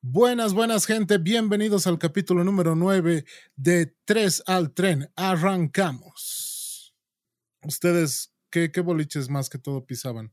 Buenas, 0.00 0.54
buenas 0.54 0.86
gente, 0.86 1.18
bienvenidos 1.18 1.88
al 1.88 1.98
capítulo 1.98 2.44
número 2.44 2.76
9 2.76 3.24
de 3.56 3.96
3 4.04 4.44
al 4.46 4.72
tren. 4.72 5.10
Arrancamos. 5.16 6.94
Ustedes, 7.64 8.32
¿qué, 8.48 8.70
qué 8.70 8.80
boliches 8.80 9.28
más 9.28 9.50
que 9.50 9.58
todo 9.58 9.84
pisaban? 9.84 10.32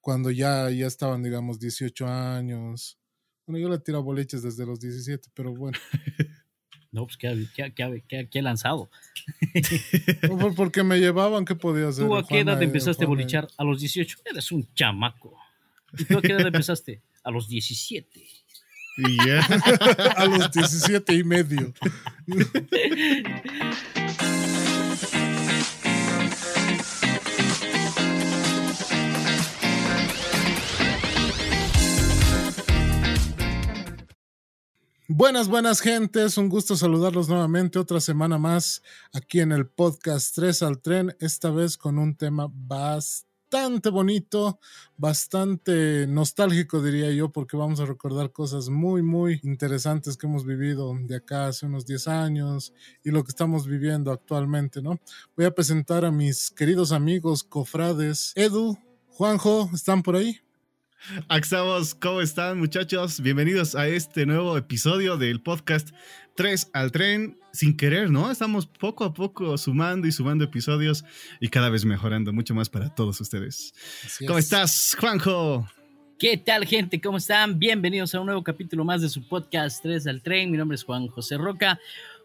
Cuando 0.00 0.30
ya, 0.30 0.70
ya 0.70 0.86
estaban, 0.86 1.24
digamos, 1.24 1.58
18 1.58 2.06
años. 2.06 2.96
Bueno, 3.46 3.58
yo 3.58 3.68
le 3.68 3.80
tiro 3.80 4.00
boliches 4.00 4.44
desde 4.44 4.64
los 4.64 4.78
17, 4.78 5.28
pero 5.34 5.52
bueno. 5.52 5.78
No, 6.92 7.06
pues 7.06 7.16
¿qué, 7.16 7.48
qué, 8.30 8.40
lanzado? 8.42 8.88
Porque 10.56 10.84
me 10.84 11.00
llevaban, 11.00 11.44
¿qué 11.44 11.56
podía 11.56 11.88
hacer? 11.88 12.06
¿Tú 12.06 12.14
a 12.14 12.24
qué 12.24 12.38
edad 12.38 12.62
empezaste 12.62 13.02
a 13.02 13.08
bolichar? 13.08 13.48
A 13.56 13.64
los 13.64 13.80
18. 13.80 14.18
Eres 14.24 14.52
un 14.52 14.72
chamaco. 14.74 15.36
¿Y 15.98 16.04
tú 16.04 16.18
a 16.18 16.22
qué 16.22 16.34
edad 16.34 16.46
empezaste? 16.46 17.02
A 17.24 17.32
los 17.32 17.48
17. 17.48 18.24
Y 18.96 19.16
ya. 19.26 19.40
a 20.16 20.24
los 20.26 20.50
17 20.50 21.14
y 21.14 21.24
medio. 21.24 21.74
Buenas, 35.06 35.48
buenas 35.48 35.80
gentes, 35.80 36.38
un 36.38 36.48
gusto 36.48 36.76
saludarlos 36.76 37.28
nuevamente 37.28 37.78
otra 37.78 38.00
semana 38.00 38.38
más 38.38 38.82
aquí 39.12 39.40
en 39.40 39.52
el 39.52 39.66
podcast 39.66 40.34
3 40.34 40.62
al 40.62 40.80
tren, 40.80 41.14
esta 41.20 41.50
vez 41.50 41.76
con 41.76 41.98
un 41.98 42.16
tema 42.16 42.48
bastante 42.50 43.33
bonito, 43.90 44.58
bastante 44.96 46.06
nostálgico 46.08 46.82
diría 46.82 47.10
yo, 47.12 47.30
porque 47.30 47.56
vamos 47.56 47.78
a 47.80 47.86
recordar 47.86 48.32
cosas 48.32 48.68
muy, 48.68 49.02
muy 49.02 49.40
interesantes 49.44 50.16
que 50.16 50.26
hemos 50.26 50.44
vivido 50.44 50.92
de 51.00 51.16
acá 51.16 51.46
hace 51.46 51.66
unos 51.66 51.86
10 51.86 52.08
años 52.08 52.72
y 53.04 53.10
lo 53.10 53.22
que 53.22 53.30
estamos 53.30 53.66
viviendo 53.66 54.10
actualmente, 54.10 54.82
¿no? 54.82 54.98
Voy 55.36 55.46
a 55.46 55.54
presentar 55.54 56.04
a 56.04 56.10
mis 56.10 56.50
queridos 56.50 56.90
amigos 56.90 57.44
cofrades. 57.44 58.32
Edu, 58.34 58.76
Juanjo, 59.08 59.70
¿están 59.72 60.02
por 60.02 60.16
ahí? 60.16 60.43
Axamos, 61.28 61.94
¿cómo 61.94 62.20
están 62.20 62.58
muchachos? 62.58 63.20
Bienvenidos 63.20 63.74
a 63.74 63.86
este 63.88 64.24
nuevo 64.24 64.56
episodio 64.56 65.18
del 65.18 65.42
podcast 65.42 65.90
3 66.34 66.70
al 66.72 66.92
tren 66.92 67.38
sin 67.52 67.76
querer, 67.76 68.10
¿no? 68.10 68.30
Estamos 68.30 68.66
poco 68.66 69.04
a 69.04 69.12
poco 69.12 69.58
sumando 69.58 70.06
y 70.06 70.12
sumando 70.12 70.44
episodios 70.44 71.04
y 71.40 71.48
cada 71.48 71.68
vez 71.68 71.84
mejorando 71.84 72.32
mucho 72.32 72.54
más 72.54 72.70
para 72.70 72.94
todos 72.94 73.20
ustedes. 73.20 73.74
¿Cómo 74.26 74.38
estás, 74.38 74.96
Juanjo? 74.98 75.68
¿Qué 76.18 76.38
tal, 76.38 76.64
gente? 76.64 77.00
¿Cómo 77.00 77.18
están? 77.18 77.58
Bienvenidos 77.58 78.14
a 78.14 78.20
un 78.20 78.26
nuevo 78.26 78.42
capítulo 78.42 78.84
más 78.84 79.02
de 79.02 79.10
su 79.10 79.28
podcast 79.28 79.82
3 79.82 80.06
al 80.06 80.22
tren. 80.22 80.50
Mi 80.50 80.56
nombre 80.56 80.76
es 80.76 80.84
Juan 80.84 81.08
José 81.08 81.36
Roca, 81.36 81.78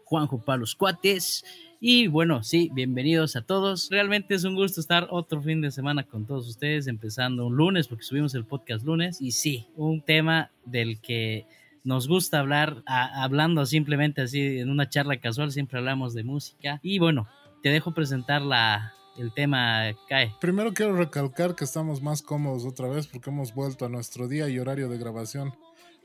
Juanjo 0.04 0.42
Palos 0.42 0.74
Cuates. 0.74 1.44
Y 1.82 2.08
bueno, 2.08 2.42
sí, 2.42 2.70
bienvenidos 2.74 3.36
a 3.36 3.40
todos. 3.40 3.88
Realmente 3.90 4.34
es 4.34 4.44
un 4.44 4.54
gusto 4.54 4.82
estar 4.82 5.08
otro 5.10 5.40
fin 5.40 5.62
de 5.62 5.70
semana 5.70 6.02
con 6.02 6.26
todos 6.26 6.46
ustedes, 6.46 6.86
empezando 6.86 7.46
un 7.46 7.56
lunes, 7.56 7.88
porque 7.88 8.04
subimos 8.04 8.34
el 8.34 8.44
podcast 8.44 8.84
lunes. 8.84 9.18
Y 9.22 9.30
sí, 9.30 9.66
un 9.76 10.02
tema 10.02 10.50
del 10.66 11.00
que 11.00 11.46
nos 11.82 12.06
gusta 12.06 12.40
hablar, 12.40 12.82
hablando 12.84 13.64
simplemente 13.64 14.20
así 14.20 14.58
en 14.58 14.68
una 14.68 14.90
charla 14.90 15.20
casual, 15.20 15.52
siempre 15.52 15.78
hablamos 15.78 16.12
de 16.12 16.22
música. 16.22 16.80
Y 16.82 16.98
bueno, 16.98 17.26
te 17.62 17.70
dejo 17.70 17.94
presentar 17.94 18.42
la, 18.42 18.92
el 19.16 19.32
tema 19.32 19.84
cae. 20.06 20.34
Primero 20.38 20.74
quiero 20.74 20.94
recalcar 20.94 21.54
que 21.54 21.64
estamos 21.64 22.02
más 22.02 22.20
cómodos 22.20 22.66
otra 22.66 22.88
vez 22.88 23.06
porque 23.06 23.30
hemos 23.30 23.54
vuelto 23.54 23.86
a 23.86 23.88
nuestro 23.88 24.28
día 24.28 24.50
y 24.50 24.58
horario 24.58 24.90
de 24.90 24.98
grabación. 24.98 25.54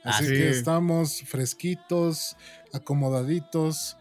Así 0.02 0.26
que 0.26 0.48
estamos 0.48 1.20
fresquitos, 1.26 2.34
acomodaditos 2.72 3.98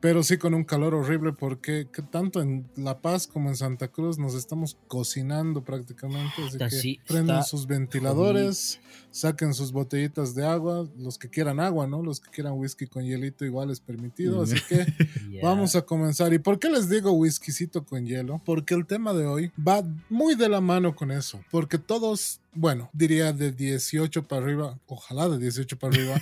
pero 0.00 0.22
sí 0.22 0.38
con 0.38 0.54
un 0.54 0.64
calor 0.64 0.94
horrible 0.94 1.32
porque 1.32 1.86
tanto 2.10 2.40
en 2.40 2.68
La 2.76 3.00
Paz 3.00 3.26
como 3.26 3.48
en 3.48 3.56
Santa 3.56 3.88
Cruz 3.88 4.18
nos 4.18 4.34
estamos 4.34 4.76
cocinando 4.86 5.64
prácticamente. 5.64 6.34
Así 6.60 6.96
que 6.96 7.02
prendan 7.06 7.44
sus 7.44 7.66
ventiladores, 7.66 8.80
saquen 9.10 9.54
sus 9.54 9.72
botellitas 9.72 10.34
de 10.34 10.46
agua, 10.46 10.88
los 10.98 11.18
que 11.18 11.28
quieran 11.28 11.60
agua, 11.60 11.86
¿no? 11.86 12.02
Los 12.02 12.20
que 12.20 12.30
quieran 12.30 12.54
whisky 12.54 12.86
con 12.86 13.04
hielito 13.04 13.44
igual 13.44 13.70
es 13.70 13.80
permitido. 13.80 14.42
Así 14.42 14.56
que 14.68 14.86
vamos 15.42 15.74
a 15.74 15.82
comenzar. 15.82 16.32
¿Y 16.32 16.38
por 16.38 16.58
qué 16.58 16.70
les 16.70 16.88
digo 16.88 17.12
whiskycito 17.12 17.84
con 17.84 18.06
hielo? 18.06 18.40
Porque 18.44 18.74
el 18.74 18.86
tema 18.86 19.12
de 19.12 19.26
hoy 19.26 19.52
va 19.58 19.82
muy 20.08 20.34
de 20.34 20.48
la 20.48 20.60
mano 20.60 20.94
con 20.94 21.10
eso. 21.10 21.40
Porque 21.50 21.78
todos, 21.78 22.40
bueno, 22.52 22.90
diría 22.92 23.32
de 23.32 23.52
18 23.52 24.24
para 24.24 24.42
arriba, 24.42 24.78
ojalá 24.86 25.28
de 25.28 25.38
18 25.38 25.78
para 25.78 25.94
arriba. 25.94 26.20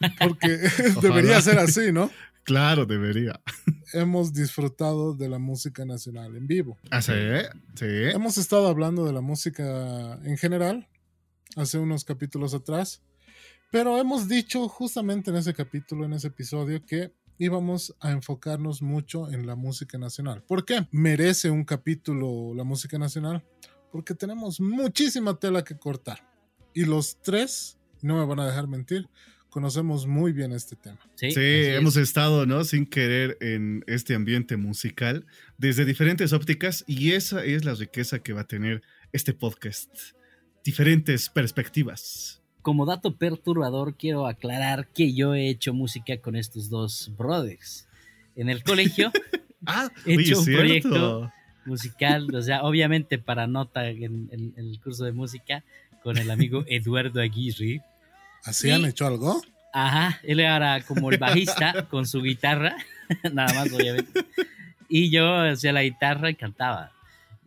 porque 0.20 0.58
debería 1.00 1.40
ser 1.40 1.58
así, 1.58 1.92
¿no? 1.92 2.10
Claro, 2.46 2.86
debería. 2.86 3.40
Hemos 3.92 4.32
disfrutado 4.32 5.14
de 5.14 5.28
la 5.28 5.38
música 5.38 5.84
nacional 5.84 6.36
en 6.36 6.46
vivo. 6.46 6.78
¿Ah, 6.92 7.02
sí? 7.02 7.12
Sí. 7.74 7.86
Hemos 7.86 8.38
estado 8.38 8.68
hablando 8.68 9.04
de 9.04 9.12
la 9.12 9.20
música 9.20 10.14
en 10.22 10.38
general 10.38 10.88
hace 11.56 11.76
unos 11.78 12.04
capítulos 12.04 12.54
atrás, 12.54 13.02
pero 13.72 13.98
hemos 13.98 14.28
dicho 14.28 14.68
justamente 14.68 15.30
en 15.30 15.38
ese 15.38 15.54
capítulo, 15.54 16.04
en 16.04 16.12
ese 16.12 16.28
episodio, 16.28 16.86
que 16.86 17.12
íbamos 17.36 17.96
a 17.98 18.12
enfocarnos 18.12 18.80
mucho 18.80 19.28
en 19.28 19.44
la 19.44 19.56
música 19.56 19.98
nacional. 19.98 20.44
¿Por 20.44 20.64
qué? 20.64 20.86
Merece 20.92 21.50
un 21.50 21.64
capítulo 21.64 22.54
la 22.54 22.62
música 22.62 22.96
nacional, 22.96 23.44
porque 23.90 24.14
tenemos 24.14 24.60
muchísima 24.60 25.36
tela 25.36 25.64
que 25.64 25.76
cortar. 25.76 26.30
Y 26.72 26.84
los 26.84 27.20
tres, 27.22 27.76
no 28.02 28.16
me 28.18 28.24
van 28.24 28.38
a 28.38 28.46
dejar 28.46 28.68
mentir, 28.68 29.08
conocemos 29.50 30.06
muy 30.06 30.32
bien 30.32 30.52
este 30.52 30.76
tema. 30.76 30.98
Sí, 31.14 31.32
hemos 31.36 31.96
estado, 31.96 32.46
¿no? 32.46 32.64
Sin 32.64 32.86
querer 32.86 33.38
en 33.40 33.84
este 33.86 34.14
ambiente 34.14 34.56
musical 34.56 35.26
desde 35.58 35.84
diferentes 35.84 36.32
ópticas 36.32 36.84
y 36.86 37.12
esa 37.12 37.44
es 37.44 37.64
la 37.64 37.74
riqueza 37.74 38.18
que 38.18 38.32
va 38.32 38.42
a 38.42 38.46
tener 38.46 38.82
este 39.12 39.32
podcast. 39.32 39.90
Diferentes 40.64 41.30
perspectivas. 41.30 42.42
Como 42.62 42.84
dato 42.84 43.16
perturbador, 43.16 43.96
quiero 43.96 44.26
aclarar 44.26 44.88
que 44.88 45.14
yo 45.14 45.34
he 45.34 45.48
hecho 45.48 45.72
música 45.72 46.18
con 46.18 46.36
estos 46.36 46.68
dos 46.68 47.12
brothers. 47.16 47.88
En 48.34 48.50
el 48.50 48.62
colegio 48.62 49.12
ah, 49.66 49.90
he 50.04 50.14
hecho 50.14 50.40
un 50.40 50.46
proyecto 50.46 51.32
musical, 51.64 52.34
o 52.34 52.42
sea, 52.42 52.62
obviamente 52.62 53.18
para 53.18 53.46
nota 53.46 53.88
en, 53.88 54.28
en 54.30 54.54
el 54.56 54.80
curso 54.80 55.04
de 55.04 55.12
música 55.12 55.64
con 56.02 56.18
el 56.18 56.30
amigo 56.30 56.64
Eduardo 56.68 57.20
Aguirre 57.20 57.82
¿Así 58.44 58.70
han 58.70 58.84
hecho 58.84 59.06
algo? 59.06 59.40
Ajá, 59.72 60.20
él 60.22 60.40
era 60.40 60.82
como 60.82 61.10
el 61.10 61.18
bajista 61.18 61.86
con 61.90 62.06
su 62.06 62.22
guitarra, 62.22 62.76
nada 63.32 63.52
más 63.54 63.72
obviamente. 63.72 64.24
Y 64.88 65.10
yo 65.10 65.36
hacía 65.40 65.72
la 65.72 65.82
guitarra 65.82 66.30
y 66.30 66.34
cantaba. 66.34 66.92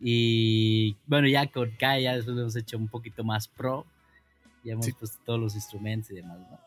Y 0.00 0.96
bueno, 1.06 1.28
ya 1.28 1.46
con 1.46 1.70
Kai 1.72 2.04
ya 2.04 2.14
después 2.14 2.34
lo 2.34 2.42
hemos 2.42 2.56
hecho 2.56 2.78
un 2.78 2.88
poquito 2.88 3.24
más 3.24 3.48
pro. 3.48 3.86
Ya 4.62 4.74
hemos 4.74 4.90
puesto 4.92 5.18
todos 5.24 5.40
los 5.40 5.54
instrumentos 5.54 6.10
y 6.10 6.16
demás, 6.16 6.38
¿no? 6.38 6.60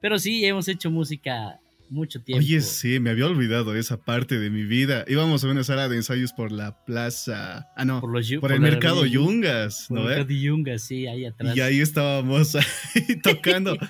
Pero 0.00 0.18
sí, 0.18 0.44
hemos 0.44 0.68
hecho 0.68 0.90
música 0.90 1.58
mucho 1.90 2.22
tiempo. 2.22 2.44
Oye, 2.44 2.60
sí, 2.60 3.00
me 3.00 3.10
había 3.10 3.26
olvidado 3.26 3.74
esa 3.76 3.98
parte 3.98 4.38
de 4.38 4.50
mi 4.50 4.64
vida. 4.64 5.04
Íbamos 5.08 5.44
a 5.44 5.48
una 5.48 5.64
sala 5.64 5.88
de 5.88 5.96
ensayos 5.96 6.32
por 6.32 6.52
la 6.52 6.84
plaza. 6.84 7.68
Ah, 7.76 7.84
no. 7.84 8.00
Por, 8.00 8.52
el 8.52 8.60
mercado 8.60 9.04
Yungas, 9.04 9.90
¿no? 9.90 10.02
El 10.02 10.06
mercado 10.06 10.30
Yungas, 10.30 10.82
sí, 10.82 11.06
ahí 11.06 11.24
atrás. 11.24 11.56
Y 11.56 11.60
ahí 11.60 11.80
estábamos 11.80 12.54
ahí 12.94 13.16
tocando. 13.22 13.76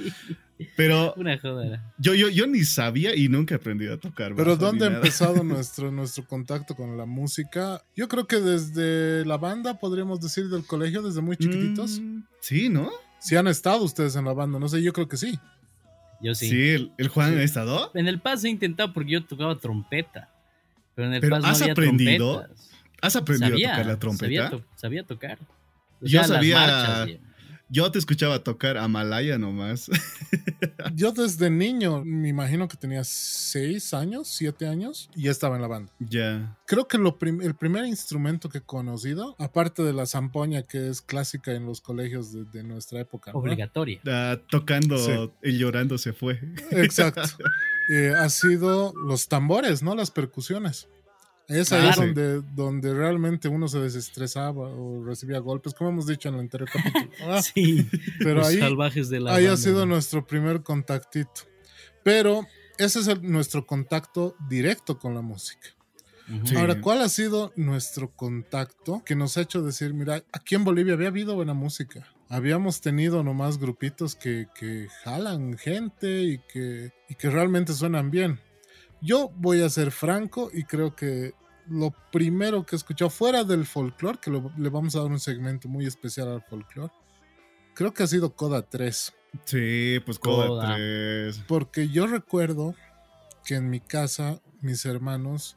Pero 0.77 1.15
una 1.16 1.39
joda. 1.39 1.94
Yo, 1.99 2.15
yo, 2.15 2.28
yo 2.28 2.47
ni 2.47 2.65
sabía 2.65 3.16
y 3.16 3.28
nunca 3.28 3.55
he 3.55 3.56
aprendido 3.56 3.94
a 3.94 3.97
tocar. 3.99 4.34
Pero 4.34 4.56
¿dónde 4.56 4.87
ha 4.87 4.89
empezado 4.89 5.43
nuestro, 5.44 5.91
nuestro 5.91 6.27
contacto 6.27 6.75
con 6.75 6.97
la 6.97 7.06
música? 7.06 7.83
Yo 7.97 8.09
creo 8.09 8.27
que 8.27 8.41
desde 8.41 9.25
la 9.25 9.39
banda, 9.39 9.78
podríamos 9.78 10.21
decir, 10.21 10.49
del 10.49 10.66
colegio, 10.66 11.03
desde 11.03 11.22
muy 11.22 11.37
chiquititos. 11.37 12.00
Mm, 12.00 12.25
sí, 12.41 12.69
¿no? 12.69 12.91
Si 13.21 13.37
han 13.37 13.47
estado 13.47 13.84
ustedes 13.84 14.16
en 14.16 14.25
la 14.25 14.33
banda, 14.33 14.59
no 14.59 14.69
sé, 14.69 14.83
yo 14.83 14.93
creo 14.93 15.09
que 15.09 15.16
sí. 15.16 15.39
Yo 16.20 16.34
sí. 16.34 16.48
Sí, 16.50 16.92
el, 16.97 17.09
Juan 17.09 17.39
ha 17.39 17.42
estado. 17.42 17.91
En 17.95 18.06
el 18.06 18.21
Paz 18.21 18.45
he 18.45 18.48
intentado 18.48 18.92
porque 18.92 19.12
yo 19.12 19.24
tocaba 19.24 19.59
trompeta. 19.59 20.28
Pero 20.95 21.09
en 21.09 21.15
el 21.15 21.21
pero 21.21 21.39
no 21.39 21.47
¿has 21.47 21.62
aprendido? 21.62 22.47
¿Has 23.00 23.16
aprendido 23.16 23.56
a 23.56 23.71
tocar 23.71 23.86
la 23.86 23.98
trompeta? 23.98 24.50
Sabía, 24.77 25.03
tocar. 25.04 25.39
yo 26.00 26.22
sabía. 26.24 27.06
Yo 27.72 27.93
te 27.93 28.01
escuchaba 28.01 28.43
tocar 28.43 28.77
a 28.77 28.89
Malaya 28.89 29.39
nomás. 29.39 29.89
Yo 30.95 31.13
desde 31.13 31.51
niño, 31.51 32.05
me 32.05 32.28
imagino 32.28 32.67
que 32.67 32.77
tenía 32.77 33.05
seis 33.05 33.95
años, 33.95 34.27
siete 34.27 34.67
años, 34.67 35.09
y 35.15 35.22
ya 35.22 35.31
estaba 35.31 35.55
en 35.55 35.63
la 35.63 35.69
banda. 35.69 35.93
Ya. 36.01 36.59
Creo 36.67 36.89
que 36.89 36.99
lo 36.99 37.17
el 37.21 37.55
primer 37.55 37.84
instrumento 37.84 38.49
que 38.49 38.59
he 38.59 38.63
conocido, 38.63 39.37
aparte 39.39 39.84
de 39.84 39.93
la 39.93 40.07
zampoña, 40.07 40.65
que 40.65 40.89
es 40.89 41.01
clásica 41.01 41.53
en 41.53 41.65
los 41.65 41.81
colegios 41.81 42.33
de, 42.51 42.65
nuestra 42.65 43.01
época. 43.01 43.31
Obligatoria. 43.34 44.01
Ah, 44.05 44.37
tocando 44.51 45.33
y 45.41 45.57
llorando 45.57 45.97
se 45.97 46.13
fue. 46.13 46.41
Exacto. 46.72 47.22
Eh, 47.93 48.15
ha 48.17 48.28
sido 48.28 48.93
los 48.95 49.27
tambores, 49.27 49.83
¿no? 49.83 49.97
Las 49.97 50.13
percusiones. 50.13 50.87
Es 51.50 51.72
ahí 51.72 51.91
donde, 51.97 52.42
donde 52.54 52.94
realmente 52.94 53.48
uno 53.48 53.66
se 53.66 53.80
desestresaba 53.80 54.68
o 54.68 55.04
recibía 55.04 55.41
golpes, 55.41 55.74
como 55.74 55.91
hemos 55.91 56.06
dicho 56.06 56.28
en 56.28 56.36
el 56.36 56.41
anterior 56.42 56.70
capítulo. 56.72 57.10
Ah, 57.28 57.42
sí, 57.42 57.88
pero 58.20 58.47
ahí, 58.47 58.58
salvajes 58.58 59.08
de 59.08 59.20
la 59.20 59.34
ahí 59.34 59.47
ha 59.47 59.56
sido 59.56 59.84
nuestro 59.84 60.26
primer 60.26 60.62
contactito. 60.62 61.42
Pero 62.04 62.47
ese 62.78 63.00
es 63.00 63.22
nuestro 63.22 63.66
contacto 63.66 64.36
directo 64.48 64.98
con 64.98 65.14
la 65.14 65.22
música. 65.22 65.68
Ahora, 66.56 66.80
¿cuál 66.80 67.00
ha 67.00 67.08
sido 67.08 67.52
nuestro 67.56 68.12
contacto 68.12 69.02
que 69.04 69.16
nos 69.16 69.36
ha 69.36 69.41
hecho 69.41 69.62
decir, 69.62 69.92
mira, 69.94 70.22
aquí 70.32 70.54
en 70.54 70.62
Bolivia 70.62 70.94
había 70.94 71.08
habido 71.08 71.34
buena 71.34 71.54
música? 71.54 72.06
Habíamos 72.28 72.80
tenido 72.80 73.24
nomás 73.24 73.58
grupitos 73.58 74.14
que, 74.14 74.47
que 74.54 74.86
jalan 75.02 75.58
gente 75.58 76.22
y 76.22 76.38
que, 76.38 76.92
y 77.08 77.16
que 77.16 77.30
realmente 77.30 77.72
suenan 77.72 78.12
bien. 78.12 78.38
Yo 79.00 79.30
voy 79.36 79.62
a 79.62 79.68
ser 79.68 79.91
franco 79.91 80.50
y 80.52 80.64
creo 80.64 80.94
que 80.94 81.34
lo 81.68 81.94
primero 82.12 82.66
que 82.66 82.74
he 82.74 82.78
escuchado 82.78 83.10
fuera 83.10 83.44
del 83.44 83.64
folclore, 83.64 84.18
que 84.20 84.30
le 84.30 84.68
vamos 84.68 84.97
a 84.97 85.00
dar 85.00 85.10
un 85.10 85.20
segmento 85.20 85.68
muy 85.68 85.86
especial 85.86 86.28
al 86.28 86.42
folclore, 86.42 86.92
creo 87.74 87.94
que 87.94 88.02
ha 88.02 88.06
sido 88.06 88.34
Coda 88.34 88.62
3. 88.62 89.14
Sí, 89.44 90.00
pues 90.04 90.18
Coda, 90.18 90.74
3. 90.74 91.44
Porque 91.47 91.88
yo 91.88 92.06
recuerdo 92.06 92.74
que 93.44 93.54
en 93.54 93.70
mi 93.70 93.80
casa 93.80 94.41
mis 94.60 94.84
hermanos 94.84 95.56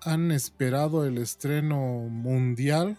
han 0.00 0.32
esperado 0.32 1.06
el 1.06 1.18
estreno 1.18 1.78
mundial 2.08 2.96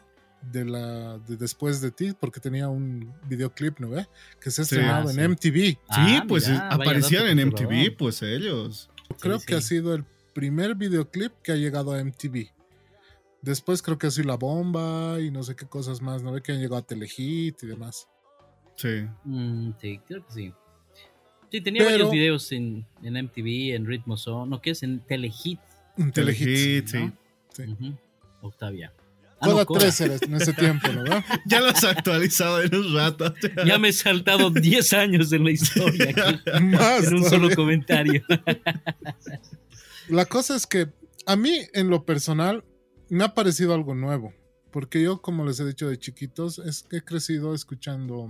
de 0.52 0.66
la 0.66 1.18
de 1.20 1.38
Después 1.38 1.82
de 1.82 1.92
ti, 1.92 2.14
porque 2.18 2.40
tenía 2.40 2.70
un 2.70 3.14
videoclip, 3.28 3.80
¿no 3.80 3.90
ve? 3.90 4.08
Que 4.40 4.52
se 4.52 4.62
ha 4.62 4.64
estrenado 4.64 5.10
en 5.10 5.32
MTV. 5.32 5.54
Sí, 5.54 5.78
ah, 5.90 6.26
pues 6.28 6.48
aparecían 6.50 7.28
en 7.28 7.48
MTV, 7.48 7.98
pues 7.98 8.22
ellos. 8.22 8.90
Creo 9.20 9.40
que 9.40 9.56
ha 9.56 9.62
sido 9.62 9.94
el 9.94 10.06
primer 10.34 10.76
videoclip 10.76 11.34
que 11.44 11.52
ha 11.52 11.56
llegado 11.56 11.94
a 11.94 12.04
MTV. 12.04 12.50
Después 13.42 13.82
creo 13.82 13.98
que 13.98 14.08
ha 14.08 14.12
sido 14.12 14.28
La 14.28 14.36
Bomba 14.36 15.20
y 15.20 15.30
no 15.30 15.44
sé 15.44 15.56
qué 15.56 15.66
cosas 15.66 16.02
más, 16.02 16.24
¿no 16.24 16.32
ve? 16.32 16.42
Que 16.42 16.54
han 16.54 16.60
llegado 16.60 16.78
a 16.78 16.82
Telehit 16.82 17.62
y 17.62 17.68
demás. 17.68 18.08
Sí. 18.76 19.06
Mm, 19.26 19.72
sí, 19.80 20.00
creo 20.08 20.26
que 20.26 20.34
sí. 20.34 20.54
Sí, 21.52 21.62
tenía 21.62 21.84
varios 21.84 22.10
videos 22.10 22.52
en, 22.52 22.86
en, 23.04 23.14
MTV, 23.26 23.76
en 23.76 23.86
Ritmo 23.86 24.18
Zone, 24.18 24.50
¿no? 24.50 24.62
que 24.62 24.72
es? 24.72 24.82
En 24.82 25.02
Telehit. 25.02 25.60
En 25.98 26.12
Telehit, 26.12 26.88
sí. 26.88 27.12
Octavia. 28.42 28.92
Ah, 29.44 29.66
tres 29.68 30.02
en 30.02 30.36
ese 30.36 30.54
tiempo, 30.54 30.88
¿no? 30.90 31.04
ya 31.46 31.60
lo 31.60 31.68
has 31.68 31.84
actualizado 31.84 32.62
en 32.62 32.76
un 32.76 32.96
rato. 32.96 33.34
ya 33.66 33.78
me 33.78 33.90
he 33.90 33.94
saltado 33.94 34.50
10 34.50 34.94
años 34.94 35.32
en 35.34 35.44
la 35.44 35.52
historia. 35.52 36.42
Más. 36.62 37.06
En 37.06 37.16
un 37.16 37.26
solo 37.26 37.54
comentario. 37.56 38.24
la 40.08 40.26
cosa 40.26 40.56
es 40.56 40.66
que 40.66 40.90
a 41.26 41.36
mí, 41.36 41.62
en 41.74 41.90
lo 41.90 42.06
personal, 42.06 42.64
me 43.10 43.24
ha 43.24 43.34
parecido 43.34 43.74
algo 43.74 43.96
nuevo. 43.96 44.34
Porque 44.72 45.02
yo, 45.02 45.22
como 45.22 45.46
les 45.46 45.60
he 45.60 45.66
dicho 45.66 45.88
de 45.88 46.00
chiquitos, 46.00 46.60
es 46.60 46.84
que 46.84 46.98
he 46.98 47.02
crecido 47.04 47.54
escuchando 47.54 48.28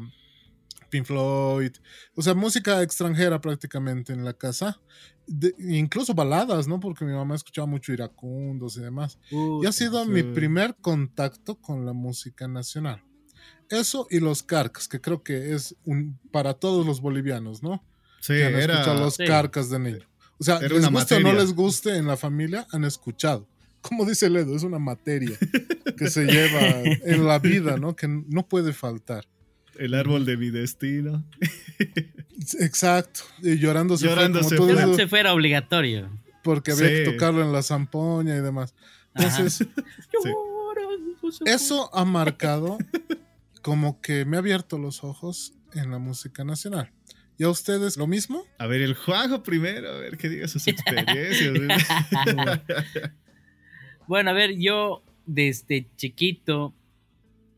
Pink 0.93 1.07
Floyd, 1.07 1.71
o 2.13 2.21
sea, 2.21 2.35
música 2.35 2.83
extranjera 2.83 3.41
prácticamente 3.41 4.13
en 4.13 4.23
la 4.23 4.33
casa, 4.33 4.79
incluso 5.57 6.13
baladas, 6.13 6.67
¿no? 6.67 6.79
Porque 6.79 7.03
mi 7.03 7.13
mamá 7.13 7.33
escuchaba 7.33 7.65
mucho 7.65 7.93
iracundos 7.93 8.77
y 8.77 8.81
demás. 8.81 9.17
y 9.31 9.65
ha 9.65 9.71
sido 9.71 10.05
mi 10.05 10.21
primer 10.21 10.75
contacto 10.75 11.55
con 11.55 11.83
la 11.83 11.93
música 11.93 12.47
nacional. 12.47 13.03
Eso 13.71 14.05
y 14.11 14.19
los 14.19 14.43
carcas, 14.43 14.87
que 14.87 15.01
creo 15.01 15.23
que 15.23 15.55
es 15.55 15.75
un, 15.83 16.19
para 16.31 16.53
todos 16.53 16.85
los 16.85 17.01
bolivianos, 17.01 17.63
¿no? 17.63 17.83
Sí, 18.21 18.39
han 18.43 18.53
era, 18.53 18.93
los 18.93 19.17
carcas 19.17 19.71
de 19.71 19.79
negro. 19.79 20.07
O 20.37 20.43
sea, 20.43 20.59
les 20.59 20.91
guste 20.91 21.15
o 21.15 21.19
no 21.21 21.33
les 21.33 21.53
guste 21.53 21.97
en 21.97 22.05
la 22.05 22.17
familia, 22.17 22.67
han 22.71 22.83
escuchado. 22.83 23.47
Como 23.81 24.05
dice 24.05 24.29
Ledo, 24.29 24.55
es 24.55 24.61
una 24.61 24.77
materia 24.77 25.35
que 25.97 26.07
se 26.11 26.25
lleva 26.25 26.61
en 27.03 27.25
la 27.25 27.39
vida, 27.39 27.77
¿no? 27.77 27.95
Que 27.95 28.07
no 28.07 28.47
puede 28.47 28.73
faltar. 28.73 29.25
El 29.77 29.93
árbol 29.93 30.25
de 30.25 30.37
mi 30.37 30.49
destino. 30.49 31.23
Exacto. 32.59 33.21
Y 33.41 33.57
llorando 33.57 33.97
se 33.97 34.09
fue. 34.57 34.95
se 34.95 35.07
fuera 35.07 35.33
obligatorio. 35.33 36.09
Porque 36.43 36.71
había 36.71 36.89
que 36.89 37.11
tocarlo 37.11 37.41
en 37.41 37.51
la 37.51 37.63
zampoña 37.63 38.35
y 38.35 38.41
demás. 38.41 38.75
Entonces, 39.15 39.67
eso 41.45 41.89
ha 41.95 42.05
marcado 42.05 42.77
como 43.61 44.01
que 44.01 44.25
me 44.25 44.37
ha 44.37 44.39
abierto 44.39 44.77
los 44.77 45.03
ojos 45.03 45.53
en 45.73 45.89
la 45.91 45.99
música 45.99 46.43
nacional. 46.43 46.91
¿Y 47.37 47.43
a 47.45 47.49
ustedes 47.49 47.97
lo 47.97 48.07
mismo? 48.07 48.45
A 48.59 48.67
ver, 48.67 48.81
el 48.81 48.93
Juanjo 48.93 49.41
primero, 49.41 49.89
a 49.89 49.97
ver 49.97 50.17
qué 50.17 50.29
diga 50.29 50.47
sus 50.47 50.67
experiencias. 50.67 51.53
bueno, 54.07 54.29
a 54.29 54.33
ver, 54.33 54.55
yo 54.57 55.03
desde 55.25 55.87
chiquito 55.95 56.75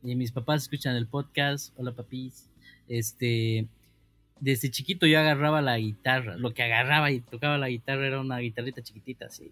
y 0.05 0.15
mis 0.15 0.31
papás 0.31 0.63
escuchan 0.63 0.95
el 0.95 1.07
podcast, 1.07 1.73
hola 1.77 1.91
papis, 1.91 2.49
este, 2.87 3.67
desde 4.39 4.69
chiquito 4.69 5.07
yo 5.07 5.19
agarraba 5.19 5.61
la 5.61 5.77
guitarra, 5.77 6.37
lo 6.37 6.53
que 6.53 6.63
agarraba 6.63 7.11
y 7.11 7.21
tocaba 7.21 7.57
la 7.57 7.69
guitarra 7.69 8.05
era 8.05 8.21
una 8.21 8.37
guitarrita 8.37 8.83
chiquitita 8.83 9.25
así. 9.25 9.51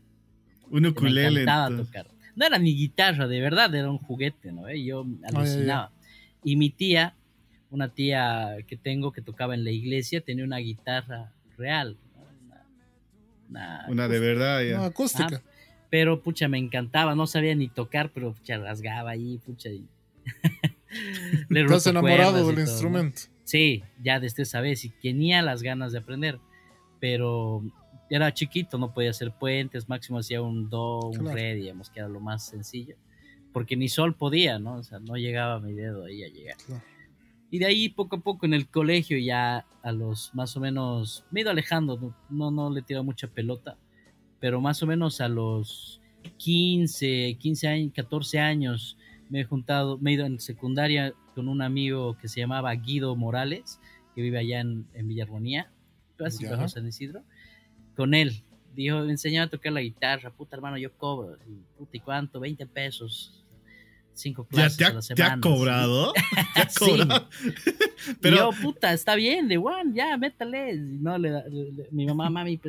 Un 0.70 0.86
ukulele. 0.86 1.32
Me 1.32 1.42
encantaba 1.42 1.76
tocar. 1.76 2.08
No 2.36 2.46
era 2.46 2.58
ni 2.58 2.76
guitarra, 2.76 3.28
de 3.28 3.42
verdad, 3.42 3.74
era 3.74 3.90
un 3.90 3.98
juguete, 3.98 4.52
¿no? 4.52 4.72
Yo 4.72 5.06
alucinaba. 5.24 5.92
Y 6.44 6.56
mi 6.56 6.70
tía, 6.70 7.16
una 7.70 7.90
tía 7.90 8.58
que 8.68 8.76
tengo 8.76 9.12
que 9.12 9.22
tocaba 9.22 9.54
en 9.54 9.64
la 9.64 9.72
iglesia, 9.72 10.22
tenía 10.22 10.44
una 10.44 10.58
guitarra 10.58 11.32
real. 11.58 11.98
Una, 13.88 14.08
de 14.08 14.20
verdad, 14.20 14.64
ya. 14.64 14.78
Una 14.78 14.86
acústica. 14.88 15.42
pero, 15.92 16.22
pucha, 16.22 16.48
me 16.48 16.58
encantaba, 16.58 17.14
no 17.14 17.28
sabía 17.28 17.54
ni 17.54 17.68
tocar, 17.68 18.10
pero, 18.10 18.34
pucha, 18.34 18.58
rasgaba 18.58 19.12
ahí, 19.12 19.40
pucha, 19.46 19.70
y 19.70 19.86
Estás 21.50 21.88
enamorado 21.88 22.48
del 22.48 22.60
instrumento. 22.60 23.24
Sí, 23.44 23.84
ya 24.02 24.20
desde 24.20 24.44
esa 24.44 24.62
vez 24.62 24.86
y 24.86 24.90
tenía 24.90 25.42
las 25.42 25.64
ganas 25.64 25.92
de 25.92 26.00
aprender, 26.00 26.40
pero 27.00 27.62
era 28.10 28.34
chiquito, 28.34 28.78
no 28.78 28.94
podía 28.94 29.10
hacer 29.10 29.32
puentes, 29.32 29.90
máximo 29.90 30.20
hacía 30.20 30.42
un 30.42 30.70
do, 30.70 31.00
un 31.10 31.34
re, 31.34 31.56
digamos 31.56 31.90
que 31.90 32.00
era 32.00 32.08
lo 32.08 32.20
más 32.20 32.46
sencillo, 32.46 32.96
porque 33.52 33.76
ni 33.76 33.90
sol 33.90 34.16
podía, 34.16 34.60
¿no? 34.60 34.76
O 34.76 34.84
sea, 34.84 35.00
no 35.00 35.16
llegaba 35.16 35.60
mi 35.60 35.74
dedo 35.74 36.06
ahí 36.06 36.24
a 36.24 36.28
llegar. 36.28 36.58
Y 37.50 37.60
de 37.60 37.66
ahí 37.66 37.90
poco 37.90 38.16
a 38.16 38.20
poco 38.22 38.46
en 38.46 38.54
el 38.54 38.68
colegio 38.68 39.18
ya 39.18 39.66
a 39.82 39.92
los 39.92 40.34
más 40.34 40.56
o 40.58 40.60
menos, 40.60 41.26
me 41.32 41.40
he 41.40 41.44
ido 41.44 41.52
alejando, 41.52 42.16
no, 42.30 42.52
no, 42.52 42.70
le 42.72 42.82
tiro 42.82 43.04
mucha 43.04 43.28
pelota, 43.28 43.78
pero 44.40 44.62
más 44.62 44.82
o 44.84 44.88
menos 44.88 45.22
a 45.22 45.28
los 45.28 46.02
15, 46.38 47.38
15 47.40 47.68
años, 47.68 47.94
14 47.94 48.40
años, 48.40 48.98
me 49.30 49.42
he 49.42 49.44
juntado, 49.44 49.98
me 49.98 50.12
he 50.12 50.14
ido 50.16 50.26
en 50.26 50.40
secundaria 50.40 51.14
con 51.36 51.48
un 51.48 51.62
amigo 51.62 52.18
que 52.18 52.28
se 52.28 52.40
llamaba 52.40 52.74
Guido 52.76 53.16
Morales, 53.16 53.80
que 54.16 54.22
vive 54.22 54.40
allá 54.40 54.62
en, 54.62 54.86
en 54.94 55.08
Villarmonía, 55.08 55.72
casi 56.16 56.46
bajo 56.46 56.68
San 56.68 56.88
Isidro, 56.88 57.24
con 57.96 58.14
él. 58.14 58.44
Dijo, 58.76 59.00
me 59.02 59.12
enseñaba 59.12 59.46
a 59.46 59.50
tocar 59.50 59.72
la 59.72 59.82
guitarra, 59.82 60.32
puta 60.32 60.56
hermano, 60.56 60.78
yo 60.78 60.92
cobro, 60.98 61.38
y, 61.48 61.62
puta, 61.78 61.98
¿y 61.98 62.00
cuánto? 62.00 62.40
20 62.40 62.66
pesos 62.68 63.43
cinco 64.14 64.46
clases 64.46 64.78
¿Ya 64.78 64.86
te 64.86 64.86
ha, 64.86 64.88
a 64.88 64.94
la 64.94 65.02
semana. 65.02 65.28
¿Te 65.28 65.34
ha 65.34 65.40
cobrado? 65.40 66.14
¿Te 66.54 66.62
ha 66.62 66.68
cobrado? 66.78 67.30
Pero... 68.22 68.38
Yo, 68.38 68.50
puta, 68.62 68.94
está 68.94 69.16
bien, 69.16 69.48
de 69.48 69.58
one, 69.58 69.92
ya, 69.94 70.18
métale. 70.18 70.76
No, 70.78 71.18
le, 71.18 71.32
mi 71.92 72.06
mamá, 72.06 72.30
mami, 72.30 72.60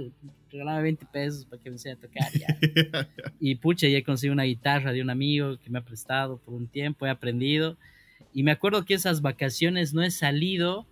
regalaba 0.50 0.80
20 0.80 1.06
pesos 1.06 1.44
para 1.44 1.62
que 1.62 1.70
me 1.70 1.76
enseñe 1.76 1.92
a 1.92 1.96
tocar. 1.96 2.32
Ya. 2.32 3.08
y 3.40 3.56
pucha, 3.56 3.88
ya 3.88 4.02
conseguí 4.02 4.32
una 4.32 4.44
guitarra 4.44 4.92
de 4.92 5.02
un 5.02 5.10
amigo 5.10 5.58
que 5.58 5.70
me 5.70 5.78
ha 5.78 5.84
prestado 5.84 6.38
por 6.38 6.54
un 6.54 6.66
tiempo, 6.66 7.06
he 7.06 7.10
aprendido. 7.10 7.76
Y 8.32 8.42
me 8.42 8.52
acuerdo 8.52 8.84
que 8.84 8.94
esas 8.94 9.20
vacaciones 9.20 9.94
no 9.94 10.02
he 10.02 10.10
salido 10.10 10.86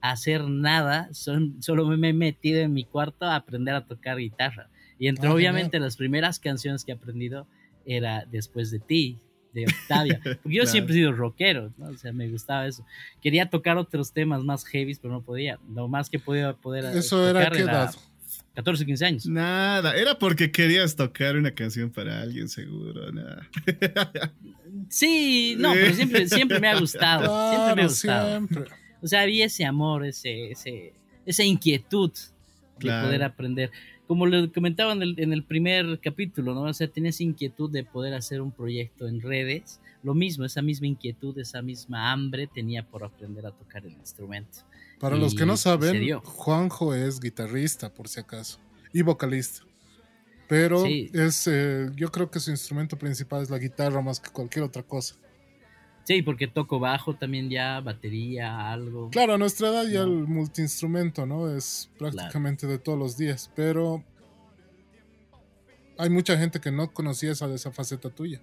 a 0.00 0.10
hacer 0.10 0.44
nada, 0.44 1.08
son, 1.12 1.62
solo 1.62 1.86
me 1.86 2.10
he 2.10 2.12
metido 2.12 2.60
en 2.60 2.72
mi 2.72 2.84
cuarto 2.84 3.26
a 3.26 3.36
aprender 3.36 3.74
a 3.74 3.86
tocar 3.86 4.18
guitarra. 4.18 4.68
Y 4.98 5.08
entre 5.08 5.28
ah, 5.28 5.34
obviamente 5.34 5.78
las 5.78 5.96
primeras 5.96 6.38
canciones 6.38 6.84
que 6.84 6.92
he 6.92 6.94
aprendido 6.94 7.46
era 7.86 8.26
Después 8.26 8.70
de 8.70 8.80
ti, 8.80 9.20
de 9.56 9.66
Octavia. 9.66 10.20
Porque 10.22 10.56
yo 10.56 10.66
siempre 10.66 10.94
he 10.94 10.98
sido 10.98 11.12
rockero, 11.12 11.72
¿no? 11.78 11.86
O 11.86 11.96
sea, 11.96 12.12
me 12.12 12.28
gustaba 12.28 12.66
eso. 12.66 12.84
Quería 13.22 13.48
tocar 13.48 13.78
otros 13.78 14.12
temas 14.12 14.42
más 14.42 14.64
heavy, 14.66 14.94
pero 15.00 15.14
no 15.14 15.22
podía. 15.22 15.58
Lo 15.74 15.88
más 15.88 16.10
que 16.10 16.18
podía 16.18 16.52
poder. 16.52 16.84
¿Eso 16.96 17.28
era 17.28 17.50
qué 17.50 17.60
edad? 17.60 17.94
14, 18.54 18.86
15 18.86 19.04
años. 19.04 19.26
Nada, 19.26 19.94
era 19.96 20.18
porque 20.18 20.50
querías 20.50 20.96
tocar 20.96 21.36
una 21.36 21.50
canción 21.50 21.90
para 21.90 22.20
alguien, 22.20 22.48
seguro. 22.48 23.10
Nada. 23.12 23.48
Sí, 24.90 25.56
no, 25.58 25.72
pero 25.72 25.94
siempre, 25.94 26.28
siempre 26.28 26.60
me 26.60 26.68
ha 26.68 26.78
gustado. 26.78 27.50
siempre 27.50 27.74
me 27.74 27.82
ha 27.82 27.86
gustado. 27.86 28.46
O 29.00 29.06
sea, 29.06 29.22
había 29.22 29.46
ese 29.46 29.64
amor, 29.64 30.04
ese, 30.04 30.50
ese, 30.50 30.92
esa 31.24 31.42
inquietud 31.44 32.12
de 32.78 32.88
poder 32.88 33.22
aprender 33.22 33.70
como 34.06 34.26
le 34.26 34.50
comentaba 34.52 34.92
en 34.92 35.32
el, 35.32 35.42
primer 35.44 35.98
capítulo, 36.00 36.54
¿no? 36.54 36.62
O 36.62 36.74
sea, 36.74 36.88
tienes 36.88 37.20
inquietud 37.20 37.70
de 37.70 37.84
poder 37.84 38.14
hacer 38.14 38.40
un 38.40 38.52
proyecto 38.52 39.08
en 39.08 39.20
redes. 39.20 39.80
Lo 40.02 40.14
mismo, 40.14 40.44
esa 40.44 40.62
misma 40.62 40.86
inquietud, 40.86 41.36
esa 41.38 41.62
misma 41.62 42.12
hambre 42.12 42.46
tenía 42.46 42.84
por 42.84 43.04
aprender 43.04 43.46
a 43.46 43.50
tocar 43.50 43.84
el 43.84 43.92
instrumento. 43.92 44.60
Para 45.00 45.16
los 45.16 45.34
que 45.34 45.44
no 45.44 45.56
saben, 45.56 46.18
Juanjo 46.20 46.94
es 46.94 47.20
guitarrista, 47.20 47.92
por 47.92 48.08
si 48.08 48.20
acaso, 48.20 48.58
y 48.92 49.02
vocalista. 49.02 49.62
Pero 50.48 50.84
es, 50.86 51.48
eh, 51.48 51.90
yo 51.96 52.10
creo 52.12 52.30
que 52.30 52.38
su 52.38 52.50
instrumento 52.50 52.96
principal 52.96 53.42
es 53.42 53.50
la 53.50 53.58
guitarra 53.58 54.00
más 54.00 54.20
que 54.20 54.30
cualquier 54.30 54.64
otra 54.64 54.84
cosa. 54.84 55.16
Sí, 56.06 56.22
porque 56.22 56.46
toco 56.46 56.78
bajo 56.78 57.14
también 57.16 57.50
ya, 57.50 57.80
batería, 57.80 58.70
algo. 58.70 59.10
Claro, 59.10 59.34
a 59.34 59.38
nuestra 59.38 59.70
edad 59.70 59.88
ya 59.88 60.02
el 60.02 60.28
multiinstrumento, 60.28 61.26
¿no? 61.26 61.50
Es 61.50 61.90
prácticamente 61.98 62.68
de 62.68 62.78
todos 62.78 62.96
los 62.96 63.16
días, 63.16 63.50
pero 63.56 64.04
hay 65.98 66.08
mucha 66.08 66.38
gente 66.38 66.60
que 66.60 66.70
no 66.70 66.92
conocía 66.92 67.32
esa, 67.32 67.52
esa 67.52 67.72
faceta 67.72 68.08
tuya. 68.08 68.40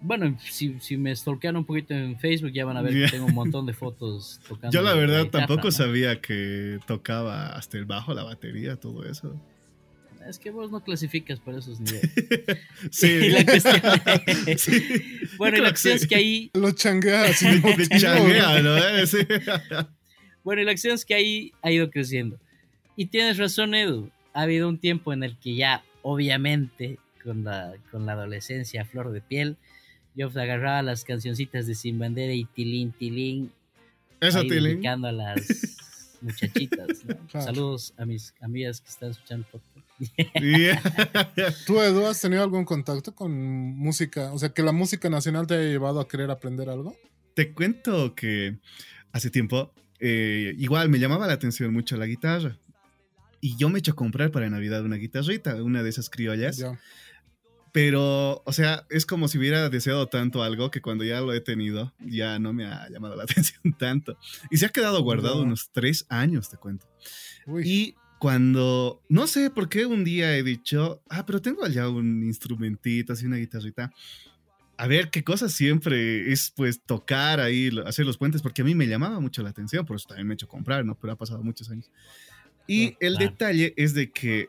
Bueno, 0.00 0.38
si, 0.40 0.80
si 0.80 0.96
me 0.96 1.14
stalkean 1.14 1.56
un 1.56 1.66
poquito 1.66 1.92
en 1.92 2.18
Facebook 2.18 2.52
ya 2.52 2.64
van 2.64 2.78
a 2.78 2.82
ver 2.82 2.94
que 2.94 3.10
tengo 3.10 3.26
un 3.26 3.34
montón 3.34 3.66
de 3.66 3.74
fotos 3.74 4.40
tocando. 4.48 4.70
Yo 4.70 4.80
la 4.80 4.94
verdad 4.94 5.26
tampoco 5.26 5.70
sabía 5.70 6.22
que 6.22 6.78
tocaba 6.86 7.48
hasta 7.48 7.76
el 7.76 7.84
bajo, 7.84 8.14
la 8.14 8.22
batería, 8.22 8.76
todo 8.76 9.04
eso. 9.04 9.38
Es 10.28 10.38
que 10.38 10.50
vos 10.50 10.70
no 10.70 10.82
clasificas 10.82 11.38
por 11.38 11.54
esos 11.56 11.78
niveles. 11.80 12.10
sí. 12.90 13.30
la 13.30 13.44
cuestión 13.44 13.80
Bueno, 15.36 15.58
la 15.58 15.68
acción 15.68 15.96
es 15.96 16.06
que 16.06 16.16
ahí... 16.16 16.50
Lo 16.54 16.72
changueas. 16.72 17.40
changuea, 17.98 18.62
¿no? 18.62 18.76
bueno, 20.42 20.62
la 20.62 20.72
acción 20.72 20.94
es 20.94 21.04
que 21.04 21.14
ahí 21.14 21.52
ha 21.62 21.70
ido 21.70 21.90
creciendo. 21.90 22.38
Y 22.96 23.06
tienes 23.06 23.38
razón, 23.38 23.74
Edu. 23.74 24.10
Ha 24.32 24.42
habido 24.42 24.68
un 24.68 24.78
tiempo 24.78 25.12
en 25.12 25.22
el 25.22 25.36
que 25.38 25.54
ya, 25.54 25.84
obviamente, 26.02 26.98
con 27.22 27.44
la, 27.44 27.74
con 27.90 28.06
la 28.06 28.12
adolescencia 28.12 28.82
a 28.82 28.84
flor 28.84 29.12
de 29.12 29.20
piel, 29.20 29.56
yo 30.14 30.28
agarraba 30.28 30.82
las 30.82 31.04
cancioncitas 31.04 31.66
de 31.66 31.74
Sin 31.74 31.98
Bandera 31.98 32.32
y 32.32 32.44
Tilín, 32.44 32.92
Tilín. 32.92 33.52
Eso, 34.20 34.42
Tilín. 34.42 34.86
a 34.86 35.12
las 35.12 35.76
muchachitas. 36.22 37.04
Saludos 37.30 37.92
a 37.98 38.06
mis 38.06 38.32
amigas 38.40 38.80
que 38.80 38.88
están 38.88 39.10
escuchando 39.10 39.46
¿Tú, 41.66 41.80
Edu, 41.80 42.06
has 42.06 42.20
tenido 42.20 42.42
algún 42.42 42.64
contacto 42.64 43.14
con 43.14 43.32
música? 43.32 44.32
O 44.32 44.38
sea, 44.38 44.50
que 44.50 44.62
la 44.62 44.72
música 44.72 45.08
nacional 45.08 45.46
te 45.46 45.54
haya 45.54 45.68
llevado 45.68 46.00
a 46.00 46.08
querer 46.08 46.30
aprender 46.30 46.68
algo. 46.68 46.96
Te 47.34 47.52
cuento 47.52 48.14
que 48.14 48.58
hace 49.12 49.30
tiempo, 49.30 49.72
eh, 50.00 50.54
igual 50.58 50.88
me 50.88 50.98
llamaba 50.98 51.26
la 51.26 51.34
atención 51.34 51.72
mucho 51.72 51.96
la 51.96 52.06
guitarra. 52.06 52.58
Y 53.40 53.56
yo 53.56 53.68
me 53.68 53.78
he 53.78 53.80
hecho 53.80 53.94
comprar 53.94 54.30
para 54.30 54.48
Navidad 54.50 54.82
una 54.84 54.96
guitarrita, 54.96 55.62
una 55.62 55.82
de 55.82 55.90
esas 55.90 56.10
criollas. 56.10 56.64
Pero, 57.72 58.42
o 58.46 58.52
sea, 58.52 58.86
es 58.88 59.04
como 59.04 59.28
si 59.28 59.36
hubiera 59.36 59.68
deseado 59.68 60.06
tanto 60.06 60.42
algo 60.42 60.70
que 60.70 60.80
cuando 60.80 61.04
ya 61.04 61.20
lo 61.20 61.34
he 61.34 61.42
tenido, 61.42 61.92
ya 62.00 62.38
no 62.38 62.54
me 62.54 62.64
ha 62.64 62.88
llamado 62.88 63.16
la 63.16 63.22
atención 63.24 63.74
tanto. 63.78 64.16
Y 64.50 64.56
se 64.56 64.66
ha 64.66 64.70
quedado 64.70 65.02
guardado 65.02 65.42
unos 65.42 65.70
tres 65.72 66.06
años, 66.08 66.48
te 66.48 66.56
cuento. 66.56 66.86
Y 67.62 67.94
cuando, 68.18 69.02
no 69.08 69.26
sé 69.26 69.50
por 69.50 69.68
qué 69.68 69.86
un 69.86 70.04
día 70.04 70.36
he 70.36 70.42
dicho, 70.42 71.02
ah, 71.08 71.26
pero 71.26 71.42
tengo 71.42 71.64
allá 71.64 71.88
un 71.88 72.22
instrumentito, 72.22 73.12
así 73.12 73.26
una 73.26 73.36
guitarrita. 73.36 73.92
A 74.78 74.86
ver, 74.86 75.10
qué 75.10 75.24
cosa 75.24 75.48
siempre 75.48 76.32
es 76.32 76.52
pues 76.54 76.80
tocar 76.82 77.40
ahí, 77.40 77.70
hacer 77.86 78.06
los 78.06 78.18
puentes, 78.18 78.42
porque 78.42 78.62
a 78.62 78.64
mí 78.64 78.74
me 78.74 78.86
llamaba 78.86 79.20
mucho 79.20 79.42
la 79.42 79.50
atención, 79.50 79.86
por 79.86 79.96
eso 79.96 80.08
también 80.08 80.26
me 80.26 80.34
he 80.34 80.36
hecho 80.36 80.48
comprar, 80.48 80.84
¿no? 80.84 80.94
Pero 80.98 81.14
ha 81.14 81.16
pasado 81.16 81.42
muchos 81.42 81.70
años. 81.70 81.90
Y 82.66 82.96
el 83.00 83.16
detalle 83.16 83.74
es 83.76 83.94
de 83.94 84.10
que 84.10 84.48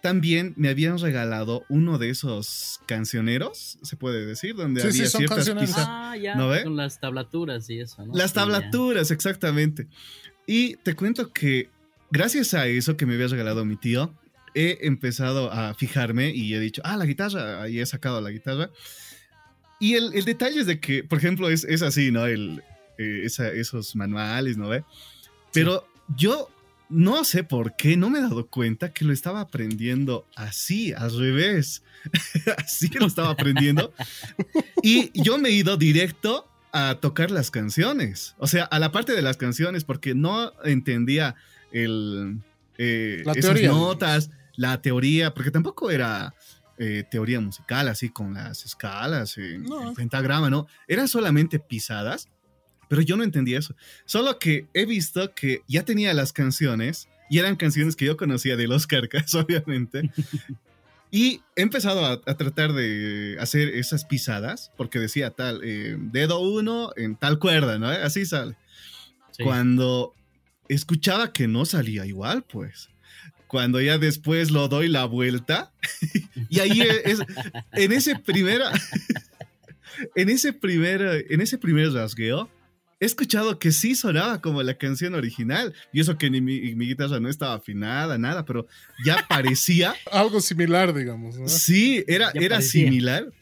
también 0.00 0.54
me 0.56 0.68
habían 0.68 0.98
regalado 0.98 1.64
uno 1.68 1.98
de 1.98 2.10
esos 2.10 2.80
cancioneros, 2.86 3.78
se 3.82 3.96
puede 3.96 4.24
decir, 4.24 4.54
donde 4.54 4.82
había 4.82 5.06
ciertas 5.06 5.50
pistas. 5.50 5.84
Ah, 5.86 6.16
ya, 6.16 6.34
con 6.62 6.76
las 6.76 7.00
tablaturas 7.00 7.68
y 7.70 7.80
eso, 7.80 8.04
¿no? 8.06 8.14
Las 8.14 8.32
tablaturas, 8.32 9.10
exactamente. 9.10 9.88
Y 10.46 10.76
te 10.76 10.94
cuento 10.94 11.32
que 11.32 11.68
gracias 12.10 12.54
a 12.54 12.66
eso 12.66 12.96
que 12.96 13.06
me 13.06 13.14
había 13.14 13.28
regalado 13.28 13.64
mi 13.64 13.76
tío, 13.76 14.14
he 14.54 14.78
empezado 14.82 15.52
a 15.52 15.74
fijarme 15.74 16.30
y 16.30 16.54
he 16.54 16.60
dicho, 16.60 16.82
ah, 16.84 16.96
la 16.96 17.06
guitarra, 17.06 17.62
ahí 17.62 17.80
he 17.80 17.86
sacado 17.86 18.20
la 18.20 18.30
guitarra. 18.30 18.70
Y 19.78 19.94
el, 19.94 20.10
detalle 20.24 20.60
es 20.60 20.66
de 20.66 20.78
que, 20.80 21.04
por 21.04 21.18
ejemplo, 21.18 21.48
es, 21.48 21.64
es 21.64 21.82
así, 21.82 22.10
¿no? 22.10 22.26
El, 22.26 22.62
eh, 22.98 23.22
esos 23.24 23.96
manuales, 23.96 24.58
¿no 24.58 24.68
ve? 24.68 24.84
Pero 25.52 25.88
yo 26.16 26.50
no 26.90 27.24
sé 27.24 27.44
por 27.44 27.76
qué, 27.76 27.96
no 27.96 28.10
me 28.10 28.18
he 28.18 28.22
dado 28.22 28.46
cuenta 28.48 28.92
que 28.92 29.04
lo 29.04 29.12
estaba 29.12 29.40
aprendiendo 29.40 30.26
así, 30.36 30.92
al 30.92 31.16
revés. 31.16 31.82
así 32.58 32.88
lo 32.88 33.06
estaba 33.06 33.30
aprendiendo. 33.30 33.94
y 34.82 35.10
yo 35.22 35.38
me 35.38 35.48
he 35.48 35.52
ido 35.52 35.76
directo 35.76 36.46
a 36.72 36.98
tocar 37.00 37.30
las 37.30 37.50
canciones. 37.50 38.34
O 38.38 38.46
sea, 38.46 38.64
a 38.64 38.78
la 38.78 38.92
parte 38.92 39.12
de 39.12 39.22
las 39.22 39.36
canciones, 39.36 39.84
porque 39.84 40.14
no 40.14 40.52
entendía 40.64 41.36
el, 41.72 42.38
eh, 42.78 43.22
la 43.24 43.32
esas 43.32 43.60
notas, 43.62 44.30
la 44.56 44.80
teoría, 44.82 45.32
porque 45.34 45.50
tampoco 45.50 45.90
era 45.90 46.34
eh, 46.78 47.04
teoría 47.10 47.40
musical, 47.40 47.88
así 47.88 48.10
con 48.10 48.34
las 48.34 48.64
escalas, 48.64 49.36
en 49.38 49.66
pentagrama, 49.94 50.50
¿no? 50.50 50.66
Eran 50.88 51.08
solamente 51.08 51.58
pisadas 51.58 52.28
pero 52.90 53.02
yo 53.02 53.16
no 53.16 53.22
entendía 53.22 53.60
eso. 53.60 53.76
Solo 54.04 54.40
que 54.40 54.66
he 54.74 54.84
visto 54.84 55.32
que 55.32 55.62
ya 55.68 55.84
tenía 55.84 56.12
las 56.12 56.32
canciones 56.32 57.08
y 57.30 57.38
eran 57.38 57.54
canciones 57.54 57.94
que 57.94 58.04
yo 58.04 58.16
conocía 58.16 58.56
de 58.56 58.66
los 58.66 58.88
Carcas, 58.88 59.32
obviamente. 59.34 60.10
Y 61.12 61.42
he 61.56 61.62
empezado 61.62 62.06
a, 62.06 62.20
tratar 62.20 62.72
de 62.72 63.36
hacer 63.40 63.70
esas 63.70 64.04
pisadas, 64.04 64.70
porque 64.76 65.00
decía 65.00 65.30
tal, 65.30 65.60
eh, 65.64 65.96
dedo 65.98 66.38
uno 66.38 66.92
en 66.94 67.16
tal 67.16 67.40
cuerda, 67.40 67.80
¿no? 67.80 67.88
Así 67.88 68.24
sale. 68.24 68.54
Cuando 69.42 70.14
escuchaba 70.74 71.32
que 71.32 71.48
no 71.48 71.64
salía 71.64 72.06
igual, 72.06 72.44
pues. 72.44 72.88
Cuando 73.46 73.80
ya 73.80 73.98
después 73.98 74.50
lo 74.50 74.68
doy 74.68 74.88
la 74.88 75.04
vuelta, 75.06 75.72
y 76.48 76.60
ahí 76.60 76.82
es, 77.04 77.20
en 77.72 77.92
ese 77.92 78.16
primera, 78.16 78.70
en 80.14 80.28
ese 80.28 80.52
primer, 80.52 81.26
en 81.28 81.40
ese 81.40 81.58
primer 81.58 81.92
rasgueo, 81.92 82.48
he 83.00 83.06
escuchado 83.06 83.58
que 83.58 83.72
sí 83.72 83.94
sonaba 83.94 84.40
como 84.40 84.62
la 84.62 84.74
canción 84.74 85.14
original. 85.14 85.74
Y 85.92 86.00
eso 86.00 86.18
que 86.18 86.30
ni 86.30 86.40
mi, 86.40 86.74
guitarra 86.74 87.18
no 87.18 87.28
estaba 87.28 87.54
afinada, 87.54 88.18
nada, 88.18 88.44
pero 88.44 88.66
ya 89.04 89.26
parecía. 89.28 89.94
Algo 90.12 90.40
similar, 90.40 90.94
digamos. 90.94 91.36
Sí, 91.50 92.04
era, 92.06 92.30
era 92.34 92.60
similar. 92.60 93.32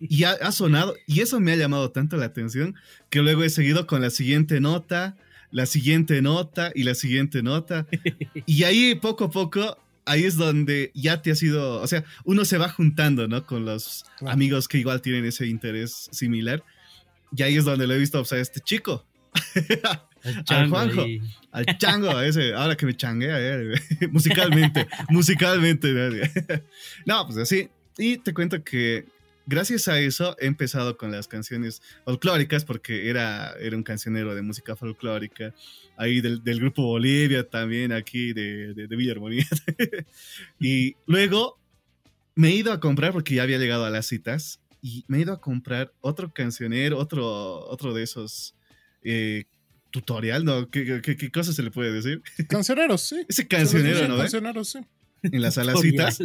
Y 0.00 0.24
ha, 0.24 0.50
sonado. 0.52 0.96
Y 1.06 1.20
eso 1.20 1.40
me 1.40 1.52
ha 1.52 1.56
llamado 1.56 1.90
tanto 1.90 2.16
la 2.16 2.26
atención 2.26 2.74
que 3.10 3.20
luego 3.20 3.42
he 3.42 3.50
seguido 3.50 3.86
con 3.86 4.00
la 4.00 4.10
siguiente 4.10 4.60
nota, 4.60 5.16
la 5.54 5.66
siguiente 5.66 6.20
nota 6.20 6.72
y 6.74 6.82
la 6.82 6.94
siguiente 6.94 7.42
nota. 7.42 7.86
Y 8.46 8.64
ahí 8.64 8.96
poco 8.96 9.26
a 9.26 9.30
poco 9.30 9.78
ahí 10.04 10.24
es 10.24 10.36
donde 10.36 10.90
ya 10.94 11.22
te 11.22 11.30
ha 11.30 11.36
sido, 11.36 11.80
o 11.80 11.86
sea, 11.86 12.04
uno 12.24 12.44
se 12.44 12.58
va 12.58 12.68
juntando, 12.68 13.28
¿no? 13.28 13.46
Con 13.46 13.64
los 13.64 14.04
amigos 14.26 14.66
que 14.66 14.78
igual 14.78 15.00
tienen 15.00 15.24
ese 15.24 15.46
interés 15.46 16.08
similar. 16.10 16.62
Y 17.36 17.42
ahí 17.42 17.56
es 17.56 17.64
donde 17.64 17.86
lo 17.86 17.94
he 17.94 17.98
visto 17.98 18.18
pues, 18.18 18.32
a 18.32 18.38
este 18.38 18.60
chico. 18.60 19.06
al 20.48 20.68
Juanjo, 20.68 21.06
al 21.52 21.78
chango, 21.78 22.20
ese, 22.20 22.52
ahora 22.52 22.76
que 22.76 22.86
me 22.86 22.96
changuea, 22.96 23.36
eh, 23.40 23.74
musicalmente, 24.10 24.88
musicalmente. 25.08 25.94
no, 27.06 27.26
pues 27.26 27.38
así. 27.38 27.68
Y 27.96 28.18
te 28.18 28.34
cuento 28.34 28.62
que 28.64 29.06
gracias 29.46 29.88
a 29.88 29.98
eso 30.00 30.36
he 30.40 30.46
empezado 30.46 30.96
con 30.96 31.12
las 31.12 31.28
canciones 31.28 31.82
folclóricas, 32.04 32.64
porque 32.64 33.08
era, 33.08 33.54
era 33.60 33.76
un 33.76 33.82
cancionero 33.82 34.34
de 34.34 34.42
música 34.42 34.76
folclórica, 34.76 35.54
ahí 35.96 36.20
del, 36.20 36.40
grupo 36.42 36.82
Bolivia 36.82 37.48
también, 37.48 37.92
aquí 37.92 38.32
de, 38.32 38.74
de, 38.74 38.86
de 38.86 38.96
Villa 38.96 39.12
Armonía. 39.12 39.46
y 40.60 40.96
luego 41.06 41.58
me 42.34 42.48
he 42.48 42.56
ido 42.56 42.72
a 42.72 42.80
comprar, 42.80 43.12
porque 43.12 43.34
ya 43.34 43.42
había 43.42 43.58
llegado 43.58 43.84
a 43.84 43.90
las 43.90 44.06
citas, 44.06 44.60
y 44.82 45.04
me 45.08 45.18
he 45.18 45.20
ido 45.22 45.32
a 45.32 45.40
comprar 45.40 45.92
otro 46.00 46.32
cancionero, 46.32 46.98
otro, 46.98 47.26
otro 47.68 47.94
de 47.94 48.02
esos 48.02 48.54
eh, 49.02 49.44
tutorial, 49.90 50.44
¿no? 50.44 50.68
¿Qué, 50.68 51.00
qué, 51.00 51.30
cosa 51.30 51.52
se 51.52 51.62
le 51.62 51.70
puede 51.70 51.92
decir? 51.92 52.22
Cancioneros, 52.48 53.00
sí. 53.00 53.24
Ese 53.28 53.46
cancionero, 53.46 54.08
¿no? 54.08 54.18
Cancioneros, 54.18 54.68
sí. 54.68 54.80
En 55.22 55.40
las 55.40 55.56
alacitas. 55.58 56.18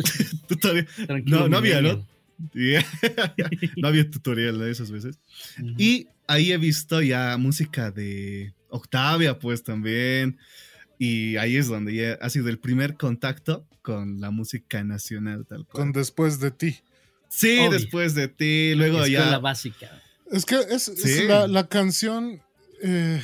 tutorial. 0.48 0.88
no, 1.26 1.48
no 1.48 1.58
había, 1.58 1.82
¿no? 1.82 2.06
no 3.78 3.88
había 3.88 4.10
tutorial 4.10 4.60
de 4.60 4.72
esas 4.72 4.92
veces. 4.92 5.20
Y 5.78 6.08
ahí 6.28 6.52
he 6.52 6.58
visto 6.58 7.02
ya 7.02 7.38
música 7.38 7.92
de 7.92 8.54
Octavia, 8.70 9.40
pues 9.40 9.64
también. 9.64 10.38
Y 10.98 11.38
ahí 11.38 11.56
es 11.58 11.68
donde 11.68 11.96
ya 11.96 12.14
ha 12.22 12.30
sido 12.30 12.50
el 12.50 12.60
primer 12.60 12.96
contacto 12.96 13.66
con 13.82 14.20
la 14.20 14.32
música 14.32 14.84
nacional, 14.84 15.46
tal 15.48 15.66
cual. 15.66 15.72
Con 15.72 15.92
Después 15.92 16.40
de 16.40 16.52
ti. 16.52 16.80
Sí, 17.30 17.60
después 17.70 18.16
de 18.16 18.28
ti, 18.28 18.74
luego 18.76 19.06
ya. 19.06 19.30
la 19.30 19.40
básica. 19.40 20.02
Es 20.32 20.46
que 20.46 20.56
es, 20.56 20.92
la, 21.28 21.68
canción 21.68 22.42
eh, 22.82 23.22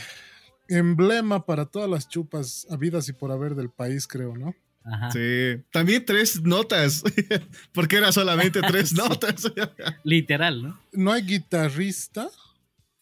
emblema 0.67 1.45
para 1.45 1.65
todas 1.65 1.89
las 1.89 2.07
chupas 2.07 2.67
habidas 2.69 3.09
y 3.09 3.13
por 3.13 3.31
haber 3.31 3.55
del 3.55 3.69
país, 3.69 4.07
creo, 4.07 4.35
¿no? 4.35 4.55
Ajá. 4.85 5.11
Sí, 5.11 5.63
también 5.71 6.05
tres 6.05 6.41
notas, 6.43 7.03
porque 7.73 7.97
era 7.97 8.11
solamente 8.11 8.61
tres 8.61 8.93
notas. 8.97 9.51
Literal, 10.03 10.61
¿no? 10.61 10.79
No 10.93 11.11
hay 11.11 11.23
guitarrista 11.23 12.29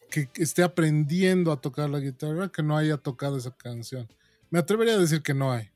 que 0.09 0.29
esté 0.35 0.63
aprendiendo 0.63 1.51
a 1.51 1.59
tocar 1.59 1.89
la 1.89 1.99
guitarra 1.99 2.49
que 2.49 2.63
no 2.63 2.77
haya 2.77 2.97
tocado 2.97 3.37
esa 3.37 3.51
canción. 3.51 4.07
Me 4.49 4.59
atrevería 4.59 4.93
a 4.93 4.99
decir 4.99 5.21
que 5.21 5.33
no 5.33 5.51
hay. 5.51 5.69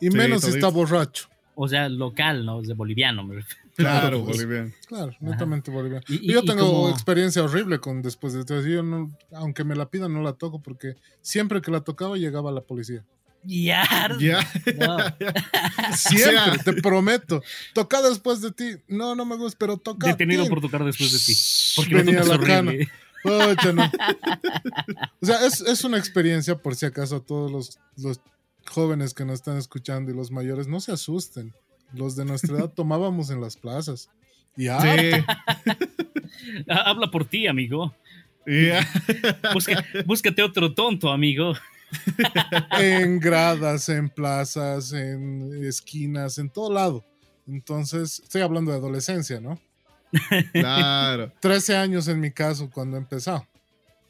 Y 0.00 0.10
menos 0.10 0.42
si 0.42 0.50
está 0.50 0.68
borracho. 0.68 1.28
O 1.54 1.68
sea, 1.68 1.88
local, 1.88 2.46
¿no? 2.46 2.62
De 2.62 2.72
boliviano, 2.74 3.24
me 3.24 3.36
refiero. 3.36 3.62
Claro, 3.74 4.22
boliviano. 4.22 4.72
Claro, 4.86 5.12
netamente 5.20 5.70
boliviano. 5.70 6.04
Y, 6.08 6.32
yo 6.32 6.42
tengo 6.42 6.88
experiencia 6.88 7.42
horrible 7.42 7.78
con 7.78 8.00
después 8.00 8.32
de 8.32 8.44
todo. 8.44 8.64
Yo 8.66 8.82
no, 8.82 9.10
aunque 9.32 9.64
me 9.64 9.76
la 9.76 9.90
pidan, 9.90 10.12
no 10.12 10.22
la 10.22 10.32
toco 10.32 10.62
porque 10.62 10.96
siempre 11.20 11.60
que 11.60 11.70
la 11.70 11.80
tocaba 11.80 12.16
llegaba 12.16 12.50
la 12.50 12.60
policía. 12.60 13.04
Ya. 13.44 13.84
Ya. 14.18 14.40
Siempre, 15.96 16.58
te 16.64 16.72
prometo. 16.74 17.42
Toca 17.72 18.02
después 18.02 18.40
de 18.40 18.52
ti. 18.52 18.76
No, 18.88 19.14
no 19.14 19.24
me 19.24 19.36
gusta, 19.36 19.56
pero 19.58 19.76
toca. 19.76 20.08
Detenido 20.08 20.46
por 20.48 20.60
tocar 20.60 20.84
después 20.84 21.12
de 21.12 21.18
ti. 21.18 21.34
Porque 21.76 21.94
Venía 21.94 22.24
la 22.24 22.38
cana. 22.38 22.72
no. 22.72 23.92
O 25.20 25.26
sea, 25.26 25.44
es, 25.44 25.60
es, 25.60 25.84
una 25.84 25.98
experiencia, 25.98 26.56
por 26.56 26.76
si 26.76 26.86
acaso, 26.86 27.16
a 27.16 27.20
todos 27.20 27.50
los, 27.50 27.78
los 27.96 28.20
jóvenes 28.70 29.12
que 29.12 29.24
nos 29.24 29.34
están 29.34 29.56
escuchando 29.56 30.10
y 30.10 30.14
los 30.14 30.30
mayores, 30.30 30.68
no 30.68 30.80
se 30.80 30.92
asusten. 30.92 31.52
Los 31.92 32.16
de 32.16 32.24
nuestra 32.24 32.56
edad 32.58 32.70
tomábamos 32.74 33.30
en 33.30 33.40
las 33.40 33.56
plazas. 33.56 34.10
Y 34.56 34.68
Habla 36.68 37.10
por 37.10 37.24
ti, 37.24 37.46
amigo. 37.46 37.94
búscate 40.06 40.42
otro 40.42 40.74
tonto, 40.74 41.10
amigo. 41.10 41.54
en 42.78 43.20
gradas, 43.20 43.88
en 43.88 44.08
plazas, 44.08 44.92
en 44.92 45.64
esquinas, 45.64 46.38
en 46.38 46.50
todo 46.50 46.72
lado. 46.72 47.04
Entonces, 47.46 48.20
estoy 48.22 48.42
hablando 48.42 48.70
de 48.70 48.78
adolescencia, 48.78 49.40
¿no? 49.40 49.58
Claro. 50.52 51.32
13 51.40 51.76
años 51.76 52.08
en 52.08 52.20
mi 52.20 52.30
caso 52.30 52.70
cuando 52.70 52.96
empezó. 52.96 53.46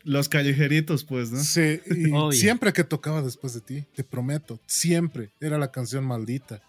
Los 0.04 0.28
callejeritos, 0.28 1.04
pues, 1.04 1.30
¿no? 1.30 1.42
Sí, 1.42 1.80
y 1.86 2.32
siempre 2.36 2.72
que 2.72 2.84
tocaba 2.84 3.22
después 3.22 3.54
de 3.54 3.60
ti, 3.60 3.86
te 3.94 4.04
prometo, 4.04 4.60
siempre 4.66 5.30
era 5.40 5.58
la 5.58 5.70
canción 5.70 6.04
maldita. 6.04 6.62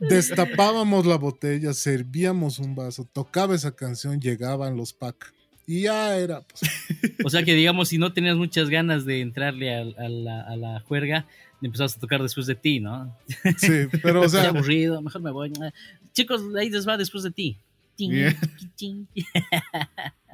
Destapábamos 0.00 1.06
la 1.06 1.16
botella, 1.16 1.72
servíamos 1.72 2.58
un 2.58 2.74
vaso, 2.74 3.08
tocaba 3.10 3.54
esa 3.54 3.74
canción, 3.74 4.20
llegaban 4.20 4.76
los 4.76 4.92
packs. 4.92 5.32
Y 5.66 5.82
ya 5.82 6.16
era. 6.16 6.40
Pues. 6.42 6.62
O 7.24 7.30
sea 7.30 7.42
que, 7.42 7.54
digamos, 7.54 7.88
si 7.88 7.98
no 7.98 8.12
tenías 8.12 8.36
muchas 8.36 8.68
ganas 8.68 9.06
de 9.06 9.20
entrarle 9.20 9.74
a, 9.74 9.84
la, 9.84 10.42
a 10.42 10.56
la, 10.56 10.80
juerga, 10.80 11.26
empezabas 11.62 11.96
a 11.96 12.00
tocar 12.00 12.22
después 12.22 12.46
de 12.46 12.54
ti, 12.54 12.80
¿no? 12.80 13.16
Sí, 13.56 13.86
pero 14.02 14.20
o 14.20 14.28
sea. 14.28 14.48
aburrido, 14.50 15.00
mejor 15.00 15.22
me 15.22 15.30
voy. 15.30 15.52
Chicos, 16.12 16.42
ahí 16.58 16.68
les 16.68 16.86
va 16.86 16.96
después 16.98 17.24
de 17.24 17.30
ti. 17.30 17.58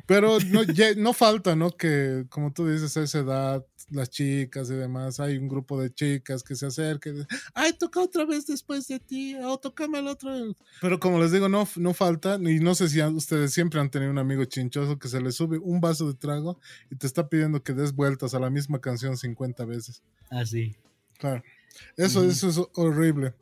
Pero 0.07 0.39
no, 0.41 0.61
no 0.97 1.13
falta, 1.13 1.55
¿no? 1.55 1.71
Que, 1.71 2.25
como 2.29 2.53
tú 2.53 2.69
dices, 2.69 2.97
a 2.97 3.03
esa 3.03 3.19
edad 3.21 3.65
las 3.91 4.11
chicas 4.11 4.71
y 4.71 4.75
demás, 4.75 5.21
hay 5.21 5.37
un 5.37 5.49
grupo 5.49 5.81
de 5.81 5.93
chicas 5.93 6.43
que 6.43 6.55
se 6.55 6.67
acerquen, 6.67 7.27
ay, 7.55 7.73
toca 7.73 8.01
otra 8.01 8.25
vez 8.25 8.47
después 8.47 8.87
de 8.89 9.01
ti, 9.01 9.37
o 9.37 9.59
tocame 9.59 9.99
el 9.99 10.09
otro. 10.09 10.31
Pero 10.81 11.01
como 11.01 11.19
les 11.19 11.33
digo, 11.33 11.49
no, 11.49 11.69
no 11.77 11.95
falta, 11.95 12.37
y 12.37 12.61
no 12.61 12.75
sé 12.75 12.89
si 12.89 13.03
ustedes 13.03 13.53
siempre 13.53 13.81
han 13.81 13.91
tenido 13.91 14.11
un 14.11 14.19
amigo 14.19 14.45
chinchoso 14.45 14.99
que 14.99 15.09
se 15.09 15.21
le 15.21 15.33
sube 15.33 15.59
un 15.59 15.81
vaso 15.81 16.07
de 16.07 16.15
trago 16.15 16.59
y 16.91 16.97
te 16.97 17.07
está 17.07 17.29
pidiendo 17.29 17.63
que 17.63 17.73
des 17.73 17.95
vueltas 17.95 18.35
a 18.35 18.41
la 18.41 18.51
misma 18.51 18.81
canción 18.81 19.17
50 19.17 19.65
veces. 19.65 20.03
Ah, 20.31 20.45
sí. 20.45 20.77
Claro. 21.19 21.43
Eso, 21.97 22.25
eso 22.25 22.49
es 22.49 22.61
horrible. 22.75 23.35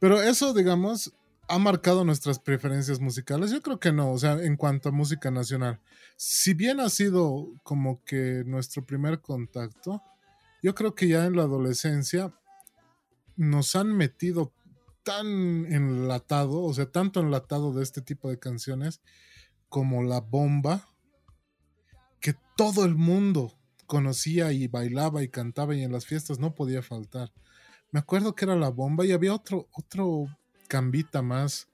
Pero 0.00 0.20
eso, 0.20 0.52
digamos, 0.54 1.12
ha 1.50 1.58
marcado 1.58 2.04
nuestras 2.04 2.38
preferencias 2.38 3.00
musicales. 3.00 3.50
Yo 3.50 3.60
creo 3.60 3.78
que 3.78 3.92
no, 3.92 4.12
o 4.12 4.18
sea, 4.18 4.32
en 4.42 4.56
cuanto 4.56 4.88
a 4.88 4.92
música 4.92 5.30
nacional 5.30 5.80
si 6.22 6.52
bien 6.52 6.80
ha 6.80 6.90
sido 6.90 7.48
como 7.62 8.04
que 8.04 8.44
nuestro 8.44 8.84
primer 8.84 9.22
contacto, 9.22 10.02
yo 10.62 10.74
creo 10.74 10.94
que 10.94 11.08
ya 11.08 11.24
en 11.24 11.34
la 11.34 11.44
adolescencia 11.44 12.34
nos 13.36 13.74
han 13.74 13.96
metido 13.96 14.52
tan 15.02 15.64
enlatado, 15.72 16.62
o 16.62 16.74
sea, 16.74 16.92
tanto 16.92 17.20
enlatado 17.20 17.72
de 17.72 17.82
este 17.82 18.02
tipo 18.02 18.28
de 18.28 18.38
canciones 18.38 19.00
como 19.70 20.02
La 20.02 20.20
Bomba, 20.20 20.90
que 22.20 22.34
todo 22.54 22.84
el 22.84 22.96
mundo 22.96 23.58
conocía 23.86 24.52
y 24.52 24.66
bailaba 24.66 25.22
y 25.22 25.30
cantaba 25.30 25.74
y 25.74 25.84
en 25.84 25.92
las 25.92 26.04
fiestas 26.04 26.38
no 26.38 26.54
podía 26.54 26.82
faltar. 26.82 27.32
Me 27.92 28.00
acuerdo 28.00 28.34
que 28.34 28.44
era 28.44 28.56
La 28.56 28.68
Bomba 28.68 29.06
y 29.06 29.12
había 29.12 29.32
otro, 29.32 29.70
otro 29.72 30.26
cambita 30.70 31.20
más 31.20 31.68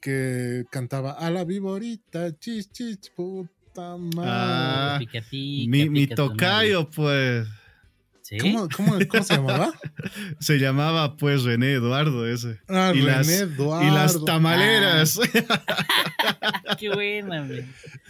que 0.00 0.66
cantaba 0.70 1.12
a 1.12 1.30
la 1.30 1.44
viborita, 1.44 2.38
chis, 2.38 2.70
chis, 2.70 3.10
Ah, 4.18 4.98
mi, 5.66 6.06
tocayo, 6.06 6.88
pues. 6.90 7.46
¿Cómo, 8.40 8.68
se 9.22 9.34
llamaba? 9.34 9.72
se 10.40 10.58
llamaba 10.58 11.16
pues 11.16 11.44
René 11.44 11.72
Eduardo 11.72 12.26
ese. 12.26 12.60
Ah, 12.68 12.92
y 12.94 13.00
René 13.00 13.16
las, 13.16 13.28
Eduardo. 13.40 13.86
Y 13.86 13.94
las 13.94 14.24
tamaleras. 14.24 15.20
Ah. 15.48 16.76
Qué 16.78 16.88
buena, 16.88 17.46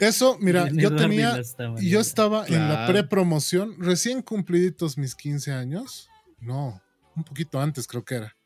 Eso, 0.00 0.38
mira, 0.40 0.68
yo 0.72 0.94
tenía, 0.94 1.38
yo 1.80 2.00
estaba 2.00 2.46
en 2.46 2.68
la 2.68 2.86
prepromoción, 2.86 3.74
recién 3.78 4.22
cumpliditos 4.22 4.96
mis 4.96 5.14
15 5.14 5.52
años. 5.52 6.08
No, 6.40 6.80
un 7.14 7.24
poquito 7.24 7.60
antes 7.60 7.86
creo 7.86 8.04
que 8.04 8.14
era. 8.16 8.36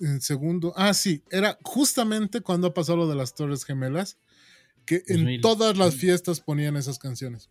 En 0.00 0.20
segundo, 0.20 0.72
ah, 0.76 0.94
sí, 0.94 1.22
era 1.30 1.58
justamente 1.62 2.40
cuando 2.40 2.72
pasó 2.72 2.96
lo 2.96 3.08
de 3.08 3.16
las 3.16 3.34
Torres 3.34 3.64
Gemelas 3.64 4.16
que 4.88 5.02
en 5.06 5.40
todas 5.42 5.76
las 5.76 5.96
fiestas 5.96 6.40
ponían 6.40 6.76
esas 6.76 6.98
canciones. 6.98 7.50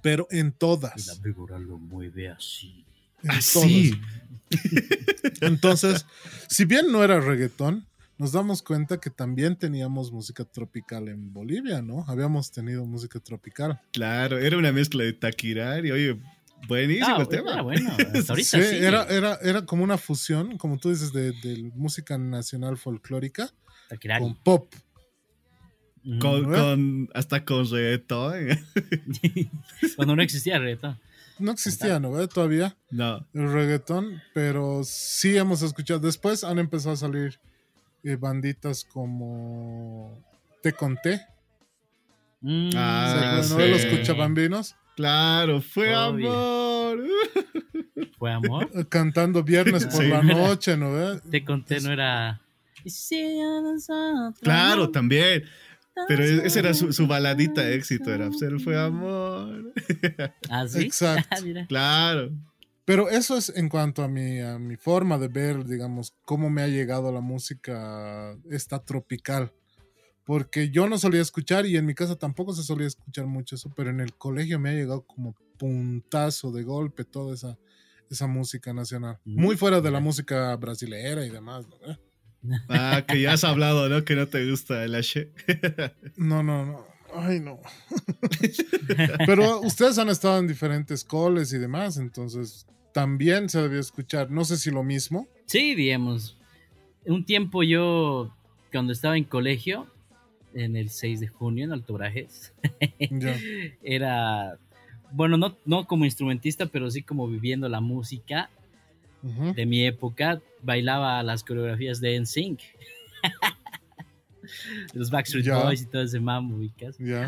Pero 0.00 0.26
en 0.30 0.52
todas. 0.52 1.06
La 1.06 1.14
víbora 1.14 1.58
lo 1.58 1.78
mueve 1.78 2.30
así. 2.30 2.86
así. 3.28 3.92
Entonces, 5.42 6.06
si 6.48 6.64
bien 6.64 6.90
no 6.90 7.04
era 7.04 7.20
reggaetón, 7.20 7.86
nos 8.16 8.32
damos 8.32 8.62
cuenta 8.62 8.98
que 8.98 9.10
también 9.10 9.56
teníamos 9.56 10.10
música 10.12 10.44
tropical 10.44 11.08
en 11.08 11.32
Bolivia, 11.32 11.82
¿no? 11.82 12.04
Habíamos 12.08 12.50
tenido 12.50 12.86
música 12.86 13.20
tropical. 13.20 13.80
Claro, 13.92 14.38
era 14.38 14.56
una 14.56 14.72
mezcla 14.72 15.04
de 15.04 15.12
taquirari, 15.12 15.90
oye, 15.90 16.18
buenísimo 16.66 17.20
el 17.20 17.28
tema. 17.28 17.52
Era 17.54 17.62
bueno, 17.62 17.96
sí, 18.36 18.44
sí. 18.44 18.56
Era, 18.56 19.04
era, 19.04 19.38
era, 19.42 19.64
como 19.64 19.84
una 19.84 19.98
fusión, 19.98 20.58
como 20.58 20.78
tú 20.78 20.90
dices, 20.90 21.12
de, 21.12 21.32
de 21.32 21.70
música 21.74 22.18
nacional 22.18 22.76
folclórica 22.76 23.50
con 24.18 24.34
pop. 24.36 24.74
Con, 26.20 27.08
hasta 27.14 27.44
con 27.44 27.68
reggaetón. 27.68 28.34
Cuando 29.96 30.14
no 30.14 30.22
existía 30.22 30.58
reggaetón. 30.58 30.98
No 31.38 31.52
existía, 31.52 31.98
¿no? 31.98 32.26
Todavía. 32.28 32.76
No. 32.90 33.26
El 33.34 33.52
reggaetón, 33.52 34.22
pero 34.32 34.82
sí 34.84 35.36
hemos 35.36 35.62
escuchado. 35.62 36.00
Después 36.00 36.44
han 36.44 36.58
empezado 36.58 36.94
a 36.94 36.96
salir 36.96 37.40
eh, 38.04 38.16
banditas 38.16 38.84
como 38.84 40.16
Te 40.62 40.72
Conté. 40.72 41.26
Mm, 42.40 42.70
ah, 42.76 43.42
¿No 43.48 43.58
los 43.58 43.84
escucha 43.84 44.12
bambinos? 44.12 44.76
Claro, 44.96 45.60
fue 45.60 45.94
amor. 45.94 47.04
¿Fue 48.18 48.32
amor? 48.32 48.88
Cantando 48.88 49.44
viernes 49.44 49.86
por 49.86 50.02
la 50.02 50.22
noche, 50.22 50.74
¿no? 50.76 51.20
Te 51.20 51.44
conté, 51.44 51.80
no 51.80 51.92
era. 51.92 52.40
Claro, 54.40 54.90
también. 54.90 55.44
Pero 56.08 56.24
esa 56.24 56.58
era 56.58 56.74
su, 56.74 57.06
baladita 57.06 57.62
de 57.62 57.74
éxito, 57.74 58.12
era 58.12 58.32
Ser 58.32 58.58
fue 58.58 58.78
amor. 58.80 59.72
¿Ah, 60.50 60.66
sí? 60.66 60.82
Exacto. 60.82 61.28
Ah, 61.30 61.66
claro. 61.68 62.30
Pero 62.86 63.10
eso 63.10 63.36
es 63.36 63.52
en 63.54 63.68
cuanto 63.68 64.02
a 64.02 64.08
mi, 64.08 64.40
a 64.40 64.58
mi 64.58 64.76
forma 64.76 65.18
de 65.18 65.28
ver, 65.28 65.64
digamos, 65.64 66.14
cómo 66.24 66.48
me 66.48 66.62
ha 66.62 66.68
llegado 66.68 67.12
la 67.12 67.20
música 67.20 68.34
esta 68.50 68.82
tropical. 68.82 69.52
Porque 70.26 70.70
yo 70.70 70.88
no 70.88 70.98
solía 70.98 71.22
escuchar 71.22 71.66
y 71.66 71.76
en 71.76 71.86
mi 71.86 71.94
casa 71.94 72.16
tampoco 72.16 72.52
se 72.52 72.64
solía 72.64 72.88
escuchar 72.88 73.26
mucho 73.26 73.54
eso, 73.54 73.72
pero 73.76 73.90
en 73.90 74.00
el 74.00 74.12
colegio 74.12 74.58
me 74.58 74.70
ha 74.70 74.74
llegado 74.74 75.02
como 75.06 75.36
puntazo 75.56 76.50
de 76.50 76.64
golpe 76.64 77.04
toda 77.04 77.32
esa, 77.32 77.56
esa 78.10 78.26
música 78.26 78.74
nacional. 78.74 79.18
Mm, 79.24 79.40
Muy 79.40 79.56
fuera 79.56 79.80
de 79.80 79.90
la 79.92 80.00
música 80.00 80.54
brasilera 80.56 81.24
y 81.24 81.30
demás, 81.30 81.66
¿no? 81.68 82.58
Ah, 82.68 83.04
que 83.06 83.20
ya 83.20 83.34
has 83.34 83.44
hablado, 83.44 83.88
¿no? 83.88 84.04
Que 84.04 84.16
no 84.16 84.26
te 84.26 84.48
gusta 84.50 84.84
el 84.84 84.96
H. 84.96 85.30
No, 86.16 86.42
no, 86.42 86.66
no. 86.66 86.84
Ay, 87.14 87.38
no. 87.38 87.60
Pero 89.26 89.60
ustedes 89.60 89.96
han 89.98 90.08
estado 90.08 90.38
en 90.38 90.48
diferentes 90.48 91.04
coles 91.04 91.52
y 91.52 91.58
demás, 91.58 91.98
entonces 91.98 92.66
también 92.92 93.48
se 93.48 93.62
debió 93.62 93.78
escuchar. 93.78 94.30
No 94.30 94.44
sé 94.44 94.56
si 94.56 94.70
lo 94.72 94.82
mismo. 94.82 95.28
Sí, 95.46 95.74
digamos. 95.76 96.36
Un 97.04 97.24
tiempo 97.24 97.62
yo, 97.62 98.34
cuando 98.72 98.92
estaba 98.92 99.16
en 99.16 99.24
colegio, 99.24 99.86
en 100.56 100.76
el 100.76 100.90
6 100.90 101.20
de 101.20 101.28
junio, 101.28 101.64
en 101.64 101.72
Alto 101.72 101.94
Brajes, 101.94 102.54
era, 103.82 104.58
bueno, 105.12 105.36
no, 105.36 105.56
no 105.64 105.86
como 105.86 106.04
instrumentista, 106.04 106.66
pero 106.66 106.90
sí 106.90 107.02
como 107.02 107.28
viviendo 107.28 107.68
la 107.68 107.80
música 107.80 108.50
de 109.22 109.66
mi 109.66 109.84
época, 109.84 110.40
bailaba 110.62 111.22
las 111.22 111.42
coreografías 111.42 112.00
de 112.00 112.20
NSYNC. 112.20 112.60
los 114.94 115.10
Backstreet 115.10 115.46
Boys 115.48 115.82
y 115.82 115.86
todo 115.86 116.02
ese 116.02 116.20
mambo. 116.20 116.60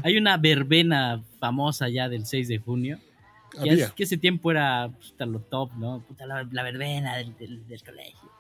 Hay 0.03 0.17
una 0.17 0.37
verbena 0.37 1.23
famosa 1.39 1.89
ya 1.89 2.09
del 2.09 2.27
6 2.27 2.49
de 2.49 2.59
junio. 2.59 2.99
Que, 3.63 4.05
ese 4.05 4.17
tiempo 4.17 4.51
era 4.51 4.93
lo 5.19 5.41
top, 5.41 5.73
¿no? 5.77 6.05
la, 6.27 6.63
verbena 6.63 7.17
del, 7.17 7.83
colegio. 7.85 8.31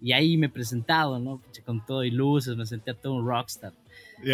Y 0.00 0.12
ahí 0.12 0.36
me 0.36 0.46
he 0.46 0.50
presentado, 0.50 1.18
¿no? 1.18 1.40
Con 1.64 1.84
todo 1.86 2.04
y 2.04 2.10
luces, 2.10 2.56
me 2.56 2.66
senté 2.66 2.90
a 2.90 2.94
todo 2.94 3.14
un 3.14 3.26
rockstar. 3.26 3.72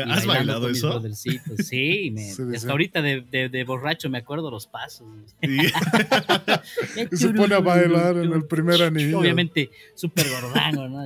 ¿Has 0.06 0.26
bailado 0.26 0.68
eso? 0.68 1.02
Sí, 1.12 2.10
me, 2.14 2.30
hasta 2.56 2.70
ahorita 2.70 3.02
de, 3.02 3.48
de, 3.50 3.64
borracho 3.64 4.08
me 4.08 4.18
acuerdo 4.18 4.50
los 4.50 4.66
pasos. 4.66 5.06
y 5.42 7.16
se 7.16 7.30
pone 7.30 7.54
a 7.54 7.60
bailar 7.60 8.16
en 8.16 8.32
el 8.32 8.46
primer 8.46 8.82
anillo. 8.82 9.18
Obviamente, 9.18 9.70
súper 9.94 10.26
gordango, 10.28 10.88
¿no? 10.88 11.04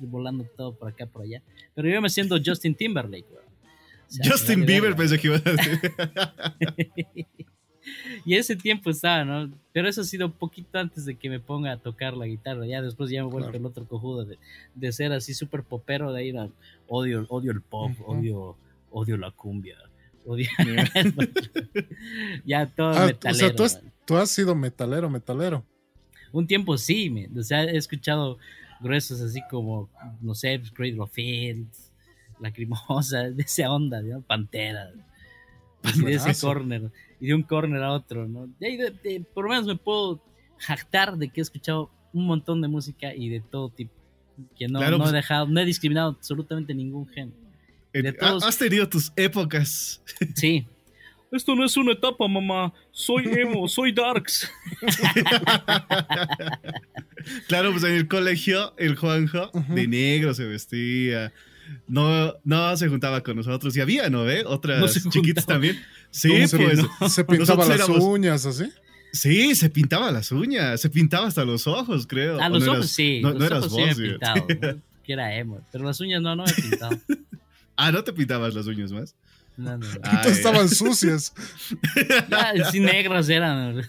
volando 0.00 0.44
todo 0.56 0.74
por 0.74 0.88
acá, 0.88 1.06
por 1.06 1.22
allá. 1.22 1.42
Pero 1.74 1.88
yo 1.88 2.00
me 2.00 2.10
siento 2.10 2.36
Justin 2.44 2.74
Timberlake, 2.74 3.26
Justin 4.22 4.66
Bieber 4.66 4.94
pensé 4.94 5.18
que 5.18 5.28
iba 5.28 5.36
a 5.36 5.40
decir. 5.40 5.80
y 8.24 8.34
ese 8.34 8.56
tiempo 8.56 8.90
estaba, 8.90 9.24
¿no? 9.24 9.52
Pero 9.72 9.88
eso 9.88 10.02
ha 10.02 10.04
sido 10.04 10.26
un 10.26 10.32
poquito 10.32 10.78
antes 10.78 11.04
de 11.04 11.16
que 11.16 11.30
me 11.30 11.40
ponga 11.40 11.72
a 11.72 11.76
tocar 11.78 12.16
la 12.16 12.26
guitarra. 12.26 12.66
Ya 12.66 12.82
después 12.82 13.10
ya 13.10 13.22
me 13.22 13.28
he 13.28 13.32
vuelto 13.32 13.56
el 13.56 13.64
otro 13.64 13.86
cojudo 13.86 14.24
de, 14.24 14.38
de 14.74 14.92
ser 14.92 15.12
así 15.12 15.34
súper 15.34 15.62
popero, 15.62 16.12
de 16.12 16.20
ahí 16.20 16.34
odio, 16.88 17.26
odio 17.28 17.52
el 17.52 17.60
pop, 17.60 17.92
odio, 18.06 18.56
odio 18.90 19.16
la 19.16 19.30
cumbia. 19.30 19.76
Odio... 20.24 20.48
ya 22.44 22.66
todo 22.66 22.90
ah, 22.90 23.06
metalero. 23.06 23.46
O 23.46 23.68
sea, 23.68 23.82
tú 24.04 24.16
has, 24.16 24.30
sido 24.30 24.54
metalero, 24.54 25.08
metalero. 25.08 25.64
Un 26.32 26.46
tiempo 26.46 26.78
sí, 26.78 27.10
me, 27.10 27.28
o 27.38 27.42
sea, 27.42 27.64
he 27.64 27.76
escuchado 27.76 28.38
gruesos 28.80 29.20
así 29.20 29.40
como, 29.50 29.90
no 30.20 30.34
sé, 30.34 30.60
Great 30.74 30.96
Fields, 31.10 31.92
Lacrimosa, 32.40 33.30
de 33.30 33.42
esa 33.42 33.70
onda, 33.70 34.02
¿no? 34.02 34.20
Pantera. 34.22 34.90
Y 35.94 36.02
de 36.02 36.14
ese 36.14 36.34
corner, 36.40 36.90
y 37.22 37.28
de 37.28 37.34
un 37.34 37.44
corner 37.44 37.80
a 37.84 37.92
otro, 37.92 38.26
¿no? 38.26 38.48
por 39.32 39.44
lo 39.44 39.50
menos 39.50 39.64
me 39.64 39.76
puedo 39.76 40.20
jactar 40.58 41.16
de 41.16 41.28
que 41.28 41.40
he 41.40 41.42
escuchado 41.42 41.88
un 42.12 42.26
montón 42.26 42.60
de 42.60 42.66
música 42.66 43.14
y 43.14 43.28
de 43.28 43.40
todo 43.40 43.68
tipo. 43.68 43.92
Que 44.58 44.66
no, 44.66 44.80
no 44.80 44.96
he 44.96 44.98
pues 44.98 45.12
dejado, 45.12 45.46
no 45.46 45.60
he 45.60 45.64
discriminado 45.64 46.16
absolutamente 46.18 46.74
ningún 46.74 47.06
género. 47.06 47.36
Has 48.44 48.58
tenido 48.58 48.88
tus 48.88 49.12
épocas. 49.14 50.02
Sí. 50.34 50.66
Esto 51.30 51.54
no 51.54 51.64
es 51.64 51.76
una 51.76 51.92
etapa, 51.92 52.26
mamá. 52.26 52.74
Soy 52.90 53.24
emo, 53.26 53.68
soy 53.68 53.92
darks. 53.92 54.50
claro, 57.46 57.70
pues 57.70 57.84
en 57.84 57.92
el 57.92 58.08
colegio, 58.08 58.74
el 58.76 58.96
Juanjo 58.96 59.50
de 59.68 59.86
negro 59.86 60.34
se 60.34 60.44
vestía. 60.44 61.32
No, 61.86 62.34
no 62.44 62.76
se 62.76 62.88
juntaba 62.88 63.22
con 63.22 63.36
nosotros. 63.36 63.76
Y 63.76 63.80
había, 63.80 64.10
¿no 64.10 64.24
ve? 64.24 64.44
Otras 64.46 65.08
chiquitas 65.10 65.46
también. 65.46 65.78
Sí, 66.10 66.44
pues. 66.50 66.80
Se 67.12 67.24
pintaba 67.26 67.66
las 67.66 67.88
uñas, 67.88 68.46
así. 68.46 68.70
Sí, 69.12 69.54
se 69.54 69.68
pintaba 69.68 70.10
las 70.10 70.32
uñas, 70.32 70.80
se 70.80 70.88
pintaba 70.88 71.26
hasta 71.26 71.44
los 71.44 71.66
ojos, 71.66 72.06
creo. 72.06 72.40
Ah, 72.40 72.48
los 72.48 72.66
ojos 72.66 72.90
sí. 72.90 73.20
No, 73.22 73.32
los 73.32 73.44
eras 73.44 73.64
ojos 73.64 73.72
vos, 73.72 73.96
sí 73.96 74.02
pintado, 74.02 74.46
que 75.04 75.12
era 75.12 75.36
emo. 75.36 75.60
Pero 75.70 75.84
las 75.84 76.00
uñas 76.00 76.22
no, 76.22 76.34
no 76.34 76.44
he 76.46 76.52
pintado. 76.54 76.98
ah, 77.76 77.92
¿no 77.92 78.02
te 78.02 78.12
pintabas 78.14 78.54
las 78.54 78.66
uñas 78.66 78.90
más? 78.90 79.14
No, 79.54 79.76
no. 79.76 79.86
estaban 80.24 80.66
sucias. 80.66 81.34
sí, 82.70 82.80
negras 82.80 83.28
eran 83.28 83.82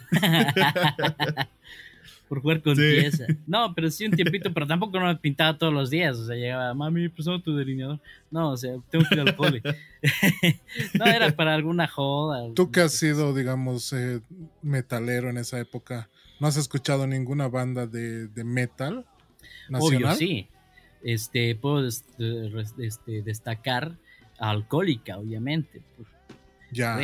por 2.33 2.41
jugar 2.41 2.61
con 2.63 2.75
pieza. 2.75 3.27
No, 3.45 3.75
pero 3.75 3.91
sí 3.91 4.05
un 4.05 4.11
tiempito, 4.15 4.51
pero 4.51 4.65
tampoco 4.65 4.99
no 4.99 5.05
me 5.05 5.15
pintaba 5.17 5.55
todos 5.55 5.71
los 5.71 5.91
días. 5.91 6.17
O 6.17 6.25
sea, 6.25 6.35
llegaba, 6.35 6.73
mami, 6.73 7.07
presenta 7.09 7.43
tu 7.43 7.55
delineador. 7.55 7.99
No, 8.31 8.51
o 8.51 8.57
sea, 8.57 8.71
tengo 8.89 9.05
que 9.07 9.13
ir 9.13 9.21
al 9.21 9.35
no, 10.95 11.05
era 11.05 11.35
para 11.35 11.53
alguna 11.53 11.87
joda. 11.87 12.51
Tú 12.55 12.71
que 12.71 12.81
has 12.81 12.93
sido, 12.93 13.35
digamos, 13.35 13.93
eh, 13.93 14.21
metalero 14.63 15.29
en 15.29 15.37
esa 15.37 15.59
época, 15.59 16.09
¿no 16.39 16.47
has 16.47 16.57
escuchado 16.57 17.05
ninguna 17.05 17.47
banda 17.49 17.85
de, 17.85 18.27
de 18.27 18.43
metal 18.43 19.05
nacional? 19.69 20.05
Obvio, 20.05 20.15
sí. 20.15 20.47
Este, 21.03 21.53
puedo 21.53 21.87
este, 21.87 22.49
este 22.79 23.21
destacar 23.21 23.95
Alcohólica, 24.39 25.19
obviamente. 25.19 25.83
ya. 26.71 26.99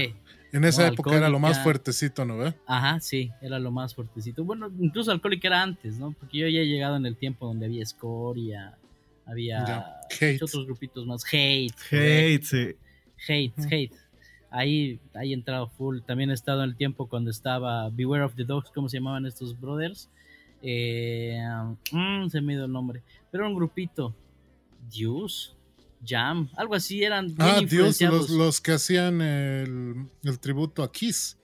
En 0.51 0.63
esa 0.63 0.87
época 0.87 1.15
era 1.15 1.29
lo 1.29 1.39
más 1.39 1.61
fuertecito, 1.61 2.25
¿no 2.25 2.37
ve? 2.37 2.53
Ajá, 2.65 2.99
sí, 2.99 3.31
era 3.41 3.59
lo 3.59 3.71
más 3.71 3.93
fuertecito. 3.93 4.43
Bueno, 4.43 4.71
incluso 4.79 5.11
Alcohólica 5.11 5.47
era 5.47 5.61
antes, 5.61 5.99
¿no? 5.99 6.11
Porque 6.11 6.39
yo 6.39 6.47
ya 6.47 6.61
he 6.61 6.67
llegado 6.67 6.95
en 6.95 7.05
el 7.05 7.15
tiempo 7.15 7.45
donde 7.45 7.67
había 7.67 7.85
Scoria, 7.85 8.77
había 9.25 9.99
otros 10.41 10.65
grupitos 10.65 11.05
más. 11.05 11.23
Hate. 11.31 11.75
Hate, 11.91 12.43
sí. 12.43 12.75
Hate, 13.27 13.53
hate. 13.71 13.93
Ahí, 14.51 14.99
ahí 15.13 15.31
he 15.31 15.35
entrado 15.35 15.67
full. 15.67 15.99
También 16.01 16.31
he 16.31 16.33
estado 16.33 16.63
en 16.63 16.69
el 16.69 16.75
tiempo 16.75 17.07
cuando 17.07 17.29
estaba 17.29 17.89
Beware 17.89 18.23
of 18.23 18.35
the 18.35 18.43
Dogs, 18.43 18.71
¿cómo 18.73 18.89
se 18.89 18.97
llamaban 18.97 19.25
estos 19.27 19.59
brothers? 19.59 20.09
Eh, 20.61 21.39
mm, 21.91 22.27
se 22.29 22.41
me 22.41 22.53
dio 22.53 22.65
el 22.65 22.71
nombre. 22.71 23.03
Pero 23.29 23.43
era 23.43 23.49
un 23.49 23.55
grupito. 23.55 24.15
Deuce. 24.91 25.51
Jam, 26.05 26.49
algo 26.55 26.75
así, 26.75 27.03
eran 27.03 27.27
bien 27.27 27.37
Ah, 27.39 27.61
Dios, 27.67 27.99
los, 28.01 28.61
que 28.61 28.71
hacían 28.71 29.21
el, 29.21 30.07
tributo 30.39 30.83
a 30.83 30.91
Kiss. 30.91 31.37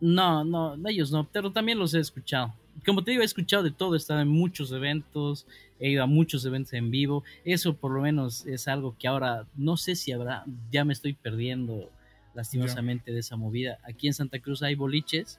No, 0.00 0.44
no, 0.44 0.76
ellos 0.88 1.12
no, 1.12 1.28
pero 1.30 1.52
también 1.52 1.78
los 1.78 1.94
he 1.94 2.00
escuchado. 2.00 2.54
Como 2.84 3.04
te 3.04 3.12
digo, 3.12 3.22
he 3.22 3.26
escuchado 3.26 3.62
de 3.62 3.70
todo, 3.70 3.94
he 3.94 3.98
estado 3.98 4.20
en 4.20 4.28
muchos 4.28 4.72
eventos, 4.72 5.46
he 5.78 5.90
ido 5.90 6.02
a 6.02 6.06
muchos 6.06 6.44
eventos 6.44 6.72
en 6.72 6.90
vivo. 6.90 7.22
Eso 7.44 7.76
por 7.76 7.92
lo 7.92 8.00
menos 8.00 8.46
es 8.46 8.66
algo 8.66 8.96
que 8.98 9.06
ahora 9.06 9.46
no 9.54 9.76
sé 9.76 9.94
si 9.94 10.10
habrá, 10.10 10.44
ya 10.70 10.84
me 10.84 10.92
estoy 10.92 11.12
perdiendo 11.12 11.90
lastimosamente 12.34 13.12
de 13.12 13.20
esa 13.20 13.36
movida. 13.36 13.78
Aquí 13.84 14.08
en 14.08 14.14
Santa 14.14 14.40
Cruz 14.40 14.62
hay 14.62 14.74
boliches 14.74 15.38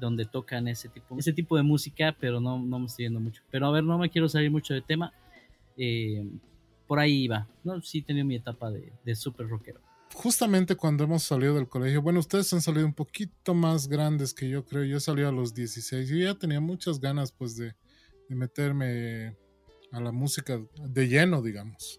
donde 0.00 0.24
tocan 0.24 0.66
ese 0.66 0.88
tipo, 0.88 1.16
ese 1.18 1.32
tipo 1.32 1.56
de 1.56 1.62
música, 1.62 2.16
pero 2.18 2.40
no, 2.40 2.58
no 2.58 2.78
me 2.80 2.86
estoy 2.86 3.04
yendo 3.04 3.20
mucho. 3.20 3.42
Pero 3.50 3.66
a 3.66 3.70
ver, 3.70 3.84
no 3.84 3.98
me 3.98 4.10
quiero 4.10 4.28
salir 4.28 4.50
mucho 4.50 4.74
de 4.74 4.80
tema. 4.80 5.12
Eh, 5.76 6.24
por 6.92 7.00
ahí 7.00 7.22
iba, 7.24 7.48
¿no? 7.64 7.80
Sí 7.80 8.02
tenía 8.02 8.22
mi 8.22 8.36
etapa 8.36 8.70
de, 8.70 8.92
de 9.02 9.14
súper 9.14 9.48
rockero. 9.48 9.80
Justamente 10.12 10.76
cuando 10.76 11.04
hemos 11.04 11.22
salido 11.22 11.54
del 11.54 11.66
colegio, 11.66 12.02
bueno, 12.02 12.20
ustedes 12.20 12.52
han 12.52 12.60
salido 12.60 12.84
un 12.84 12.92
poquito 12.92 13.54
más 13.54 13.88
grandes 13.88 14.34
que 14.34 14.46
yo 14.46 14.66
creo, 14.66 14.84
yo 14.84 15.00
salí 15.00 15.22
a 15.22 15.32
los 15.32 15.54
16, 15.54 16.06
yo 16.06 16.16
ya 16.18 16.34
tenía 16.34 16.60
muchas 16.60 17.00
ganas 17.00 17.32
pues 17.32 17.56
de, 17.56 17.74
meterme 18.28 19.34
a 19.90 20.00
la 20.00 20.12
música 20.12 20.60
de 20.86 21.08
lleno, 21.08 21.40
digamos. 21.40 21.98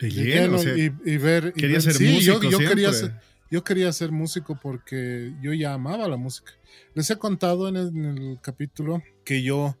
De, 0.00 0.10
lleno, 0.10 0.58
y, 0.60 1.16
ver... 1.16 1.52
Quería 1.52 1.80
ser 1.80 1.92
músico 1.92 2.42
yo, 2.42 2.58
quería 2.58 2.92
ser, 2.92 3.14
yo 3.52 3.62
quería 3.62 3.92
ser 3.92 4.10
músico 4.10 4.58
porque 4.60 5.32
yo 5.42 5.52
ya 5.52 5.74
amaba 5.74 6.08
la 6.08 6.16
música. 6.16 6.50
Les 6.94 7.08
he 7.08 7.16
contado 7.18 7.68
en 7.68 7.76
el 7.76 8.40
capítulo 8.42 9.00
que 9.24 9.44
yo 9.44 9.76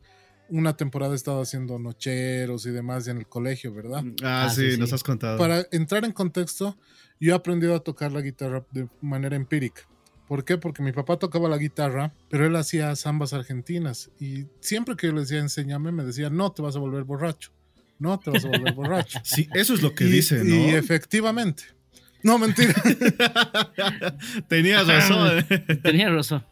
una 0.48 0.76
temporada 0.76 1.12
he 1.12 1.16
estado 1.16 1.40
haciendo 1.42 1.78
nocheros 1.78 2.66
y 2.66 2.70
demás 2.70 3.06
en 3.08 3.18
el 3.18 3.26
colegio, 3.26 3.72
¿verdad? 3.72 4.02
Mm, 4.02 4.16
ah, 4.22 4.44
ah 4.46 4.50
sí, 4.50 4.76
nos 4.78 4.92
has 4.92 5.02
contado. 5.02 5.38
Para 5.38 5.66
entrar 5.72 6.04
en 6.04 6.12
contexto, 6.12 6.76
yo 7.20 7.32
he 7.32 7.34
aprendido 7.34 7.74
a 7.74 7.80
tocar 7.80 8.12
la 8.12 8.20
guitarra 8.20 8.64
de 8.70 8.88
manera 9.00 9.36
empírica. 9.36 9.82
¿Por 10.28 10.44
qué? 10.44 10.56
Porque 10.56 10.82
mi 10.82 10.92
papá 10.92 11.18
tocaba 11.18 11.48
la 11.48 11.58
guitarra, 11.58 12.12
pero 12.30 12.46
él 12.46 12.56
hacía 12.56 12.96
zambas 12.96 13.32
argentinas. 13.32 14.10
Y 14.18 14.46
siempre 14.60 14.96
que 14.96 15.08
yo 15.08 15.12
le 15.12 15.20
decía, 15.20 15.38
enséñame, 15.38 15.92
me 15.92 16.04
decía, 16.04 16.30
no 16.30 16.50
te 16.52 16.62
vas 16.62 16.76
a 16.76 16.78
volver 16.78 17.04
borracho. 17.04 17.52
No 17.98 18.18
te 18.18 18.30
vas 18.30 18.44
a 18.44 18.48
volver 18.48 18.72
borracho. 18.72 19.20
Sí, 19.24 19.48
eso 19.54 19.74
es 19.74 19.82
lo 19.82 19.94
que 19.94 20.04
dice, 20.04 20.42
¿no? 20.42 20.54
Y 20.54 20.70
efectivamente. 20.70 21.64
No, 22.22 22.38
mentira. 22.38 22.74
Tenías 24.48 24.86
razón. 24.86 25.44
Tenías 25.82 26.10
razón. 26.10 26.44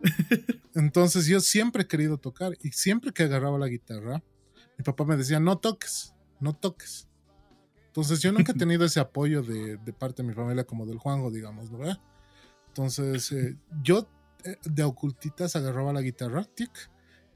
Entonces 0.74 1.26
yo 1.26 1.40
siempre 1.40 1.82
he 1.82 1.86
querido 1.86 2.18
tocar 2.18 2.52
y 2.62 2.70
siempre 2.70 3.12
que 3.12 3.24
agarraba 3.24 3.58
la 3.58 3.68
guitarra, 3.68 4.22
mi 4.78 4.84
papá 4.84 5.04
me 5.04 5.16
decía, 5.16 5.40
no 5.40 5.58
toques, 5.58 6.14
no 6.40 6.54
toques. 6.54 7.08
Entonces 7.86 8.20
yo 8.20 8.32
nunca 8.32 8.52
he 8.52 8.54
tenido 8.58 8.84
ese 8.84 9.00
apoyo 9.00 9.42
de, 9.42 9.78
parte 9.98 10.22
de 10.22 10.28
mi 10.28 10.34
familia 10.34 10.64
como 10.64 10.86
del 10.86 10.98
Juanjo, 10.98 11.30
digamos, 11.30 11.70
¿no? 11.70 11.86
Entonces 12.68 13.32
eh, 13.32 13.56
yo 13.82 14.08
eh, 14.44 14.56
de 14.64 14.84
ocultitas 14.84 15.56
agarraba 15.56 15.92
la 15.92 16.00
guitarra, 16.00 16.44
tic, 16.44 16.70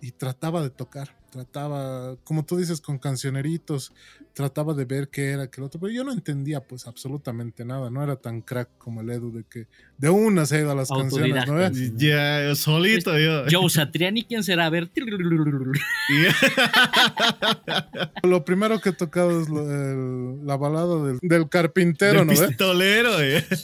y 0.00 0.12
trataba 0.12 0.62
de 0.62 0.70
tocar 0.70 1.16
trataba, 1.34 2.16
como 2.22 2.44
tú 2.44 2.56
dices, 2.56 2.80
con 2.80 2.96
cancioneritos, 2.96 3.92
trataba 4.34 4.72
de 4.72 4.84
ver 4.84 5.08
qué 5.08 5.30
era, 5.30 5.48
qué 5.48 5.60
otro, 5.60 5.80
pero 5.80 5.92
yo 5.92 6.04
no 6.04 6.12
entendía 6.12 6.60
pues 6.60 6.86
absolutamente 6.86 7.64
nada, 7.64 7.90
no 7.90 8.04
era 8.04 8.14
tan 8.14 8.40
crack 8.40 8.68
como 8.78 9.00
el 9.00 9.10
Edu 9.10 9.32
de 9.32 9.42
que 9.42 9.66
de 9.98 10.10
una 10.10 10.46
se 10.46 10.56
ha 10.56 10.60
ido 10.60 10.70
a 10.70 10.76
las 10.76 10.90
canciones, 10.90 11.44
¿no? 11.48 11.58
Ya, 11.96 12.54
solito 12.54 13.18
yo. 13.18 13.46
Joe 13.50 13.68
Satriani, 13.68 14.22
¿quién 14.22 14.44
será? 14.44 14.66
A 14.66 14.70
ver. 14.70 14.88
Lo 18.22 18.44
primero 18.44 18.80
que 18.80 18.90
he 18.90 18.92
tocado 18.92 19.42
es 19.42 19.48
la 19.48 20.56
balada 20.56 21.02
del, 21.02 21.18
del 21.20 21.48
carpintero, 21.48 22.24
del 22.24 22.28
¿no? 22.28 22.46
Pistolero, 22.46 23.20
eh. 23.20 23.44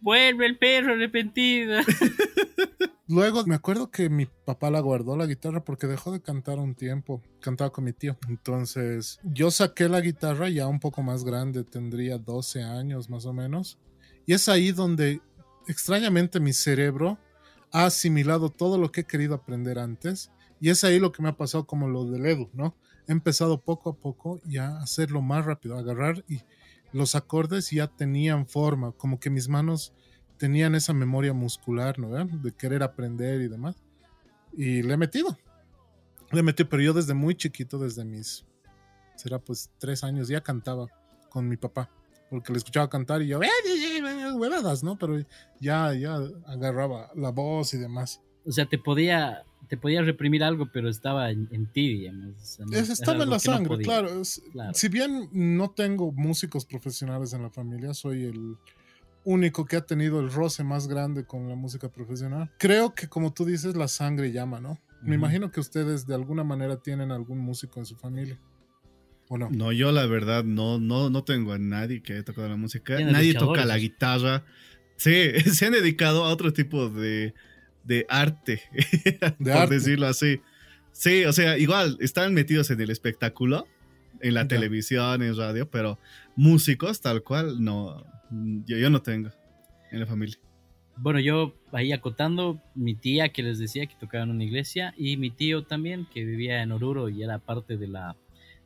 Vuelve 0.00 0.46
el 0.46 0.58
perro 0.58 0.94
arrepentido. 0.94 1.78
Luego 3.06 3.44
me 3.44 3.54
acuerdo 3.54 3.90
que 3.90 4.08
mi 4.08 4.26
papá 4.26 4.70
la 4.70 4.80
guardó 4.80 5.14
la 5.16 5.26
guitarra 5.26 5.62
porque 5.62 5.86
dejó 5.86 6.10
de 6.10 6.22
cantar 6.22 6.58
un 6.58 6.74
tiempo. 6.74 7.22
Cantaba 7.40 7.70
con 7.70 7.84
mi 7.84 7.92
tío. 7.92 8.16
Entonces 8.28 9.18
yo 9.22 9.50
saqué 9.50 9.90
la 9.90 10.00
guitarra 10.00 10.48
ya 10.48 10.66
un 10.66 10.80
poco 10.80 11.02
más 11.02 11.22
grande, 11.22 11.64
tendría 11.64 12.16
12 12.16 12.62
años 12.62 13.10
más 13.10 13.26
o 13.26 13.34
menos. 13.34 13.78
Y 14.24 14.32
es 14.32 14.48
ahí 14.48 14.72
donde 14.72 15.20
extrañamente 15.68 16.40
mi 16.40 16.54
cerebro 16.54 17.18
ha 17.72 17.86
asimilado 17.86 18.48
todo 18.48 18.78
lo 18.78 18.90
que 18.90 19.02
he 19.02 19.04
querido 19.04 19.34
aprender 19.34 19.78
antes 19.78 20.30
Y 20.60 20.70
es 20.70 20.84
ahí 20.84 20.98
lo 20.98 21.12
que 21.12 21.22
me 21.22 21.28
ha 21.28 21.36
pasado 21.36 21.66
como 21.66 21.88
lo 21.88 22.04
del 22.04 22.24
Edu, 22.24 22.48
¿no? 22.54 22.74
He 23.06 23.12
empezado 23.12 23.60
poco 23.60 23.90
a 23.90 23.96
poco 23.96 24.40
ya 24.46 24.68
a 24.68 24.82
hacerlo 24.82 25.20
más 25.20 25.44
rápido, 25.44 25.76
agarrar 25.76 26.24
y 26.26 26.40
los 26.92 27.16
acordes 27.16 27.70
ya 27.70 27.88
tenían 27.88 28.46
forma, 28.46 28.92
como 28.92 29.18
que 29.18 29.28
mis 29.28 29.48
manos 29.48 29.92
tenían 30.38 30.74
esa 30.74 30.92
memoria 30.92 31.32
muscular, 31.32 31.98
¿no? 31.98 32.08
De 32.24 32.52
querer 32.52 32.82
aprender 32.82 33.40
y 33.40 33.48
demás. 33.48 33.76
Y 34.52 34.82
le 34.82 34.94
he 34.94 34.96
metido. 34.96 35.36
Le 36.32 36.40
he 36.40 36.42
metido, 36.42 36.68
pero 36.68 36.82
yo 36.82 36.92
desde 36.92 37.14
muy 37.14 37.34
chiquito, 37.34 37.78
desde 37.78 38.04
mis, 38.04 38.44
será 39.16 39.38
pues 39.38 39.70
tres 39.78 40.04
años, 40.04 40.28
ya 40.28 40.40
cantaba 40.40 40.86
con 41.28 41.48
mi 41.48 41.56
papá. 41.56 41.90
Porque 42.30 42.52
le 42.52 42.58
escuchaba 42.58 42.88
cantar 42.88 43.22
y 43.22 43.28
yo, 43.28 43.40
eh, 43.42 44.32
huevadas, 44.34 44.82
¿no? 44.82 44.98
Pero 44.98 45.24
ya, 45.60 45.94
ya 45.94 46.18
agarraba 46.46 47.10
la 47.14 47.30
voz 47.30 47.74
y 47.74 47.78
demás. 47.78 48.20
O 48.46 48.50
sea, 48.50 48.66
te 48.66 48.78
podía, 48.78 49.44
te 49.68 49.76
podía 49.76 50.02
reprimir 50.02 50.42
algo, 50.42 50.68
pero 50.72 50.88
estaba 50.88 51.30
en, 51.30 51.66
ti, 51.72 51.98
digamos. 51.98 52.58
estaba 52.72 53.22
en 53.22 53.30
la 53.30 53.38
sangre, 53.38 53.78
claro. 53.78 54.22
Si 54.24 54.88
bien 54.88 55.28
no 55.32 55.70
tengo 55.70 56.12
músicos 56.12 56.64
profesionales 56.64 57.32
en 57.34 57.42
la 57.42 57.50
familia, 57.50 57.94
soy 57.94 58.24
el 58.24 58.56
único 59.24 59.64
que 59.64 59.76
ha 59.76 59.80
tenido 59.80 60.20
el 60.20 60.30
roce 60.32 60.64
más 60.64 60.88
grande 60.88 61.24
con 61.24 61.48
la 61.48 61.56
música 61.56 61.90
profesional. 61.90 62.50
Creo 62.58 62.94
que 62.94 63.08
como 63.08 63.32
tú 63.32 63.44
dices, 63.44 63.76
la 63.76 63.88
sangre 63.88 64.32
llama, 64.32 64.60
¿no? 64.60 64.78
Me 65.02 65.16
imagino 65.16 65.50
que 65.50 65.60
ustedes 65.60 66.06
de 66.06 66.14
alguna 66.14 66.44
manera 66.44 66.80
tienen 66.80 67.10
algún 67.10 67.38
músico 67.38 67.78
en 67.78 67.86
su 67.86 67.96
familia. 67.96 68.38
¿O 69.28 69.36
no? 69.36 69.50
No, 69.50 69.72
yo 69.72 69.92
la 69.92 70.06
verdad 70.06 70.44
no, 70.44 70.78
no, 70.78 71.10
no 71.10 71.24
tengo 71.24 71.52
a 71.52 71.58
nadie 71.58 72.02
que 72.02 72.14
haya 72.14 72.24
tocado 72.24 72.48
la 72.48 72.56
música. 72.56 72.98
Nadie 73.00 73.34
toca 73.34 73.64
la 73.64 73.76
guitarra. 73.76 74.44
Sí, 74.96 75.32
se 75.52 75.66
han 75.66 75.72
dedicado 75.72 76.24
a 76.24 76.32
otro 76.32 76.52
tipo 76.52 76.88
de, 76.88 77.34
de 77.84 78.06
arte, 78.08 78.62
por 79.38 79.68
decirlo 79.68 80.06
así. 80.06 80.40
Sí, 80.92 81.24
o 81.24 81.32
sea, 81.32 81.58
igual 81.58 81.96
están 82.00 82.34
metidos 82.34 82.70
en 82.70 82.80
el 82.80 82.90
espectáculo, 82.90 83.66
en 84.20 84.34
la 84.34 84.46
televisión, 84.46 85.22
en 85.22 85.36
radio, 85.36 85.68
pero 85.68 85.98
músicos 86.36 87.00
tal 87.00 87.22
cual 87.22 87.62
no, 87.62 88.06
yo, 88.66 88.76
yo 88.76 88.90
no 88.90 89.02
tengo 89.02 89.30
en 89.90 90.00
la 90.00 90.06
familia. 90.06 90.36
Bueno, 90.96 91.18
yo 91.18 91.54
ahí 91.72 91.92
acotando, 91.92 92.60
mi 92.74 92.94
tía 92.94 93.30
que 93.30 93.42
les 93.42 93.58
decía 93.58 93.86
que 93.86 93.96
tocaba 93.96 94.24
en 94.24 94.30
una 94.30 94.44
iglesia 94.44 94.94
y 94.96 95.16
mi 95.16 95.30
tío 95.30 95.64
también 95.64 96.06
que 96.12 96.24
vivía 96.24 96.62
en 96.62 96.70
Oruro 96.70 97.08
y 97.08 97.22
era 97.22 97.38
parte 97.38 97.76
de 97.76 97.88
la 97.88 98.16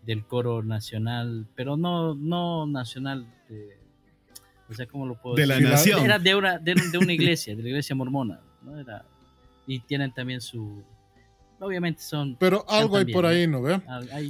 del 0.04 0.24
coro 0.24 0.62
nacional, 0.62 1.46
pero 1.54 1.76
no 1.76 2.14
no 2.14 2.66
nacional 2.66 3.26
o 4.68 4.74
sea, 4.74 4.86
¿cómo 4.86 5.06
lo 5.06 5.20
puedo 5.20 5.36
de 5.36 5.46
la 5.46 5.58
nación. 5.58 6.04
Era 6.04 6.18
de 6.18 6.34
una, 6.34 6.58
de, 6.58 6.74
una 7.00 7.12
iglesia, 7.12 7.56
de 7.56 7.62
la 7.62 7.68
iglesia 7.68 7.96
mormona, 7.96 8.40
¿no? 8.62 8.78
Era, 8.78 9.04
y 9.66 9.80
tienen 9.80 10.12
también 10.12 10.40
su 10.40 10.82
obviamente 11.60 12.02
son 12.02 12.36
pero 12.38 12.64
algo 12.68 12.96
hay 12.98 13.12
por 13.12 13.26
ahí 13.26 13.48
no 13.48 13.60
ve 13.60 13.80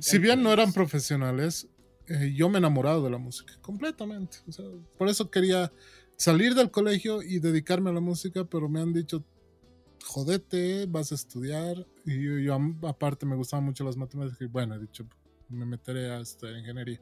si 0.01 0.18
bien 0.18 0.42
no 0.42 0.51
eran 0.51 0.72
profesionales 0.72 1.68
eh, 2.09 2.33
yo 2.35 2.49
me 2.49 2.57
he 2.57 2.59
enamorado 2.59 3.05
de 3.05 3.11
la 3.11 3.18
música 3.18 3.55
completamente 3.61 4.38
o 4.49 4.53
sea, 4.53 4.64
por 4.97 5.09
eso 5.09 5.31
quería 5.31 5.73
salir 6.18 6.55
del 6.55 6.71
colegio 6.71 7.23
y 7.23 7.38
dedicarme 7.38 7.90
a 7.90 7.92
la 7.94 8.01
música, 8.01 8.44
pero 8.44 8.68
me 8.68 8.81
han 8.81 8.92
dicho, 8.92 9.25
jodete, 10.05 10.87
vas 10.87 11.12
a 11.12 11.14
estudiar. 11.14 11.87
Y 12.05 12.44
yo, 12.44 12.59
aparte 12.87 13.25
me 13.25 13.37
gustaban 13.37 13.64
mucho 13.64 13.85
las 13.85 13.97
matemáticas 13.97 14.40
y 14.40 14.47
bueno, 14.47 14.75
he 14.75 14.81
dicho, 14.81 15.07
me 15.49 15.64
meteré 15.64 16.11
a 16.11 16.21
estudiar 16.21 16.59
ingeniería. 16.59 17.01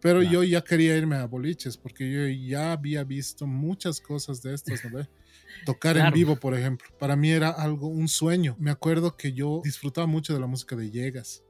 Pero 0.00 0.22
yo 0.22 0.44
ya 0.44 0.62
quería 0.62 0.96
irme 0.96 1.16
a 1.16 1.26
boliches 1.26 1.76
porque 1.76 2.10
yo 2.10 2.28
ya 2.28 2.72
había 2.72 3.02
visto 3.02 3.46
muchas 3.46 4.00
cosas 4.00 4.40
de 4.40 4.54
estas, 4.54 4.84
¿no? 4.84 5.00
Tocar 5.66 5.96
en 5.96 6.12
vivo, 6.12 6.36
por 6.36 6.54
ejemplo. 6.54 6.88
Para 6.98 7.16
mí 7.16 7.30
era 7.30 7.50
algo, 7.50 7.88
un 7.88 8.06
sueño. 8.06 8.56
Me 8.60 8.70
acuerdo 8.70 9.16
que 9.16 9.32
yo 9.32 9.60
disfrutaba 9.64 10.06
mucho 10.06 10.32
de 10.32 10.40
la 10.40 10.46
música 10.46 10.76
de 10.76 10.90
Llegas. 10.90 11.42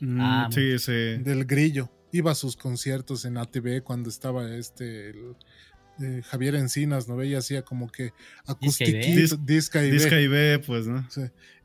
Mm, 0.00 0.20
ah, 0.20 0.48
sí, 0.50 0.78
sí. 0.78 1.18
Del 1.18 1.44
grillo. 1.44 1.90
Iba 2.12 2.32
a 2.32 2.34
sus 2.34 2.56
conciertos 2.56 3.24
en 3.24 3.36
ATV 3.36 3.82
cuando 3.82 4.08
estaba 4.08 4.54
este, 4.54 5.14
Javier 6.24 6.54
Encinas, 6.54 7.08
¿no 7.08 7.16
veía? 7.16 7.38
Hacía 7.38 7.62
como 7.62 7.88
que 7.88 8.12
acustiquito, 8.46 9.36
disca 9.38 9.84
y, 9.84 9.90
disca 9.90 10.20
y 10.20 10.28
B, 10.28 10.60
pues, 10.60 10.86
¿no? 10.86 11.06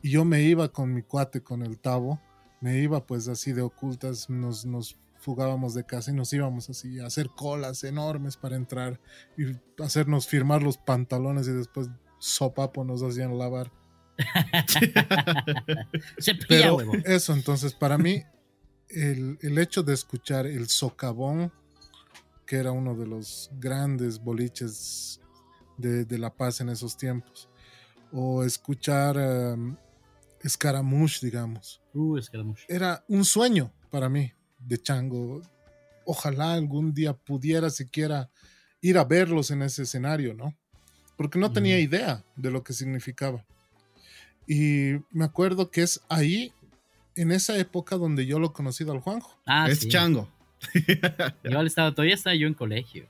Y 0.02 0.12
yo 0.12 0.26
me 0.26 0.42
iba 0.42 0.70
con 0.70 0.94
mi 0.94 1.04
cuate, 1.04 1.42
con 1.42 1.64
el 1.64 1.80
tabo, 1.80 2.22
me 2.62 2.80
iba 2.80 3.06
pues 3.06 3.28
así 3.28 3.54
de 3.54 3.62
ocultas, 3.62 4.30
nos, 4.30 4.66
nos 4.66 4.98
fugábamos 5.20 5.74
de 5.74 5.86
casa 5.86 6.12
y 6.12 6.14
nos 6.14 6.34
íbamos 6.34 6.70
así 6.70 7.00
a 7.00 7.06
hacer 7.06 7.30
colas 7.30 7.84
enormes 7.84 8.36
para 8.36 8.56
entrar 8.56 9.00
y 9.38 9.56
hacernos 9.82 10.28
firmar 10.28 10.64
los 10.64 10.78
pantalones 10.78 11.48
y 11.48 11.52
después 11.52 11.90
sopapo 12.20 12.84
nos 12.84 13.04
hacían 13.04 13.38
lavar. 13.38 13.72
Pero 16.48 16.78
eso, 17.06 17.34
entonces, 17.34 17.74
para 17.74 17.98
mí, 17.98 18.24
el, 18.94 19.38
el 19.42 19.58
hecho 19.58 19.84
de 19.84 19.94
escuchar 19.94 20.46
el 20.46 20.68
socavón 20.68 21.52
que 22.46 22.58
era 22.58 22.72
uno 22.72 22.96
de 22.96 23.08
los 23.08 23.50
grandes 23.60 24.20
boliches 24.20 25.20
de, 25.78 26.18
La 26.18 26.34
Paz 26.34 26.62
en 26.62 26.70
esos 26.70 26.98
tiempos. 26.98 27.50
O 28.12 28.44
escuchar 28.44 29.18
um, 29.18 29.76
Scaramouche, 30.48 31.26
digamos. 31.26 31.82
Uh. 31.94 32.20
Era 32.68 33.04
un 33.08 33.26
sueño 33.26 33.74
para 33.90 34.10
mí 34.10 34.32
de 34.60 34.78
chango. 34.78 35.42
Ojalá 36.06 36.54
algún 36.54 36.94
día 36.94 37.14
pudiera 37.14 37.70
siquiera 37.70 38.30
ir 38.82 38.98
a 38.98 39.06
verlos 39.06 39.52
en 39.52 39.62
ese 39.62 39.84
escenario, 39.84 40.34
¿no? 40.34 40.56
Porque 41.18 41.40
no 41.40 41.52
tenía 41.52 41.80
idea 41.80 42.24
de 42.36 42.52
lo 42.52 42.64
que 42.64 42.74
significaba. 42.74 43.46
Y 44.46 44.96
me 45.10 45.24
acuerdo 45.26 45.72
que 45.72 45.84
es 45.84 46.02
ahí, 46.10 46.52
en 47.16 47.32
esa 47.32 47.58
época, 47.58 47.98
donde 47.98 48.26
yo 48.26 48.40
lo 48.40 48.48
he 48.48 48.54
conocido 48.54 48.92
al 48.92 49.00
Juanjo. 49.00 49.40
Ah, 49.46 49.68
es 49.70 49.88
chango. 49.88 50.30
Igual 51.44 51.68
estaba, 51.68 51.92
todavía 51.92 52.16
estaba 52.16 52.36
yo 52.36 52.48
en 52.48 52.54
colegio. 52.54 53.06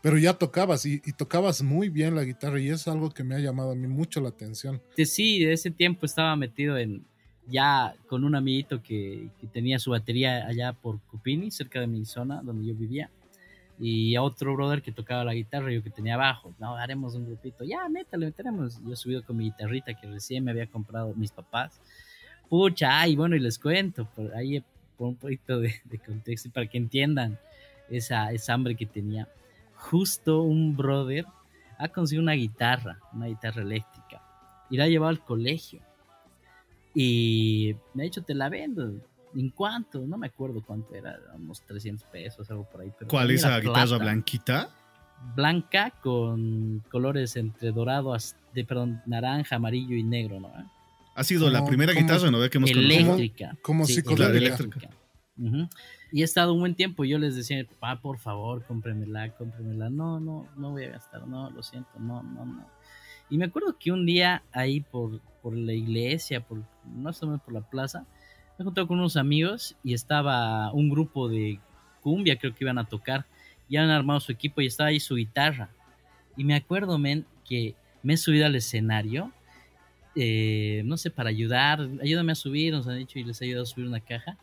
Pero 0.00 0.16
ya 0.16 0.34
tocabas 0.34 0.86
y, 0.86 1.00
tocabas 1.12 1.62
muy 1.62 1.88
bien 1.88 2.14
la 2.14 2.22
guitarra 2.22 2.60
y 2.60 2.68
es 2.68 2.86
algo 2.86 3.10
que 3.10 3.24
me 3.24 3.34
ha 3.34 3.40
llamado 3.40 3.72
a 3.72 3.74
mí 3.74 3.88
mucho 3.88 4.20
la 4.20 4.28
atención. 4.28 4.80
Sí, 4.96 5.40
de 5.40 5.52
ese 5.52 5.70
tiempo 5.70 6.06
estaba 6.06 6.36
metido 6.36 6.78
en 6.78 7.04
ya 7.48 7.94
con 8.06 8.24
un 8.24 8.34
amiguito 8.36 8.82
que, 8.82 9.30
tenía 9.52 9.78
su 9.78 9.90
batería 9.90 10.46
allá 10.46 10.72
por 10.72 11.00
Cupini, 11.00 11.50
cerca 11.50 11.80
de 11.80 11.86
mi 11.86 12.04
zona 12.04 12.42
donde 12.42 12.66
yo 12.66 12.74
vivía. 12.74 13.10
Y 13.80 14.14
a 14.16 14.22
otro 14.22 14.54
brother 14.54 14.82
que 14.82 14.92
tocaba 14.92 15.24
la 15.24 15.34
guitarra, 15.34 15.72
yo 15.72 15.82
que 15.82 15.90
tenía 15.90 16.14
abajo. 16.14 16.52
No, 16.58 16.76
haremos 16.76 17.14
un 17.14 17.26
grupito. 17.26 17.64
Ya, 17.64 17.88
métale, 17.88 18.26
meteremos. 18.26 18.80
Yo 18.84 18.92
he 18.92 18.96
subido 18.96 19.24
con 19.24 19.36
mi 19.36 19.44
guitarrita 19.44 19.94
que 19.94 20.08
recién 20.08 20.44
me 20.44 20.50
había 20.50 20.66
comprado 20.66 21.14
mis 21.14 21.30
papás. 21.30 21.80
Pucha, 22.48 23.06
y 23.06 23.16
bueno, 23.16 23.36
y 23.36 23.40
les 23.40 23.58
cuento, 23.58 24.06
por 24.06 24.34
ahí 24.34 24.62
un 24.98 25.16
poquito 25.16 25.60
de, 25.60 25.74
contexto 26.04 26.50
para 26.50 26.66
que 26.66 26.78
entiendan 26.78 27.38
esa, 27.88 28.32
esa 28.32 28.54
hambre 28.54 28.74
que 28.74 28.86
tenía. 28.86 29.28
Justo 29.74 30.42
un 30.42 30.76
brother 30.76 31.24
ha 31.78 31.88
conseguido 31.88 32.22
una 32.22 32.32
guitarra, 32.32 32.98
una 33.12 33.26
guitarra 33.26 33.62
eléctrica, 33.62 34.22
y 34.70 34.76
la 34.76 34.84
ha 34.84 34.88
llevado 34.88 35.10
al 35.10 35.24
colegio. 35.24 35.80
Y 36.94 37.76
me 37.94 38.02
ha 38.02 38.04
dicho, 38.04 38.22
te 38.22 38.34
la 38.34 38.48
vendo. 38.48 38.92
¿En 39.36 39.50
cuánto? 39.50 40.00
No 40.00 40.16
me 40.16 40.26
acuerdo 40.26 40.62
cuánto 40.66 40.94
era, 40.94 41.18
unos 41.34 41.62
300 41.62 42.04
pesos, 42.08 42.50
algo 42.50 42.64
por 42.64 42.80
ahí. 42.80 42.92
¿Cuál 43.08 43.30
es 43.30 43.42
la 43.42 43.60
guitarra 43.60 43.98
blanquita? 43.98 44.70
Blanca 45.36 45.92
con 46.02 46.82
colores 46.90 47.36
entre 47.36 47.70
dorado, 47.72 48.16
de, 48.54 48.64
perdón, 48.64 49.02
naranja, 49.06 49.56
amarillo 49.56 49.96
y 49.96 50.02
negro, 50.02 50.40
¿no? 50.40 50.50
Ha 51.18 51.24
sido 51.24 51.50
la 51.50 51.64
primera 51.64 51.92
guitarra, 51.92 52.30
¿no? 52.30 52.38
Que 52.48 52.58
hemos 52.58 52.70
eléctrica. 52.70 53.58
Como, 53.60 53.86
sí, 53.86 54.02
eléctrica. 54.06 54.88
Y 56.12 56.22
he 56.22 56.24
estado 56.24 56.52
un 56.52 56.60
buen 56.60 56.76
tiempo. 56.76 57.04
Yo 57.04 57.18
les 57.18 57.34
decía, 57.34 57.66
papá, 57.66 58.00
por 58.00 58.18
favor, 58.18 58.64
cómpremela, 58.66 59.34
cómpremela. 59.34 59.90
No, 59.90 60.20
no, 60.20 60.48
no 60.56 60.70
voy 60.70 60.84
a 60.84 60.90
gastar. 60.90 61.26
No, 61.26 61.50
lo 61.50 61.60
siento, 61.64 61.90
no, 61.98 62.22
no, 62.22 62.46
no. 62.46 62.66
Y 63.28 63.36
me 63.36 63.46
acuerdo 63.46 63.76
que 63.76 63.90
un 63.90 64.06
día 64.06 64.44
ahí 64.52 64.80
por, 64.80 65.20
por 65.42 65.56
la 65.56 65.72
iglesia, 65.72 66.40
por, 66.40 66.62
no 66.86 67.12
sé, 67.12 67.26
por 67.26 67.52
la 67.52 67.68
plaza, 67.68 68.06
me 68.56 68.62
encontré 68.62 68.86
con 68.86 69.00
unos 69.00 69.16
amigos 69.16 69.76
y 69.82 69.94
estaba 69.94 70.72
un 70.72 70.88
grupo 70.88 71.28
de 71.28 71.58
cumbia, 72.00 72.38
creo 72.38 72.54
que 72.54 72.62
iban 72.62 72.78
a 72.78 72.88
tocar. 72.88 73.26
Ya 73.68 73.82
han 73.82 73.90
armado 73.90 74.20
su 74.20 74.30
equipo 74.30 74.60
y 74.60 74.66
estaba 74.66 74.90
ahí 74.90 75.00
su 75.00 75.16
guitarra. 75.16 75.70
Y 76.36 76.44
me 76.44 76.54
acuerdo, 76.54 76.96
men, 76.96 77.26
que 77.44 77.74
me 78.04 78.14
he 78.14 78.16
subido 78.16 78.46
al 78.46 78.54
escenario 78.54 79.32
eh, 80.16 80.82
no 80.84 80.96
sé, 80.96 81.10
para 81.10 81.30
ayudar, 81.30 81.88
ayúdame 82.02 82.32
a 82.32 82.34
subir, 82.34 82.72
nos 82.72 82.86
han 82.88 82.98
dicho 82.98 83.18
y 83.18 83.24
les 83.24 83.40
he 83.40 83.46
ayudado 83.46 83.64
a 83.64 83.66
subir 83.66 83.86
una 83.86 84.00
caja. 84.00 84.36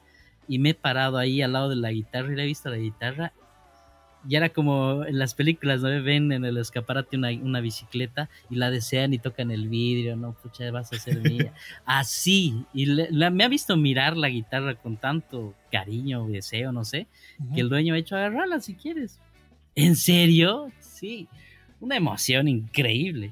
Y 0.48 0.60
me 0.60 0.72
he 0.72 0.74
parado 0.74 1.18
ahí 1.18 1.42
al 1.42 1.54
lado 1.54 1.70
de 1.70 1.76
la 1.76 1.92
guitarra 1.92 2.32
y 2.32 2.36
le 2.36 2.44
he 2.44 2.48
visto 2.48 2.70
la 2.70 2.78
guitarra. 2.78 3.34
Y 4.28 4.36
era 4.36 4.50
como 4.50 5.06
en 5.06 5.20
las 5.20 5.36
películas, 5.36 5.82
¿no? 5.82 5.90
Ven 6.02 6.32
en 6.32 6.46
el 6.46 6.58
escaparate 6.58 7.16
una, 7.16 7.60
bicicleta 7.60 8.30
y 8.50 8.56
la 8.56 8.72
desean 8.72 9.14
y 9.14 9.20
tocan 9.20 9.52
el 9.52 9.70
vidrio, 9.70 10.16
¿no? 10.16 10.34
Pucha, 10.34 10.72
vas 10.72 10.92
a 10.94 10.98
ser 10.98 11.20
mía. 11.22 11.54
Así. 11.86 12.66
Y 12.74 12.88
me 12.88 13.44
ha 13.44 13.48
visto 13.48 13.78
mirar 13.78 14.18
la 14.18 14.30
guitarra 14.30 14.76
con 14.76 14.98
tanto 14.98 15.54
cariño, 15.72 16.28
deseo, 16.28 16.72
no 16.72 16.86
sé, 16.86 17.08
que 17.54 17.62
el 17.62 17.70
dueño 17.70 17.94
ha 17.94 17.98
hecho 18.00 18.16
agarrarla 18.16 18.62
si 18.62 18.74
quieres. 18.74 19.20
¿En 19.76 19.96
serio? 19.96 20.72
Sí. 20.80 21.28
Una 21.80 21.98
emoción 21.98 22.48
increíble. 22.48 23.32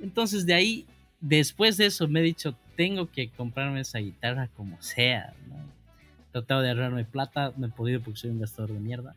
Entonces 0.00 0.44
de 0.44 0.54
ahí 0.54 0.86
después 1.20 1.76
de 1.76 1.86
eso 1.86 2.08
me 2.08 2.20
he 2.20 2.22
dicho, 2.22 2.56
tengo 2.76 3.10
que 3.10 3.28
comprarme 3.30 3.80
esa 3.80 3.98
guitarra 3.98 4.48
como 4.56 4.80
sea. 4.80 5.34
¿no? 5.48 5.56
He 5.56 6.32
tratado 6.32 6.62
de 6.62 6.70
ahorrarme 6.70 7.04
plata, 7.04 7.52
no 7.56 7.66
he 7.66 7.70
podido 7.70 8.00
porque 8.00 8.18
soy 8.18 8.30
un 8.30 8.40
gastador 8.40 8.72
de 8.72 8.80
mierda. 8.80 9.16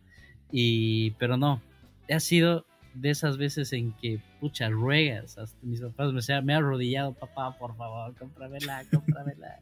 Y, 0.51 1.11
pero 1.11 1.37
no, 1.37 1.61
ha 2.09 2.19
sido 2.19 2.65
de 2.93 3.09
esas 3.09 3.37
veces 3.37 3.71
en 3.73 3.93
que, 3.93 4.19
pucha, 4.39 4.69
ruegas. 4.69 5.37
Hasta 5.37 5.57
mis 5.61 5.81
papás 5.81 6.11
me, 6.13 6.33
han 6.33 6.49
arrodillado, 6.49 7.13
papá, 7.13 7.57
por 7.57 7.75
favor, 7.77 8.13
cómpramela, 8.15 8.83
cómpramela. 8.91 9.59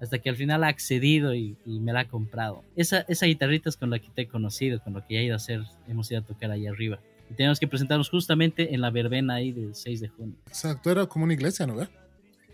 hasta 0.00 0.18
que 0.18 0.30
al 0.30 0.36
final 0.36 0.64
ha 0.64 0.68
accedido 0.68 1.34
y, 1.34 1.56
me 1.66 1.92
la 1.92 2.00
ha 2.00 2.08
comprado. 2.08 2.64
Esa, 2.76 3.00
esa 3.08 3.26
guitarrita 3.26 3.68
es 3.68 3.76
con 3.76 3.90
la 3.90 3.98
que 3.98 4.08
te 4.10 4.22
he 4.22 4.28
conocido, 4.28 4.80
con 4.82 4.92
lo 4.92 5.06
que 5.06 5.18
he 5.18 5.24
ido 5.24 5.34
a 5.34 5.36
hacer, 5.36 5.62
hemos 5.88 6.10
ido 6.10 6.20
a 6.20 6.24
tocar 6.24 6.50
ahí 6.50 6.66
arriba. 6.66 6.98
Y 7.32 7.34
tenemos 7.34 7.58
que 7.58 7.66
presentarnos 7.66 8.10
justamente 8.10 8.74
en 8.74 8.82
la 8.82 8.90
verbena 8.90 9.36
ahí 9.36 9.52
del 9.52 9.74
6 9.74 10.00
de 10.02 10.08
junio. 10.08 10.34
Exacto, 10.46 10.90
era 10.90 11.06
como 11.06 11.24
una 11.24 11.32
iglesia, 11.32 11.66
¿no? 11.66 11.76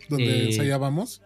Donde 0.07 0.43
eh, 0.43 0.45
ensayábamos. 0.45 1.21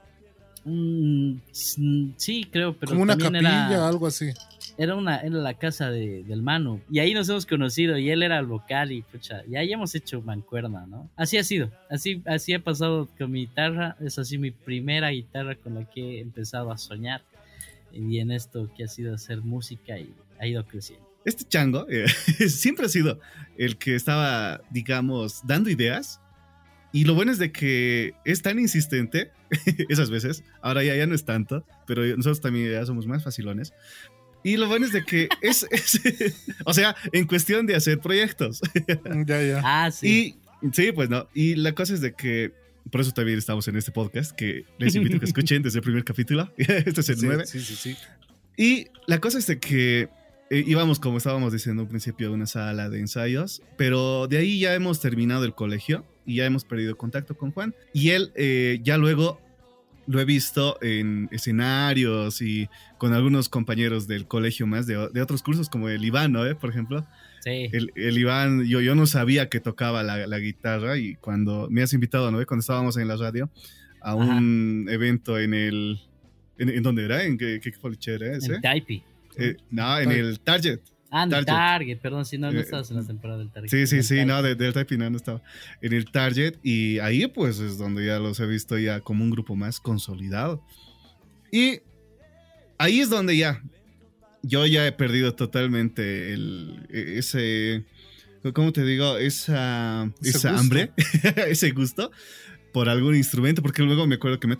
Mm, 0.66 1.36
sí, 1.52 2.48
creo, 2.52 2.76
pero. 2.76 2.94
Como 2.94 3.04
una 3.04 3.16
capilla, 3.16 3.88
algo 3.88 4.08
así. 4.08 4.32
Era, 4.76 4.96
una, 4.96 5.18
era 5.18 5.36
la 5.36 5.54
casa 5.54 5.92
de, 5.92 6.24
del 6.24 6.42
Manu. 6.42 6.82
Y 6.90 6.98
ahí 6.98 7.14
nos 7.14 7.30
hemos 7.30 7.46
conocido. 7.46 7.96
Y 8.00 8.10
él 8.10 8.24
era 8.24 8.40
el 8.40 8.48
vocal. 8.48 8.92
Y 8.92 9.04
pucha, 9.04 9.44
y 9.48 9.56
ahí 9.56 9.72
hemos 9.72 9.94
hecho 9.94 10.20
mancuerna, 10.24 10.88
¿no? 10.88 11.12
Así 11.16 11.38
ha 11.38 11.44
sido. 11.44 11.70
Así, 11.92 12.24
así 12.26 12.56
ha 12.56 12.60
pasado 12.60 13.08
con 13.20 13.30
mi 13.30 13.42
guitarra. 13.42 13.98
Es 14.00 14.18
así 14.18 14.40
mi 14.40 14.50
primera 14.50 15.10
guitarra 15.12 15.56
con 15.56 15.76
la 15.76 15.86
que 15.86 16.18
he 16.18 16.22
empezado 16.22 16.72
a 16.72 16.78
soñar. 16.80 17.22
Y 17.92 18.18
en 18.18 18.32
esto 18.32 18.68
que 18.76 18.86
ha 18.86 18.88
sido 18.88 19.14
hacer 19.14 19.42
música 19.42 20.00
y 20.00 20.12
ha 20.40 20.48
ido 20.48 20.66
creciendo. 20.66 21.13
Este 21.26 21.44
chango 21.46 21.88
eh, 21.90 22.08
siempre 22.50 22.86
ha 22.86 22.90
sido 22.90 23.20
el 23.58 23.78
que 23.78 23.96
estaba, 23.96 24.62
digamos, 24.72 25.42
dando 25.46 25.70
ideas 25.70 26.20
y 26.94 27.06
lo 27.06 27.16
bueno 27.16 27.32
es 27.32 27.40
de 27.40 27.52
que 27.52 28.14
es 28.24 28.44
tan 28.44 28.60
insistente 28.60 29.32
esas 29.90 30.12
veces. 30.12 30.44
Ahora 30.62 30.84
ya, 30.84 30.96
ya 30.96 31.08
no 31.08 31.16
es 31.16 31.26
tanto, 31.26 31.66
pero 31.88 32.06
nosotros 32.16 32.40
también 32.40 32.72
ya 32.72 32.86
somos 32.86 33.08
más 33.08 33.24
facilones. 33.24 33.74
Y 34.44 34.58
lo 34.58 34.68
bueno 34.68 34.86
es 34.86 34.94
de 34.94 35.04
que 35.04 35.28
es, 35.42 35.66
o 36.66 36.74
sea, 36.74 36.96
en 37.12 37.26
cuestión 37.26 37.66
de 37.66 37.76
hacer 37.76 38.00
proyectos. 38.00 38.62
ya, 39.26 39.42
ya. 39.42 39.62
Ah, 39.64 39.90
sí. 39.92 40.38
Y 40.62 40.72
sí, 40.72 40.92
pues 40.92 41.10
no. 41.10 41.28
Y 41.34 41.56
la 41.56 41.74
cosa 41.74 41.96
es 41.96 42.02
de 42.02 42.14
que 42.14 42.54
por 42.92 43.02
eso 43.02 43.12
también 43.12 43.40
estamos 43.40 43.68
en 43.68 43.76
este 43.76 43.92
podcast, 43.92 44.32
que 44.32 44.66
les 44.78 44.94
invito 44.94 45.18
a 45.18 45.20
que 45.20 45.26
escuchen 45.26 45.64
desde 45.64 45.80
el 45.80 45.84
primer 45.84 46.04
capítulo. 46.04 46.54
este 46.58 47.02
es 47.02 47.10
el 47.10 47.18
9. 47.22 47.48
Sí, 47.48 47.60
sí, 47.60 47.76
sí. 47.76 47.98
Y 48.56 48.88
la 49.08 49.20
cosa 49.20 49.40
es 49.40 49.48
de 49.48 49.60
que 49.60 50.10
íbamos, 50.50 51.00
como 51.00 51.18
estábamos 51.18 51.52
diciendo 51.54 51.84
al 51.84 51.88
principio, 51.88 52.30
a 52.30 52.32
una 52.32 52.46
sala 52.46 52.90
de 52.90 53.00
ensayos, 53.00 53.62
pero 53.78 54.28
de 54.28 54.38
ahí 54.38 54.60
ya 54.60 54.74
hemos 54.76 55.00
terminado 55.00 55.46
el 55.46 55.54
colegio 55.54 56.06
y 56.26 56.36
ya 56.36 56.46
hemos 56.46 56.64
perdido 56.64 56.96
contacto 56.98 57.36
con 57.36 57.52
Juan. 57.52 57.74
Y 57.94 58.12
él 58.12 58.32
eh, 58.36 58.80
ya 58.84 58.98
luego 58.98 59.40
lo 60.06 60.20
he 60.20 60.26
visto 60.26 60.78
en 60.82 61.30
escenarios 61.32 62.42
y 62.42 62.70
con 62.98 63.14
algunos 63.14 63.50
compañeros 63.50 64.08
del 64.08 64.28
colegio 64.28 64.68
más 64.68 64.86
de, 64.86 64.98
otros 64.98 65.42
cursos, 65.44 65.70
como 65.70 65.90
el 65.90 66.04
Iván, 66.04 66.32
¿no? 66.32 66.46
¿Eh? 66.46 66.56
Por 66.56 66.70
ejemplo. 66.70 67.06
Sí. 67.42 67.70
El, 67.72 67.92
el, 67.96 68.18
Iván, 68.18 68.64
yo, 68.66 68.80
yo 68.82 68.96
no 68.96 69.06
sabía 69.06 69.50
que 69.50 69.60
tocaba 69.60 70.04
la, 70.04 70.28
la, 70.28 70.38
guitarra 70.40 70.98
y 70.98 71.16
cuando 71.16 71.68
me 71.70 71.82
has 71.82 71.94
invitado, 71.94 72.32
¿no? 72.32 72.46
Cuando 72.46 72.62
estábamos 72.62 72.96
en 72.98 73.08
la 73.08 73.18
radio 73.18 73.50
a 74.02 74.16
un 74.16 74.88
evento 74.90 75.40
en 75.40 75.54
el... 75.54 76.00
¿En, 76.58 76.84
dónde 76.84 77.04
era? 77.04 77.24
¿En 77.24 77.38
qué, 77.38 77.60
qué 77.62 77.74
era 78.12 78.38
ese? 78.38 78.56
En 78.56 78.62
Taipi. 78.62 79.04
Eh, 79.38 79.58
no, 79.70 80.00
en 80.00 80.12
el 80.12 80.40
Target. 80.40 80.80
Ah, 81.12 81.24
en 81.24 81.34
el 81.34 81.46
Target, 81.46 82.00
perdón, 82.00 82.26
si 82.26 82.38
no, 82.38 82.52
no 82.52 82.58
eh, 82.58 82.64
estabas 82.64 82.90
en 82.90 82.98
la 82.98 83.04
temporada 83.04 83.40
del 83.40 83.52
Target. 83.52 83.70
Sí, 83.70 83.86
sí, 83.86 84.02
sí, 84.02 84.26
no, 84.26 84.42
del 84.42 84.74
Typing 84.74 84.98
no, 84.98 85.10
no 85.10 85.18
estaba. 85.18 85.42
En 85.82 85.94
el 85.94 86.10
Target 86.12 86.56
y 86.64 87.00
ahí 87.00 87.28
pues 87.28 87.60
es 87.60 87.78
donde 87.78 88.06
ya 88.06 88.18
los 88.20 88.40
he 88.40 88.48
visto 88.48 88.78
ya 88.78 89.00
como 89.00 89.24
un 89.24 89.30
grupo 89.30 89.56
más 89.56 89.80
consolidado. 89.80 90.66
Y 91.52 91.82
ahí 92.80 93.00
es 93.00 93.10
donde 93.10 93.38
ya, 93.38 93.62
yo 94.42 94.66
ya 94.66 94.88
he 94.88 94.92
perdido 94.92 95.36
totalmente 95.36 96.34
el, 96.34 96.88
e, 96.90 97.20
ese, 97.20 97.86
¿cómo 98.54 98.74
te 98.74 98.84
digo? 98.84 99.20
Esa, 99.20 100.12
esa 100.24 100.58
hambre, 100.58 100.92
ese 101.48 101.70
gusto 101.72 102.12
por 102.74 102.90
algún 102.90 103.16
instrumento, 103.16 103.62
porque 103.62 103.84
luego 103.84 104.08
me 104.08 104.16
acuerdo 104.16 104.40
que 104.40 104.48
me, 104.48 104.58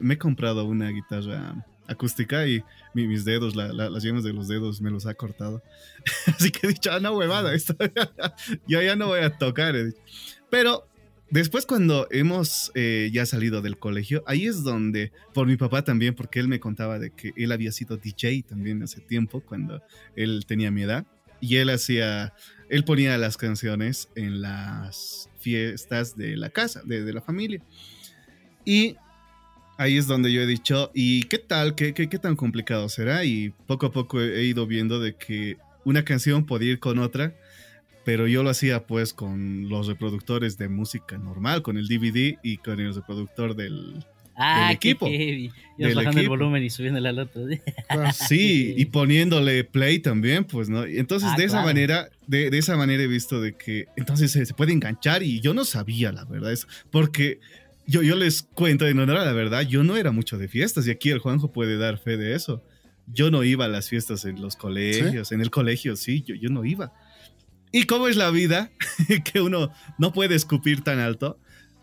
me 0.00 0.14
he 0.14 0.18
comprado 0.18 0.64
una 0.64 0.88
guitarra 0.88 1.64
acústica 1.86 2.46
y 2.46 2.62
mis 2.94 3.24
dedos, 3.24 3.54
las 3.56 4.02
yemas 4.02 4.24
de 4.24 4.32
los 4.32 4.48
dedos 4.48 4.80
me 4.80 4.90
los 4.90 5.06
ha 5.06 5.14
cortado. 5.14 5.62
Así 6.26 6.50
que 6.50 6.66
he 6.66 6.70
dicho, 6.70 6.92
ah, 6.92 7.00
no, 7.00 7.16
huevada, 7.16 7.54
esto, 7.54 7.74
yo 8.68 8.82
ya 8.82 8.96
no 8.96 9.08
voy 9.08 9.20
a 9.20 9.36
tocar. 9.36 9.74
Pero 10.50 10.88
después 11.30 11.66
cuando 11.66 12.06
hemos 12.10 12.70
eh, 12.74 13.10
ya 13.12 13.26
salido 13.26 13.62
del 13.62 13.78
colegio, 13.78 14.22
ahí 14.26 14.46
es 14.46 14.62
donde, 14.62 15.12
por 15.32 15.46
mi 15.46 15.56
papá 15.56 15.82
también, 15.82 16.14
porque 16.14 16.40
él 16.40 16.48
me 16.48 16.60
contaba 16.60 16.98
de 16.98 17.10
que 17.10 17.32
él 17.36 17.52
había 17.52 17.72
sido 17.72 17.96
DJ 17.96 18.42
también 18.42 18.82
hace 18.82 19.00
tiempo, 19.00 19.40
cuando 19.40 19.82
él 20.16 20.44
tenía 20.46 20.70
mi 20.70 20.82
edad, 20.82 21.06
y 21.40 21.56
él 21.56 21.68
hacía, 21.70 22.32
él 22.70 22.84
ponía 22.84 23.18
las 23.18 23.36
canciones 23.36 24.08
en 24.14 24.40
las 24.40 25.28
fiestas 25.40 26.16
de 26.16 26.36
la 26.36 26.50
casa, 26.50 26.82
de, 26.84 27.04
de 27.04 27.12
la 27.12 27.20
familia. 27.20 27.62
Y 28.64 28.96
ahí 29.78 29.96
es 29.96 30.06
donde 30.06 30.32
yo 30.32 30.42
he 30.42 30.46
dicho, 30.46 30.90
¿y 30.94 31.24
qué 31.24 31.38
tal? 31.38 31.74
¿Qué, 31.74 31.94
qué, 31.94 32.06
tan 32.18 32.36
complicado 32.36 32.88
será? 32.88 33.24
Y 33.24 33.50
poco 33.66 33.86
a 33.86 33.92
poco 33.92 34.20
he 34.20 34.44
ido 34.44 34.66
viendo 34.66 35.00
de 35.00 35.14
que 35.14 35.56
una 35.84 36.04
canción 36.04 36.46
podía 36.46 36.72
ir 36.72 36.78
con 36.78 36.98
otra, 36.98 37.34
pero 38.04 38.26
yo 38.26 38.42
lo 38.42 38.50
hacía 38.50 38.86
pues 38.86 39.12
con 39.12 39.68
los 39.68 39.86
reproductores 39.86 40.58
de 40.58 40.68
música 40.68 41.18
normal, 41.18 41.62
con 41.62 41.76
el 41.76 41.88
DVD 41.88 42.38
y 42.42 42.58
con 42.58 42.80
el 42.80 42.94
reproductor 42.94 43.56
del, 43.56 44.04
ah, 44.36 44.72
equipo. 44.72 45.06
Qué 45.06 45.50
bajando 45.94 46.20
el 46.20 46.28
volumen 46.28 46.62
y 46.62 46.70
subiendo 46.70 47.00
la 47.00 47.12
lata. 47.12 47.40
Ah, 47.88 48.12
sí, 48.28 48.74
y 48.76 48.84
poniéndole 48.86 49.64
play 49.64 49.98
también, 49.98 50.44
pues, 50.44 50.68
¿no? 50.68 50.84
Entonces, 50.84 51.30
ah, 51.32 51.36
de 51.36 51.44
esa 51.44 51.62
manera, 51.62 52.08
de, 52.26 52.50
de, 52.50 52.58
esa 52.58 52.76
manera 52.76 53.02
he 53.02 53.08
visto 53.08 53.40
de 53.40 53.54
que 53.54 53.86
entonces 53.96 54.30
se, 54.30 54.44
se, 54.44 54.54
puede 54.54 54.72
enganchar 54.72 55.22
y 55.22 55.40
yo 55.40 55.54
no 55.54 55.64
sabía, 55.64 56.12
la 56.12 56.24
verdad, 56.24 56.52
eso, 56.52 56.66
porque 56.90 57.40
yo, 57.86 58.02
yo 58.02 58.16
les 58.16 58.42
cuento, 58.42 58.86
en 58.86 58.98
honor 58.98 59.18
a 59.18 59.24
la 59.24 59.32
verdad, 59.32 59.62
yo 59.62 59.84
no 59.84 59.96
era 59.96 60.10
mucho 60.10 60.38
de 60.38 60.48
fiestas 60.48 60.86
y 60.86 60.90
aquí 60.90 61.10
el 61.10 61.18
Juanjo 61.18 61.52
puede 61.52 61.76
dar 61.76 61.98
fe 61.98 62.16
de 62.16 62.34
eso. 62.34 62.62
Yo 63.06 63.30
no 63.30 63.44
iba 63.44 63.66
a 63.66 63.68
las 63.68 63.88
fiestas 63.88 64.24
en 64.24 64.40
los 64.40 64.56
colegios, 64.56 65.32
en 65.32 65.42
el 65.42 65.50
colegio, 65.50 65.94
sí, 65.96 66.22
yo, 66.22 66.34
yo 66.34 66.48
no 66.48 66.64
iba. 66.64 66.92
¿Y 67.70 67.84
cómo 67.84 68.08
es 68.08 68.16
la 68.16 68.30
vida? 68.30 68.70
que 69.32 69.40
uno 69.40 69.72
no 69.98 70.12
puede 70.12 70.34
escupir 70.34 70.82
tan 70.82 71.00
alto 71.00 71.38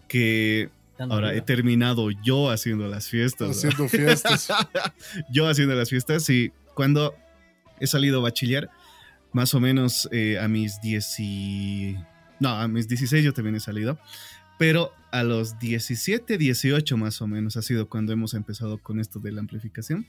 que 0.08 0.70
ahora 0.98 1.34
he 1.34 1.42
terminado 1.42 2.10
yo 2.24 2.50
haciendo 2.50 2.88
las 2.88 3.08
fiestas. 3.08 3.58
Haciendo 3.58 3.88
fiestas. 3.88 4.48
yo 5.32 5.48
haciendo 5.48 5.76
las 5.76 5.90
fiestas 5.90 6.30
y 6.30 6.52
cuando 6.74 7.14
he 7.80 7.88
salido 7.88 8.22
bachiller, 8.22 8.70
más 9.34 9.54
o 9.54 9.60
menos 9.60 10.10
eh, 10.12 10.40
a 10.40 10.48
mis 10.48 10.82
10 10.82 11.20
y... 11.20 11.96
No, 12.40 12.50
a 12.50 12.68
mis 12.68 12.88
16 12.88 13.24
yo 13.24 13.34
también 13.34 13.56
he 13.56 13.60
salido. 13.60 14.00
Pero 14.58 14.94
a 15.12 15.24
los 15.24 15.60
17, 15.60 16.38
18 16.38 16.98
más 16.98 17.22
o 17.22 17.28
menos 17.28 17.58
ha 17.58 17.62
sido 17.62 17.88
cuando 17.90 18.14
hemos 18.14 18.34
empezado 18.34 18.78
con 18.78 19.00
esto 19.00 19.20
de 19.20 19.32
la 19.32 19.42
amplificación. 19.42 20.06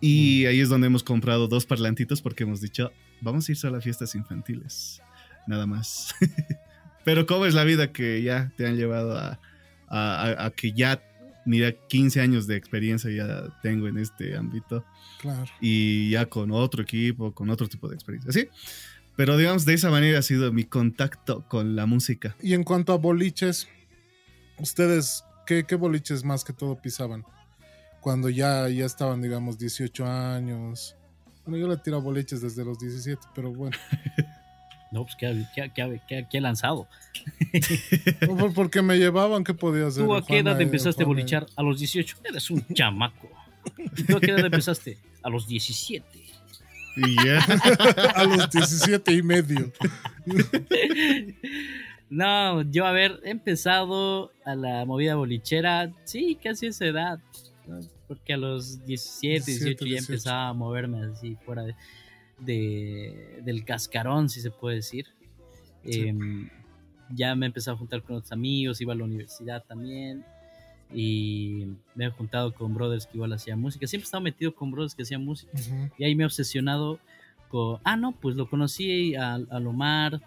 Y 0.00 0.44
mm. 0.44 0.48
ahí 0.48 0.60
es 0.60 0.68
donde 0.68 0.86
hemos 0.86 1.02
comprado 1.02 1.48
dos 1.48 1.66
parlantitos 1.66 2.22
porque 2.22 2.44
hemos 2.44 2.60
dicho, 2.60 2.92
vamos 3.20 3.48
a 3.48 3.52
ir 3.52 3.58
solo 3.58 3.78
a 3.78 3.80
fiestas 3.80 4.14
infantiles. 4.14 5.00
Nada 5.46 5.66
más. 5.66 6.14
Pero 7.04 7.26
¿cómo 7.26 7.46
es 7.46 7.54
la 7.54 7.64
vida 7.64 7.92
que 7.92 8.22
ya 8.22 8.52
te 8.56 8.66
han 8.66 8.76
llevado 8.76 9.18
a, 9.18 9.38
a, 9.88 10.50
que 10.50 10.72
ya, 10.72 11.02
mira, 11.44 11.72
15 11.72 12.20
años 12.20 12.46
de 12.46 12.56
experiencia 12.56 13.10
ya 13.10 13.58
tengo 13.62 13.88
en 13.88 13.98
este 13.98 14.36
ámbito? 14.36 14.84
Claro. 15.20 15.50
Y 15.60 16.10
ya 16.10 16.26
con 16.26 16.50
otro 16.50 16.82
equipo, 16.82 17.34
con 17.34 17.50
otro 17.50 17.68
tipo 17.68 17.88
de 17.88 17.94
experiencia. 17.94 18.32
¿Sí? 18.32 18.48
Pero 19.16 19.36
digamos, 19.36 19.64
de 19.64 19.74
esa 19.74 19.90
manera 19.90 20.18
ha 20.18 20.22
sido 20.22 20.52
mi 20.52 20.64
contacto 20.64 21.46
con 21.48 21.76
la 21.76 21.86
música. 21.86 22.34
Y 22.42 22.54
en 22.54 22.64
cuanto 22.64 22.92
a 22.92 22.96
boliches, 22.96 23.68
¿ustedes 24.58 25.24
qué, 25.46 25.62
boliches 25.76 26.24
más 26.24 26.44
que 26.44 26.52
todo 26.52 26.76
pisaban? 26.76 27.24
Cuando 28.00 28.28
ya, 28.28 28.68
ya 28.68 28.84
estaban, 28.84 29.22
digamos, 29.22 29.58
18 29.58 30.06
años. 30.06 30.96
Bueno, 31.46 31.58
yo 31.58 31.68
le 31.68 31.76
tiro 31.78 32.00
boliches 32.00 32.40
desde 32.42 32.64
los 32.64 32.78
17, 32.78 33.20
pero 33.34 33.52
bueno. 33.52 33.76
No, 34.90 35.04
pues 35.04 35.16
¿qué, 35.16 35.72
qué, 36.30 36.40
lanzado? 36.40 36.86
Porque 38.54 38.80
me 38.80 38.96
llevaban, 38.96 39.42
¿qué 39.42 39.52
podía 39.52 39.88
hacer? 39.88 40.04
¿Tú 40.04 40.14
a 40.14 40.24
qué 40.24 40.38
edad 40.38 40.60
empezaste 40.60 41.02
a 41.02 41.06
bolichar? 41.06 41.48
A 41.56 41.64
los 41.64 41.80
18. 41.80 42.18
Eres 42.22 42.48
un 42.48 42.64
chamaco. 42.72 43.28
¿Tú 44.06 44.16
a 44.16 44.20
qué 44.20 44.30
edad 44.30 44.44
empezaste? 44.44 44.96
A 45.24 45.30
los 45.30 45.48
17. 45.48 46.06
a 48.14 48.24
los 48.24 48.50
17 48.50 49.12
y 49.12 49.22
medio. 49.24 49.72
No, 52.14 52.62
yo 52.62 52.86
haber 52.86 53.20
empezado 53.24 54.30
a 54.44 54.54
la 54.54 54.84
movida 54.84 55.16
bolichera, 55.16 55.92
sí, 56.04 56.38
casi 56.40 56.66
esa 56.66 56.86
edad. 56.86 57.18
Porque 58.06 58.34
a 58.34 58.36
los 58.36 58.84
17, 58.86 59.44
18, 59.44 59.84
ya 59.86 59.98
empezaba 59.98 60.48
a 60.48 60.52
moverme 60.52 61.06
así 61.06 61.36
fuera 61.44 61.64
de, 62.38 63.40
del 63.42 63.64
cascarón, 63.64 64.28
si 64.28 64.40
se 64.40 64.52
puede 64.52 64.76
decir. 64.76 65.06
Em, 65.82 66.48
ya 67.10 67.34
me 67.34 67.46
empecé 67.46 67.72
a 67.72 67.76
juntar 67.76 68.00
con 68.04 68.16
otros 68.16 68.30
amigos, 68.30 68.80
iba 68.80 68.92
a 68.92 68.96
la 68.96 69.04
universidad 69.04 69.64
también. 69.64 70.24
y 70.92 71.66
me 71.96 72.06
he 72.06 72.10
juntado 72.10 72.54
con 72.54 72.74
brothers 72.74 73.06
que 73.06 73.16
igual 73.16 73.32
hacían 73.32 73.60
música. 73.60 73.88
Siempre 73.88 74.04
he 74.04 74.06
estado 74.06 74.22
metido 74.22 74.54
con 74.54 74.70
brothers 74.70 74.94
que 74.94 75.02
hacían 75.02 75.24
música. 75.24 75.50
Y 75.98 76.04
ahí 76.04 76.14
me 76.14 76.22
he 76.22 76.26
obsesionado 76.26 77.00
con... 77.48 77.80
Ah, 77.82 77.96
no, 77.96 78.12
pues 78.12 78.36
lo 78.36 78.48
conocí 78.48 79.16
al, 79.16 79.48
al 79.50 79.66
Omar, 79.66 80.20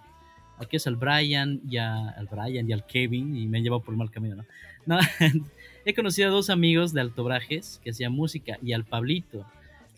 aquí 0.57 0.77
es 0.77 0.87
al 0.87 0.95
Brian 0.95 1.61
y 1.69 1.77
al 1.77 2.27
Brian 2.29 2.69
y 2.69 2.73
al 2.73 2.85
Kevin 2.85 3.35
y 3.35 3.47
me 3.47 3.57
han 3.57 3.63
llevado 3.63 3.81
por 3.81 3.93
el 3.93 3.97
mal 3.97 4.11
camino, 4.11 4.35
¿no? 4.35 4.45
no 4.85 4.99
he 5.85 5.93
conocido 5.93 6.29
a 6.29 6.31
dos 6.31 6.49
amigos 6.49 6.93
de 6.93 7.01
Altobrajes 7.01 7.79
que 7.83 7.91
hacían 7.91 8.11
música 8.11 8.57
y 8.61 8.73
al 8.73 8.85
Pablito, 8.85 9.45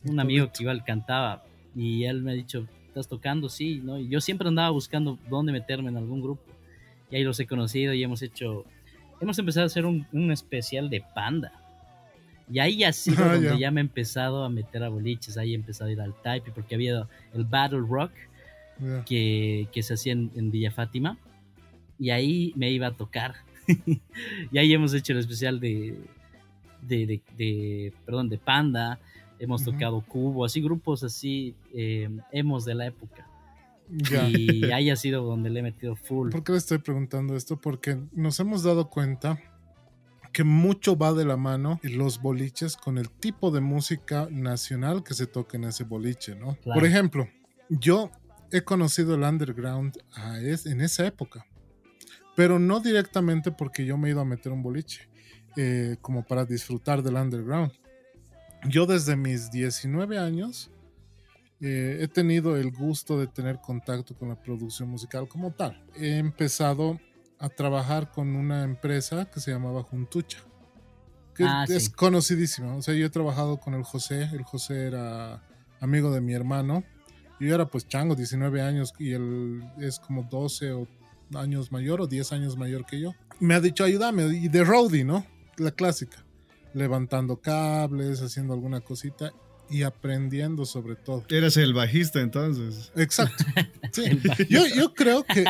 un 0.03 0.19
amigo 0.19 0.51
que 0.51 0.63
igual 0.63 0.83
cantaba 0.83 1.43
y 1.75 2.03
él 2.03 2.21
me 2.21 2.31
ha 2.31 2.35
dicho, 2.35 2.67
¿estás 2.87 3.07
tocando? 3.07 3.49
Sí, 3.49 3.81
¿no? 3.83 3.99
Y 3.99 4.09
yo 4.09 4.21
siempre 4.21 4.47
andaba 4.47 4.69
buscando 4.69 5.17
dónde 5.29 5.51
meterme 5.51 5.89
en 5.89 5.97
algún 5.97 6.21
grupo 6.21 6.43
y 7.11 7.15
ahí 7.15 7.23
los 7.23 7.39
he 7.39 7.47
conocido 7.47 7.93
y 7.93 8.03
hemos 8.03 8.21
hecho 8.21 8.65
hemos 9.19 9.37
empezado 9.37 9.65
a 9.65 9.67
hacer 9.67 9.85
un, 9.85 10.31
especial 10.31 10.89
de 10.89 11.01
panda. 11.13 11.51
Y 12.51 12.59
ahí 12.59 12.83
ha 12.83 12.93
sido 12.93 13.23
ah, 13.23 13.33
donde 13.33 13.59
ya. 13.59 13.71
me 13.71 13.81
he 13.81 13.83
empezado 13.83 14.43
a 14.43 14.49
meter 14.49 14.83
a 14.83 14.89
boliches, 14.89 15.37
ahí 15.37 15.51
he 15.51 15.55
empezado 15.55 15.89
a 15.89 15.93
ir 15.93 16.01
al 16.01 16.13
type, 16.21 16.51
porque 16.51 16.75
había 16.75 17.07
el 17.33 17.45
Battle 17.45 17.83
Rock 17.87 18.11
que, 19.05 19.67
se 19.81 19.93
hacía 19.93 20.13
en, 20.13 20.51
Villa 20.51 20.71
Fátima, 20.71 21.17
y 21.99 22.11
ahí 22.11 22.53
me 22.55 22.71
iba 22.71 22.87
a 22.87 22.91
tocar. 22.91 23.35
y 24.51 24.57
ahí 24.57 24.73
hemos 24.73 24.93
hecho 24.93 25.13
el 25.13 25.19
especial 25.19 25.59
de, 25.59 25.97
de, 26.81 27.93
perdón, 28.05 28.29
de 28.29 28.37
panda, 28.37 28.99
hemos 29.39 29.63
tocado 29.63 30.01
cubo, 30.01 30.45
así 30.45 30.61
grupos 30.61 31.03
así, 31.03 31.55
eh, 31.73 32.09
hemos 32.31 32.65
de 32.65 32.75
la 32.75 32.87
época. 32.87 33.27
Y 33.91 34.65
ahí 34.71 34.89
ha 34.91 34.95
sido 34.95 35.23
donde 35.23 35.49
le 35.49 35.61
he 35.61 35.63
metido 35.63 35.95
full. 35.95 36.29
¿Por 36.29 36.43
qué 36.43 36.51
le 36.51 36.57
estoy 36.59 36.77
preguntando 36.77 37.35
esto? 37.35 37.57
Porque 37.57 37.97
nos 38.11 38.39
hemos 38.39 38.63
dado 38.63 38.89
cuenta 38.89 39.39
que 40.31 40.43
mucho 40.43 40.95
va 40.95 41.13
de 41.13 41.25
la 41.25 41.37
mano 41.37 41.79
los 41.83 42.21
boliches 42.21 42.77
con 42.77 42.97
el 42.97 43.09
tipo 43.09 43.49
de 43.49 43.61
música 43.61 44.27
nacional 44.29 45.03
que 45.03 45.15
se 45.15 45.25
toca 45.25 45.57
en 45.57 45.63
ese 45.63 45.85
boliche, 45.85 46.35
¿no? 46.35 46.55
Por 46.63 46.85
ejemplo, 46.85 47.27
yo 47.69 48.11
he 48.51 48.61
conocido 48.61 49.15
el 49.15 49.23
underground 49.23 49.97
en 50.65 50.81
esa 50.81 51.05
época, 51.05 51.45
pero 52.35 52.59
no 52.59 52.79
directamente 52.79 53.51
porque 53.51 53.85
yo 53.85 53.97
me 53.97 54.07
he 54.07 54.11
ido 54.11 54.21
a 54.21 54.25
meter 54.25 54.51
un 54.51 54.63
boliche, 54.63 55.09
eh, 55.57 55.97
como 56.01 56.25
para 56.25 56.45
disfrutar 56.45 57.03
del 57.03 57.15
underground. 57.15 57.71
Yo 58.67 58.85
desde 58.85 59.15
mis 59.15 59.51
19 59.51 60.17
años 60.17 60.71
eh, 61.61 61.97
he 62.01 62.07
tenido 62.07 62.55
el 62.55 62.71
gusto 62.71 63.19
de 63.19 63.27
tener 63.27 63.59
contacto 63.59 64.15
con 64.15 64.29
la 64.29 64.41
producción 64.41 64.89
musical 64.89 65.27
como 65.27 65.51
tal. 65.51 65.83
He 65.95 66.17
empezado 66.17 66.99
a 67.37 67.49
trabajar 67.49 68.11
con 68.11 68.35
una 68.35 68.63
empresa 68.63 69.25
que 69.25 69.39
se 69.39 69.51
llamaba 69.51 69.83
Juntucha, 69.83 70.39
que 71.33 71.43
ah, 71.45 71.65
es 71.67 71.89
conocidísima. 71.89 72.75
O 72.75 72.81
sea, 72.81 72.93
yo 72.93 73.05
he 73.05 73.09
trabajado 73.09 73.57
con 73.57 73.73
el 73.73 73.83
José, 73.83 74.23
el 74.33 74.43
José 74.43 74.87
era 74.87 75.41
amigo 75.79 76.11
de 76.11 76.21
mi 76.21 76.33
hermano. 76.33 76.83
Yo 77.39 77.55
era 77.55 77.65
pues 77.65 77.87
chango, 77.87 78.15
19 78.15 78.61
años, 78.61 78.93
y 78.99 79.11
él 79.11 79.63
es 79.79 79.99
como 79.99 80.23
12 80.23 80.87
años 81.35 81.71
mayor 81.71 82.01
o 82.01 82.07
10 82.07 82.31
años 82.33 82.57
mayor 82.57 82.85
que 82.85 82.99
yo. 82.99 83.13
Me 83.39 83.55
ha 83.55 83.61
dicho, 83.61 83.83
ayúdame, 83.83 84.25
y 84.25 84.47
de 84.49 84.63
roadie, 84.63 85.03
¿no? 85.03 85.25
La 85.57 85.71
clásica. 85.71 86.25
Levantando 86.73 87.37
cables, 87.37 88.21
haciendo 88.21 88.53
alguna 88.53 88.81
cosita 88.81 89.31
y 89.69 89.83
aprendiendo 89.83 90.65
sobre 90.65 90.95
todo. 90.95 91.23
Eres 91.29 91.57
el 91.57 91.73
bajista 91.73 92.19
entonces. 92.21 92.91
Exacto. 92.95 93.43
yo, 94.49 94.93
creo 94.93 95.23
que 95.23 95.45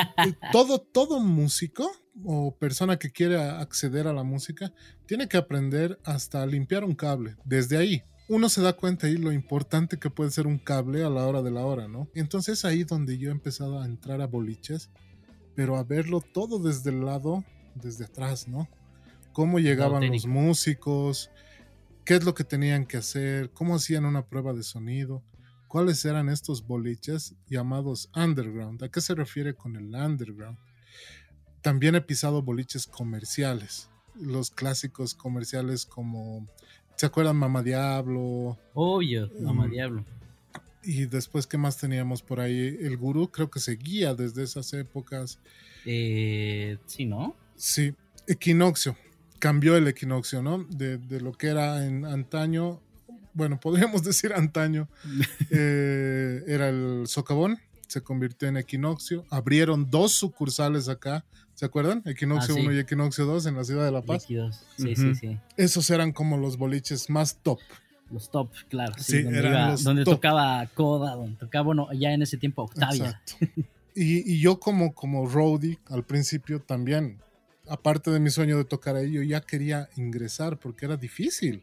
todo, 0.51 0.79
todo 0.79 1.19
músico 1.19 1.89
o 2.25 2.55
persona 2.55 2.99
que 2.99 3.11
quiere 3.11 3.41
acceder 3.41 4.07
a 4.07 4.13
la 4.13 4.23
música 4.23 4.73
tiene 5.05 5.27
que 5.27 5.37
aprender 5.37 5.99
hasta 6.03 6.45
limpiar 6.45 6.83
un 6.83 6.95
cable. 6.95 7.35
Desde 7.45 7.77
ahí. 7.77 8.03
Uno 8.29 8.47
se 8.47 8.61
da 8.61 8.73
cuenta 8.73 9.07
ahí 9.07 9.17
lo 9.17 9.31
importante 9.31 9.97
que 9.97 10.11
puede 10.11 10.29
ser 10.29 10.45
un 10.45 10.59
cable 10.59 11.03
a 11.03 11.09
la 11.09 11.25
hora 11.25 11.41
de 11.41 11.49
la 11.49 11.65
hora, 11.65 11.87
¿no? 11.87 12.07
Entonces 12.13 12.63
ahí 12.63 12.83
donde 12.83 13.17
yo 13.17 13.29
he 13.29 13.31
empezado 13.31 13.81
a 13.81 13.85
entrar 13.85 14.21
a 14.21 14.27
boliches, 14.27 14.91
pero 15.55 15.77
a 15.77 15.83
verlo 15.83 16.21
todo 16.21 16.59
desde 16.59 16.91
el 16.91 17.03
lado, 17.03 17.43
desde 17.73 18.05
atrás, 18.05 18.47
¿no? 18.47 18.69
Cómo 19.33 19.57
llegaban 19.57 20.07
los 20.07 20.27
músicos, 20.27 21.31
qué 22.05 22.17
es 22.17 22.23
lo 22.23 22.35
que 22.35 22.43
tenían 22.43 22.85
que 22.85 22.97
hacer, 22.97 23.49
cómo 23.49 23.73
hacían 23.75 24.05
una 24.05 24.27
prueba 24.27 24.53
de 24.53 24.61
sonido, 24.61 25.23
cuáles 25.67 26.05
eran 26.05 26.29
estos 26.29 26.67
boliches 26.67 27.33
llamados 27.47 28.11
underground. 28.15 28.83
¿A 28.83 28.89
qué 28.89 29.01
se 29.01 29.15
refiere 29.15 29.55
con 29.55 29.75
el 29.75 29.95
underground? 29.95 30.59
También 31.63 31.95
he 31.95 32.01
pisado 32.01 32.43
boliches 32.43 32.85
comerciales, 32.85 33.89
los 34.13 34.51
clásicos 34.51 35.15
comerciales 35.15 35.87
como, 35.87 36.47
¿se 36.99 37.05
acuerdan 37.05 37.37
Mama 37.37 37.63
Diablo? 37.63 38.57
Obvio, 38.73 39.31
Mama 39.39 39.67
mm. 39.67 39.71
Diablo. 39.71 40.05
Y 40.83 41.05
después, 41.05 41.47
¿qué 41.47 41.57
más 41.57 41.77
teníamos 41.77 42.21
por 42.21 42.41
ahí? 42.41 42.77
El 42.81 42.97
gurú 42.97 43.29
creo 43.31 43.49
que 43.49 43.61
seguía 43.61 44.13
desde 44.13 44.43
esas 44.43 44.73
épocas. 44.73 45.39
Eh, 45.85 46.77
sí, 46.87 47.05
¿no? 47.05 47.37
Sí, 47.55 47.93
Equinoccio 48.27 48.97
cambió 49.39 49.77
el 49.77 49.87
equinoccio, 49.87 50.43
¿no? 50.43 50.65
De, 50.65 50.99
lo 51.21 51.31
que 51.31 51.47
era 51.47 51.85
en 51.85 52.05
antaño, 52.05 52.81
bueno, 53.33 53.59
podríamos 53.61 54.03
decir 54.03 54.33
antaño, 54.33 54.89
eh, 55.49 56.43
era 56.47 56.67
el 56.67 57.07
socavón, 57.07 57.57
se 57.87 58.01
convirtió 58.01 58.49
en 58.49 58.57
equinoccio, 58.57 59.25
abrieron 59.29 59.89
dos 59.89 60.11
sucursales 60.11 60.89
acá, 60.89 61.23
¿se 61.59 61.65
acuerdan? 61.65 62.01
Equinoccio 62.05 62.55
1 62.55 62.69
ah, 62.69 62.73
y 62.73 62.79
Equinoccio 62.79 63.25
2 63.25 63.47
en 63.47 63.55
la 63.57 63.65
ciudad 63.65 63.83
de 63.83 63.91
La 63.91 64.01
Paz. 64.01 64.23
Sí, 64.23 64.95
sí, 64.95 65.13
sí. 65.13 65.37
Esos 65.57 65.89
eran 65.89 66.13
como 66.13 66.37
los 66.37 66.57
boliches 66.57 67.09
más 67.09 67.35
top. 67.43 67.59
Los 68.09 68.31
top, 68.31 68.49
claro. 68.69 68.93
Sí, 68.97 69.23
donde, 69.23 69.39
eran 69.39 69.83
donde 69.83 70.05
tocaba 70.05 70.65
Coda, 70.73 71.15
donde 71.15 71.35
tocaba, 71.35 71.65
bueno, 71.65 71.89
ya 71.91 72.13
en 72.13 72.21
ese 72.21 72.37
tiempo 72.37 72.61
Octavia. 72.63 73.21
Y, 73.93 74.35
y, 74.35 74.39
yo 74.39 74.57
como, 74.57 74.93
como 74.93 75.27
roadie 75.27 75.79
al 75.89 76.05
principio 76.05 76.61
también 76.61 77.19
aparte 77.67 78.09
de 78.09 78.21
mi 78.21 78.29
sueño 78.29 78.57
de 78.57 78.63
tocar 78.63 78.95
ahí, 78.95 79.11
yo 79.11 79.21
ya 79.21 79.41
quería 79.41 79.89
ingresar 79.97 80.57
porque 80.57 80.85
era 80.85 80.95
difícil. 80.95 81.61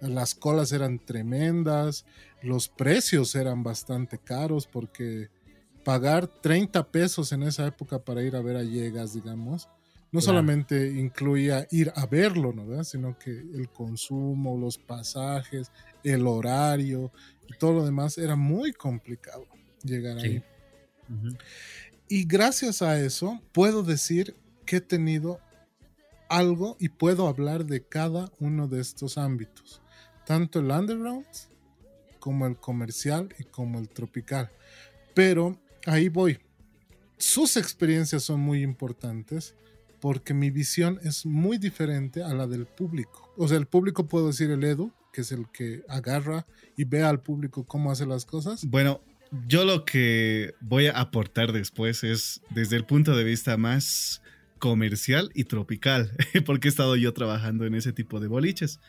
Las 0.00 0.34
colas 0.34 0.72
eran 0.72 0.98
tremendas, 0.98 2.04
los 2.42 2.68
precios 2.68 3.36
eran 3.36 3.62
bastante 3.62 4.18
caros 4.18 4.66
porque 4.66 5.28
pagar 5.88 6.28
30 6.28 6.86
pesos 6.90 7.32
en 7.32 7.44
esa 7.44 7.66
época 7.66 7.98
para 7.98 8.22
ir 8.22 8.36
a 8.36 8.42
ver 8.42 8.56
a 8.56 8.62
Llegas, 8.62 9.14
digamos, 9.14 9.70
no 10.12 10.20
solamente 10.20 10.86
incluía 10.86 11.66
ir 11.70 11.90
a 11.96 12.04
verlo, 12.04 12.52
¿no? 12.52 12.84
sino 12.84 13.18
que 13.18 13.30
el 13.30 13.70
consumo, 13.70 14.58
los 14.58 14.76
pasajes, 14.76 15.72
el 16.04 16.26
horario 16.26 17.10
y 17.48 17.56
todo 17.56 17.72
lo 17.72 17.86
demás 17.86 18.18
era 18.18 18.36
muy 18.36 18.74
complicado 18.74 19.46
llegar 19.82 20.18
ahí. 20.18 20.44
Y 22.06 22.26
gracias 22.26 22.82
a 22.82 23.00
eso 23.00 23.40
puedo 23.52 23.82
decir 23.82 24.36
que 24.66 24.76
he 24.76 24.80
tenido 24.82 25.40
algo 26.28 26.76
y 26.78 26.90
puedo 26.90 27.28
hablar 27.28 27.64
de 27.64 27.82
cada 27.82 28.30
uno 28.40 28.68
de 28.68 28.82
estos 28.82 29.16
ámbitos, 29.16 29.80
tanto 30.26 30.58
el 30.58 30.70
underground 30.70 31.24
como 32.18 32.46
el 32.46 32.58
comercial 32.58 33.34
y 33.38 33.44
como 33.44 33.78
el 33.78 33.88
tropical. 33.88 34.50
Pero 35.14 35.58
ahí 35.86 36.08
voy. 36.08 36.38
Sus 37.16 37.56
experiencias 37.56 38.22
son 38.22 38.40
muy 38.40 38.62
importantes 38.62 39.54
porque 40.00 40.34
mi 40.34 40.50
visión 40.50 41.00
es 41.02 41.26
muy 41.26 41.58
diferente 41.58 42.22
a 42.22 42.32
la 42.34 42.46
del 42.46 42.66
público. 42.66 43.32
O 43.36 43.48
sea, 43.48 43.58
el 43.58 43.66
público 43.66 44.06
puedo 44.06 44.28
decir 44.28 44.50
el 44.50 44.62
Edu, 44.62 44.92
que 45.12 45.22
es 45.22 45.32
el 45.32 45.48
que 45.52 45.82
agarra 45.88 46.46
y 46.76 46.84
ve 46.84 47.02
al 47.02 47.20
público 47.20 47.64
cómo 47.64 47.90
hace 47.90 48.06
las 48.06 48.24
cosas. 48.24 48.64
Bueno, 48.64 49.00
yo 49.46 49.64
lo 49.64 49.84
que 49.84 50.54
voy 50.60 50.86
a 50.86 50.92
aportar 50.92 51.52
después 51.52 52.04
es 52.04 52.40
desde 52.50 52.76
el 52.76 52.84
punto 52.84 53.16
de 53.16 53.24
vista 53.24 53.56
más 53.56 54.22
comercial 54.58 55.30
y 55.34 55.44
tropical, 55.44 56.12
porque 56.46 56.68
he 56.68 56.70
estado 56.70 56.96
yo 56.96 57.12
trabajando 57.12 57.64
en 57.66 57.74
ese 57.74 57.92
tipo 57.92 58.20
de 58.20 58.28
boliches. 58.28 58.80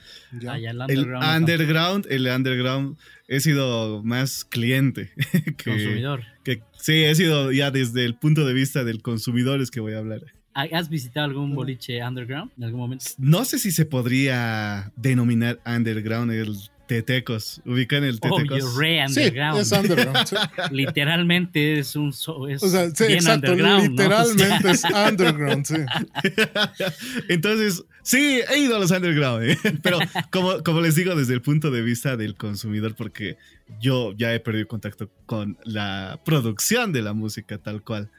Ah, 0.48 0.58
el 0.58 0.80
underground, 0.82 2.06
el 2.10 2.28
underground, 2.28 2.98
he 3.28 3.40
sido 3.40 4.04
más 4.04 4.46
cliente. 4.46 5.12
Que, 5.58 5.72
consumidor. 5.72 6.24
Que, 6.44 6.62
sí, 6.78 7.04
he 7.04 7.16
sido 7.16 7.52
ya 7.52 7.72
desde 7.72 8.06
el 8.06 8.16
punto 8.16 8.46
de 8.46 8.54
vista 8.54 8.84
del 8.84 9.02
consumidor 9.02 9.62
es 9.62 9.72
que 9.72 9.80
voy 9.80 9.94
a 9.94 10.00
hablar. 10.00 10.22
¿Has 10.54 10.90
visitado 10.90 11.26
algún 11.26 11.56
boliche 11.56 12.04
underground 12.04 12.52
en 12.58 12.64
algún 12.66 12.82
momento? 12.82 13.06
No 13.18 13.46
sé 13.46 13.60
si 13.60 13.72
se 13.72 13.86
podría 13.86 14.92
denominar 14.96 15.60
underground 15.66 16.32
el 16.32 16.56
Tetecos, 16.90 17.62
ubican 17.66 18.04
el 18.04 18.20
Tetecos. 18.20 18.64
Oh, 18.64 18.80
re 18.80 19.06
underground. 19.06 19.64
Sí, 19.64 19.76
es 19.76 19.80
underground. 19.80 20.28
Literalmente 20.72 21.78
es 21.78 21.96
un 21.96 22.10
es 22.10 22.64
o 22.64 22.68
sea, 22.68 22.90
sí, 22.90 23.04
exacto, 23.04 23.54
literalmente 23.54 24.72
es 24.72 24.84
underground, 24.86 25.66
sí. 25.68 25.76
Entonces, 27.30 27.84
sí, 28.02 28.42
he 28.50 28.58
ido 28.58 28.76
a 28.76 28.80
los 28.80 28.90
underground, 28.90 29.52
¿eh? 29.52 29.58
pero 29.84 30.00
como, 30.32 30.64
como 30.64 30.82
les 30.82 30.96
digo, 30.96 31.14
desde 31.14 31.36
el 31.36 31.44
punto 31.44 31.70
de 31.70 31.84
vista 31.84 32.18
del 32.18 32.34
consumidor, 32.34 32.96
porque 32.96 33.38
yo 33.80 34.16
ya 34.18 34.34
he 34.34 34.40
perdido 34.40 34.68
contacto 34.68 35.12
con 35.28 35.60
la 35.66 36.20
producción 36.26 36.92
de 36.92 37.04
la 37.04 37.14
música 37.14 37.60
tal 37.60 37.84
cual. 37.84 38.10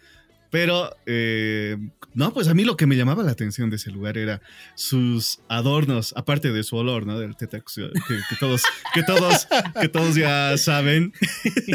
Pero, 0.51 0.97
eh, 1.07 1.77
no, 2.15 2.33
pues 2.33 2.49
a 2.49 2.55
mí 2.55 2.65
lo 2.65 2.77
que 2.77 2.87
me 2.87 2.97
llamaba 2.97 3.23
la 3.23 3.31
atención 3.31 3.71
de 3.71 3.77
ese 3.77 3.91
lugar 3.91 4.19
era 4.19 4.43
sus 4.75 5.41
adornos, 5.49 6.13
aparte 6.17 6.51
de 6.51 6.65
su 6.65 6.77
olor, 6.77 7.07
¿no? 7.07 7.19
Del 7.19 7.37
Tetex, 7.37 7.75
que, 7.75 8.37
todos, 8.41 8.63
que, 8.93 9.03
todos, 9.05 9.47
que 9.81 9.89
todos 9.89 10.17
ya 10.17 10.57
saben. 10.59 11.13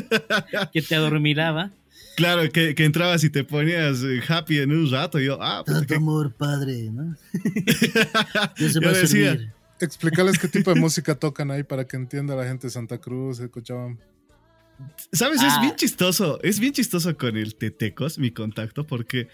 que 0.73 0.81
te 0.81 0.95
adormiraba. 0.95 1.71
Claro, 2.15 2.49
que, 2.49 2.73
entrabas 2.77 3.23
y 3.23 3.29
te 3.29 3.43
ponías 3.43 4.01
eh, 4.03 4.21
happy 4.27 4.59
en 4.59 4.71
un 4.71 4.89
rato. 4.89 5.19
Y 5.19 5.25
yo, 5.25 5.37
ah, 5.41 5.63
pues. 5.65 5.79
Tanto 5.79 5.95
amor, 5.95 6.33
padre, 6.33 6.89
¿no? 6.91 7.15
yo, 8.57 8.91
decía. 8.91 9.53
Explicarles 9.79 10.39
qué 10.39 10.47
tipo 10.47 10.73
de 10.73 10.79
música 10.79 11.15
tocan 11.15 11.51
ahí 11.51 11.63
para 11.63 11.85
que 11.85 11.97
entienda 11.97 12.33
la 12.35 12.45
gente 12.45 12.67
de 12.67 12.71
Santa 12.71 12.97
Cruz, 12.97 13.39
escuchaban. 13.39 13.99
¿Sabes? 15.11 15.41
Es 15.41 15.59
bien 15.59 15.73
ah. 15.73 15.75
chistoso. 15.75 16.39
Es 16.43 16.59
bien 16.59 16.73
chistoso 16.73 17.17
con 17.17 17.37
el 17.37 17.55
Tetecos, 17.55 18.19
mi 18.19 18.31
contacto, 18.31 18.85
porque 18.85 19.27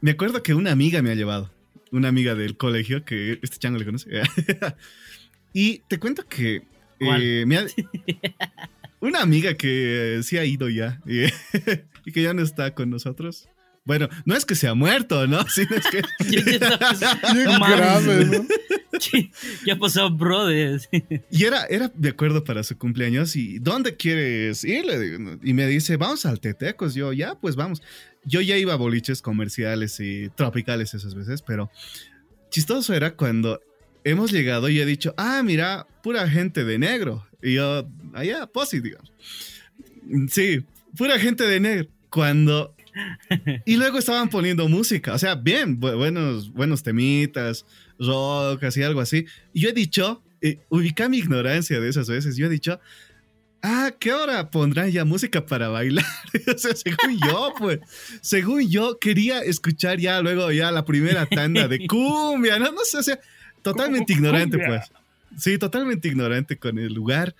me 0.00 0.12
acuerdo 0.12 0.42
que 0.42 0.54
una 0.54 0.72
amiga 0.72 1.02
me 1.02 1.10
ha 1.10 1.14
llevado. 1.14 1.52
Una 1.92 2.08
amiga 2.08 2.34
del 2.34 2.56
colegio, 2.56 3.04
que 3.04 3.38
este 3.42 3.58
chango 3.58 3.78
le 3.78 3.84
conoce. 3.84 4.10
y 5.52 5.78
te 5.88 5.98
cuento 5.98 6.26
que 6.26 6.66
eh, 7.00 7.44
me 7.46 7.58
ha, 7.58 7.66
una 9.00 9.20
amiga 9.20 9.54
que 9.54 10.20
sí 10.22 10.38
ha 10.38 10.44
ido 10.44 10.68
ya 10.68 11.00
y 11.06 12.12
que 12.12 12.22
ya 12.22 12.34
no 12.34 12.42
está 12.42 12.74
con 12.74 12.90
nosotros. 12.90 13.48
Bueno, 13.84 14.08
no 14.24 14.34
es 14.34 14.46
que 14.46 14.54
se 14.54 14.66
ha 14.66 14.74
muerto, 14.74 15.26
¿no? 15.26 15.46
Sino 15.48 15.76
es 15.76 15.86
que. 15.86 16.02
grave, 17.38 18.24
¿no? 18.24 18.46
¿Qué 19.64 19.72
ha 19.72 19.78
pasado, 19.78 20.10
brother? 20.10 20.80
y 21.30 21.44
era, 21.44 21.64
era 21.66 21.90
de 21.94 22.08
acuerdo 22.08 22.44
para 22.44 22.62
su 22.62 22.78
cumpleaños. 22.78 23.36
¿Y 23.36 23.58
dónde 23.58 23.96
quieres 23.96 24.64
ir? 24.64 24.84
Y 25.42 25.52
me 25.52 25.66
dice, 25.66 25.96
vamos 25.96 26.24
al 26.26 26.40
Tetecos. 26.40 26.94
Yo, 26.94 27.12
ya, 27.12 27.34
pues 27.34 27.56
vamos. 27.56 27.82
Yo 28.24 28.40
ya 28.40 28.56
iba 28.56 28.72
a 28.72 28.76
boliches 28.76 29.20
comerciales 29.20 30.00
y 30.00 30.30
tropicales 30.30 30.94
esas 30.94 31.14
veces, 31.14 31.42
pero 31.42 31.70
chistoso 32.50 32.94
era 32.94 33.16
cuando 33.16 33.60
hemos 34.04 34.32
llegado 34.32 34.68
y 34.70 34.80
he 34.80 34.86
dicho, 34.86 35.12
ah, 35.18 35.42
mira, 35.44 35.86
pura 36.02 36.28
gente 36.28 36.64
de 36.64 36.78
negro. 36.78 37.26
Y 37.42 37.54
yo, 37.54 37.86
allá, 38.14 38.46
posi, 38.46 38.80
digamos. 38.80 39.12
Sí, 40.30 40.64
pura 40.96 41.18
gente 41.18 41.44
de 41.44 41.60
negro. 41.60 41.88
Cuando 42.08 42.73
y 43.64 43.76
luego 43.76 43.98
estaban 43.98 44.28
poniendo 44.28 44.68
música, 44.68 45.14
o 45.14 45.18
sea, 45.18 45.34
bien, 45.34 45.80
buenos, 45.80 46.52
buenos 46.52 46.82
temitas, 46.82 47.64
rock, 47.98 48.64
así, 48.64 48.82
algo 48.82 49.00
así. 49.00 49.26
Y 49.52 49.60
yo 49.60 49.70
he 49.70 49.72
dicho, 49.72 50.22
eh, 50.40 50.60
ubica 50.68 51.08
mi 51.08 51.18
ignorancia 51.18 51.80
de 51.80 51.88
esas 51.88 52.08
veces, 52.08 52.36
yo 52.36 52.46
he 52.46 52.50
dicho, 52.50 52.80
ah, 53.62 53.92
¿qué 53.98 54.12
hora 54.12 54.50
pondrán 54.50 54.90
ya 54.90 55.04
música 55.04 55.44
para 55.44 55.68
bailar? 55.68 56.04
o 56.54 56.58
sea, 56.58 56.74
según 56.74 57.18
yo, 57.18 57.52
pues, 57.58 57.80
según 58.20 58.68
yo 58.68 58.98
quería 58.98 59.40
escuchar 59.40 59.98
ya 59.98 60.20
luego 60.20 60.50
ya 60.52 60.70
la 60.70 60.84
primera 60.84 61.26
tanda 61.26 61.66
de 61.68 61.86
cumbia, 61.88 62.58
no, 62.58 62.72
no 62.72 62.84
sé, 62.84 62.98
o 62.98 63.02
sea, 63.02 63.18
totalmente 63.62 64.12
ignorante, 64.12 64.58
pues. 64.58 64.82
Sí, 65.36 65.58
totalmente 65.58 66.06
ignorante 66.06 66.58
con 66.58 66.78
el 66.78 66.92
lugar. 66.94 67.34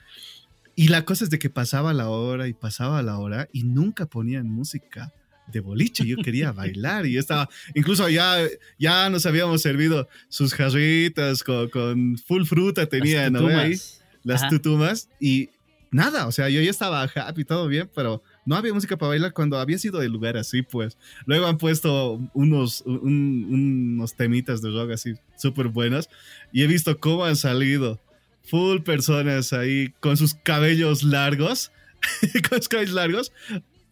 Y 0.75 0.89
la 0.89 1.05
cosa 1.05 1.23
es 1.23 1.31
de 1.31 1.39
que 1.39 1.51
pasaba 1.51 1.93
la 1.93 2.09
hora 2.09 2.49
y 2.49 2.53
pasaba 2.53 3.03
la 3.03 3.19
hora 3.19 3.49
y 3.53 3.63
nunca 3.63 4.07
ponían 4.07 4.49
música 4.51 5.13
de 5.47 5.61
boliche, 5.61 6.07
yo 6.07 6.17
quería 6.17 6.53
bailar 6.53 7.07
y 7.07 7.19
estaba, 7.19 7.49
incluso 7.75 8.09
ya, 8.09 8.39
ya 8.79 9.11
nos 9.11 9.27
habíamos 9.27 9.63
servido 9.63 10.09
sus 10.29 10.55
jarritas 10.55 11.43
con, 11.43 12.19
full 12.19 12.45
fruta, 12.45 12.87
tenía, 12.87 13.31
¿no? 13.31 13.47
Ahí, 13.49 13.79
las 14.23 14.49
tutumas 14.49 15.09
y 15.21 15.51
nada, 15.95 16.27
o 16.27 16.33
sea, 16.33 16.49
yo 16.49 16.61
ya 16.61 16.71
estaba 16.71 17.03
happy, 17.03 17.45
todo 17.45 17.69
bien, 17.69 17.89
pero 17.95 18.23
no 18.45 18.57
había 18.57 18.75
música 18.75 18.97
para 18.97 19.11
bailar 19.11 19.33
cuando 19.33 19.59
había 19.59 19.79
sido 19.79 20.03
el 20.03 20.11
lugar 20.11 20.37
así, 20.37 20.63
pues. 20.63 20.99
Luego 21.25 21.47
han 21.47 21.57
puesto 21.57 22.21
unos, 22.35 22.83
unos 22.85 24.17
temitas 24.17 24.61
de 24.61 24.71
rock 24.71 24.91
así 24.93 25.15
súper 25.37 25.69
buenos 25.69 26.09
y 26.53 26.63
he 26.63 26.67
visto 26.67 26.99
cómo 26.99 27.25
han 27.25 27.37
salido 27.37 28.01
full 28.43 28.81
personas 28.81 29.53
ahí 29.53 29.95
con 30.01 30.17
sus 30.17 30.35
cabellos 30.35 31.05
largos, 31.05 31.71
con 32.49 32.59
sus 32.59 32.69
cabellos 32.69 32.95
largos, 32.95 33.33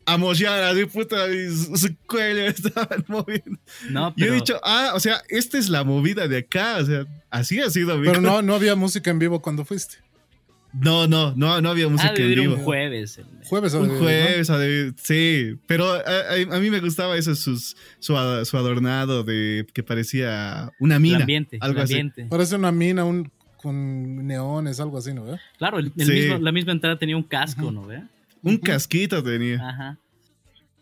a 0.05 0.17
mollar 0.17 0.63
así, 0.65 0.85
puta, 0.87 1.33
y 1.33 1.51
su, 1.51 1.95
cuello 2.07 2.47
estaban 2.47 3.05
moviendo. 3.09 3.59
No, 3.91 4.15
pero... 4.15 4.27
Yo 4.27 4.33
he 4.33 4.37
dicho, 4.37 4.61
ah, 4.63 4.93
o 4.95 5.01
sea, 5.01 5.23
esta 5.29 5.59
es 5.59 5.69
la 5.69 5.85
movida 5.85 6.29
de 6.29 6.39
acá, 6.39 6.79
o 6.79 6.85
sea, 6.85 7.07
así 7.31 7.61
ha 7.61 7.71
sido. 7.71 8.01
Pero 8.03 8.21
no, 8.21 8.43
no 8.43 8.55
había 8.55 8.75
música 8.75 9.11
en 9.11 9.19
vivo 9.19 9.41
cuando 9.41 9.65
fuiste. 9.65 9.97
No, 10.73 11.07
no, 11.07 11.35
no, 11.37 11.61
no 11.61 11.71
había 11.71 11.87
música 11.89 12.15
en 12.17 12.35
vivo. 12.35 12.55
Un 12.55 12.63
jueves. 12.63 13.21
Jueves 13.45 13.75
Un 13.75 13.99
jueves, 13.99 14.51
sí. 15.03 15.59
Pero 15.67 15.93
a, 15.93 16.59
mí 16.59 16.71
me 16.71 16.81
gustaba 16.81 17.17
eso, 17.17 17.35
sus, 17.35 17.77
su, 17.99 18.17
adornado 18.17 19.23
de 19.23 19.67
que 19.75 19.83
parecía 19.83 20.73
una 20.81 20.99
mina. 20.99 21.17
El 21.17 21.23
ambiente, 21.23 21.59
algo 21.61 21.77
el 21.77 21.83
ambiente. 21.83 22.23
Así. 22.23 22.31
Parece 22.31 22.57
una 22.57 22.73
mina 22.73 23.05
un, 23.05 23.31
con 23.59 24.27
neones, 24.27 24.81
algo 24.81 24.97
así, 24.97 25.13
¿no? 25.13 25.25
Claro, 25.59 25.79
el, 25.79 25.93
mismo, 25.95 26.39
la 26.39 26.53
misma 26.53 26.73
entrada 26.73 26.99
tenía 26.99 27.17
un 27.17 27.23
casco, 27.23 27.71
¿no? 27.71 27.87
¿Ve? 27.87 28.03
Un 28.43 28.57
casquito 28.59 29.23
tenía. 29.23 29.57
Ajá. 29.57 29.99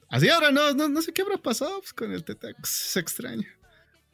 Así 0.09 0.29
ahora 0.29 0.51
no, 0.51 0.73
no, 0.75 1.03
sé 1.03 1.13
qué 1.13 1.23
habrá 1.23 1.37
pasado 1.37 1.79
pues, 1.81 1.93
con 1.93 2.13
el 2.13 2.25
Tetex. 2.25 2.69
Se 2.69 3.01
extraña. 3.01 3.47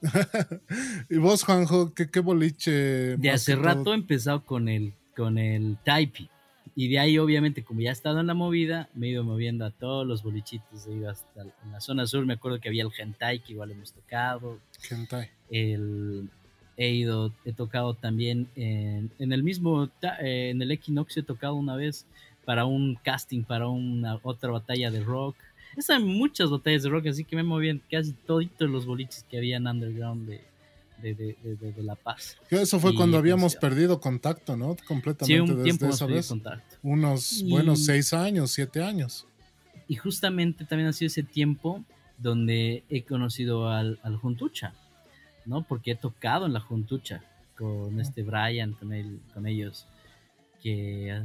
¿Y 1.09 1.17
vos, 1.17 1.43
Juanjo, 1.43 1.95
qué, 1.95 2.11
qué 2.11 2.21
boliche? 2.21 3.17
De 3.17 3.31
hace 3.31 3.57
rato 3.57 3.93
he 3.93 3.97
empezado 3.97 4.45
con 4.45 4.69
el, 4.69 4.93
con 5.17 5.39
el 5.39 5.79
Taipei. 5.85 6.29
Y 6.75 6.89
de 6.89 6.99
ahí, 6.99 7.17
obviamente, 7.17 7.65
como 7.65 7.81
ya 7.81 7.89
he 7.89 7.93
estado 7.93 8.21
en 8.21 8.27
la 8.27 8.35
movida, 8.35 8.91
me 8.95 9.07
he 9.07 9.11
ido 9.11 9.25
moviendo 9.25 9.65
a 9.65 9.71
todos 9.71 10.07
los 10.07 10.23
bolichitos. 10.23 10.87
He 10.87 10.93
ido 10.93 11.09
hasta 11.09 11.41
en 11.41 11.73
la 11.73 11.81
zona 11.81 12.07
sur. 12.07 12.27
Me 12.27 12.35
acuerdo 12.35 12.61
que 12.61 12.69
había 12.69 12.83
el 12.83 12.91
Hentai, 12.95 13.43
que 13.43 13.53
igual 13.53 13.71
hemos 13.71 13.95
tocado. 13.95 14.61
Hentai. 14.91 15.31
El, 15.51 16.29
he 16.77 16.91
ido, 16.91 17.33
he 17.47 17.55
tocado 17.55 17.95
también 17.95 18.49
en, 18.55 19.11
en 19.19 19.33
el 19.33 19.43
mismo, 19.43 19.89
eh, 20.21 20.51
en 20.51 20.61
el 20.61 20.71
Equinox 20.71 21.17
he 21.17 21.23
tocado 21.23 21.55
una 21.55 21.77
vez 21.77 22.05
para 22.47 22.65
un 22.65 22.95
casting, 22.95 23.43
para 23.43 23.69
una 23.69 24.19
otra 24.23 24.51
batalla 24.51 24.91
de 24.91 25.03
rock. 25.05 25.37
Están 25.77 26.07
muchas 26.07 26.49
batallas 26.49 26.85
de 26.85 26.89
rock, 26.89 27.09
así 27.09 27.25
que 27.25 27.37
me 27.37 27.43
moví 27.43 27.69
en 27.69 27.83
casi 27.91 28.13
toditos 28.13 28.71
los 28.71 28.87
boliches 28.87 29.27
que 29.29 29.37
había 29.37 29.57
en 29.59 29.67
underground 29.67 30.27
de, 30.29 30.41
de, 31.03 31.83
La 31.83 31.97
Paz. 31.97 32.39
Eso 32.49 32.79
fue 32.79 32.95
cuando 32.95 33.19
habíamos 33.19 33.57
perdido 33.57 34.01
contacto, 34.01 34.57
¿no? 34.57 34.77
Completamente 34.87 35.47
sí, 35.47 35.59
un 35.59 35.63
tiempo 35.63 35.87
esa 35.87 36.07
vez. 36.07 36.29
Contacto. 36.29 36.77
Unos 36.83 37.45
buenos 37.47 37.85
seis 37.85 38.15
años, 38.15 38.53
siete 38.53 38.83
años. 38.83 39.27
Y 39.89 39.97
justamente 39.97 40.65
también 40.65 40.89
ha 40.89 40.93
sido 40.93 41.09
ese 41.09 41.25
tiempo 41.25 41.85
donde 42.17 42.85
he 42.89 43.03
conocido 43.03 43.69
al, 43.69 43.99
al 44.05 44.17
Juntucha, 44.17 44.73
¿no? 45.45 45.63
Porque 45.63 45.91
he 45.91 45.97
tocado 45.97 46.47
en 46.47 46.53
la 46.53 46.61
Juntucha 46.61 47.23
con 47.59 48.01
este 48.01 48.23
Brian, 48.23 48.73
con, 48.73 48.93
él, 48.93 49.21
con 49.35 49.47
ellos 49.47 49.87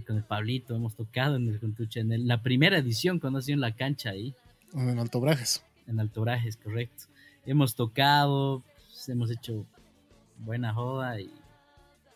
con 0.05 0.17
el 0.17 0.23
Pablito 0.23 0.75
hemos 0.75 0.95
tocado 0.95 1.35
en 1.35 1.47
el 1.47 1.59
Juntucha, 1.59 1.99
en 1.99 2.27
la 2.27 2.41
primera 2.41 2.77
edición 2.77 3.19
cuando 3.19 3.39
ha 3.39 3.41
sido 3.41 3.55
en 3.55 3.61
la 3.61 3.75
cancha 3.75 4.11
ahí. 4.11 4.33
En 4.73 4.99
Alto 4.99 5.19
Brajes. 5.19 5.63
En 5.87 5.99
Alto 5.99 6.21
Brajes, 6.21 6.57
correcto. 6.57 7.05
Hemos 7.45 7.75
tocado, 7.75 8.63
pues, 8.87 9.09
hemos 9.09 9.31
hecho 9.31 9.65
buena 10.37 10.73
joda 10.73 11.19
y, 11.19 11.31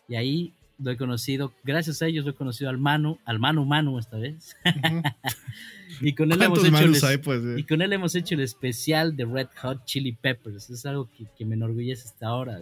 y, 0.08 0.14
ahí 0.14 0.52
lo 0.78 0.90
he 0.90 0.96
conocido, 0.96 1.52
gracias 1.64 2.02
a 2.02 2.06
ellos 2.06 2.24
lo 2.24 2.32
he 2.32 2.34
conocido 2.34 2.70
al 2.70 2.78
Manu, 2.78 3.18
al 3.24 3.38
Manu 3.38 3.64
Manu 3.64 3.98
esta 3.98 4.18
vez. 4.18 4.56
y 6.00 6.12
con 6.12 6.30
él 6.30 6.42
hemos 6.42 6.64
hecho 6.64 7.08
el, 7.08 7.20
pues, 7.20 7.42
eh? 7.42 7.54
y 7.58 7.64
con 7.64 7.82
él 7.82 7.92
hemos 7.92 8.14
hecho 8.14 8.34
el 8.34 8.40
especial 8.42 9.16
de 9.16 9.24
Red 9.24 9.48
Hot 9.62 9.84
Chili 9.84 10.12
Peppers. 10.12 10.70
Es 10.70 10.86
algo 10.86 11.08
que, 11.36 11.44
me 11.44 11.54
enorgullece 11.54 12.04
hasta 12.04 12.28
ahora. 12.28 12.60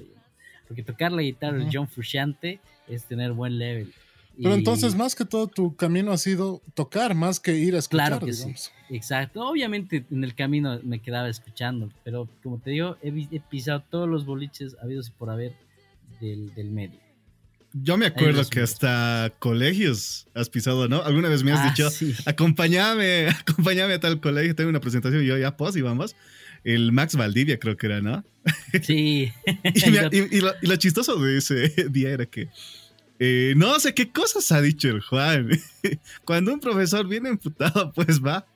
Porque 0.68 0.82
tocar 0.82 1.12
la 1.12 1.22
guitarra 1.22 1.58
de 1.58 1.68
John 1.70 1.88
Frusciante 1.88 2.60
es 2.88 3.04
tener 3.04 3.32
buen 3.32 3.58
level. 3.58 3.92
Pero 4.40 4.54
entonces, 4.54 4.94
más 4.94 5.14
que 5.14 5.24
todo, 5.24 5.46
tu 5.46 5.76
camino 5.76 6.12
ha 6.12 6.18
sido 6.18 6.62
tocar 6.74 7.14
más 7.14 7.40
que 7.40 7.56
ir 7.56 7.74
a 7.74 7.78
escuchar. 7.78 8.08
Claro 8.08 8.26
que 8.26 8.32
sí. 8.32 8.52
Exacto. 8.90 9.46
Obviamente 9.46 10.04
en 10.10 10.24
el 10.24 10.34
camino 10.34 10.78
me 10.82 11.00
quedaba 11.00 11.28
escuchando, 11.28 11.90
pero 12.04 12.28
como 12.42 12.58
te 12.58 12.70
digo, 12.70 12.96
he, 13.02 13.40
pisado 13.50 13.82
todos 13.90 14.08
los 14.08 14.24
boliches 14.24 14.76
habidos 14.82 15.10
por 15.10 15.30
haber 15.30 15.54
del, 16.20 16.70
medio. 16.70 16.98
Yo 17.72 17.96
me 17.96 18.06
acuerdo 18.06 18.44
que 18.48 18.60
hasta 18.60 19.32
colegios 19.38 20.28
has 20.34 20.48
pisado, 20.48 20.88
¿no? 20.88 21.02
Alguna 21.02 21.28
vez 21.28 21.42
me 21.42 21.52
has 21.52 21.60
ah, 21.60 21.68
dicho, 21.70 21.88
acompáñame, 22.24 23.28
acompáñame 23.40 23.94
a 23.94 24.00
tal 24.00 24.20
colegio, 24.20 24.54
tengo 24.54 24.70
una 24.70 24.80
presentación 24.80 25.24
y 25.24 25.26
yo 25.26 25.36
ya, 25.36 25.56
pues, 25.56 25.76
y 25.76 25.82
vamos. 25.82 26.14
El 26.62 26.92
Max 26.92 27.16
Valdivia 27.16 27.58
creo 27.58 27.76
que 27.76 27.86
era, 27.86 28.00
¿no? 28.00 28.24
Sí. 28.82 29.32
y, 30.12 30.40
lo, 30.40 30.76
chistoso 30.76 31.16
de 31.16 31.38
ese 31.38 31.68
día 31.90 32.10
era 32.10 32.26
que 32.26 32.48
eh, 33.18 33.54
no 33.56 33.78
sé 33.80 33.94
qué 33.94 34.10
cosas 34.10 34.50
ha 34.52 34.60
dicho 34.60 34.88
el 34.88 35.00
Juan. 35.00 35.48
Cuando 36.24 36.52
un 36.52 36.60
profesor 36.60 37.06
viene 37.06 37.28
emputado, 37.28 37.92
pues 37.92 38.22
va 38.22 38.46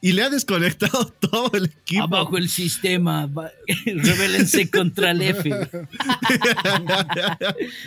y 0.00 0.12
le 0.12 0.22
ha 0.22 0.30
desconectado 0.30 1.06
todo 1.20 1.52
el 1.54 1.66
equipo. 1.66 2.02
Abajo 2.02 2.36
el 2.36 2.48
sistema, 2.48 3.30
rebelense 3.86 4.68
contra 4.68 5.12
el 5.12 5.22
F. 5.22 5.50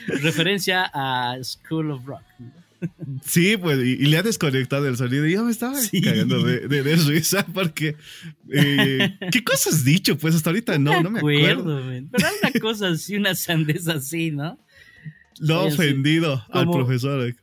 Referencia 0.07 0.89
a 0.93 1.37
School 1.43 1.91
of 1.91 2.05
Rock. 2.05 2.23
Sí, 3.25 3.57
pues, 3.57 3.79
y, 3.79 3.97
le 3.97 4.17
ha 4.17 4.23
desconectado 4.23 4.87
el 4.87 4.95
sonido. 4.95 5.25
Y 5.25 5.33
yo 5.33 5.43
me 5.43 5.51
estaba 5.51 5.77
cagando 6.03 6.43
de, 6.43 6.67
de, 6.67 6.95
risa 6.97 7.45
porque 7.53 7.95
Eh, 8.49 9.17
¿Qué 9.31 9.43
cosas 9.43 9.73
has 9.73 9.85
dicho? 9.85 10.17
Pues 10.17 10.35
hasta 10.35 10.51
ahorita 10.51 10.77
no, 10.77 11.01
no 11.01 11.09
me 11.09 11.19
acuerdo. 11.19 11.81
Pero 12.11 12.27
hay 12.27 12.35
una 12.43 12.59
cosa 12.59 12.89
así, 12.89 13.15
una 13.15 13.33
sandez 13.33 13.87
así, 13.87 14.31
¿no? 14.31 14.59
Lo 15.39 15.63
he 15.63 15.67
ofendido 15.67 16.43
al 16.49 16.69
profesor. 16.69 17.35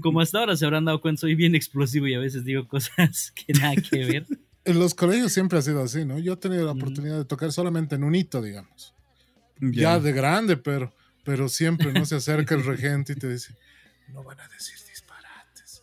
Como 0.00 0.20
hasta 0.20 0.38
ahora 0.38 0.56
se 0.56 0.64
habrán 0.64 0.84
dado 0.84 1.00
cuenta, 1.00 1.20
soy 1.20 1.34
bien 1.34 1.54
explosivo 1.54 2.06
y 2.06 2.14
a 2.14 2.18
veces 2.18 2.44
digo 2.44 2.66
cosas 2.68 3.32
que 3.46 3.52
nada 3.52 3.74
que 3.76 4.04
ver. 4.04 4.26
En 4.64 4.78
los 4.78 4.94
colegios 4.94 5.32
siempre 5.32 5.58
ha 5.58 5.62
sido 5.62 5.82
así, 5.82 6.04
¿no? 6.04 6.18
Yo 6.18 6.34
he 6.34 6.36
tenido 6.36 6.64
la 6.64 6.72
oportunidad 6.72 7.18
de 7.18 7.24
tocar 7.24 7.50
solamente 7.52 7.96
en 7.96 8.04
un 8.04 8.14
hito, 8.14 8.40
digamos. 8.40 8.94
Ya, 9.60 9.98
de 9.98 10.12
grande, 10.12 10.56
pero, 10.56 10.94
pero 11.24 11.48
siempre 11.48 11.92
no 11.92 12.04
se 12.04 12.16
acerca 12.16 12.54
el 12.54 12.64
regente 12.66 13.12
y 13.14 13.16
te 13.16 13.28
dice, 13.28 13.56
no 14.08 14.22
van 14.22 14.40
a 14.40 14.48
decir 14.48 14.76
disparates. 14.88 15.82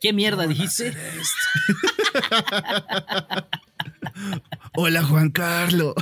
¿Qué 0.00 0.12
mierda 0.12 0.46
dijiste? 0.46 0.92
Hola 4.74 5.02
Juan 5.02 5.30
Carlos. 5.30 5.94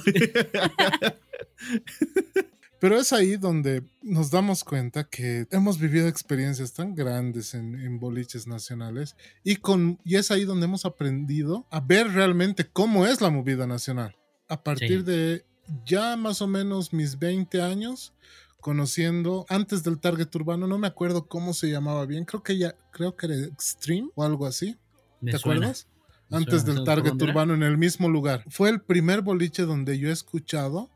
Pero 2.85 2.99
es 2.99 3.15
ahí 3.15 3.39
donde 3.39 3.83
nos 4.03 4.31
damos 4.31 4.63
cuenta 4.63 5.05
que 5.05 5.47
hemos 5.51 5.79
vivido 5.79 6.07
experiencias 6.07 6.75
tan 6.75 6.95
grandes 6.95 7.55
en, 7.55 7.99
boliches 7.99 8.47
nacionales 8.47 9.17
y, 9.43 9.57
con, 9.57 9.99
y 10.05 10.17
es 10.17 10.31
ahí 10.31 10.45
donde 10.45 10.67
hemos 10.67 10.85
aprendido 10.85 11.67
a 11.71 11.81
ver 11.81 12.13
realmente 12.13 12.69
cómo 12.71 13.07
es 13.07 13.23
la 13.23 13.31
movida 13.31 13.67
nacional. 13.67 14.15
A 14.49 14.63
partir 14.63 15.03
de 15.03 15.47
ya 15.87 16.15
más 16.19 16.43
o 16.43 16.47
menos 16.47 16.93
mis 16.93 17.19
20 17.19 17.63
años, 17.63 18.13
conociendo 18.61 19.47
antes 19.49 19.83
del 19.83 19.99
Target 19.99 20.29
Urbano, 20.35 20.67
no 20.67 20.77
me 20.77 20.87
acuerdo 20.87 21.27
cómo 21.27 21.55
se 21.55 21.71
llamaba 21.71 22.05
bien, 22.05 22.27
creo 22.27 22.43
que 22.43 22.59
ya, 22.59 22.77
creo 22.93 23.17
que 23.17 23.25
era 23.25 23.45
Extreme 23.47 24.11
o 24.15 24.25
algo 24.25 24.45
así. 24.45 24.77
¿Te 25.25 25.37
acuerdas? 25.37 25.89
Antes 26.31 26.67
del 26.67 26.85
Target 26.85 27.15
Urbano 27.15 27.55
en 27.55 27.63
el 27.63 27.79
mismo 27.79 28.11
lugar. 28.11 28.45
Fue 28.51 28.69
el 28.69 28.83
primer 28.83 29.23
boliche 29.23 29.63
donde 29.63 29.99
yo 29.99 30.11
he 30.11 30.13
escuchado 30.13 30.91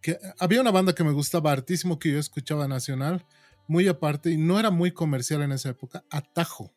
que 0.00 0.18
había 0.38 0.60
una 0.60 0.70
banda 0.70 0.94
que 0.94 1.04
me 1.04 1.12
gustaba 1.12 1.52
hartísimo 1.52 1.98
que 1.98 2.12
yo 2.12 2.18
escuchaba 2.18 2.68
nacional, 2.68 3.24
muy 3.66 3.88
aparte, 3.88 4.30
y 4.30 4.36
no 4.36 4.58
era 4.58 4.70
muy 4.70 4.92
comercial 4.92 5.42
en 5.42 5.52
esa 5.52 5.70
época, 5.70 6.04
Atajo. 6.10 6.72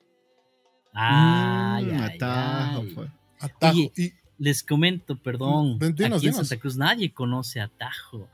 Ah, 0.94 1.80
Atajo. 2.04 3.08
Atajo. 3.40 3.78
y, 3.78 4.14
les 4.38 4.64
comento, 4.64 5.16
perdón, 5.18 5.78
aquí 5.82 6.28
en 6.28 6.34
Santa 6.34 6.58
Cruz 6.58 6.76
nadie 6.76 7.14
conoce 7.14 7.62
Atajo. 7.62 8.28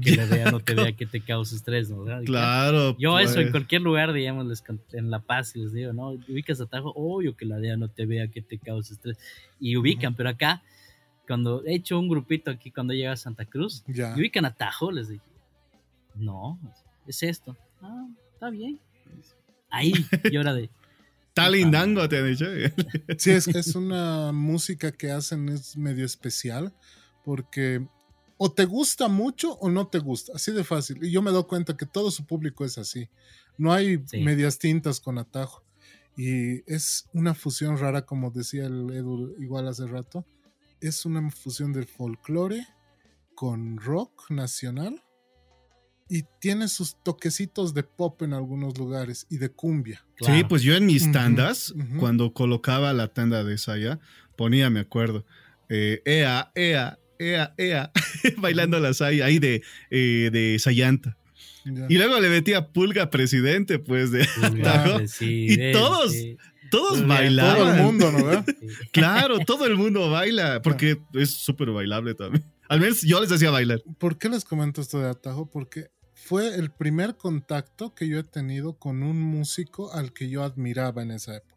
Que 0.00 0.16
la 0.16 0.26
DEA 0.26 0.50
no 0.50 0.58
te 0.58 0.74
vea 0.74 0.92
que 0.92 1.06
te 1.06 1.20
causa 1.20 1.54
estrés, 1.54 1.88
¿no? 1.88 2.04
Claro. 2.24 2.96
Yo 2.98 3.18
eso 3.20 3.38
en 3.38 3.46
pues. 3.46 3.50
cualquier 3.52 3.82
lugar, 3.82 4.12
digamos, 4.12 4.62
en 4.92 5.10
La 5.10 5.20
Paz, 5.20 5.54
les 5.54 5.72
digo, 5.72 5.92
¿no? 5.92 6.10
Ubicas 6.28 6.60
Atajo, 6.60 6.92
obvio 6.96 7.36
que 7.36 7.46
la 7.46 7.58
DEA 7.58 7.76
no 7.76 7.88
te 7.88 8.06
vea 8.06 8.28
que 8.28 8.42
te 8.42 8.58
causa 8.58 8.92
estrés. 8.92 9.18
Y 9.60 9.76
ubican, 9.76 10.14
pero 10.14 10.30
acá 10.30 10.62
cuando 11.26 11.64
he 11.64 11.74
hecho 11.74 11.98
un 11.98 12.08
grupito 12.08 12.50
aquí 12.50 12.70
cuando 12.70 12.94
llega 12.94 13.12
a 13.12 13.16
Santa 13.16 13.44
Cruz, 13.44 13.84
y 13.86 14.02
ubican 14.02 14.44
atajo, 14.44 14.90
les 14.90 15.08
dije, 15.08 15.24
no, 16.14 16.58
es 17.06 17.22
esto. 17.22 17.56
Ah, 17.80 18.06
está 18.32 18.50
bien. 18.50 18.78
Ahí, 19.70 19.92
y 20.30 20.36
ahora 20.36 20.54
de... 20.54 20.70
Está 21.28 21.50
lindango, 21.50 22.08
te 22.08 22.18
han 22.18 22.30
dicho. 22.30 22.44
Sí, 23.18 23.32
es, 23.32 23.48
es 23.48 23.74
una 23.74 24.30
música 24.30 24.92
que 24.92 25.10
hacen, 25.10 25.48
es 25.48 25.76
medio 25.76 26.06
especial, 26.06 26.72
porque 27.24 27.84
o 28.36 28.52
te 28.52 28.64
gusta 28.64 29.08
mucho 29.08 29.54
o 29.54 29.70
no 29.70 29.86
te 29.88 29.98
gusta, 29.98 30.32
así 30.34 30.52
de 30.52 30.64
fácil. 30.64 31.02
Y 31.02 31.10
yo 31.10 31.22
me 31.22 31.30
doy 31.30 31.44
cuenta 31.44 31.76
que 31.76 31.86
todo 31.86 32.10
su 32.10 32.24
público 32.24 32.64
es 32.64 32.78
así. 32.78 33.08
No 33.56 33.72
hay 33.72 34.04
medias 34.12 34.58
tintas 34.58 35.00
con 35.00 35.18
atajo. 35.18 35.62
Y 36.16 36.70
es 36.72 37.08
una 37.12 37.34
fusión 37.34 37.78
rara, 37.78 38.02
como 38.02 38.30
decía 38.30 38.66
el 38.66 38.90
Edu 38.90 39.34
igual 39.40 39.66
hace 39.66 39.86
rato, 39.86 40.24
es 40.88 41.04
una 41.04 41.30
fusión 41.30 41.72
de 41.72 41.84
folclore 41.84 42.66
con 43.34 43.78
rock 43.78 44.30
nacional 44.30 45.02
y 46.08 46.24
tiene 46.40 46.68
sus 46.68 47.02
toquecitos 47.02 47.72
de 47.74 47.82
pop 47.82 48.22
en 48.22 48.34
algunos 48.34 48.78
lugares 48.78 49.26
y 49.30 49.38
de 49.38 49.48
cumbia. 49.48 50.04
Sí, 50.20 50.44
pues 50.48 50.62
yo 50.62 50.74
en 50.74 50.86
mis 50.86 51.10
tandas, 51.10 51.74
cuando 51.98 52.32
colocaba 52.32 52.92
la 52.92 53.08
tanda 53.08 53.42
de 53.42 53.56
Saya, 53.56 53.98
ponía, 54.36 54.68
me 54.68 54.80
acuerdo, 54.80 55.24
eh, 55.68 56.02
ea, 56.04 56.52
ea, 56.54 56.98
ea, 57.18 57.54
ea, 57.56 57.90
bailando 58.36 58.78
la 58.78 58.92
Saya 58.92 59.24
ahí 59.24 59.38
de, 59.38 59.62
eh, 59.90 60.30
de 60.32 60.58
Sayanta. 60.58 61.16
Y 61.88 61.96
luego 61.96 62.20
le 62.20 62.28
metía 62.28 62.68
Pulga 62.68 63.08
presidente, 63.08 63.78
pues, 63.78 64.10
de 64.10 64.28
Y 65.20 65.72
todos, 65.72 66.14
todos 66.74 67.06
bailaban. 67.06 67.56
Todo 67.56 67.72
el 67.72 67.82
mundo, 67.82 68.12
¿no? 68.12 68.44
claro, 68.92 69.38
todo 69.40 69.66
el 69.66 69.76
mundo 69.76 70.10
baila, 70.10 70.60
porque 70.62 71.00
es 71.12 71.30
súper 71.30 71.70
bailable 71.70 72.14
también. 72.14 72.44
Al 72.68 72.80
menos 72.80 73.02
yo 73.02 73.20
les 73.20 73.30
hacía 73.30 73.50
bailar. 73.50 73.82
¿Por 73.98 74.18
qué 74.18 74.28
les 74.28 74.44
comento 74.44 74.80
esto 74.80 74.98
de 74.98 75.08
Atajo? 75.08 75.46
Porque 75.46 75.90
fue 76.14 76.54
el 76.56 76.70
primer 76.70 77.16
contacto 77.16 77.94
que 77.94 78.08
yo 78.08 78.18
he 78.18 78.24
tenido 78.24 78.78
con 78.78 79.02
un 79.02 79.20
músico 79.20 79.92
al 79.92 80.12
que 80.12 80.28
yo 80.28 80.42
admiraba 80.42 81.02
en 81.02 81.10
esa 81.10 81.36
época. 81.36 81.54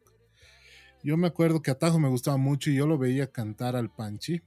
Yo 1.04 1.16
me 1.16 1.28
acuerdo 1.28 1.62
que 1.62 1.72
Atajo 1.72 2.00
me 2.00 2.10
gustaba 2.10 2.38
mucho 2.38 2.70
y 2.70 2.76
yo 2.76 2.86
lo 2.86 2.98
veía 2.98 3.32
cantar 3.32 3.76
al 3.76 3.90
Panchi. 3.90 4.42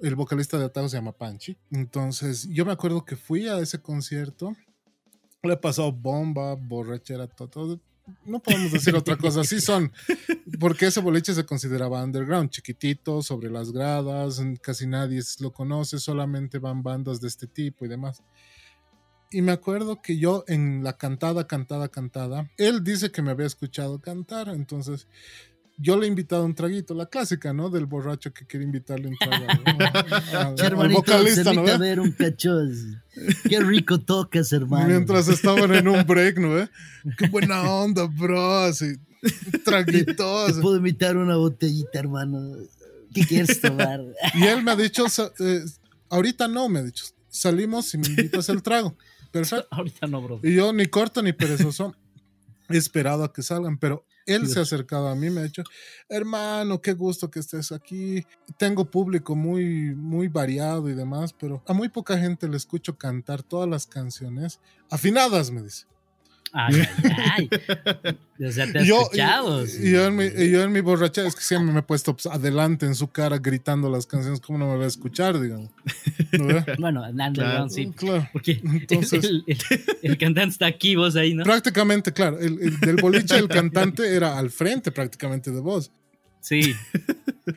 El 0.00 0.14
vocalista 0.14 0.58
de 0.58 0.64
Atajo 0.64 0.88
se 0.88 0.96
llama 0.96 1.12
Panchi. 1.12 1.58
Entonces, 1.70 2.48
yo 2.48 2.64
me 2.64 2.72
acuerdo 2.72 3.04
que 3.04 3.16
fui 3.16 3.48
a 3.48 3.58
ese 3.58 3.80
concierto. 3.82 4.56
Le 5.42 5.56
pasó 5.56 5.92
bomba, 5.92 6.54
borrachera, 6.54 7.26
todo 7.26 7.80
no 8.24 8.40
podemos 8.40 8.72
decir 8.72 8.94
otra 8.94 9.16
cosa, 9.16 9.40
así 9.40 9.60
son, 9.60 9.92
porque 10.58 10.86
ese 10.86 11.00
boliche 11.00 11.34
se 11.34 11.44
consideraba 11.44 12.02
underground, 12.02 12.50
chiquitito, 12.50 13.22
sobre 13.22 13.50
las 13.50 13.72
gradas, 13.72 14.42
casi 14.60 14.86
nadie 14.86 15.20
lo 15.40 15.52
conoce, 15.52 15.98
solamente 15.98 16.58
van 16.58 16.82
bandas 16.82 17.20
de 17.20 17.28
este 17.28 17.46
tipo 17.46 17.84
y 17.84 17.88
demás. 17.88 18.22
Y 19.32 19.42
me 19.42 19.52
acuerdo 19.52 20.02
que 20.02 20.18
yo 20.18 20.44
en 20.48 20.82
la 20.82 20.96
cantada, 20.96 21.46
cantada, 21.46 21.88
cantada, 21.88 22.50
él 22.56 22.82
dice 22.82 23.12
que 23.12 23.22
me 23.22 23.30
había 23.30 23.46
escuchado 23.46 24.00
cantar, 24.00 24.48
entonces 24.48 25.06
yo 25.80 25.96
le 25.96 26.04
he 26.04 26.08
invitado 26.08 26.44
un 26.44 26.54
traguito, 26.54 26.94
la 26.94 27.06
clásica, 27.06 27.54
¿no? 27.54 27.70
Del 27.70 27.86
borracho 27.86 28.32
que 28.32 28.46
quiere 28.46 28.66
invitarle 28.66 29.08
un 29.08 29.16
trago. 29.16 29.46
al 30.82 30.92
vocalista, 30.92 31.54
¿no? 31.54 31.66
A 31.66 31.78
ver 31.78 32.00
un 32.00 32.14
Qué 32.14 33.60
rico 33.60 33.98
tocas, 33.98 34.52
hermano. 34.52 34.88
Mientras 34.88 35.28
estaban 35.28 35.74
en 35.74 35.88
un 35.88 36.06
break, 36.06 36.38
¿no? 36.38 36.68
Qué 37.18 37.28
buena 37.28 37.62
onda, 37.62 38.04
bro. 38.04 38.58
Así, 38.58 38.96
traguitos. 39.64 40.54
Te 40.54 40.60
puedo 40.60 40.76
invitar 40.76 41.16
una 41.16 41.36
botellita, 41.36 41.98
hermano. 41.98 42.56
¿Qué 43.14 43.24
quieres 43.24 43.60
tomar? 43.60 44.00
y 44.34 44.44
él 44.44 44.62
me 44.62 44.72
ha 44.72 44.76
dicho, 44.76 45.06
eh, 45.40 45.64
ahorita 46.10 46.46
no, 46.46 46.68
me 46.68 46.80
ha 46.80 46.82
dicho, 46.82 47.06
salimos 47.28 47.92
y 47.94 47.98
me 47.98 48.08
invitas 48.08 48.50
el 48.50 48.62
trago. 48.62 48.96
Perfecto. 49.32 49.66
Ahorita 49.70 50.06
no, 50.06 50.20
bro. 50.20 50.40
Y 50.42 50.54
yo 50.54 50.72
ni 50.74 50.86
corto 50.86 51.22
ni 51.22 51.32
perezoso 51.32 51.94
he 52.68 52.76
esperado 52.76 53.24
a 53.24 53.32
que 53.32 53.42
salgan, 53.42 53.78
pero 53.78 54.04
él 54.34 54.48
se 54.48 54.58
ha 54.58 54.62
acercado 54.62 55.08
a 55.08 55.14
mí, 55.14 55.30
me 55.30 55.40
ha 55.40 55.44
dicho, 55.44 55.62
hermano, 56.08 56.80
qué 56.80 56.92
gusto 56.92 57.30
que 57.30 57.40
estés 57.40 57.72
aquí. 57.72 58.24
Tengo 58.56 58.90
público 58.90 59.34
muy, 59.34 59.94
muy 59.94 60.28
variado 60.28 60.88
y 60.88 60.94
demás, 60.94 61.32
pero 61.32 61.62
a 61.66 61.72
muy 61.72 61.88
poca 61.88 62.18
gente 62.18 62.48
le 62.48 62.56
escucho 62.56 62.96
cantar 62.96 63.42
todas 63.42 63.68
las 63.68 63.86
canciones 63.86 64.60
afinadas, 64.90 65.50
me 65.50 65.62
dice. 65.62 65.86
Ay, 66.52 66.82
ay, 67.26 67.50
O 68.44 68.50
sea, 68.50 68.70
te 68.72 68.80
has 68.80 68.86
yo, 68.86 69.02
escuchado. 69.02 69.64
Y, 69.64 69.92
yo, 69.92 70.06
en 70.06 70.16
mi, 70.16 70.24
yo 70.50 70.62
en 70.62 70.72
mi 70.72 70.80
borracha 70.80 71.26
es 71.26 71.34
que 71.34 71.42
siempre 71.42 71.72
me 71.72 71.80
he 71.80 71.82
puesto 71.82 72.14
pues, 72.14 72.26
adelante 72.26 72.86
en 72.86 72.94
su 72.94 73.08
cara 73.08 73.38
gritando 73.38 73.88
las 73.88 74.06
canciones, 74.06 74.40
¿cómo 74.40 74.58
no 74.58 74.66
me 74.66 74.76
va 74.76 74.84
a 74.84 74.88
escuchar, 74.88 75.40
digamos? 75.40 75.70
bueno, 76.78 77.02
underground 77.08 77.70
sí. 77.70 77.92
Claro. 77.96 78.28
Porque 78.32 78.60
Entonces, 78.64 79.24
el, 80.02 80.18
cantante 80.18 80.52
está 80.52 80.66
aquí, 80.66 80.96
vos 80.96 81.14
ahí, 81.16 81.34
¿no? 81.34 81.44
Prácticamente, 81.44 82.12
claro. 82.12 82.38
El, 82.40 82.80
del 82.80 82.96
boliche, 82.96 83.36
el 83.36 83.48
cantante 83.48 84.14
era 84.14 84.38
al 84.38 84.50
frente 84.50 84.90
prácticamente 84.90 85.50
de 85.50 85.60
vos. 85.60 85.92
Sí. 86.40 86.74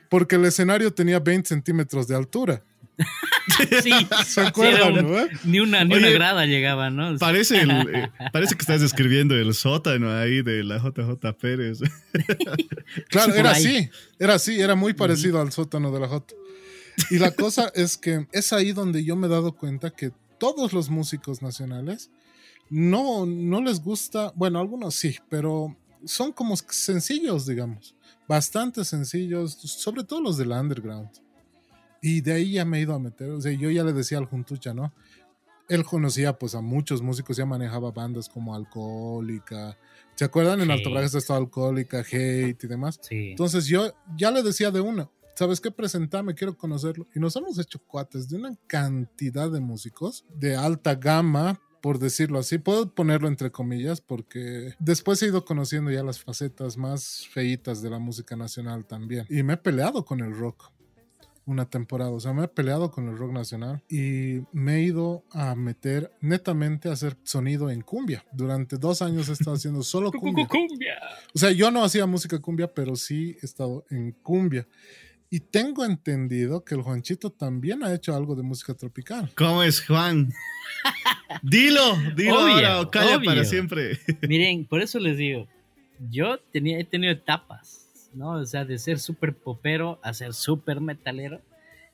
Porque 0.10 0.36
el 0.36 0.46
escenario 0.46 0.94
tenía 0.94 1.20
20 1.20 1.48
centímetros 1.48 2.08
de 2.08 2.16
altura. 2.16 2.64
sí, 3.82 3.92
¿Se 4.26 4.42
acuerdan, 4.42 5.08
Ni 5.44 5.60
una, 5.60 5.84
ni 5.84 5.96
una 5.96 6.10
grada 6.10 6.46
llegaba, 6.46 6.90
¿no? 6.90 7.18
Parece, 7.18 7.64
eh, 7.64 8.12
parece 8.34 8.56
que 8.56 8.62
estás 8.62 8.82
describiendo 8.82 9.36
el 9.36 9.54
sótano 9.54 10.12
ahí 10.16 10.42
de 10.42 10.64
la 10.64 10.78
JJ 10.78 11.34
Pérez. 11.40 11.80
claro, 13.10 13.34
era 13.34 13.52
así, 13.52 13.90
era 14.20 14.36
así, 14.36 14.60
era 14.60 14.76
muy 14.76 14.94
parecido 14.94 15.42
al 15.42 15.52
sótano 15.52 15.92
de 15.92 16.00
la 16.00 16.08
J. 16.08 16.36
Y 17.10 17.18
la 17.18 17.32
cosa 17.32 17.72
es 17.74 17.98
que 17.98 18.28
es 18.32 18.54
ahí 18.54 18.72
donde 18.72 19.04
yo 19.04 19.16
me 19.16 19.28
he 19.28 19.30
dado 19.30 19.54
cuenta 19.54 19.90
que 19.90 20.12
todos 20.38 20.74
los 20.74 20.90
músicos 20.90 21.42
nacionales 21.42 22.12
no, 22.70 23.26
no 23.26 23.62
les 23.62 23.82
gusta, 23.82 24.32
bueno, 24.36 24.60
algunos 24.60 24.96
sí, 24.96 25.18
pero 25.30 25.76
son 26.06 26.32
como 26.32 26.56
sencillos, 26.58 27.48
digamos, 27.48 27.96
bastante 28.28 28.86
sencillos, 28.86 29.54
sobre 29.54 30.04
todo 30.04 30.22
los 30.22 30.38
del 30.38 30.52
underground. 30.52 31.23
Y 32.06 32.20
de 32.20 32.34
ahí 32.34 32.52
ya 32.52 32.66
me 32.66 32.78
he 32.78 32.82
ido 32.82 32.94
a 32.94 33.00
meter, 33.00 33.30
o 33.30 33.40
sea, 33.40 33.54
yo 33.54 33.72
ya 33.72 33.86
le 33.86 33.94
decía 33.94 34.18
al 34.18 34.26
Juntucha, 34.26 34.74
¿no? 34.74 34.94
Él 35.70 35.86
conocía 35.86 36.38
pues 36.38 36.54
a 36.54 36.60
muchos 36.60 37.02
músicos, 37.02 37.38
ya 37.38 37.46
manejaba 37.46 37.92
bandas 37.92 38.28
como 38.28 38.54
Alcohólica, 38.54 39.78
¿se 40.14 40.26
acuerdan? 40.26 40.60
En 40.60 40.70
Alto 40.70 40.92
Braga 40.92 41.06
estaba 41.06 41.40
Alcohólica, 41.40 42.00
Hate 42.00 42.62
y 42.62 42.68
demás. 42.68 43.00
Entonces 43.10 43.68
yo 43.68 43.94
ya 44.18 44.32
le 44.32 44.44
decía 44.44 44.70
de 44.70 44.82
una, 44.82 45.10
¿sabes 45.34 45.62
qué? 45.62 45.72
Presentame, 45.72 46.36
quiero 46.36 46.58
conocerlo. 46.58 47.08
Y 47.16 47.22
nos 47.22 47.38
hemos 47.38 47.58
hecho 47.58 47.80
cuates 47.80 48.28
de 48.28 48.36
una 48.36 48.54
cantidad 48.68 49.50
de 49.50 49.62
músicos 49.62 50.26
de 50.36 50.58
alta 50.58 50.96
gama, 50.96 51.62
por 51.82 52.00
decirlo 52.00 52.40
así. 52.40 52.58
Puedo 52.58 52.94
ponerlo 52.94 53.30
entre 53.30 53.50
comillas 53.50 54.02
porque 54.02 54.74
después 54.78 55.24
he 55.24 55.28
ido 55.28 55.46
conociendo 55.46 55.90
ya 55.90 56.04
las 56.04 56.22
facetas 56.22 56.76
más 56.76 57.28
feitas 57.32 57.82
de 57.82 57.90
la 57.90 58.00
música 58.00 58.36
nacional 58.36 58.86
también. 58.86 59.26
Y 59.30 59.42
me 59.44 59.54
he 59.54 59.58
peleado 59.58 60.04
con 60.04 60.20
el 60.20 60.36
rock 60.36 60.73
una 61.46 61.70
temporada. 61.70 62.12
O 62.12 62.20
sea, 62.20 62.34
me 62.34 62.46
he 62.46 62.48
peleado 62.48 62.92
con 62.92 63.08
el 63.08 63.18
rock 63.18 63.32
nacional 63.32 63.82
y 63.90 64.42
me 64.52 64.76
he 64.76 64.84
ido 64.84 65.24
a 65.32 65.56
meter 65.56 66.12
netamente 66.22 66.90
a 66.90 66.94
hacer 66.94 67.18
sonido 67.24 67.70
en 67.70 67.82
cumbia. 67.82 68.26
Durante 68.32 68.78
dos 68.78 69.02
años 69.02 69.30
he 69.30 69.34
estado 69.34 69.56
haciendo 69.56 69.84
solo 69.84 70.12
cumbia. 70.48 70.48
O 71.34 71.40
sea, 71.40 71.52
yo 71.52 71.72
no 71.72 71.84
hacía 71.84 72.06
música 72.06 72.40
cumbia, 72.40 72.74
pero 72.74 72.96
sí 72.96 73.38
he 73.42 73.46
estado 73.46 73.86
en 73.90 74.12
cumbia. 74.12 74.68
Y 75.30 75.40
tengo 75.40 75.84
entendido 75.84 76.64
que 76.64 76.76
el 76.76 76.84
Juanchito 76.84 77.32
también 77.32 77.84
ha 77.84 77.92
hecho 77.92 78.16
algo 78.16 78.36
de 78.36 78.44
música 78.44 78.76
tropical. 78.76 79.32
¿Cómo 79.36 79.64
es, 79.64 79.84
Juan? 79.84 80.32
dilo, 81.42 81.98
dilo 82.16 82.40
ahora 82.40 82.82
o 82.82 82.92
calla 82.92 83.20
para 83.20 83.44
siempre. 83.44 84.00
Miren, 84.28 84.66
por 84.66 84.82
eso 84.84 85.00
les 85.00 85.18
digo, 85.18 85.48
yo 86.12 86.38
tenía, 86.52 86.80
he 86.80 86.84
tenido 86.84 87.12
etapas, 87.14 87.83
¿no? 88.14 88.32
O 88.32 88.46
sea, 88.46 88.66
de 88.66 88.78
ser 88.78 89.00
súper 89.00 89.36
popero 89.36 90.00
a 90.02 90.14
ser 90.14 90.34
súper 90.34 90.82
metalero. 90.82 91.42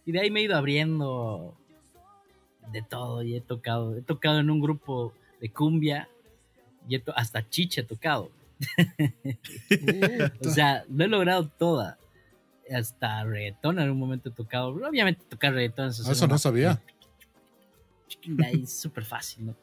Y 0.06 0.12
de 0.12 0.22
ahí 0.22 0.32
me 0.32 0.42
he 0.42 0.44
ido 0.44 0.56
abriendo 0.56 1.56
de 2.72 2.82
todo 2.82 3.24
y 3.24 3.36
he 3.36 3.42
tocado. 3.42 3.96
He 3.96 4.02
tocado 4.02 4.40
en 4.40 4.50
un 4.50 4.60
grupo 4.60 5.14
de 5.40 5.50
cumbia 5.50 6.10
y 6.88 7.02
hasta 7.16 7.48
chicha 7.50 7.82
he 7.82 7.84
tocado. 7.84 8.32
o 10.42 10.50
sea, 10.50 10.84
lo 10.90 11.06
he 11.06 11.08
logrado 11.08 11.48
toda 11.48 11.98
hasta 12.74 13.24
reggaetón 13.24 13.80
en 13.80 13.90
un 13.90 13.98
momento 13.98 14.30
he 14.30 14.32
tocado. 14.32 14.70
Obviamente 14.70 15.24
tocar 15.30 15.54
reggaetón. 15.54 15.90
Eso, 15.90 16.12
eso 16.12 16.28
no 16.28 16.38
sabía. 16.38 16.82
Es 18.54 18.82
súper 18.82 19.06
fácil, 19.06 19.48
¿no? 19.48 19.56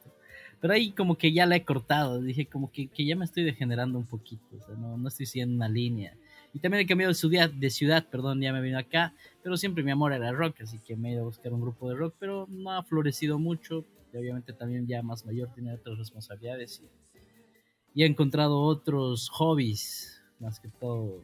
Pero 0.60 0.72
ahí 0.72 0.92
como 0.92 1.16
que 1.16 1.32
ya 1.32 1.46
la 1.46 1.56
he 1.56 1.64
cortado. 1.64 2.20
Dije 2.20 2.46
como 2.46 2.70
que, 2.72 2.88
que 2.88 3.04
ya 3.04 3.14
me 3.16 3.24
estoy 3.24 3.44
degenerando 3.44 3.98
un 3.98 4.06
poquito. 4.06 4.56
O 4.56 4.66
sea, 4.66 4.74
no, 4.74 4.96
no 4.96 5.08
estoy 5.08 5.26
siguiendo 5.26 5.54
una 5.56 5.68
línea. 5.68 6.16
Y 6.56 6.58
también 6.58 6.84
he 6.84 6.86
cambiado 6.86 7.10
de 7.10 7.14
ciudad, 7.14 7.50
de 7.50 7.68
ciudad, 7.68 8.06
perdón, 8.10 8.40
ya 8.40 8.50
me 8.50 8.62
vino 8.62 8.78
acá. 8.78 9.12
Pero 9.42 9.58
siempre 9.58 9.84
mi 9.84 9.90
amor 9.90 10.14
era 10.14 10.32
rock, 10.32 10.62
así 10.62 10.78
que 10.78 10.96
me 10.96 11.10
he 11.10 11.12
ido 11.12 11.20
a 11.20 11.26
buscar 11.26 11.52
un 11.52 11.60
grupo 11.60 11.90
de 11.90 11.96
rock. 11.96 12.14
Pero 12.18 12.46
no 12.48 12.72
ha 12.72 12.82
florecido 12.82 13.38
mucho. 13.38 13.84
Y 14.12 14.16
obviamente 14.16 14.54
también 14.54 14.86
ya 14.86 15.02
más 15.02 15.26
mayor 15.26 15.50
tiene 15.52 15.74
otras 15.74 15.98
responsabilidades. 15.98 16.80
Y, 16.82 18.00
y 18.00 18.04
he 18.04 18.06
encontrado 18.06 18.58
otros 18.58 19.28
hobbies, 19.28 20.22
más 20.40 20.58
que 20.58 20.68
todo 20.68 21.22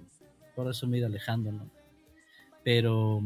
por 0.55 0.71
eso 0.71 0.87
me 0.87 0.97
he 0.97 0.99
ido 0.99 1.07
alejando, 1.07 1.51
¿no? 1.51 1.71
Pero, 2.63 3.21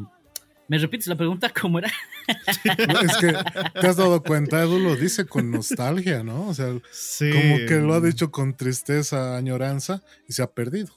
¿me 0.68 0.78
repites 0.78 1.09
la 1.09 1.16
pregunta? 1.16 1.52
¿Cómo 1.61 1.80
era? 1.80 1.90
es 3.02 3.16
que 3.18 3.32
te 3.80 3.86
has 3.86 3.96
dado 3.96 4.22
cuenta, 4.22 4.62
Edu 4.62 4.78
lo 4.78 4.96
dice 4.96 5.26
con 5.26 5.50
nostalgia, 5.50 6.22
¿no? 6.22 6.48
O 6.48 6.54
sea, 6.54 6.66
como 6.66 7.57
que 7.68 7.80
lo 7.82 7.94
ha 7.94 8.00
dicho 8.00 8.30
con 8.30 8.57
tristeza, 8.57 9.36
añoranza 9.36 10.02
y 10.28 10.32
se 10.32 10.42
ha 10.42 10.50
perdido. 10.50 10.92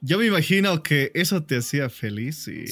Yo 0.00 0.18
me 0.18 0.26
imagino 0.26 0.82
que 0.82 1.10
eso 1.14 1.42
te 1.42 1.58
hacía 1.58 1.88
feliz 1.90 2.48
y... 2.48 2.66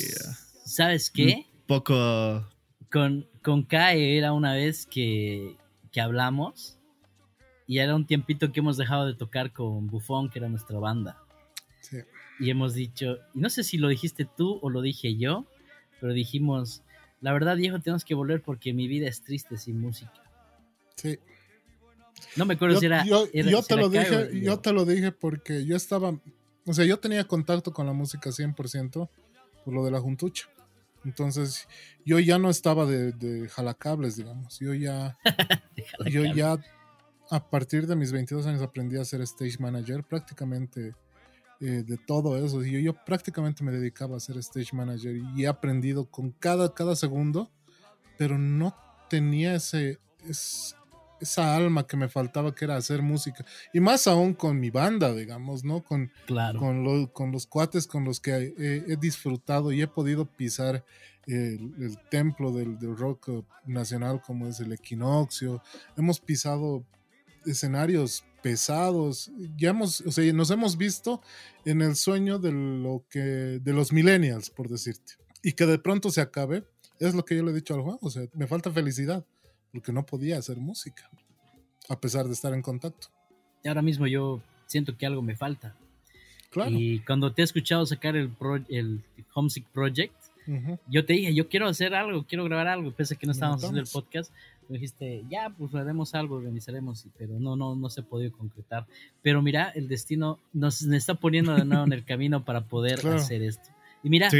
¿Sabes 0.64 1.10
qué? 1.10 1.46
Un 1.52 1.66
poco... 1.66 2.48
Con, 2.90 3.28
con 3.42 3.64
Kai 3.64 4.16
era 4.16 4.32
una 4.32 4.54
vez 4.54 4.86
que, 4.86 5.56
que 5.92 6.00
hablamos 6.00 6.78
y 7.66 7.78
era 7.78 7.94
un 7.94 8.06
tiempito 8.06 8.50
que 8.50 8.60
hemos 8.60 8.78
dejado 8.78 9.06
de 9.06 9.14
tocar 9.14 9.52
con 9.52 9.88
Bufón, 9.88 10.30
que 10.30 10.38
era 10.38 10.48
nuestra 10.48 10.78
banda. 10.78 11.22
Y 12.40 12.50
hemos 12.50 12.72
dicho, 12.72 13.18
y 13.34 13.40
no 13.40 13.50
sé 13.50 13.64
si 13.64 13.78
lo 13.78 13.88
dijiste 13.88 14.24
tú 14.24 14.58
o 14.62 14.70
lo 14.70 14.80
dije 14.80 15.16
yo, 15.16 15.44
pero 16.00 16.12
dijimos, 16.12 16.82
la 17.20 17.32
verdad, 17.32 17.56
viejo, 17.56 17.80
tenemos 17.80 18.04
que 18.04 18.14
volver 18.14 18.42
porque 18.42 18.72
mi 18.72 18.86
vida 18.86 19.08
es 19.08 19.22
triste 19.22 19.58
sin 19.58 19.80
música. 19.80 20.22
Sí. 20.94 21.18
No 22.36 22.46
me 22.46 22.54
acuerdo 22.54 22.78
si 22.78 22.86
era. 22.86 23.04
Yo, 23.04 23.26
te 23.26 23.76
lo 23.76 23.88
dije, 23.88 24.40
yo 24.40 24.58
te 24.60 24.72
lo 24.72 24.84
dije 24.84 25.12
porque 25.12 25.64
yo 25.64 25.76
estaba. 25.76 26.18
O 26.68 26.74
sea, 26.74 26.84
yo 26.84 26.98
tenía 26.98 27.24
contacto 27.26 27.72
con 27.72 27.86
la 27.86 27.92
música 27.92 28.30
100% 28.30 29.08
por 29.64 29.74
lo 29.74 29.84
de 29.84 29.90
la 29.90 30.00
juntucha. 30.00 30.48
Entonces, 31.04 31.66
yo 32.04 32.18
ya 32.18 32.38
no 32.38 32.50
estaba 32.50 32.84
de, 32.84 33.12
de 33.12 33.48
jalacables, 33.48 34.16
digamos. 34.16 34.58
Yo 34.58 34.74
ya. 34.74 35.16
yo 36.10 36.24
ya, 36.34 36.58
a 37.30 37.50
partir 37.50 37.86
de 37.86 37.96
mis 37.96 38.12
22 38.12 38.46
años, 38.46 38.62
aprendí 38.62 38.98
a 38.98 39.04
ser 39.04 39.20
stage 39.22 39.58
manager. 39.58 40.04
Prácticamente 40.04 40.94
eh, 41.60 41.82
de 41.84 41.96
todo 41.96 42.36
eso. 42.36 42.62
Yo, 42.62 42.78
yo 42.78 42.92
prácticamente 43.04 43.64
me 43.64 43.72
dedicaba 43.72 44.16
a 44.16 44.20
ser 44.20 44.36
stage 44.38 44.76
manager 44.76 45.16
y 45.16 45.44
he 45.44 45.48
aprendido 45.48 46.04
con 46.04 46.30
cada, 46.30 46.72
cada 46.72 46.94
segundo, 46.94 47.50
pero 48.16 48.38
no 48.38 48.76
tenía 49.10 49.56
ese, 49.56 49.98
esa 51.20 51.56
alma 51.56 51.86
que 51.86 51.96
me 51.96 52.08
faltaba 52.08 52.54
que 52.54 52.64
era 52.64 52.76
hacer 52.76 53.02
música. 53.02 53.44
Y 53.72 53.80
más 53.80 54.06
aún 54.06 54.34
con 54.34 54.58
mi 54.60 54.70
banda, 54.70 55.14
digamos, 55.14 55.64
¿no? 55.64 55.82
Con, 55.82 56.10
con, 56.26 57.06
con 57.06 57.32
los 57.32 57.46
cuates 57.46 57.86
con 57.86 58.04
los 58.04 58.20
que 58.20 58.54
he, 58.58 58.96
disfrutado 58.96 59.72
y 59.72 59.82
he 59.82 59.86
podido 59.86 60.26
pisar 60.26 60.84
el, 61.26 61.98
templo 62.10 62.52
del, 62.52 62.78
del, 62.78 62.96
rock 62.96 63.44
nacional 63.66 64.20
como 64.20 64.46
es 64.46 64.60
el 64.60 64.72
equinoccio. 64.72 65.62
Hemos 65.96 66.20
pisado 66.20 66.84
escenarios 67.44 68.24
pesados. 68.42 69.30
Ya 69.56 69.70
hemos, 69.70 70.00
o 70.02 70.10
sea, 70.10 70.32
nos 70.32 70.50
hemos 70.50 70.76
visto 70.76 71.20
en 71.64 71.82
el 71.82 71.96
sueño 71.96 72.38
de 72.38 72.52
lo 72.52 73.04
que, 73.10 73.20
de 73.20 73.72
los 73.72 73.92
millennials, 73.92 74.50
por 74.50 74.68
decirte. 74.68 75.14
Y 75.42 75.52
que 75.52 75.66
de 75.66 75.78
pronto 75.78 76.10
se 76.10 76.20
acabe, 76.20 76.64
es 76.98 77.14
lo 77.14 77.24
que 77.24 77.36
yo 77.36 77.44
le 77.44 77.52
he 77.52 77.54
dicho 77.54 77.74
al 77.74 77.82
Juan, 77.82 77.98
o 78.00 78.10
sea, 78.10 78.24
me 78.34 78.46
falta 78.46 78.70
felicidad, 78.70 79.24
porque 79.72 79.92
no 79.92 80.04
podía 80.04 80.38
hacer 80.38 80.56
música, 80.56 81.08
a 81.88 81.98
pesar 82.00 82.26
de 82.26 82.32
estar 82.32 82.52
en 82.54 82.62
contacto. 82.62 83.08
Y 83.62 83.68
ahora 83.68 83.82
mismo 83.82 84.06
yo 84.06 84.40
siento 84.66 84.96
que 84.96 85.06
algo 85.06 85.22
me 85.22 85.36
falta. 85.36 85.74
Y 86.70 87.00
cuando 87.00 87.32
te 87.32 87.42
he 87.42 87.44
escuchado 87.44 87.84
sacar 87.86 88.16
el, 88.16 88.32
el 88.68 89.02
Homesick 89.34 89.66
Project, 89.66 90.14
yo 90.88 91.04
te 91.04 91.12
dije, 91.12 91.34
yo 91.34 91.48
quiero 91.48 91.68
hacer 91.68 91.94
algo, 91.94 92.24
quiero 92.26 92.44
grabar 92.44 92.68
algo, 92.68 92.90
pese 92.90 93.14
a 93.14 93.16
que 93.18 93.26
no 93.26 93.32
estábamos 93.32 93.62
haciendo 93.62 93.80
el 93.80 93.86
podcast, 93.86 94.32
dijiste, 94.68 95.24
ya, 95.28 95.50
pues 95.50 95.74
haremos 95.74 96.14
algo, 96.14 96.36
organizaremos, 96.36 97.06
pero 97.18 97.38
no, 97.38 97.56
no, 97.56 97.74
no 97.74 97.90
se 97.90 98.00
ha 98.00 98.04
podido 98.04 98.32
concretar. 98.32 98.86
Pero 99.22 99.42
mira, 99.42 99.70
el 99.70 99.88
destino 99.88 100.38
nos, 100.52 100.82
está 100.82 101.14
poniendo 101.14 101.54
de 101.54 101.64
nuevo 101.64 101.84
en 101.84 101.92
el 101.92 102.04
camino 102.04 102.44
para 102.44 102.62
poder 102.62 103.06
hacer 103.06 103.42
esto. 103.42 103.68
Y 104.02 104.10
mira, 104.10 104.30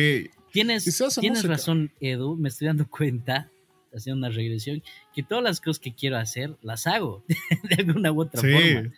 tienes, 0.52 0.98
tienes 1.20 1.44
razón, 1.44 1.90
Edu, 2.00 2.36
me 2.36 2.48
estoy 2.48 2.68
dando 2.68 2.88
cuenta, 2.88 3.50
haciendo 3.94 4.26
una 4.26 4.34
regresión, 4.34 4.82
que 5.14 5.22
todas 5.22 5.44
las 5.44 5.60
cosas 5.60 5.80
que 5.80 5.94
quiero 5.94 6.16
hacer, 6.16 6.56
las 6.62 6.86
hago 6.86 7.24
de 7.68 7.76
alguna 7.76 8.12
u 8.12 8.22
otra 8.22 8.40
forma. 8.40 8.92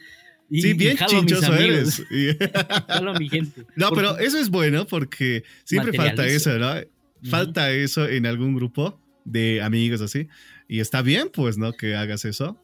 Y, 0.51 0.63
sí, 0.63 0.73
bien 0.75 0.97
chinchoso 0.97 1.55
eres. 1.55 2.03
mi 3.19 3.29
gente. 3.29 3.65
No, 3.77 3.91
pero 3.93 4.19
eso 4.19 4.39
es 4.39 4.51
bueno 4.51 4.87
porque 4.87 5.45
siempre 5.65 5.93
falta 5.93 6.27
eso, 6.27 6.59
¿no? 6.59 6.75
Falta 7.23 7.71
eso 7.71 8.09
en 8.09 8.27
algún 8.27 8.55
grupo 8.57 8.99
de 9.25 9.63
amigos 9.63 10.01
así. 10.01 10.29
Y 10.67 10.81
está 10.81 11.03
bien, 11.03 11.31
pues, 11.33 11.57
¿no? 11.57 11.73
Que 11.73 11.95
hagas 11.95 12.25
eso. 12.25 12.59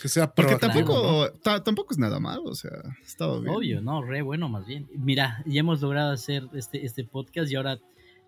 Que 0.00 0.08
sea 0.08 0.34
Porque 0.34 0.56
tampoco, 0.56 1.30
tampoco 1.64 1.92
es 1.92 1.98
nada 1.98 2.18
malo, 2.18 2.44
o 2.44 2.54
sea, 2.54 2.72
está 3.04 3.30
bien. 3.38 3.48
Obvio, 3.48 3.80
no, 3.80 4.02
re 4.02 4.22
bueno 4.22 4.48
más 4.48 4.66
bien. 4.66 4.88
Mira, 4.92 5.42
ya 5.46 5.60
hemos 5.60 5.80
logrado 5.82 6.12
hacer 6.12 6.48
este, 6.52 6.84
este 6.84 7.04
podcast 7.04 7.50
y 7.50 7.54
ahora 7.54 7.78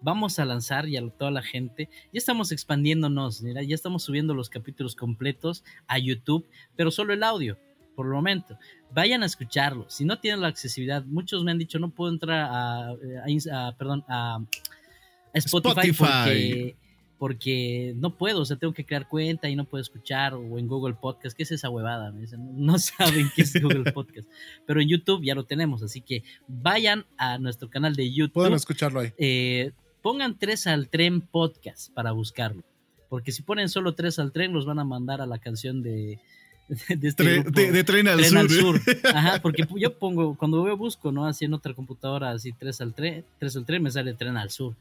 vamos 0.07 0.39
a 0.39 0.45
lanzar 0.45 0.89
y 0.89 0.97
a 0.97 1.09
toda 1.11 1.33
la 1.33 1.43
gente. 1.43 1.89
Ya 2.13 2.19
estamos 2.19 2.53
expandiéndonos, 2.53 3.43
mira, 3.43 3.65
ya 3.65 3.75
estamos 3.75 4.05
subiendo 4.05 4.35
los 4.35 4.49
capítulos 4.49 4.95
completos 4.95 5.65
a 5.89 5.99
YouTube, 5.99 6.49
pero 6.77 6.93
solo 6.93 7.13
el 7.13 7.25
audio, 7.25 7.59
por 7.97 8.07
el 8.07 8.13
momento. 8.13 8.57
Vayan 8.95 9.25
a 9.25 9.27
escucharlo. 9.27 9.91
Si 9.91 10.05
no 10.05 10.21
tienen 10.21 10.43
la 10.43 10.47
accesibilidad, 10.47 11.05
muchos 11.05 11.43
me 11.43 11.51
han 11.51 11.59
dicho 11.59 11.81
no 11.81 11.91
puedo 11.91 12.13
entrar 12.13 12.49
a, 12.49 12.95
perdón, 13.77 14.05
a, 14.09 14.39
Spotify, 15.35 15.91
Spotify. 15.91 15.97
porque 15.99 16.77
porque 17.19 17.95
no 17.97 18.17
puedo, 18.17 18.43
o 18.43 18.45
sea, 18.45 18.59
tengo 18.59 18.75
que 18.75 18.85
crear 18.85 19.09
cuenta 19.09 19.49
y 19.49 19.57
no 19.57 19.65
puedo 19.65 19.81
escuchar, 19.81 20.35
o 20.35 20.59
en 20.59 20.69
Google 20.69 20.95
Podcast, 20.95 21.35
¿qué 21.35 21.45
es 21.45 21.51
esa 21.51 21.71
huevada? 21.71 22.13
Me 22.13 22.21
dicen, 22.21 22.65
no 22.65 22.79
saben 22.79 23.29
qué 23.35 23.43
es 23.43 23.61
Google 23.61 23.91
Podcast, 23.93 24.29
pero 24.67 24.81
en 24.81 24.89
YouTube 24.89 25.25
ya 25.25 25.35
lo 25.35 25.47
tenemos, 25.47 25.83
así 25.83 26.03
que 26.03 26.23
vayan 26.47 27.07
a 27.17 27.39
nuestro 27.39 27.71
canal 27.71 27.97
de 27.97 28.13
YouTube. 28.13 28.35
Pueden 28.35 28.53
escucharlo 28.53 29.01
ahí. 29.01 29.13
Eh, 29.17 29.73
pongan 30.07 30.39
tres 30.39 30.69
al 30.69 30.89
tren 30.89 31.21
podcast 31.21 31.93
para 31.93 32.13
buscarlo, 32.13 32.63
porque 33.09 33.33
si 33.33 33.43
ponen 33.43 33.69
solo 33.69 33.97
tres 33.97 34.21
al 34.21 34.31
tren, 34.31 34.53
los 34.53 34.65
van 34.65 34.79
a 34.79 34.85
mandar 34.85 35.21
a 35.21 35.27
la 35.27 35.39
canción 35.41 35.83
de... 35.83 36.21
De, 36.69 37.09
este 37.09 37.25
de, 37.25 37.83
tren, 37.83 38.07
al, 38.07 38.25
sur. 38.49 38.81
Ajá, 39.15 39.43
porque 39.43 39.67
yo 39.75 39.99
pongo, 39.99 40.37
cuando 40.37 40.65
yo 40.65 40.77
busco, 40.77 41.11
¿no? 41.11 41.27
Así 41.27 41.45
en 41.45 41.55
otra 41.55 41.75
computadora, 41.75 42.31
así 42.31 42.53
tres 42.53 42.81
al 42.81 42.95
tren, 42.95 43.25
tres 43.41 43.57
al 43.57 43.67
tren, 43.67 43.83
me 43.83 43.91
sale 43.91 44.15
tren 44.15 44.37
al 44.37 44.51
sur 44.51 44.77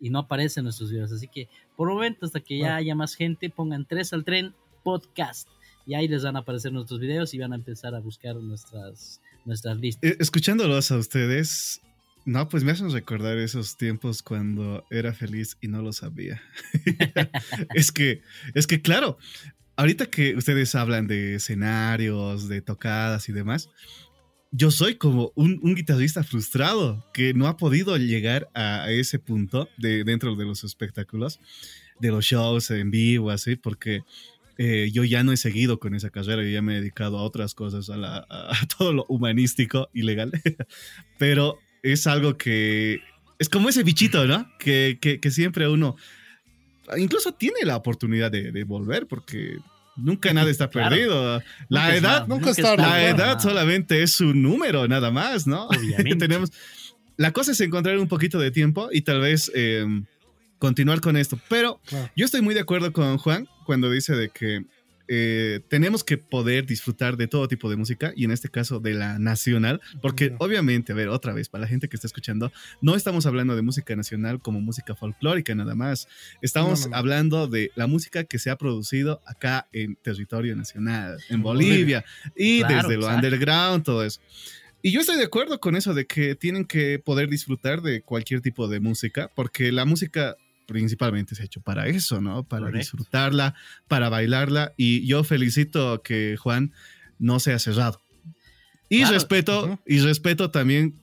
y 0.00 0.08
no 0.08 0.20
aparecen 0.20 0.64
nuestros 0.64 0.90
videos. 0.90 1.12
Así 1.12 1.28
que 1.28 1.46
por 1.76 1.88
un 1.88 1.96
momento, 1.96 2.24
hasta 2.24 2.40
que 2.40 2.60
ya 2.60 2.76
haya 2.76 2.94
más 2.94 3.14
gente, 3.14 3.50
pongan 3.50 3.84
tres 3.84 4.14
al 4.14 4.24
tren 4.24 4.54
podcast 4.82 5.46
y 5.84 5.92
ahí 5.92 6.08
les 6.08 6.24
van 6.24 6.36
a 6.36 6.38
aparecer 6.38 6.72
nuestros 6.72 7.00
videos 7.00 7.34
y 7.34 7.38
van 7.38 7.52
a 7.52 7.56
empezar 7.56 7.94
a 7.94 8.00
buscar 8.00 8.36
nuestras, 8.36 9.20
nuestras 9.44 9.76
listas. 9.76 10.10
Eh, 10.10 10.16
escuchándolos 10.20 10.90
a 10.90 10.96
ustedes, 10.96 11.82
No, 12.24 12.48
pues 12.48 12.64
me 12.64 12.72
hacen 12.72 12.90
recordar 12.90 13.38
esos 13.38 13.76
tiempos 13.76 14.22
cuando 14.22 14.84
era 14.90 15.12
feliz 15.12 15.56
y 15.60 15.68
no 15.68 15.82
lo 15.82 15.92
sabía. 15.92 16.42
es 17.74 17.92
que, 17.92 18.22
es 18.54 18.66
que 18.66 18.82
claro, 18.82 19.18
ahorita 19.76 20.06
que 20.06 20.36
ustedes 20.36 20.74
hablan 20.74 21.06
de 21.06 21.36
escenarios, 21.36 22.48
de 22.48 22.60
tocadas 22.60 23.28
y 23.28 23.32
demás, 23.32 23.70
yo 24.52 24.70
soy 24.70 24.96
como 24.96 25.32
un, 25.36 25.60
guitarrista 25.74 26.24
frustrado 26.24 27.04
que 27.14 27.34
no 27.34 27.46
ha 27.46 27.56
podido 27.56 27.96
llegar 27.96 28.48
a, 28.54 28.90
ese 28.90 29.18
punto 29.18 29.68
de, 29.78 30.04
dentro 30.04 30.34
de 30.34 30.44
los 30.44 30.64
espectáculos, 30.64 31.40
de 32.00 32.08
los 32.08 32.24
shows 32.24 32.70
en 32.70 32.90
vivo, 32.90 33.30
así, 33.30 33.56
porque 33.56 34.02
eh, 34.58 34.90
yo 34.92 35.04
ya 35.04 35.22
no 35.22 35.32
he 35.32 35.36
seguido 35.36 35.78
con 35.78 35.94
esa 35.94 36.10
carrera, 36.10 36.42
yo 36.42 36.50
ya 36.50 36.62
me 36.62 36.76
he 36.76 36.80
dedicado 36.80 37.18
a 37.18 37.22
otras 37.22 37.54
cosas, 37.54 37.88
a, 37.90 38.26
a 38.28 38.66
todo 38.76 38.92
lo 38.92 39.06
humanístico 39.08 39.88
y 39.94 40.02
legal, 40.02 40.32
pero 41.18 41.58
es 41.82 42.06
algo 42.06 42.36
que 42.36 43.00
es 43.38 43.48
como 43.48 43.68
ese 43.68 43.82
bichito, 43.82 44.26
¿no? 44.26 44.50
Que, 44.58 44.98
que, 45.00 45.30
siempre 45.30 45.68
uno 45.68 45.96
incluso 46.98 47.32
tiene 47.32 47.60
la 47.64 47.76
oportunidad 47.76 48.30
de, 48.30 48.64
volver 48.64 49.06
porque 49.06 49.58
nunca 49.96 50.32
nada 50.32 50.50
está 50.50 50.70
perdido. 50.70 51.42
La 51.68 51.96
edad, 51.96 52.26
nunca 52.26 52.50
está 52.50 52.76
la 52.76 53.08
edad 53.08 53.40
solamente 53.40 54.02
es 54.02 54.20
un 54.20 54.42
número 54.42 54.86
nada 54.88 55.10
más, 55.10 55.46
¿no? 55.46 55.66
Obviamente. 55.68 56.26
Tenemos, 56.26 56.52
la 57.16 57.32
cosa 57.32 57.52
es 57.52 57.60
encontrar 57.60 57.98
un 57.98 58.08
poquito 58.08 58.38
de 58.38 58.50
tiempo 58.50 58.88
y 58.92 59.02
tal 59.02 59.20
vez 59.20 59.50
eh, 59.54 59.86
continuar 60.58 61.00
con 61.00 61.16
esto. 61.16 61.38
Pero 61.48 61.80
yo 62.16 62.24
estoy 62.24 62.42
muy 62.42 62.54
de 62.54 62.60
acuerdo 62.60 62.92
con 62.92 63.18
Juan 63.18 63.48
cuando 63.64 63.90
dice 63.90 64.14
de 64.14 64.30
que 64.30 64.64
eh, 65.12 65.58
tenemos 65.66 66.04
que 66.04 66.18
poder 66.18 66.66
disfrutar 66.66 67.16
de 67.16 67.26
todo 67.26 67.48
tipo 67.48 67.68
de 67.68 67.74
música 67.74 68.12
y 68.14 68.24
en 68.24 68.30
este 68.30 68.48
caso 68.48 68.78
de 68.78 68.94
la 68.94 69.18
nacional, 69.18 69.80
porque 70.00 70.36
obviamente, 70.38 70.92
a 70.92 70.94
ver, 70.94 71.08
otra 71.08 71.32
vez, 71.32 71.48
para 71.48 71.62
la 71.62 71.66
gente 71.66 71.88
que 71.88 71.96
está 71.96 72.06
escuchando, 72.06 72.52
no 72.80 72.94
estamos 72.94 73.26
hablando 73.26 73.56
de 73.56 73.62
música 73.62 73.96
nacional 73.96 74.40
como 74.40 74.60
música 74.60 74.94
folclórica 74.94 75.52
nada 75.56 75.74
más, 75.74 76.06
estamos 76.42 76.88
hablando 76.92 77.48
de 77.48 77.72
la 77.74 77.88
música 77.88 78.22
que 78.22 78.38
se 78.38 78.50
ha 78.50 78.56
producido 78.56 79.20
acá 79.26 79.66
en 79.72 79.96
territorio 79.96 80.54
nacional, 80.54 81.18
en 81.28 81.42
Bolivia, 81.42 82.04
y 82.36 82.62
desde 82.62 82.96
lo 82.96 83.08
underground, 83.08 83.82
todo 83.82 84.04
eso. 84.04 84.20
Y 84.80 84.92
yo 84.92 85.00
estoy 85.00 85.16
de 85.16 85.24
acuerdo 85.24 85.58
con 85.58 85.74
eso 85.74 85.92
de 85.92 86.06
que 86.06 86.36
tienen 86.36 86.64
que 86.64 87.00
poder 87.00 87.28
disfrutar 87.28 87.82
de 87.82 88.02
cualquier 88.02 88.42
tipo 88.42 88.68
de 88.68 88.78
música, 88.78 89.28
porque 89.34 89.72
la 89.72 89.84
música 89.84 90.36
principalmente 90.70 91.34
se 91.34 91.42
ha 91.42 91.44
hecho 91.46 91.60
para 91.60 91.88
eso, 91.88 92.20
¿no? 92.20 92.44
Para 92.44 92.70
disfrutarla, 92.70 93.54
para 93.88 94.08
bailarla. 94.08 94.72
Y 94.76 95.04
yo 95.04 95.24
felicito 95.24 96.02
que 96.02 96.36
Juan 96.38 96.72
no 97.18 97.40
sea 97.40 97.58
cerrado. 97.58 98.00
Y 98.88 99.04
respeto, 99.04 99.80
y 99.86 99.98
respeto 99.98 100.50
también 100.50 100.94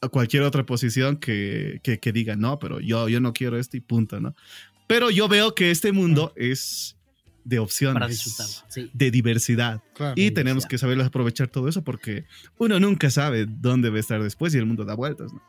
a 0.00 0.08
cualquier 0.08 0.42
otra 0.42 0.64
posición 0.64 1.18
que, 1.18 1.80
que, 1.82 2.12
diga, 2.12 2.34
no, 2.34 2.58
pero 2.58 2.80
yo, 2.80 3.08
yo 3.08 3.20
no 3.20 3.34
quiero 3.34 3.58
esto 3.58 3.76
y 3.76 3.80
punto, 3.80 4.20
¿no? 4.20 4.34
Pero 4.86 5.10
yo 5.10 5.28
veo 5.28 5.54
que 5.54 5.70
este 5.70 5.92
mundo 5.92 6.32
es 6.36 6.96
de 7.44 7.58
opciones, 7.58 8.64
de 8.92 9.10
diversidad. 9.10 9.82
y 10.16 10.30
tenemos 10.30 10.64
que 10.64 10.78
saber 10.78 11.00
aprovechar 11.00 11.48
todo 11.48 11.68
eso 11.68 11.84
porque 11.84 12.24
uno 12.58 12.80
nunca 12.80 13.10
sabe 13.10 13.46
dónde 13.46 13.90
va 13.90 13.98
a 13.98 14.00
estar 14.00 14.22
después 14.22 14.54
y 14.54 14.58
el 14.58 14.66
mundo 14.66 14.84
da 14.84 14.94
vueltas, 14.94 15.32
¿no? 15.32 15.42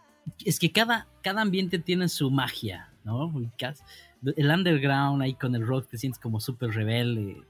Es 0.45 0.59
que 0.59 0.71
cada, 0.71 1.07
cada 1.23 1.41
ambiente 1.41 1.79
tiene 1.79 2.07
su 2.07 2.29
magia. 2.29 2.90
¿No? 3.03 3.33
El 4.35 4.49
underground 4.49 5.21
ahí 5.21 5.33
con 5.33 5.55
el 5.55 5.65
rock 5.65 5.89
te 5.89 5.97
sientes 5.97 6.19
como 6.19 6.39
súper 6.39 6.71
rebelde, 6.71 7.41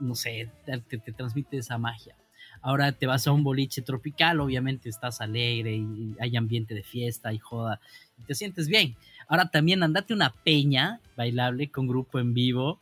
no 0.00 0.14
sé, 0.14 0.50
te, 0.64 0.98
transmite 1.12 1.58
esa 1.58 1.78
magia. 1.78 2.16
Ahora 2.60 2.92
te 2.92 3.06
vas 3.06 3.26
a 3.26 3.32
un 3.32 3.44
boliche 3.44 3.82
tropical, 3.82 4.40
obviamente 4.40 4.88
estás 4.88 5.20
alegre 5.20 5.76
y 5.76 6.16
hay 6.18 6.36
ambiente 6.36 6.74
de 6.74 6.82
fiesta 6.82 7.32
y 7.32 7.38
joda, 7.38 7.80
y 8.18 8.22
te 8.22 8.34
sientes 8.34 8.68
bien. 8.68 8.96
Ahora 9.28 9.50
también 9.50 9.82
andate 9.82 10.12
una 10.12 10.30
peña 10.30 11.00
bailable 11.16 11.70
con 11.70 11.86
grupo 11.86 12.18
en 12.18 12.34
vivo, 12.34 12.80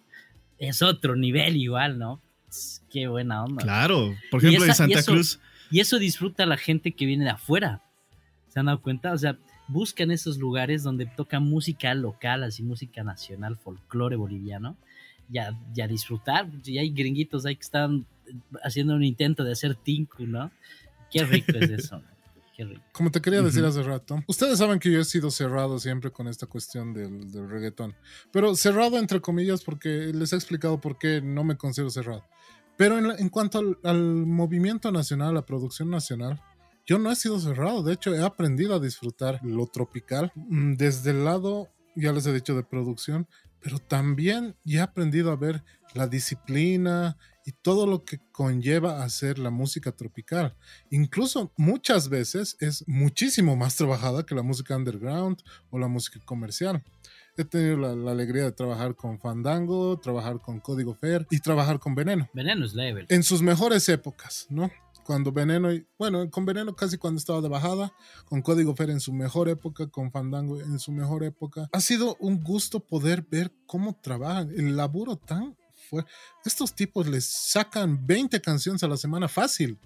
es 0.58 0.82
otro 0.82 1.16
nivel 1.16 1.56
igual, 1.56 1.98
¿no? 1.98 2.20
Qué 2.90 3.06
buena 3.08 3.44
onda. 3.44 3.62
Claro, 3.62 4.14
por 4.30 4.42
ejemplo 4.42 4.64
en 4.64 4.74
Santa 4.74 5.02
Cruz. 5.02 5.40
Y 5.70 5.80
eso 5.80 5.98
disfruta 5.98 6.46
la 6.46 6.56
gente 6.56 6.92
que 6.92 7.06
viene 7.06 7.24
de 7.24 7.30
afuera. 7.30 7.82
¿Se 8.48 8.60
han 8.60 8.66
dado 8.66 8.80
cuenta? 8.80 9.12
O 9.12 9.18
sea, 9.18 9.36
buscan 9.68 10.10
esos 10.10 10.38
lugares 10.38 10.82
donde 10.82 11.06
toca 11.06 11.40
música 11.40 11.94
local, 11.94 12.44
así 12.44 12.62
música 12.62 13.02
nacional, 13.02 13.56
folclore 13.56 14.16
boliviano, 14.16 14.76
ya, 15.28 15.58
ya 15.72 15.86
disfrutar. 15.86 16.50
Ya 16.62 16.80
hay 16.80 16.90
gringuitos 16.90 17.46
ahí 17.46 17.56
que 17.56 17.62
están 17.62 18.06
haciendo 18.62 18.94
un 18.94 19.04
intento 19.04 19.44
de 19.44 19.52
hacer 19.52 19.74
tinku, 19.74 20.26
¿no? 20.26 20.50
Qué 21.10 21.24
rico 21.24 21.52
es 21.58 21.70
eso. 21.70 22.02
Qué 22.56 22.64
rico. 22.64 22.82
Como 22.92 23.10
te 23.10 23.20
quería 23.20 23.42
decir 23.42 23.64
hace 23.64 23.82
rato, 23.82 24.22
ustedes 24.26 24.58
saben 24.58 24.78
que 24.78 24.90
yo 24.90 25.00
he 25.00 25.04
sido 25.04 25.30
cerrado 25.30 25.78
siempre 25.78 26.10
con 26.10 26.26
esta 26.26 26.46
cuestión 26.46 26.94
del, 26.94 27.30
del 27.30 27.50
reggaetón, 27.50 27.94
pero 28.32 28.54
cerrado 28.54 28.98
entre 28.98 29.20
comillas 29.20 29.62
porque 29.62 30.10
les 30.14 30.32
he 30.32 30.36
explicado 30.36 30.80
por 30.80 30.98
qué 30.98 31.20
no 31.20 31.44
me 31.44 31.58
considero 31.58 31.90
cerrado. 31.90 32.24
Pero 32.78 32.98
en, 32.98 33.10
en 33.18 33.28
cuanto 33.28 33.58
al, 33.58 33.78
al, 33.84 34.00
movimiento 34.26 34.90
nacional, 34.90 35.28
a 35.28 35.32
la 35.32 35.46
producción 35.46 35.90
nacional, 35.90 36.40
yo 36.86 36.98
no 36.98 37.10
he 37.10 37.16
sido 37.16 37.40
cerrado, 37.40 37.82
de 37.82 37.94
hecho 37.94 38.14
he 38.14 38.22
aprendido 38.22 38.74
a 38.74 38.80
disfrutar 38.80 39.40
lo 39.42 39.66
tropical 39.66 40.32
mm, 40.34 40.74
desde 40.74 41.10
el 41.10 41.24
lado, 41.24 41.68
ya 41.96 42.12
les 42.12 42.26
he 42.26 42.32
dicho, 42.32 42.54
de 42.54 42.62
producción, 42.62 43.26
pero 43.60 43.78
también 43.80 44.54
he 44.64 44.78
aprendido 44.80 45.32
a 45.32 45.36
ver 45.36 45.64
la 45.94 46.06
disciplina 46.06 47.16
y 47.44 47.52
todo 47.52 47.86
lo 47.86 48.04
que 48.04 48.20
conlleva 48.32 49.02
hacer 49.02 49.38
la 49.38 49.50
música 49.50 49.92
tropical. 49.92 50.56
Incluso 50.90 51.52
muchas 51.56 52.08
veces 52.08 52.56
es 52.60 52.86
muchísimo 52.86 53.56
más 53.56 53.76
trabajada 53.76 54.24
que 54.24 54.34
la 54.34 54.42
música 54.42 54.76
underground 54.76 55.42
o 55.70 55.78
la 55.78 55.88
música 55.88 56.20
comercial. 56.24 56.84
He 57.36 57.44
tenido 57.44 57.76
la, 57.76 57.94
la, 57.94 58.12
alegría 58.12 58.44
de 58.44 58.52
trabajar 58.52 58.94
con 58.94 59.18
Fandango, 59.20 59.98
trabajar 59.98 60.40
con 60.40 60.58
Código 60.58 60.94
Fer 60.94 61.26
y 61.30 61.40
trabajar 61.40 61.78
con 61.78 61.94
Veneno. 61.94 62.28
Veneno 62.32 62.64
es 62.64 62.74
level. 62.74 63.06
En 63.08 63.22
sus 63.22 63.42
mejores 63.42 63.88
épocas, 63.88 64.46
¿no? 64.48 64.70
Cuando 65.06 65.30
Veneno, 65.30 65.68
bueno, 65.96 66.28
con 66.30 66.44
Veneno 66.44 66.74
casi 66.74 66.98
cuando 66.98 67.18
estaba 67.18 67.40
de 67.40 67.48
bajada, 67.48 67.92
con 68.24 68.42
Código 68.42 68.74
Fer 68.74 68.90
en 68.90 68.98
su 68.98 69.12
mejor 69.12 69.48
época, 69.48 69.86
con 69.86 70.10
Fandango 70.10 70.60
en 70.60 70.80
su 70.80 70.90
mejor 70.90 71.22
época. 71.22 71.68
Ha 71.72 71.80
sido 71.80 72.16
un 72.18 72.42
gusto 72.42 72.80
poder 72.80 73.22
ver 73.22 73.52
cómo 73.66 73.94
trabajan, 73.94 74.50
el 74.50 74.76
laburo 74.76 75.16
tan 75.16 75.56
fue. 75.88 76.04
Estos 76.44 76.74
tipos 76.74 77.06
les 77.06 77.24
sacan 77.24 78.04
20 78.04 78.40
canciones 78.40 78.82
a 78.82 78.88
la 78.88 78.96
semana 78.96 79.28
fácil. 79.28 79.78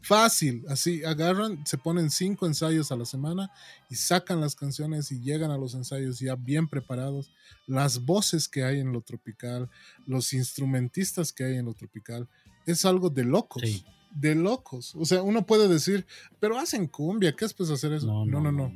Fácil, 0.00 0.64
así 0.68 1.02
agarran, 1.02 1.66
se 1.66 1.76
ponen 1.76 2.08
cinco 2.08 2.46
ensayos 2.46 2.92
a 2.92 2.96
la 2.96 3.04
semana 3.04 3.50
y 3.90 3.96
sacan 3.96 4.40
las 4.40 4.54
canciones 4.54 5.10
y 5.10 5.20
llegan 5.20 5.50
a 5.50 5.58
los 5.58 5.74
ensayos 5.74 6.20
ya 6.20 6.36
bien 6.36 6.68
preparados. 6.68 7.32
Las 7.66 8.04
voces 8.04 8.46
que 8.48 8.62
hay 8.62 8.78
en 8.78 8.92
lo 8.92 9.00
tropical, 9.00 9.68
los 10.06 10.32
instrumentistas 10.32 11.32
que 11.32 11.42
hay 11.42 11.56
en 11.56 11.64
lo 11.64 11.74
tropical, 11.74 12.28
es 12.64 12.84
algo 12.84 13.10
de 13.10 13.24
locos. 13.24 13.62
Sí 13.64 13.84
de 14.10 14.34
locos. 14.34 14.94
O 14.96 15.04
sea, 15.04 15.22
uno 15.22 15.46
puede 15.46 15.68
decir, 15.68 16.06
pero 16.40 16.58
hacen 16.58 16.86
cumbia, 16.86 17.34
¿qué 17.34 17.44
es 17.44 17.54
pues 17.54 17.70
hacer 17.70 17.92
eso? 17.92 18.06
No 18.24 18.40
no 18.40 18.52
no, 18.52 18.72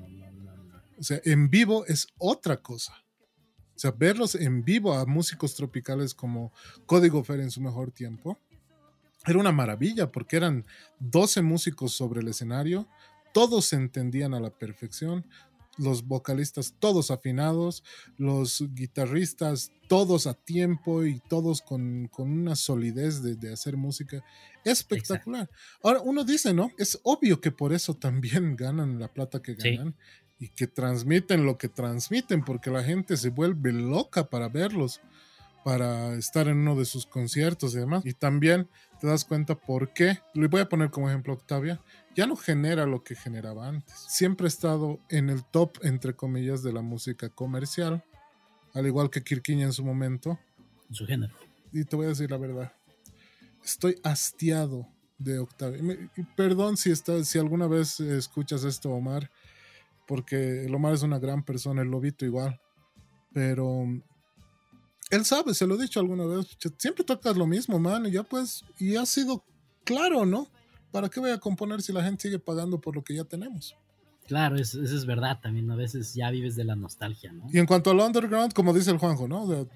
O 0.98 1.02
sea, 1.02 1.20
en 1.24 1.50
vivo 1.50 1.84
es 1.86 2.06
otra 2.18 2.56
cosa. 2.58 2.94
O 3.74 3.78
sea, 3.78 3.90
verlos 3.90 4.34
en 4.34 4.64
vivo 4.64 4.94
a 4.94 5.06
músicos 5.06 5.54
tropicales 5.54 6.14
como 6.14 6.52
Código 6.86 7.24
Fer 7.24 7.40
en 7.40 7.50
su 7.50 7.60
mejor 7.60 7.90
tiempo, 7.90 8.38
era 9.26 9.38
una 9.38 9.52
maravilla 9.52 10.10
porque 10.10 10.36
eran 10.36 10.66
12 10.98 11.42
músicos 11.42 11.92
sobre 11.92 12.20
el 12.20 12.28
escenario, 12.28 12.88
todos 13.32 13.66
se 13.66 13.76
entendían 13.76 14.34
a 14.34 14.40
la 14.40 14.50
perfección, 14.50 15.26
los 15.78 16.06
vocalistas 16.06 16.74
todos 16.78 17.10
afinados, 17.10 17.82
los 18.18 18.64
guitarristas 18.74 19.72
todos 19.88 20.26
a 20.26 20.34
tiempo 20.34 21.04
y 21.04 21.20
todos 21.20 21.60
con, 21.60 22.10
una 22.16 22.56
solidez 22.56 23.22
de, 23.22 23.52
hacer 23.52 23.76
música 23.76 24.24
espectacular. 24.64 25.50
Ahora, 25.82 26.00
uno 26.00 26.24
dice, 26.24 26.54
¿no? 26.54 26.70
Es 26.78 26.98
obvio 27.02 27.40
que 27.40 27.50
por 27.50 27.72
eso 27.72 27.94
también 27.94 28.56
ganan 28.56 28.98
la 28.98 29.08
plata 29.08 29.42
que 29.42 29.54
ganan 29.54 29.94
y 30.38 30.48
que 30.48 30.66
transmiten 30.66 31.44
lo 31.44 31.58
que 31.58 31.68
transmiten, 31.68 32.42
porque 32.42 32.70
la 32.70 32.82
gente 32.82 33.16
se 33.16 33.30
vuelve 33.30 33.72
loca 33.72 34.28
para 34.28 34.48
verlos, 34.48 35.00
para 35.62 36.14
estar 36.14 36.48
en 36.48 36.58
uno 36.58 36.74
de 36.74 36.84
sus 36.84 37.06
conciertos 37.06 37.74
y 37.74 37.78
demás. 37.78 38.04
Y 38.06 38.14
también 38.14 38.68
te 39.00 39.06
das 39.06 39.24
cuenta 39.24 39.54
por 39.54 39.92
qué. 39.92 40.18
Le 40.34 40.48
voy 40.48 40.62
a 40.62 40.68
poner 40.68 40.90
como 40.90 41.08
ejemplo 41.08 41.34
Octavia 41.34 41.80
ya 42.14 42.26
no 42.26 42.36
genera 42.36 42.86
lo 42.86 43.02
que 43.02 43.14
generaba 43.14 43.68
antes. 43.68 43.94
Siempre 44.08 44.46
ha 44.46 44.48
estado 44.48 45.00
en 45.08 45.30
el 45.30 45.44
top, 45.44 45.78
entre 45.82 46.14
comillas, 46.14 46.62
de 46.62 46.72
la 46.72 46.82
música 46.82 47.28
comercial, 47.28 48.04
al 48.74 48.86
igual 48.86 49.10
que 49.10 49.22
Kirkiña 49.22 49.66
en 49.66 49.72
su 49.72 49.84
momento. 49.84 50.38
En 50.88 50.94
su 50.94 51.06
género. 51.06 51.34
Y 51.72 51.84
te 51.84 51.96
voy 51.96 52.06
a 52.06 52.10
decir 52.10 52.30
la 52.30 52.38
verdad. 52.38 52.72
Estoy 53.64 53.98
hastiado 54.02 54.88
de 55.18 55.38
Octavio. 55.38 56.10
perdón 56.36 56.76
si, 56.76 56.90
está, 56.90 57.24
si 57.24 57.38
alguna 57.38 57.66
vez 57.66 58.00
escuchas 58.00 58.64
esto, 58.64 58.90
Omar, 58.90 59.30
porque 60.06 60.64
el 60.64 60.74
Omar 60.74 60.94
es 60.94 61.02
una 61.02 61.18
gran 61.18 61.44
persona, 61.44 61.82
el 61.82 61.88
Lobito 61.88 62.24
igual. 62.24 62.60
Pero 63.32 63.84
él 65.10 65.24
sabe, 65.24 65.54
se 65.54 65.66
lo 65.66 65.76
he 65.76 65.82
dicho 65.82 66.00
alguna 66.00 66.26
vez. 66.26 66.46
Siempre 66.78 67.04
tocas 67.04 67.36
lo 67.36 67.46
mismo, 67.46 67.78
man, 67.78 68.06
y 68.06 68.10
ya 68.10 68.22
pues, 68.22 68.64
y 68.78 68.96
ha 68.96 69.06
sido 69.06 69.44
claro, 69.84 70.26
¿no? 70.26 70.50
¿Para 70.92 71.08
qué 71.08 71.18
voy 71.18 71.30
a 71.30 71.38
componer 71.38 71.82
si 71.82 71.92
la 71.92 72.04
gente 72.04 72.22
sigue 72.22 72.38
pagando 72.38 72.80
por 72.80 72.94
lo 72.94 73.02
que 73.02 73.14
ya 73.14 73.24
tenemos? 73.24 73.74
Claro, 74.26 74.56
eso, 74.56 74.80
es 74.80 75.04
verdad 75.04 75.40
también. 75.42 75.68
A 75.70 75.76
veces 75.76 76.14
ya 76.14 76.30
vives 76.30 76.54
de 76.54 76.64
la 76.64 76.76
nostalgia, 76.76 77.32
¿no? 77.32 77.48
Y 77.52 77.58
en 77.58 77.66
cuanto 77.66 77.90
al 77.90 77.98
underground, 77.98 78.52
como 78.52 78.72
dice 78.72 78.90
el 78.90 78.98
Juanjo, 78.98 79.26
¿no? 79.26 79.46
De 79.46 79.66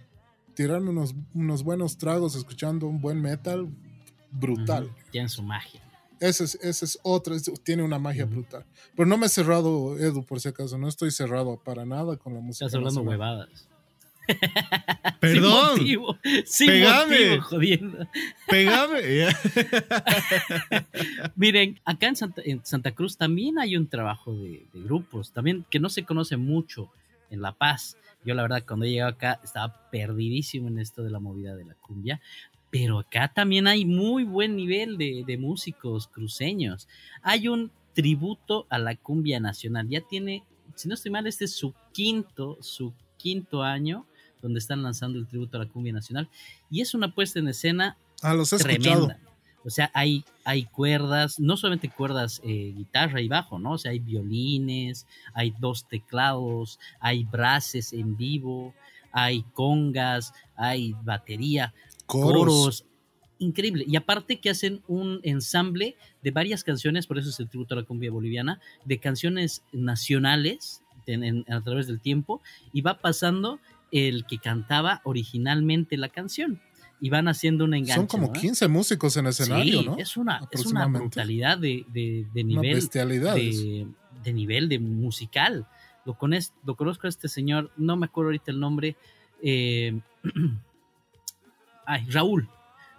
tirarme 0.55 0.91
unos, 0.91 1.15
unos 1.35 1.65
buenos 1.65 1.99
tragos 1.99 2.37
escuchando 2.37 2.87
un 2.87 3.01
buen 3.01 3.21
metal, 3.21 3.69
brutal. 4.31 4.91
Tiene 5.11 5.29
su 5.29 5.43
magia. 5.43 5.83
Ese 6.21 6.45
es, 6.45 6.55
ese 6.63 6.85
es 6.87 6.99
otro, 7.03 7.37
tiene 7.63 7.83
una 7.83 7.99
magia 7.99 8.25
brutal. 8.25 8.65
Pero 8.95 9.07
no 9.07 9.19
me 9.19 9.27
he 9.27 9.29
cerrado, 9.29 9.99
Edu, 9.99 10.25
por 10.25 10.41
si 10.41 10.49
acaso, 10.49 10.79
no 10.79 10.89
estoy 10.89 11.11
cerrado 11.11 11.61
para 11.63 11.85
nada 11.85 12.17
con 12.17 12.33
la 12.33 12.41
música. 12.41 12.67
Estás 12.67 12.79
hablando 12.79 13.03
huevadas. 13.03 13.69
Perdón. 15.21 15.81
Sin 16.45 16.69
Pegame. 16.69 17.41
jodiendo. 17.41 18.07
Pegame. 18.49 19.01
Miren, 21.37 21.81
acá 21.85 22.09
en 22.09 22.17
Santa, 22.17 22.43
en 22.45 22.65
Santa, 22.65 22.93
Cruz 22.93 23.17
también 23.17 23.59
hay 23.59 23.77
un 23.77 23.89
trabajo 23.89 24.35
de, 24.35 24.67
grupos, 24.73 25.33
también 25.33 25.65
que 25.71 25.81
no 25.81 25.89
se 25.89 26.05
conoce 26.05 26.37
mucho 26.37 26.91
en 27.31 27.43
La 27.43 27.53
Paz. 27.53 27.97
Yo 28.25 28.35
la 28.35 28.43
verdad 28.43 28.65
cuando 28.67 28.87
he 28.87 28.91
llegado 28.91 29.13
acá 29.13 29.41
estaba 29.43 29.89
perdidísimo 29.91 30.69
en 30.69 30.79
esto 30.79 31.03
de 31.03 31.11
la 31.11 31.21
movida 31.21 31.55
de 31.55 31.65
la 31.65 31.75
cumbia, 31.75 32.21
pero 32.71 32.99
acá 32.99 33.33
también 33.33 33.67
hay 33.67 33.85
muy 33.85 34.25
buen 34.25 34.57
nivel 34.57 34.99
de, 34.99 35.25
de 35.27 35.39
músicos 35.39 36.09
cruceños. 36.09 36.89
Hay 37.23 37.49
un 37.49 37.71
tributo 37.95 38.67
a 38.69 38.79
la 38.79 38.95
cumbia 38.97 39.41
nacional, 39.41 39.89
ya 39.89 40.01
tiene, 40.01 40.45
si 40.75 40.89
no 40.89 40.95
estoy 40.95 41.11
mal, 41.11 41.27
este 41.27 41.47
es 41.47 41.53
su 41.53 41.73
quinto, 41.93 42.59
su 42.61 42.93
quinto 43.17 43.63
año 43.63 44.07
donde 44.43 44.59
están 44.59 44.83
lanzando 44.83 45.19
el 45.19 45.27
tributo 45.27 45.57
a 45.57 45.65
la 45.65 45.69
cumbia 45.69 45.93
nacional. 45.93 46.29
Y 46.71 46.81
es 46.81 46.95
una 46.95 47.15
puesta 47.15 47.39
en 47.39 47.49
escena 47.49 47.97
ah, 48.23 48.35
los 48.35 48.53
he 48.53 48.59
tremenda. 48.59 49.19
O 49.67 49.71
sea, 49.71 49.91
hay, 49.95 50.25
hay 50.45 50.63
cuerdas, 50.63 51.41
no 51.41 51.57
solamente 51.57 51.91
cuerdas, 51.91 52.41
eh, 52.45 52.73
guitarra 52.77 53.21
y 53.21 53.27
bajo, 53.27 53.59
¿no? 53.59 53.73
O 53.73 53.79
sea, 53.79 53.91
hay 53.91 53.99
violines, 53.99 55.09
hay 55.35 55.53
dos 55.59 55.89
teclados, 55.89 56.79
hay 57.01 57.25
brases 57.25 57.93
en 57.93 58.17
vivo, 58.17 58.75
hay 59.11 59.43
congas, 59.55 60.33
hay 60.55 60.95
batería, 61.03 61.75
coros. 62.07 62.85
Increíble. 63.39 63.85
Y 63.89 63.97
aparte 63.97 64.39
que 64.41 64.51
hacen 64.51 64.83
un 64.87 65.19
ensamble 65.25 65.97
de 66.23 66.31
varias 66.31 66.63
canciones, 66.63 67.09
por 67.09 67.19
eso 67.19 67.31
es 67.31 67.41
el 67.41 67.49
tributo 67.49 67.75
a 67.75 67.79
la 67.79 67.85
cumbia 67.85 68.11
boliviana, 68.13 68.61
de 68.85 68.99
canciones 69.01 69.65
nacionales 69.73 70.83
a 71.49 71.61
través 71.63 71.87
del 71.89 72.01
tiempo, 72.01 72.41
y 72.73 72.83
va 72.83 73.01
pasando 73.01 73.59
el 73.91 74.27
que 74.27 74.39
cantaba 74.39 75.01
originalmente 75.05 75.97
la 75.97 76.09
canción. 76.09 76.61
Y 76.99 77.11
van 77.11 77.29
haciendo 77.29 77.65
un 77.65 77.75
enganche. 77.75 77.95
Son 77.95 78.07
como 78.07 78.33
15 78.33 78.69
músicos 78.69 79.17
en 79.19 79.27
escenario, 79.27 79.83
sí, 79.83 79.89
Es 79.99 80.17
una, 80.17 80.49
es 80.51 80.65
una 80.65 80.87
brutalidad 80.87 81.59
de, 81.59 81.85
de, 81.93 82.45
nivel. 82.45 82.89
De, 82.89 83.87
de, 84.25 84.33
nivel 84.33 84.69
de 84.71 84.79
musical. 84.79 85.67
Lo, 86.07 86.15
con 86.17 86.35
lo 86.65 86.75
conozco 86.75 87.07
a 87.07 87.11
este 87.11 87.29
señor, 87.29 87.71
no 87.77 87.97
me 87.97 88.07
acuerdo 88.07 88.29
ahorita 88.29 88.51
el 88.51 88.61
nombre. 88.61 88.97
Eh, 89.43 90.01
ay, 91.87 92.07
Raúl. 92.09 92.49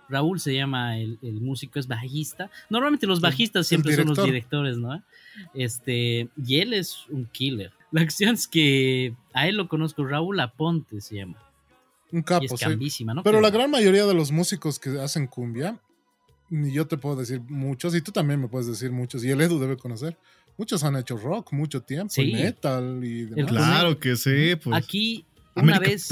Raúl 0.09 0.39
se 0.39 0.53
llama 0.53 0.97
el, 0.99 1.17
el, 1.23 1.41
músico, 1.41 1.79
es 1.79 1.87
bajista. 1.87 2.51
Normalmente 2.69 3.07
los 3.07 3.19
bajistas 3.19 3.67
siempre 3.67 3.95
son 3.95 4.07
los 4.07 4.23
directores, 4.23 4.77
¿no? 4.77 5.03
Este, 5.53 6.29
y 6.37 6.59
él 6.59 6.73
es 6.73 7.07
un 7.09 7.25
killer. 7.25 7.73
La 7.91 8.01
acción 8.01 8.33
es 8.33 8.47
que 8.47 9.15
a 9.33 9.47
él 9.47 9.55
lo 9.55 9.67
conozco, 9.67 10.05
Raúl 10.05 10.39
Aponte 10.39 10.99
se 11.01 11.15
llama. 11.15 11.41
Un 12.11 12.21
capo, 12.21 12.45
es 12.45 13.01
¿no? 13.01 13.23
Pero 13.23 13.41
la 13.41 13.49
gran 13.49 13.69
mayoría 13.69 14.05
de 14.05 14.13
los 14.13 14.31
músicos 14.31 14.79
que 14.79 14.99
hacen 15.01 15.27
cumbia, 15.27 15.79
y 16.49 16.71
yo 16.71 16.87
te 16.87 16.97
puedo 16.97 17.17
decir 17.17 17.41
muchos, 17.41 17.95
y 17.95 18.01
tú 18.01 18.11
también 18.11 18.39
me 18.39 18.47
puedes 18.47 18.67
decir 18.67 18.91
muchos, 18.91 19.23
y 19.23 19.29
el 19.29 19.41
Edu 19.41 19.59
debe 19.59 19.77
conocer. 19.77 20.17
Muchos 20.57 20.83
han 20.83 20.95
hecho 20.95 21.17
rock 21.17 21.51
mucho 21.53 21.81
tiempo, 21.81 22.13
metal 22.17 23.03
y 23.03 23.25
demás. 23.25 23.51
Claro 23.51 23.99
que 23.99 24.15
sí. 24.15 24.55
Pues. 24.55 24.75
Aquí, 24.75 25.25
una 25.55 25.79
vez 25.79 26.09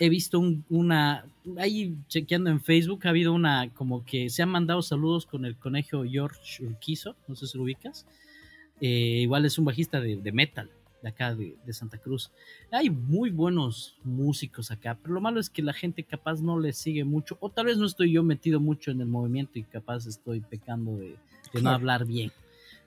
he 0.00 0.08
visto 0.08 0.42
una. 0.68 1.24
Ahí 1.58 1.94
chequeando 2.08 2.50
en 2.50 2.60
Facebook, 2.60 3.06
ha 3.06 3.10
habido 3.10 3.32
una 3.32 3.70
como 3.74 4.04
que 4.04 4.28
se 4.28 4.42
han 4.42 4.48
mandado 4.48 4.82
saludos 4.82 5.26
con 5.26 5.44
el 5.44 5.56
conejo 5.56 6.02
George 6.04 6.64
Urquizo, 6.64 7.14
no 7.28 7.36
sé 7.36 7.46
si 7.46 7.56
lo 7.56 7.64
ubicas. 7.64 8.06
Eh, 8.80 9.20
igual 9.22 9.44
es 9.44 9.56
un 9.58 9.66
bajista 9.66 10.00
de 10.00 10.32
metal 10.32 10.70
de 11.06 11.10
acá 11.10 11.34
de, 11.34 11.72
Santa 11.72 11.98
Cruz. 11.98 12.32
Hay 12.72 12.90
muy 12.90 13.30
buenos 13.30 13.96
músicos 14.02 14.72
acá, 14.72 14.98
pero 15.00 15.14
lo 15.14 15.20
malo 15.20 15.38
es 15.38 15.48
que 15.48 15.62
la 15.62 15.72
gente 15.72 16.02
capaz 16.02 16.40
no 16.40 16.58
le 16.58 16.72
sigue 16.72 17.04
mucho, 17.04 17.38
o 17.40 17.48
tal 17.48 17.66
vez 17.66 17.78
no 17.78 17.86
estoy 17.86 18.12
yo 18.12 18.24
metido 18.24 18.58
mucho 18.58 18.90
en 18.90 19.00
el 19.00 19.06
movimiento 19.06 19.58
y 19.58 19.62
capaz 19.62 20.06
estoy 20.06 20.40
pecando 20.40 20.96
de, 20.96 21.16
no 21.62 21.70
hablar 21.70 22.04
bien. 22.04 22.32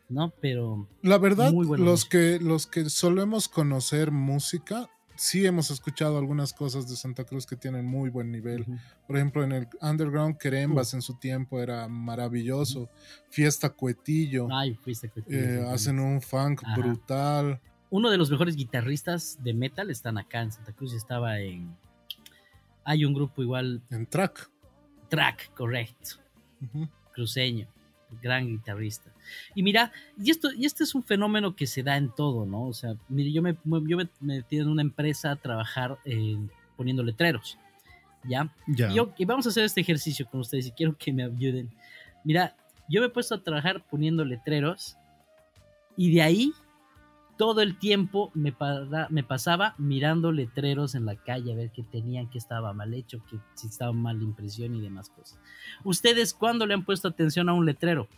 ¿no? 0.10 0.34
Pero 0.42 0.88
la 1.02 1.18
verdad, 1.18 1.54
los 1.54 2.04
que 2.04 2.40
los 2.42 2.66
que 2.68 2.90
solemos 2.90 3.48
conocer 3.48 4.12
música, 4.12 4.90
sí 5.16 5.46
hemos 5.46 5.70
escuchado 5.70 6.18
algunas 6.18 6.52
cosas 6.52 6.90
de 6.90 6.96
Santa 6.96 7.24
Cruz 7.24 7.46
que 7.46 7.56
tienen 7.56 7.86
muy 7.86 8.10
buen 8.10 8.32
nivel. 8.32 8.66
Por 9.06 9.18
ejemplo, 9.18 9.44
en 9.44 9.52
el 9.52 9.68
underground 9.82 10.38
Querembas 10.38 10.94
en 10.94 11.02
su 11.02 11.14
tiempo 11.14 11.62
era 11.62 11.88
maravilloso. 11.88 12.90
Fiesta 13.30 13.70
Cuetillo. 13.70 14.48
Ay, 14.52 14.76
Fiesta 14.84 15.08
Cuetillo. 15.10 15.40
Eh, 15.40 15.70
hacen 15.72 16.00
un 16.00 16.22
funk 16.22 16.64
brutal 16.76 17.62
uno 17.90 18.10
de 18.10 18.18
los 18.18 18.30
mejores 18.30 18.56
guitarristas 18.56 19.38
de 19.44 19.54
metal 19.54 19.90
están 19.90 20.18
acá 20.18 20.42
en 20.42 20.52
Santa 20.52 20.74
Cruz. 20.74 20.94
Estaba 20.94 21.40
en. 21.40 21.76
Hay 22.84 23.06
un 23.06 23.14
grupo 23.14 23.42
igual. 23.42 23.82
En 23.90 24.06
Track. 24.06 24.50
Track, 25.10 25.54
correcto. 25.54 26.18
Cruceño, 27.14 27.68
gran 28.22 28.48
guitarrista. 28.48 29.12
Y 29.56 29.64
mira, 29.64 29.92
y 30.22 30.30
esto, 30.30 30.52
y 30.54 30.66
este 30.66 30.84
es 30.84 30.94
un 30.94 31.04
fenómeno 31.04 31.56
que 31.56 31.66
se 31.66 31.84
da 31.84 31.98
en 31.98 32.14
todo, 32.14 32.46
¿no? 32.46 32.64
O 32.66 32.74
sea, 32.74 32.96
mire, 33.08 33.32
yo 33.32 33.42
me, 33.42 33.58
yo 33.64 33.98
me 33.98 34.08
metí 34.20 34.58
en 34.58 34.68
una 34.68 34.82
empresa 34.82 35.32
a 35.32 35.36
trabajar 35.36 35.98
poniendo 36.78 37.04
letreros. 37.04 37.58
¿Ya? 38.24 38.54
ya. 38.68 38.92
Y, 39.18 39.26
vamos 39.26 39.46
a 39.46 39.50
hacer 39.50 39.64
este 39.64 39.82
ejercicio 39.82 40.28
con 40.30 40.42
ustedes 40.42 40.68
y 40.68 40.72
quiero 40.72 40.96
que 40.98 41.12
me 41.12 41.24
ayuden. 41.24 41.70
Mira, 42.24 42.56
yo 42.90 43.02
me 43.02 43.08
he 43.08 43.10
puesto 43.10 43.34
a 43.34 43.42
trabajar 43.42 43.84
poniendo 43.90 44.26
letreros 44.26 44.98
y 45.96 46.14
de 46.14 46.22
ahí 46.22 46.54
todo 47.40 47.62
el 47.62 47.78
tiempo 47.78 48.32
me, 48.34 48.54
me, 49.10 49.24
pasaba 49.24 49.74
mirando 49.78 50.34
letreros 50.34 50.94
en 50.94 51.06
la 51.06 51.16
calle 51.16 51.54
a 51.54 51.56
ver 51.56 51.72
qué 51.72 51.84
tenían, 51.84 52.30
qué 52.30 52.38
estaba 52.38 52.74
mal 52.74 52.94
hecho, 52.94 53.24
que 53.30 53.38
si 53.54 53.68
estaba 53.68 53.94
mal 53.94 54.22
impresión 54.22 54.76
y 54.76 54.82
demás 54.82 55.10
cosas. 55.10 55.40
¿Ustedes 55.86 56.34
cuándo 56.34 56.66
le 56.66 56.74
han 56.74 56.84
puesto 56.84 57.08
atención 57.08 57.48
a 57.48 57.54
un 57.54 57.66
letrero? 57.66 58.10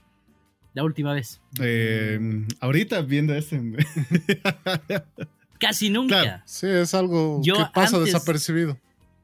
La 0.74 0.84
última 0.84 1.14
vez. 1.14 1.40
Em, 1.60 2.48
ahorita 2.62 3.04
viendo 3.04 3.36
este. 3.36 3.62
Casi 5.60 5.92
nunca. 5.92 6.42
Sí, 6.48 6.66
es 6.66 6.96
algo 6.96 7.44
que 7.44 7.54
pasa 7.76 8.00
desapercibido. 8.00 8.76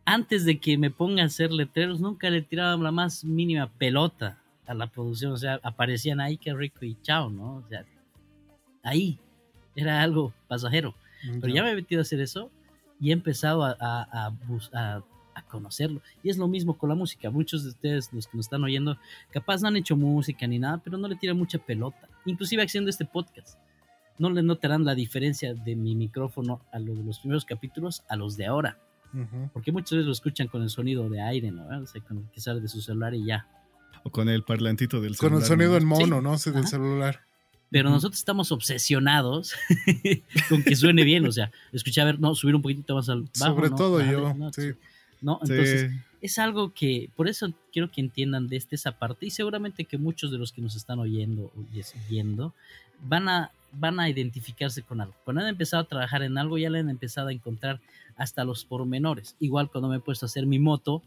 Antes 0.06 0.46
de 0.46 0.60
que 0.60 0.78
me 0.78 0.92
ponga 0.92 1.24
a 1.24 1.26
hacer 1.26 1.52
letreros, 1.52 2.00
nunca 2.00 2.30
le 2.30 2.44
tiraba 2.44 2.78
la 2.78 2.92
más 2.92 3.24
mínima 3.24 3.68
pelota 3.80 4.38
a 4.68 4.76
la 4.76 4.86
producción. 4.86 5.32
O 5.32 5.38
sea, 5.38 5.60
aparecían 5.64 6.20
ahí, 6.20 6.38
qué 6.38 6.54
rico 6.54 6.86
y 6.86 6.96
chao, 7.02 7.32
¿no? 7.32 7.56
O 7.56 7.68
sea, 7.68 7.84
ahí 8.84 9.20
era 9.78 10.02
algo 10.02 10.34
pasajero. 10.50 10.96
Pero 11.40 11.54
ya 11.54 11.64
me 11.64 11.72
he 11.72 11.76
metido 11.76 12.02
a 12.02 12.04
hacer 12.04 12.20
eso 12.20 12.52
y 13.00 13.12
he 13.12 13.14
empezado 13.14 13.64
a, 13.64 13.78
a, 13.80 14.34
a, 14.74 15.04
conocerlo. 15.50 16.02
Y 16.24 16.30
es 16.30 16.38
lo 16.38 16.48
mismo 16.48 16.78
con 16.78 16.90
la 16.90 16.96
música. 16.96 17.30
Muchos 17.30 17.64
de 17.64 17.70
ustedes, 17.70 18.12
los 18.12 18.28
que 18.28 18.38
nos 18.38 18.48
están 18.48 18.64
oyendo, 18.64 18.98
capaz 19.32 19.62
no 19.62 19.68
han 19.68 19.76
hecho 19.78 19.96
música 19.96 20.48
ni 20.48 20.58
nada, 20.58 20.82
pero 20.84 20.98
no 20.98 21.08
le 21.08 21.16
tiran 21.16 21.38
mucha 21.38 21.60
pelota. 21.60 22.10
Inclusive 22.26 22.64
haciendo 22.64 22.90
este 22.90 23.06
podcast. 23.06 23.60
No 24.18 24.32
le 24.32 24.42
notarán 24.42 24.84
la 24.84 24.96
diferencia 24.96 25.54
de 25.54 25.76
mi 25.76 25.96
micrófono 25.96 26.62
a 26.72 26.80
los 26.80 26.98
de 26.98 27.04
los 27.04 27.20
primeros 27.20 27.46
capítulos 27.46 28.04
a 28.10 28.16
los 28.16 28.36
de 28.36 28.48
ahora. 28.48 28.80
Porque 29.54 29.72
muchas 29.72 29.92
veces 29.92 30.06
lo 30.06 30.12
escuchan 30.12 30.48
con 30.48 30.62
el 30.64 30.70
sonido 30.70 31.10
de 31.10 31.22
aire, 31.22 31.52
¿no? 31.52 31.66
O 31.82 31.86
sea, 31.86 32.02
con 32.02 32.18
el 32.18 32.30
que 32.30 32.42
sale 32.42 32.60
de 32.60 32.68
su 32.68 32.82
celular 32.82 33.14
y 33.14 33.26
ya. 33.26 33.48
O 34.04 34.12
con 34.12 34.28
el 34.28 34.44
parlantito 34.44 35.02
del 35.02 35.16
celular. 35.16 35.34
Con 35.34 35.42
el 35.42 35.48
sonido 35.48 35.78
en 35.78 35.86
mono, 35.86 36.22
¿no? 36.22 36.38
Sí, 36.38 36.52
del 36.52 36.68
celular 36.68 37.28
pero 37.70 37.90
nosotros 37.90 38.20
estamos 38.20 38.52
obsesionados 38.52 39.54
con 40.50 40.64
que 40.64 40.76
suene 40.76 41.04
bien, 41.04 41.26
o 41.26 41.32
sea, 41.32 41.52
escucha, 41.74 42.04
a 42.04 42.06
ver, 42.06 42.20
no, 42.20 42.34
subir 42.36 42.56
un 42.56 42.62
poquitito 42.62 42.96
más 42.96 43.10
al 43.10 43.28
bajo. 43.40 43.56
Sobre 43.56 43.70
todo 43.70 44.02
yo, 44.02 44.34
sí. 44.54 44.72
¿no? 45.22 45.40
Entonces, 45.42 45.92
es 46.22 46.40
algo 46.40 46.74
que, 46.74 47.10
por 47.16 47.28
eso 47.28 47.54
quiero 47.72 47.92
que 47.92 48.02
entiendan 48.02 48.48
de 48.48 48.58
este, 48.58 48.76
esa 48.76 48.94
parte, 48.94 49.26
y 49.26 49.30
seguramente 49.30 49.86
que 49.86 49.98
muchos 49.98 50.32
de 50.32 50.38
los 50.38 50.52
que 50.52 50.62
nos 50.62 50.76
están 50.76 51.00
oyendo 51.00 51.52
y 51.74 51.84
siguiendo 51.84 52.54
van 53.02 53.30
a, 53.30 53.52
van 53.74 54.00
a 54.00 54.10
identificarse 54.10 54.82
con 54.82 55.02
algo. 55.02 55.14
Cuando 55.24 55.42
han 55.42 55.48
empezado 55.48 55.84
a 55.84 55.88
trabajar 55.88 56.24
en 56.24 56.38
algo, 56.38 56.58
ya 56.58 56.70
le 56.70 56.80
han 56.80 56.90
empezado 56.90 57.28
a 57.28 57.34
encontrar 57.34 57.80
hasta 58.16 58.44
los 58.44 58.66
pormenores. 58.66 59.36
Igual 59.40 59.70
cuando 59.70 59.90
me 59.90 59.98
he 59.98 60.00
puesto 60.00 60.26
a 60.26 60.28
hacer 60.28 60.46
mi 60.46 60.58
moto, 60.58 61.04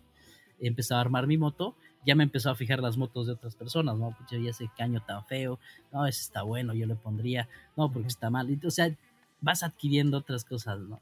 he 0.60 0.68
empezado 0.68 0.98
a 0.98 1.02
armar 1.02 1.26
mi 1.26 1.38
moto, 1.38 1.74
ya 2.06 2.14
me 2.14 2.24
empezó 2.24 2.50
a 2.50 2.54
fijar 2.54 2.80
las 2.80 2.96
motos 2.96 3.26
de 3.26 3.34
otras 3.34 3.54
personas, 3.54 3.96
¿no? 3.98 4.16
Pucha, 4.16 4.36
ya 4.38 4.50
ese 4.50 4.68
caño 4.76 5.02
tan 5.06 5.24
feo, 5.26 5.58
no, 5.92 6.06
ese 6.06 6.22
está 6.22 6.42
bueno, 6.42 6.74
yo 6.74 6.86
le 6.86 6.94
pondría, 6.94 7.48
no, 7.76 7.92
porque 7.92 8.08
está 8.08 8.30
mal. 8.30 8.58
O 8.64 8.70
sea, 8.70 8.94
vas 9.40 9.62
adquiriendo 9.62 10.18
otras 10.18 10.44
cosas, 10.44 10.80
¿no? 10.80 11.00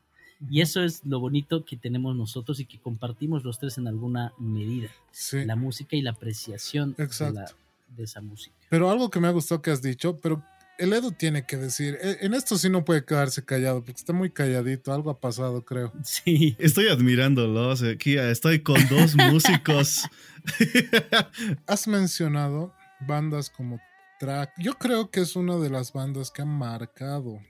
Y 0.50 0.60
eso 0.60 0.82
es 0.82 1.04
lo 1.04 1.18
bonito 1.18 1.64
que 1.64 1.76
tenemos 1.76 2.14
nosotros 2.14 2.60
y 2.60 2.64
que 2.64 2.78
compartimos 2.78 3.42
los 3.42 3.58
tres 3.58 3.76
en 3.78 3.88
alguna 3.88 4.32
medida. 4.38 4.88
Sí. 5.10 5.44
La 5.44 5.56
música 5.56 5.96
y 5.96 6.02
la 6.02 6.12
apreciación 6.12 6.94
de, 6.96 8.04
esa 8.04 8.20
música. 8.20 8.54
Pero 8.68 8.88
algo 8.90 9.10
que 9.10 9.18
me 9.18 9.26
ha 9.26 9.32
gustado 9.32 9.62
que 9.62 9.72
has 9.72 9.82
dicho, 9.82 10.16
pero 10.18 10.44
el 10.78 10.92
Edu 10.92 11.12
tiene 11.12 11.44
que 11.44 11.56
decir, 11.56 11.98
e, 12.00 12.18
en 12.24 12.34
esto 12.34 12.56
sí 12.56 12.70
no 12.70 12.84
puede 12.84 13.04
quedarse 13.04 13.44
callado, 13.44 13.84
porque 13.84 13.98
está 13.98 14.12
muy 14.12 14.30
calladito, 14.30 14.92
algo 14.92 15.10
ha 15.10 15.20
pasado, 15.20 15.64
creo. 15.64 15.92
Sí. 16.04 16.56
Estoy 16.58 16.88
admirándolo, 16.88 17.72
aquí 17.72 18.16
estoy 18.16 18.62
con 18.62 18.76
dos 18.88 19.14
músicos. 19.30 20.04
Has 21.66 21.86
mencionado 21.86 22.72
bandas 23.00 23.50
como 23.50 23.80
Track. 24.18 24.52
Yo 24.58 24.74
creo 24.74 25.10
que 25.10 25.20
es 25.20 25.36
una 25.36 25.56
de 25.56 25.70
las 25.70 25.92
bandas 25.92 26.30
que 26.30 26.42
han 26.42 26.48
marcado 26.48 27.40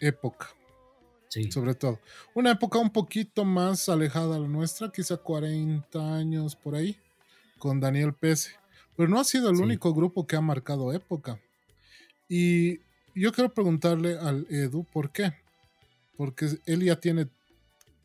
época. 0.00 0.48
Sí. 1.28 1.50
Sobre 1.50 1.74
todo. 1.74 2.00
Una 2.34 2.52
época 2.52 2.78
un 2.78 2.90
poquito 2.90 3.44
más 3.44 3.88
alejada 3.88 4.36
a 4.36 4.38
la 4.38 4.48
nuestra, 4.48 4.90
quizá 4.92 5.16
40 5.16 6.14
años 6.14 6.54
por 6.54 6.74
ahí, 6.76 6.96
con 7.58 7.80
Daniel 7.80 8.14
Pese. 8.14 8.52
Pero 8.96 9.08
no 9.08 9.18
ha 9.18 9.24
sido 9.24 9.50
el 9.50 9.56
único 9.56 9.92
grupo 9.92 10.26
que 10.26 10.36
ha 10.36 10.40
marcado 10.40 10.92
época. 10.92 11.40
Y 12.28 12.80
yo 13.14 13.32
quiero 13.32 13.52
preguntarle 13.52 14.18
al 14.18 14.46
Edu 14.50 14.84
por 14.84 15.10
qué. 15.10 15.32
Porque 16.16 16.58
él 16.66 16.82
ya 16.82 16.96
tiene 16.96 17.28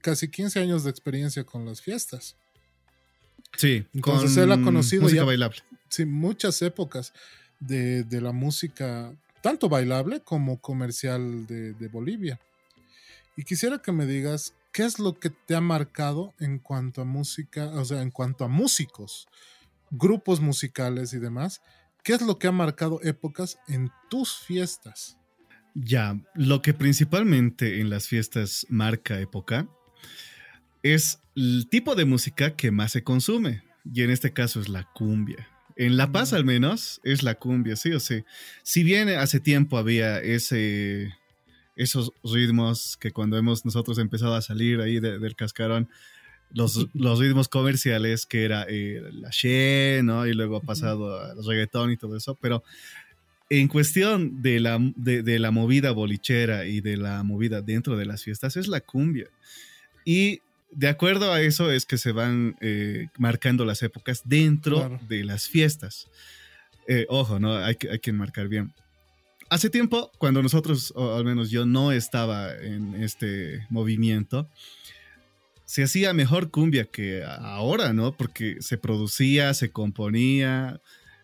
casi 0.01 0.27
15 0.27 0.59
años 0.59 0.83
de 0.83 0.89
experiencia 0.89 1.43
con 1.43 1.65
las 1.65 1.81
fiestas. 1.81 2.35
Sí, 3.57 3.85
entonces 3.93 4.37
él 4.37 4.51
ha 4.51 4.61
conocido 4.61 5.09
ya 5.09 5.23
bailable. 5.23 5.59
Sí, 5.89 6.05
muchas 6.05 6.61
épocas 6.61 7.13
de, 7.59 8.05
la 8.21 8.31
música, 8.31 9.13
tanto 9.41 9.69
bailable 9.69 10.21
como 10.21 10.59
comercial 10.59 11.45
de, 11.47 11.73
de, 11.73 11.87
Bolivia. 11.87 12.39
Y 13.35 13.43
quisiera 13.43 13.79
que 13.79 13.91
me 13.91 14.05
digas 14.05 14.53
qué 14.71 14.83
es 14.83 14.99
lo 14.99 15.19
que 15.19 15.29
te 15.29 15.55
ha 15.55 15.61
marcado 15.61 16.33
en 16.39 16.59
cuanto 16.59 17.01
a 17.01 17.05
música, 17.05 17.67
o 17.71 17.85
sea, 17.85 18.01
en 18.01 18.11
cuanto 18.11 18.45
a 18.45 18.47
músicos, 18.47 19.27
grupos 19.89 20.39
musicales 20.39 21.13
y 21.13 21.19
demás, 21.19 21.61
¿Qué 22.03 22.13
es 22.13 22.21
lo 22.21 22.39
que 22.39 22.47
ha 22.47 22.51
marcado 22.51 22.99
épocas 23.03 23.59
en 23.67 23.91
tus 24.09 24.39
fiestas? 24.39 25.17
Ya, 25.75 26.19
lo 26.33 26.61
que 26.61 26.73
principalmente 26.73 27.79
en 27.79 27.89
las 27.89 28.07
fiestas 28.07 28.65
marca 28.69 29.19
época 29.19 29.67
es 30.81 31.21
el 31.35 31.67
tipo 31.69 31.95
de 31.95 32.05
música 32.05 32.55
que 32.55 32.71
más 32.71 32.91
se 32.91 33.03
consume. 33.03 33.63
Y 33.93 34.01
en 34.01 34.09
este 34.09 34.33
caso 34.33 34.59
es 34.59 34.67
la 34.67 34.83
cumbia. 34.93 35.47
En 35.75 35.95
La 35.95 36.11
Paz 36.11 36.33
al 36.33 36.43
menos 36.43 37.01
es 37.03 37.23
la 37.23 37.35
cumbia, 37.35 37.75
sí 37.75 37.91
o 37.91 37.99
sí. 37.99 38.23
Si 38.63 38.83
bien 38.83 39.09
hace 39.09 39.39
tiempo 39.39 39.77
había 39.77 40.19
ese, 40.19 41.15
esos 41.75 42.13
ritmos 42.23 42.97
que 42.97 43.11
cuando 43.11 43.37
hemos 43.37 43.63
nosotros 43.63 43.97
empezado 43.99 44.35
a 44.35 44.41
salir 44.41 44.81
ahí 44.81 44.99
del 44.99 45.35
cascarón, 45.35 45.87
los, 46.53 46.87
los 46.93 47.19
ritmos 47.19 47.47
comerciales 47.47 48.25
que 48.25 48.45
era 48.45 48.65
eh, 48.67 49.01
la 49.13 49.29
She, 49.31 50.01
¿no? 50.03 50.25
Y 50.27 50.33
luego 50.33 50.57
ha 50.57 50.61
pasado 50.61 51.19
al 51.19 51.43
reggaetón 51.45 51.91
y 51.91 51.97
todo 51.97 52.15
eso, 52.15 52.37
pero 52.39 52.63
en 53.49 53.67
cuestión 53.67 54.41
de 54.41 54.61
la, 54.61 54.79
de, 54.95 55.37
la 55.39 55.51
movida 55.51 55.91
bolichera 55.91 56.65
y 56.65 56.79
de 56.79 56.95
la 56.95 57.21
movida 57.23 57.61
dentro 57.61 57.97
de 57.97 58.05
las 58.05 58.23
fiestas 58.23 58.55
es 58.55 58.69
la 58.69 58.79
cumbia. 58.79 59.27
Y 60.05 60.39
de 60.71 60.87
acuerdo 60.87 61.33
a 61.33 61.41
eso 61.41 61.69
es 61.69 61.85
que 61.85 61.97
se 61.97 62.13
van 62.13 62.55
eh, 62.61 63.07
marcando 63.17 63.65
las 63.65 63.83
épocas 63.83 64.21
dentro 64.23 64.97
de 65.09 65.25
las 65.25 65.49
fiestas. 65.49 66.07
Eh, 66.87 67.05
ojo, 67.09 67.41
¿no? 67.41 67.57
Hay 67.57 67.75
que, 67.75 67.89
hay 67.89 67.99
que 67.99 68.13
marcar 68.13 68.47
bien. 68.47 68.73
Hace 69.49 69.69
tiempo, 69.69 70.11
cuando 70.17 70.41
nosotros, 70.41 70.93
o 70.95 71.17
al 71.17 71.25
menos 71.25 71.51
yo, 71.51 71.65
no 71.65 71.91
estaba 71.91 72.55
en 72.55 72.95
este 73.03 73.67
movimiento, 73.69 74.47
se 75.71 75.83
hacía 75.83 76.13
mejor 76.13 76.51
cumbia 76.51 76.83
que 76.83 77.23
ahora, 77.23 77.93
¿no? 77.93 78.11
Porque 78.11 78.57
se 78.59 78.77
producía, 78.77 79.53
se 79.53 79.71
componía 79.71 80.81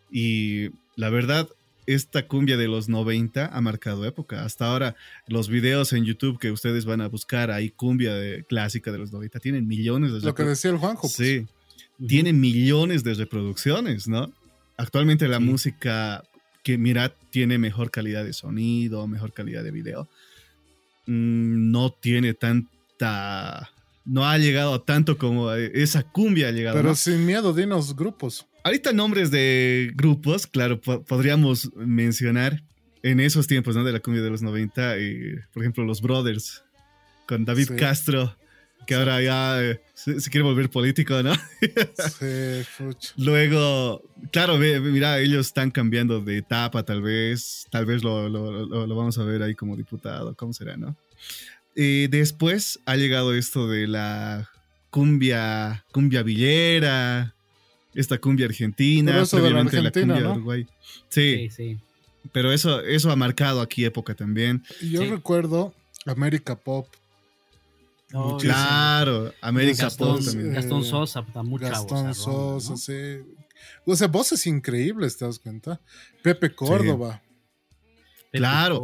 y 0.10 0.70
la 0.95 1.10
verdad, 1.10 1.50
esta 1.86 2.30
cumbia 2.30 2.56
de 2.56 2.70
los 2.70 2.88
90 2.88 3.45
ha 3.45 3.60
marcado 3.60 4.06
época. 4.06 4.45
Hasta 4.45 4.68
ahora, 4.68 4.95
los 5.28 5.50
videos 5.50 5.91
en 5.91 6.06
YouTube 6.06 6.39
que 6.39 6.54
ustedes 6.54 6.86
van 6.86 7.02
a 7.02 7.10
buscar 7.10 7.52
ahí, 7.52 7.72
cumbia 7.72 8.16
de, 8.16 8.45
clásica 8.45 8.93
de 8.93 9.00
los 9.00 9.12
90, 9.12 9.38
tienen 9.41 9.68
millones 9.68 10.14
de 10.14 10.22
Lo 10.22 10.34
que 10.34 10.43
decía 10.43 10.72
el 10.72 10.78
Juanjo. 10.78 11.02
Pues. 11.02 11.12
Sí, 11.12 11.45
tienen 12.08 12.39
millones 12.39 13.04
de 13.04 13.16
reproducciones, 13.16 14.08
¿no? 14.08 14.32
Actualmente 14.78 15.28
la 15.28 15.41
música 15.41 16.24
que, 16.64 16.78
mirad, 16.78 17.12
tiene 17.32 17.58
mejor 17.58 17.91
calidad 17.91 18.24
de 18.24 18.32
sonido, 18.32 19.08
mejor 19.08 19.34
calidad 19.34 19.66
de 19.66 19.72
video. 19.72 20.08
Mm, 21.06 21.70
no 21.70 21.89
tiene 21.89 22.34
tanta 22.34 23.74
no 24.08 24.26
ha 24.26 24.38
llegado 24.38 24.82
tanto 24.82 25.18
como 25.18 25.51
esa 25.53 26.03
cumbia 26.03 26.47
ha 26.47 26.51
llegado. 26.51 26.78
Pero 26.78 26.95
sin 26.95 27.26
miedo, 27.26 27.53
dinos 27.53 27.95
grupos. 27.95 28.47
Ahorita 28.64 28.93
nombres 28.93 29.32
de 29.32 29.91
grupos, 29.95 30.47
claro, 30.47 30.80
podríamos 30.82 31.72
mencionar 31.76 32.64
en 33.03 33.20
esos 33.20 33.47
tiempos, 33.47 33.76
¿no? 33.76 33.84
De 33.84 33.91
la 33.91 33.99
cumbia 33.99 34.24
de 34.24 34.30
los 34.30 34.41
90, 34.41 34.97
eh, 34.97 35.39
por 35.53 35.64
ejemplo, 35.64 35.84
los 35.84 36.01
Brothers, 36.01 36.64
con 37.28 37.45
David 37.45 37.72
Castro, 37.78 38.36
que 38.86 38.95
ahora 38.95 39.22
ya 39.22 39.62
eh, 39.62 39.82
se, 39.93 40.30
quiere 40.30 40.43
volver 40.43 40.70
político, 40.70 41.22
¿no? 41.22 41.34
sí, 42.20 42.64
fucho. 42.78 43.14
Luego, 43.18 44.01
claro, 44.32 44.58
mira, 44.58 45.20
ellos 45.20 45.47
están 45.47 45.72
cambiando 45.72 46.22
de 46.22 46.38
etapa, 46.38 46.84
tal 46.84 47.01
vez, 47.01 47.68
tal 47.70 47.86
vez 47.86 48.03
lo, 48.03 48.30
lo 48.30 48.95
vamos 48.95 49.18
a 49.18 49.24
ver 49.24 49.43
ahí 49.43 49.55
como 49.55 49.76
diputado, 49.76 50.34
¿cómo 50.36 50.53
será, 50.53 50.78
no? 50.78 50.95
Eh, 51.80 52.07
después 52.09 52.80
ha 52.88 52.95
llegado 52.95 53.36
esto 53.36 53.67
de 53.67 53.88
la 53.88 54.49
cumbia, 54.89 55.86
cumbia 55.91 56.23
villera, 56.23 57.36
esta 57.93 58.17
cumbia 58.17 58.47
argentina, 58.47 59.23
previamente 59.30 59.80
la, 59.80 59.91
cumbia 59.91 60.32
Uruguay. 60.32 60.65
Sí, 61.07 61.49
sí, 61.51 61.78
Pero 62.32 62.51
eso, 62.51 62.82
eso 62.82 63.11
ha 63.11 63.15
marcado 63.15 63.61
aquí 63.61 63.86
época 63.86 64.15
también. 64.15 64.63
Yo 64.82 65.05
recuerdo 65.05 65.71
América 66.07 66.55
Pop. 66.55 66.88
Oh, 68.11 68.38
claro, 68.38 69.32
América 69.39 69.91
Pop 69.91 70.19
también. 70.25 70.53
Gastón 70.53 70.84
Sosa, 70.84 71.21
mucha 71.43 71.69
Gastón 71.69 72.15
Sosa, 72.15 72.75
sí. 72.75 73.19
O 73.86 73.95
sea, 73.95 74.07
voces 74.07 74.47
increíbles, 74.47 75.15
¿te 75.15 75.25
das 75.25 75.38
cuenta? 75.38 75.80
Pepe 76.23 76.55
Córdoba. 76.55 77.21
Claro. 78.32 78.84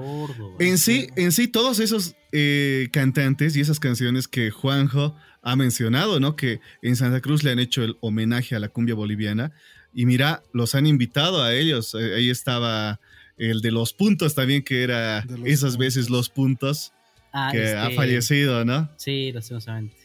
en 0.59 0.77
sí, 0.77 1.07
en 1.15 1.31
sí, 1.31 1.47
todos 1.47 1.79
esos 1.79 2.15
eh, 2.35 2.89
cantantes 2.91 3.55
y 3.55 3.61
esas 3.61 3.79
canciones 3.79 4.27
que 4.27 4.49
Juanjo 4.49 5.15
ha 5.43 5.55
mencionado, 5.55 6.19
¿no? 6.19 6.35
Que 6.35 6.61
en 6.81 6.95
Santa 6.95 7.21
Cruz 7.21 7.43
le 7.43 7.51
han 7.51 7.59
hecho 7.59 7.83
el 7.83 7.95
homenaje 8.01 8.55
a 8.55 8.59
la 8.59 8.69
cumbia 8.69 8.95
boliviana. 8.95 9.51
Y 9.93 10.07
mira, 10.07 10.41
los 10.51 10.73
han 10.73 10.87
invitado 10.87 11.43
a 11.43 11.53
ellos. 11.53 11.93
Eh, 11.93 12.15
ahí 12.15 12.31
estaba 12.31 12.99
el 13.37 13.61
de 13.61 13.69
los 13.69 13.93
puntos 13.93 14.33
también, 14.33 14.63
que 14.63 14.81
era 14.81 15.23
esas 15.45 15.77
veces 15.77 16.09
los 16.09 16.29
puntos, 16.29 16.91
ah, 17.33 17.49
que 17.51 17.67
ha 17.67 17.83
este, 17.83 17.95
fallecido, 17.95 18.65
¿no? 18.65 18.89
Sí, 18.97 19.31
lastimosamente. 19.31 19.95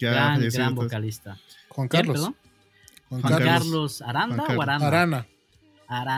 gran, 0.00 0.40
gran 0.40 0.74
vocalista. 0.74 1.38
Juan 1.68 1.86
Carlos. 1.86 2.32
Juan, 3.10 3.22
Carlos. 3.22 4.02
Aranda 4.02 4.42
o 4.42 4.60
Aranda? 4.60 4.88
Arana. 4.88 5.26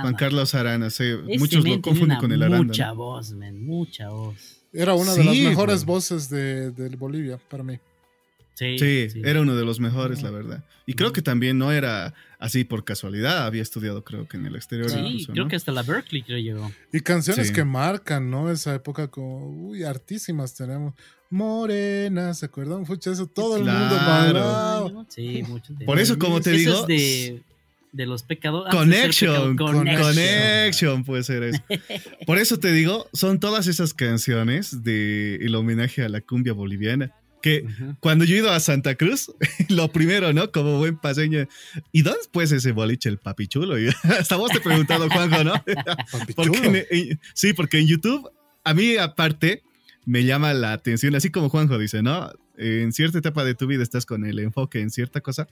Juan 0.00 0.14
Carlos 0.14 0.54
Arana, 0.54 0.88
sí. 0.88 1.12
Muchos 1.38 1.62
lo 1.62 1.82
confunden 1.82 2.16
con 2.16 2.32
el 2.32 2.42
Aranda. 2.42 2.68
Mucha 2.68 2.92
voz, 2.92 3.32
man, 3.32 3.62
mucha 3.62 4.08
voz. 4.08 4.57
Era 4.72 4.94
una 4.94 5.14
de 5.14 5.24
las 5.24 5.36
mejores 5.36 5.84
voces 5.84 6.28
de, 6.30 6.70
Bolivia 6.98 7.38
para 7.48 7.62
mí. 7.62 7.78
Sí, 8.54 8.76
sí, 8.78 9.22
era 9.24 9.40
uno 9.40 9.54
de 9.54 9.64
los 9.64 9.78
mejores, 9.78 10.22
la 10.22 10.32
verdad. 10.32 10.64
Y 10.84 10.94
creo 10.94 11.12
que 11.12 11.22
también 11.22 11.58
no 11.58 11.70
era 11.70 12.14
así 12.40 12.64
por 12.64 12.84
casualidad, 12.84 13.46
había 13.46 13.62
estudiado 13.62 14.02
creo 14.02 14.26
que 14.26 14.36
en 14.36 14.46
el 14.46 14.56
exterior. 14.56 14.90
Sí, 14.90 15.28
creo 15.32 15.46
que 15.46 15.54
hasta 15.54 15.70
la 15.70 15.82
Berkeley 15.82 16.22
creo 16.22 16.38
llegó. 16.38 16.72
Y 16.92 17.00
canciones 17.00 17.52
que 17.52 17.62
marcan, 17.62 18.30
¿no? 18.30 18.50
Esa 18.50 18.74
época 18.74 19.06
como, 19.08 19.46
uy, 19.48 19.84
artísimas 19.84 20.54
tenemos. 20.54 20.94
Morena, 21.30 22.32
¿se 22.34 22.46
acuerdan? 22.46 22.86
Fucha, 22.86 23.12
eso 23.12 23.26
todo 23.26 23.58
el 23.58 23.64
mundo 23.64 23.96
bailaba. 23.96 25.04
Sí, 25.08 25.42
mucho. 25.46 25.74
Por 25.84 26.00
eso, 26.00 26.18
como 26.18 26.40
te 26.40 26.52
digo 26.52 26.86
de 26.86 27.42
los 27.92 28.22
pecadores. 28.22 28.74
Connection, 28.74 29.56
connection, 29.56 31.04
puede 31.04 31.22
ser 31.22 31.42
eso. 31.42 31.62
Por 32.26 32.38
eso 32.38 32.58
te 32.58 32.72
digo, 32.72 33.08
son 33.12 33.40
todas 33.40 33.66
esas 33.66 33.94
canciones 33.94 34.82
de 34.82 35.36
el 35.36 35.54
homenaje 35.54 36.02
a 36.02 36.08
la 36.08 36.20
cumbia 36.20 36.52
boliviana. 36.52 37.14
Que 37.40 37.64
cuando 38.00 38.24
yo 38.24 38.34
he 38.34 38.38
ido 38.38 38.50
a 38.50 38.58
Santa 38.58 38.96
Cruz, 38.96 39.32
lo 39.68 39.88
primero, 39.92 40.32
¿no? 40.32 40.50
Como 40.50 40.78
buen 40.78 40.98
paseño, 40.98 41.46
¿y 41.92 42.02
dónde 42.02 42.18
pues 42.32 42.50
ese 42.50 42.72
boliche, 42.72 43.08
el 43.08 43.18
papichulo? 43.18 43.78
Y 43.78 43.88
hasta 44.18 44.36
vos 44.36 44.50
te 44.50 44.58
he 44.58 44.60
preguntado, 44.60 45.08
Juanjo, 45.08 45.44
¿no? 45.44 45.52
porque 46.34 47.18
sí, 47.34 47.52
porque 47.52 47.78
en 47.78 47.86
YouTube, 47.86 48.28
a 48.64 48.74
mí 48.74 48.96
aparte, 48.96 49.62
me 50.04 50.24
llama 50.24 50.52
la 50.52 50.72
atención, 50.72 51.14
así 51.14 51.30
como 51.30 51.48
Juanjo 51.48 51.78
dice, 51.78 52.02
¿no? 52.02 52.32
En 52.56 52.92
cierta 52.92 53.18
etapa 53.18 53.44
de 53.44 53.54
tu 53.54 53.68
vida 53.68 53.84
estás 53.84 54.04
con 54.04 54.24
el 54.24 54.40
enfoque 54.40 54.80
en 54.80 54.90
cierta 54.90 55.20
cosa 55.20 55.46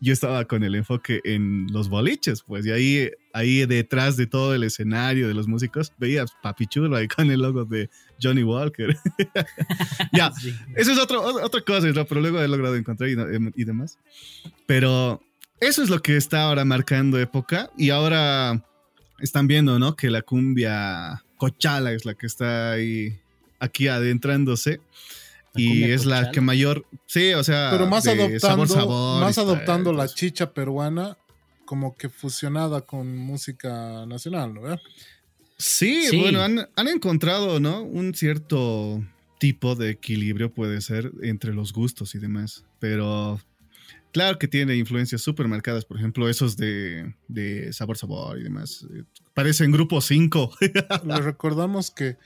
yo 0.00 0.12
estaba 0.12 0.44
con 0.46 0.64
el 0.64 0.74
enfoque 0.74 1.20
en 1.24 1.66
los 1.70 1.88
boliches, 1.88 2.42
pues, 2.42 2.64
y 2.64 2.70
ahí, 2.70 3.10
ahí 3.34 3.66
detrás 3.66 4.16
de 4.16 4.26
todo 4.26 4.54
el 4.54 4.62
escenario 4.62 5.28
de 5.28 5.34
los 5.34 5.46
músicos, 5.46 5.92
veías 5.98 6.32
Papi 6.42 6.66
Chulo 6.66 6.96
ahí 6.96 7.06
con 7.06 7.30
el 7.30 7.40
logo 7.40 7.64
de 7.66 7.90
Johnny 8.20 8.42
Walker. 8.42 8.96
ya, 10.12 10.32
eso 10.74 10.92
es 10.92 10.98
otro, 10.98 11.22
otra 11.22 11.60
cosa, 11.60 12.04
pero 12.04 12.20
luego 12.20 12.40
he 12.40 12.48
logrado 12.48 12.76
encontrar 12.76 13.10
y, 13.10 13.16
y, 13.54 13.64
demás. 13.64 13.98
Pero 14.66 15.20
eso 15.60 15.82
es 15.82 15.90
lo 15.90 16.00
que 16.00 16.16
está 16.16 16.44
ahora 16.44 16.64
marcando 16.64 17.18
época 17.18 17.70
y 17.76 17.90
ahora 17.90 18.64
están 19.18 19.46
viendo, 19.46 19.78
¿no? 19.78 19.96
Que 19.96 20.08
la 20.08 20.22
cumbia 20.22 21.22
Cochala 21.36 21.92
es 21.92 22.06
la 22.06 22.14
que 22.14 22.26
está 22.26 22.72
ahí, 22.72 23.18
aquí 23.58 23.88
adentrándose. 23.88 24.80
Y 25.54 25.84
es 25.84 26.06
la 26.06 26.30
que 26.30 26.40
mayor, 26.40 26.86
sí, 27.06 27.32
o 27.32 27.42
sea, 27.42 27.68
pero 27.72 27.86
más 27.86 28.06
adoptando, 28.06 29.18
más 29.20 29.38
adoptando 29.38 29.92
la 29.92 30.08
chicha 30.08 30.52
peruana 30.52 31.16
como 31.64 31.96
que 31.96 32.08
fusionada 32.08 32.80
con 32.82 33.16
música 33.16 34.04
nacional, 34.06 34.54
¿no? 34.54 34.62
Sí, 35.56 36.08
bueno, 36.20 36.42
han, 36.42 36.68
han, 36.74 36.88
encontrado, 36.88 37.60
¿no? 37.60 37.82
Un 37.82 38.14
cierto 38.14 39.04
tipo 39.38 39.74
de 39.74 39.90
equilibrio 39.90 40.52
puede 40.52 40.80
ser 40.80 41.12
entre 41.22 41.52
los 41.52 41.72
gustos 41.72 42.14
y 42.14 42.18
demás, 42.18 42.64
pero 42.78 43.40
claro 44.12 44.38
que 44.38 44.48
tiene 44.48 44.76
influencias 44.76 45.22
súper 45.22 45.48
marcadas, 45.48 45.84
por 45.84 45.96
ejemplo, 45.96 46.28
esos 46.28 46.56
de, 46.56 47.14
de 47.28 47.72
sabor 47.72 47.96
sabor 47.96 48.38
y 48.38 48.42
demás. 48.42 48.86
Parecen 49.34 49.70
grupo 49.70 50.00
5. 50.00 50.56
Les 51.06 51.24
recordamos 51.24 51.90
que 51.90 52.16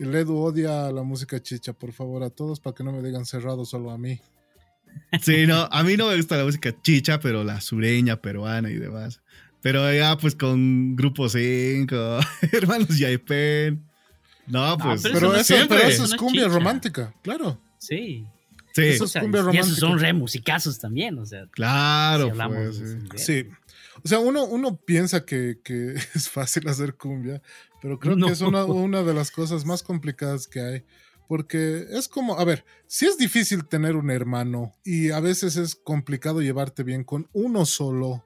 el 0.00 0.14
Edu 0.14 0.36
odia 0.36 0.90
la 0.90 1.02
música 1.02 1.40
chicha, 1.40 1.72
por 1.72 1.92
favor, 1.92 2.22
a 2.22 2.30
todos 2.30 2.58
para 2.58 2.74
que 2.74 2.82
no 2.82 2.92
me 2.92 3.02
digan 3.02 3.26
cerrado 3.26 3.64
solo 3.64 3.90
a 3.90 3.98
mí. 3.98 4.20
Sí, 5.22 5.46
no, 5.46 5.68
a 5.70 5.84
mí 5.84 5.96
no 5.96 6.08
me 6.08 6.16
gusta 6.16 6.36
la 6.36 6.44
música 6.44 6.74
chicha, 6.82 7.20
pero 7.20 7.44
la 7.44 7.60
sureña, 7.60 8.20
peruana 8.20 8.70
y 8.70 8.74
demás. 8.74 9.20
Pero 9.62 9.92
ya, 9.92 10.16
pues 10.18 10.34
con 10.34 10.96
Grupo 10.96 11.28
5, 11.28 12.18
Hermanos 12.52 12.98
Yaipen. 12.98 13.84
No, 14.48 14.76
pues. 14.78 15.02
pero, 15.02 15.34
eso, 15.36 15.54
es 16.04 16.14
cumbia 16.16 16.48
romántica, 16.48 17.14
claro. 17.22 17.60
Sí. 17.78 18.26
Sí. 18.72 18.82
Eso 18.82 19.04
es 19.04 19.12
cumbia 19.12 19.42
romántica. 19.42 19.64
Y 19.64 19.68
esos 19.68 19.78
son 19.78 19.98
re 20.00 20.12
musicazos 20.12 20.78
también, 20.78 21.18
o 21.18 21.26
sea. 21.26 21.46
Claro, 21.52 22.32
pues, 22.48 22.82
sí. 23.14 23.46
O 24.02 24.08
sea, 24.08 24.18
uno, 24.18 24.44
uno 24.44 24.76
piensa 24.76 25.24
que, 25.24 25.60
que, 25.62 25.94
es 26.14 26.28
fácil 26.28 26.66
hacer 26.68 26.94
cumbia, 26.94 27.42
pero 27.80 27.98
creo 27.98 28.16
que 28.16 28.32
es 28.32 28.40
una, 28.40 28.64
una 28.64 29.02
de 29.02 29.14
las 29.14 29.30
cosas 29.30 29.64
más 29.64 29.82
complicadas 29.82 30.46
que 30.46 30.60
hay. 30.60 30.84
Porque 31.28 31.86
es 31.90 32.08
como, 32.08 32.38
a 32.38 32.44
ver, 32.44 32.64
si 32.88 33.06
es 33.06 33.16
difícil 33.16 33.64
tener 33.64 33.94
un 33.94 34.10
hermano 34.10 34.72
y 34.84 35.10
a 35.10 35.20
veces 35.20 35.56
es 35.56 35.76
complicado 35.76 36.40
llevarte 36.40 36.82
bien 36.82 37.04
con 37.04 37.28
uno 37.32 37.66
solo, 37.66 38.24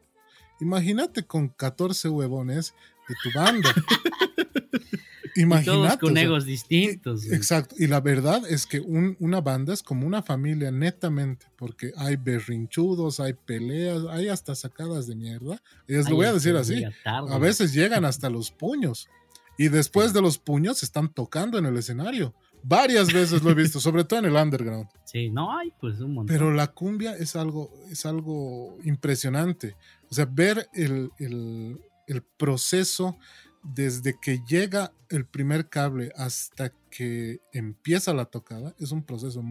imagínate 0.59 1.27
con 1.27 1.49
14 1.49 2.09
huevones 2.09 2.75
de 3.07 3.15
tu 3.23 3.39
banda. 3.39 3.75
Imagínate. 5.37 5.79
todos 5.79 5.97
con 5.99 6.17
egos 6.17 6.45
distintos. 6.45 7.31
Exacto. 7.31 7.75
Y 7.79 7.89
la 7.89 8.01
verdad 8.01 8.43
es 8.49 8.67
que 8.67 8.81
una 8.81 9.41
banda 9.41 9.75
es 9.75 9.83
como 9.83 10.07
una 10.07 10.23
familia 10.23 10.71
netamente, 10.71 11.47
porque 11.57 11.93
hay 11.97 12.17
berrinchudos, 12.17 13.21
hay 13.21 13.33
peleas, 13.35 14.03
hay 14.11 14.29
hasta 14.29 14.55
sacadas 14.55 15.07
de 15.07 15.17
mierda. 15.17 15.61
Y 15.89 15.95
les 15.95 16.09
lo 16.09 16.17
voy 16.17 16.27
a 16.27 16.33
decir 16.33 16.57
así. 16.57 16.85
A 17.05 17.39
veces 17.39 17.73
llegan 17.73 18.05
hasta 18.05 18.31
los 18.31 18.51
puños. 18.51 19.09
Y 19.57 19.69
después 19.69 20.13
de 20.13 20.21
los 20.21 20.39
puños 20.39 20.83
están 20.83 21.13
tocando 21.13 21.59
en 21.59 21.67
el 21.67 21.77
escenario. 21.77 22.35
Varias 22.63 23.13
veces 23.13 23.43
lo 23.43 23.51
he 23.51 23.55
visto, 23.55 23.79
sobre 23.81 24.05
todo 24.05 24.19
en 24.21 24.25
el 24.25 24.35
underground. 24.35 24.89
Sí, 25.05 25.31
no 25.31 25.57
hay 25.57 25.71
pues 25.79 26.01
un 26.01 26.15
montón. 26.15 26.35
Pero 26.35 26.53
la 26.53 26.69
cumbia 26.69 27.15
es 27.17 27.37
algo, 27.37 27.71
es 27.91 28.07
algo 28.07 28.79
impresionante. 28.85 29.77
O 30.11 30.15
sea, 30.15 30.25
ver 30.25 30.69
el, 30.73 31.11
el, 31.19 32.23
proceso 32.37 33.19
desde 33.63 34.19
que 34.21 34.41
llega 34.47 34.93
el 35.09 35.27
primer 35.27 35.69
cable 35.69 36.13
hasta 36.17 36.73
que 36.91 37.41
empieza 37.53 38.13
la 38.13 38.27
tocada 38.27 38.75
es 38.79 38.93
un 38.93 39.03
proceso 39.03 39.43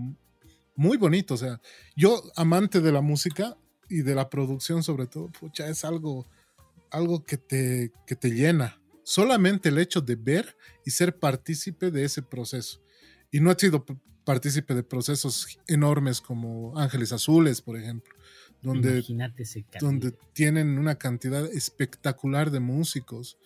muy 0.75 0.97
bonito. 0.97 1.35
O 1.35 1.37
sea, 1.37 1.61
yo, 1.95 2.21
amante 2.35 2.81
de 2.81 2.91
la 2.91 3.01
música 3.01 3.57
y 3.89 4.01
de 4.01 4.15
la 4.15 4.29
producción, 4.29 4.83
sobre 4.83 5.07
todo, 5.07 5.27
pucha, 5.27 5.67
es 5.67 5.85
algo, 5.85 6.27
algo 6.91 7.23
que, 7.23 7.37
te, 7.37 7.91
que 8.07 8.15
te 8.15 8.31
llena. 8.31 8.79
Solamente 9.03 9.69
el 9.69 9.77
hecho 9.77 10.01
de 10.01 10.15
ver 10.15 10.55
y 10.85 10.91
ser 10.91 11.17
partícipe 11.19 11.91
de 11.91 12.05
ese 12.05 12.21
proceso 12.21 12.81
y 13.31 13.39
no 13.39 13.49
ha 13.49 13.55
sido 13.55 13.83
partícipe 14.23 14.73
de 14.75 14.83
procesos 14.83 15.59
enormes 15.67 16.21
como 16.21 16.77
Ángeles 16.77 17.11
Azules, 17.11 17.61
por 17.61 17.77
ejemplo, 17.77 18.13
donde, 18.61 19.03
donde 19.81 20.11
tienen 20.33 20.77
una 20.77 20.95
cantidad 20.95 21.45
espectacular 21.51 22.51
de 22.51 22.59
músicos 22.59 23.37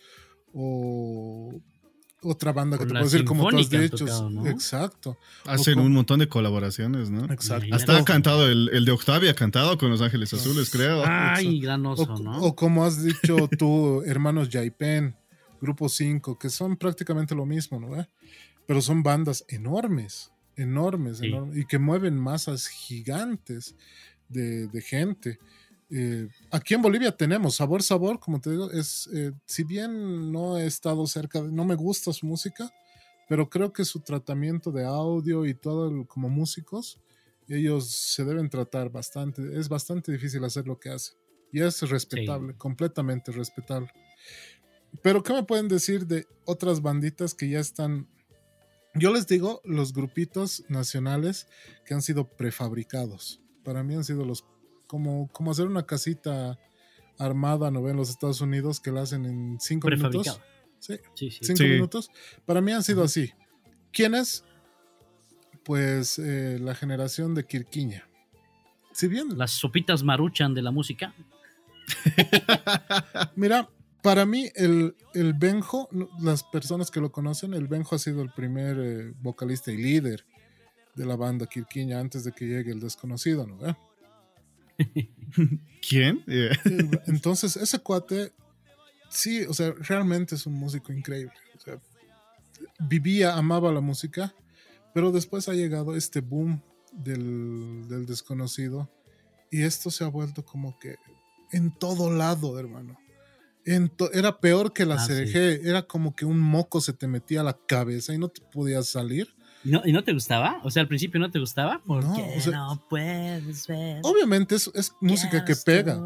o 0.54 1.62
otra 2.22 2.52
banda 2.52 2.78
que 2.78 2.86
te 2.86 2.92
puedo 2.92 3.04
decir 3.06 3.26
como 3.26 3.48
tú 3.50 3.58
has 3.58 3.70
dicho. 3.70 4.06
Exacto. 4.46 5.18
Hacen 5.46 5.80
un 5.80 5.94
montón 5.94 6.20
de 6.20 6.28
colaboraciones, 6.28 7.10
¿no? 7.10 7.26
Exacto. 7.32 7.74
Hasta 7.74 7.98
ha 7.98 8.04
cantado 8.04 8.48
el, 8.48 8.70
el 8.74 8.86
de 8.86 8.92
Octavia, 8.92 9.32
ha 9.32 9.36
cantado 9.36 9.78
con 9.78 9.90
Los 9.90 10.02
Ángeles 10.02 10.34
Azules, 10.34 10.70
creo. 10.70 11.04
Ay, 11.06 11.60
gran 11.60 11.86
oso, 11.86 12.04
o, 12.04 12.20
¿no? 12.20 12.42
O 12.42 12.56
como 12.56 12.86
has 12.86 13.04
dicho 13.04 13.50
tú, 13.58 14.02
hermanos 14.06 14.50
Jaipen, 14.52 15.16
Grupo 15.60 15.90
5, 15.90 16.38
que 16.38 16.50
son 16.50 16.78
prácticamente 16.78 17.36
lo 17.36 17.46
mismo, 17.46 17.80
¿no? 17.80 18.06
pero 18.68 18.82
son 18.82 19.02
bandas 19.02 19.46
enormes, 19.48 20.32
enormes, 20.56 21.22
enormes 21.22 21.58
y 21.58 21.66
que 21.66 21.80
mueven 21.80 22.20
masas 22.20 22.68
gigantes 22.68 23.76
de, 24.28 24.82
gente. 24.82 25.40
Eh, 25.90 26.28
aquí 26.52 26.74
en 26.74 26.82
Bolivia 26.82 27.16
tenemos 27.16 27.56
Sabor 27.56 27.82
Sabor, 27.82 28.20
como 28.20 28.42
te 28.42 28.52
digo, 28.52 28.70
es, 28.72 29.10
eh, 29.14 29.32
si 29.46 29.64
bien 29.64 30.34
no 30.34 30.58
he 30.58 30.66
estado 30.66 31.08
cerca, 31.08 31.42
de, 31.42 31.50
no 31.50 31.64
me 31.64 31.76
gusta 31.76 32.12
su 32.12 32.26
música, 32.26 32.70
pero 33.30 33.50
creo 33.50 33.72
que 33.72 33.86
su 33.86 34.02
tratamiento 34.02 34.72
de 34.72 34.84
audio 34.84 35.46
y 35.46 35.54
todo 35.54 36.06
como 36.06 36.28
músicos, 36.28 37.00
ellos 37.48 37.90
se 37.90 38.26
deben 38.26 38.50
tratar 38.50 38.90
bastante, 38.90 39.58
es 39.58 39.70
bastante 39.70 40.12
difícil 40.12 40.44
hacer 40.44 40.68
lo 40.68 40.78
que 40.78 40.90
hacen. 40.90 41.18
Y 41.54 41.62
es 41.62 41.82
respetable, 41.90 42.56
completamente 42.56 43.32
respetable. 43.32 43.90
Pero, 45.02 45.24
¿qué 45.24 45.34
me 45.34 45.44
pueden 45.44 45.68
decir 45.68 46.08
de 46.08 46.28
otras 46.46 46.82
banditas 46.82 47.34
que 47.34 47.50
ya 47.50 47.60
están 47.60 48.08
yo 49.00 49.14
les 49.14 49.28
digo 49.28 49.62
los 49.64 49.94
grupitos 49.94 50.64
nacionales 50.70 51.48
que 51.86 51.94
han 51.94 52.02
sido 52.02 52.28
prefabricados. 52.28 53.40
Para 53.64 53.84
mí 53.84 53.96
han 53.96 54.04
sido 54.04 54.26
los 54.26 54.46
como, 54.88 55.30
como 55.32 55.52
hacer 55.52 55.68
una 55.68 55.86
casita 55.86 56.58
armada, 57.20 57.70
¿no 57.70 57.84
ven? 57.84 57.98
Los 57.98 58.10
Estados 58.10 58.42
Unidos 58.42 58.80
que 58.80 58.92
la 58.92 59.02
hacen 59.02 59.26
en 59.26 59.60
cinco 59.60 59.90
minutos. 59.90 60.40
Sí, 60.80 60.96
sí, 61.16 61.32
sí. 61.32 61.40
cinco 61.42 61.64
minutos. 61.64 62.10
Para 62.46 62.62
mí 62.62 62.72
han 62.72 62.84
sido 62.84 63.04
así. 63.04 63.32
¿Quiénes? 63.92 64.44
Pues 65.64 66.18
eh, 66.20 66.58
la 66.60 66.74
generación 66.74 67.36
de 67.36 67.46
Quirquiña. 67.46 68.08
Si 68.94 69.08
bien. 69.08 69.38
Las 69.38 69.52
sopitas 69.52 70.04
maruchan 70.04 70.54
de 70.54 70.62
la 70.62 70.72
música. 70.72 71.14
Mira, 73.36 73.70
para 74.08 74.26
mí, 74.26 74.50
el, 74.56 74.96
el, 75.16 75.34
Benjo, 75.34 75.90
las 76.22 76.42
personas 76.42 76.92
que 76.92 77.02
lo 77.02 77.12
conocen, 77.12 77.54
el 77.54 77.68
Benjo 77.68 77.94
ha 77.94 78.00
sido 78.00 78.22
el 78.22 78.32
primer 78.32 78.78
eh, 78.80 79.14
vocalista 79.20 79.70
y 79.70 79.76
líder 79.76 80.26
de 80.96 81.06
la 81.06 81.18
banda 81.18 81.46
Quirquiña 81.46 82.00
antes 82.00 82.24
de 82.24 82.32
que 82.32 82.46
llegue 82.46 82.72
el 82.72 82.80
desconocido, 82.80 83.46
¿no? 83.46 83.78
¿Quién? 85.90 86.24
Entonces, 87.08 87.58
ese 87.58 87.80
cuate, 87.80 88.32
sí, 89.10 89.42
o 89.44 89.54
sea, 89.54 89.74
realmente 89.78 90.36
es 90.36 90.46
un 90.46 90.54
músico 90.54 90.94
increíble. 90.94 91.34
O 91.58 91.60
sea, 91.60 91.78
vivía, 92.80 93.36
amaba 93.36 93.74
la 93.74 93.82
música, 93.82 94.34
pero 94.94 95.12
después 95.12 95.50
ha 95.50 95.54
llegado 95.54 95.98
este 95.98 96.22
boom 96.22 96.64
del, 96.94 97.90
del 97.90 98.06
desconocido 98.06 98.90
y 99.52 99.64
esto 99.64 99.92
se 99.92 100.06
ha 100.06 100.08
vuelto 100.08 100.46
como 100.46 100.80
que 100.80 100.96
en 101.52 101.78
todo 101.78 102.10
lado, 102.10 102.58
hermano 102.58 102.98
era 104.14 104.40
peor 104.40 104.74
que 104.74 104.86
la 104.86 104.96
ah, 104.96 105.06
CDG, 105.06 105.68
era 105.68 105.84
como 105.84 106.16
que 106.16 106.26
un 106.26 106.40
moco 106.40 106.80
se 106.80 106.94
te 106.94 107.08
metía 107.08 107.42
a 107.42 107.44
la 107.44 107.54
cabeza 107.54 108.14
y 108.14 108.18
no 108.18 108.30
te 108.30 108.42
podías 108.42 108.88
salir. 108.88 109.36
No, 109.64 109.82
¿Y 109.84 109.92
no 109.92 110.04
te 110.04 110.14
gustaba? 110.14 110.62
O 110.64 110.72
sea, 110.72 110.84
al 110.84 110.88
principio 110.88 111.20
no 111.20 111.30
te 111.30 111.40
gustaba. 111.40 111.82
Porque 111.86 112.40
no, 112.52 112.82
puedes 112.90 113.68
ver. 113.68 114.00
Obviamente 114.04 114.56
es, 114.56 114.94
música 115.02 115.44
que 115.44 115.56
pega. 115.56 116.00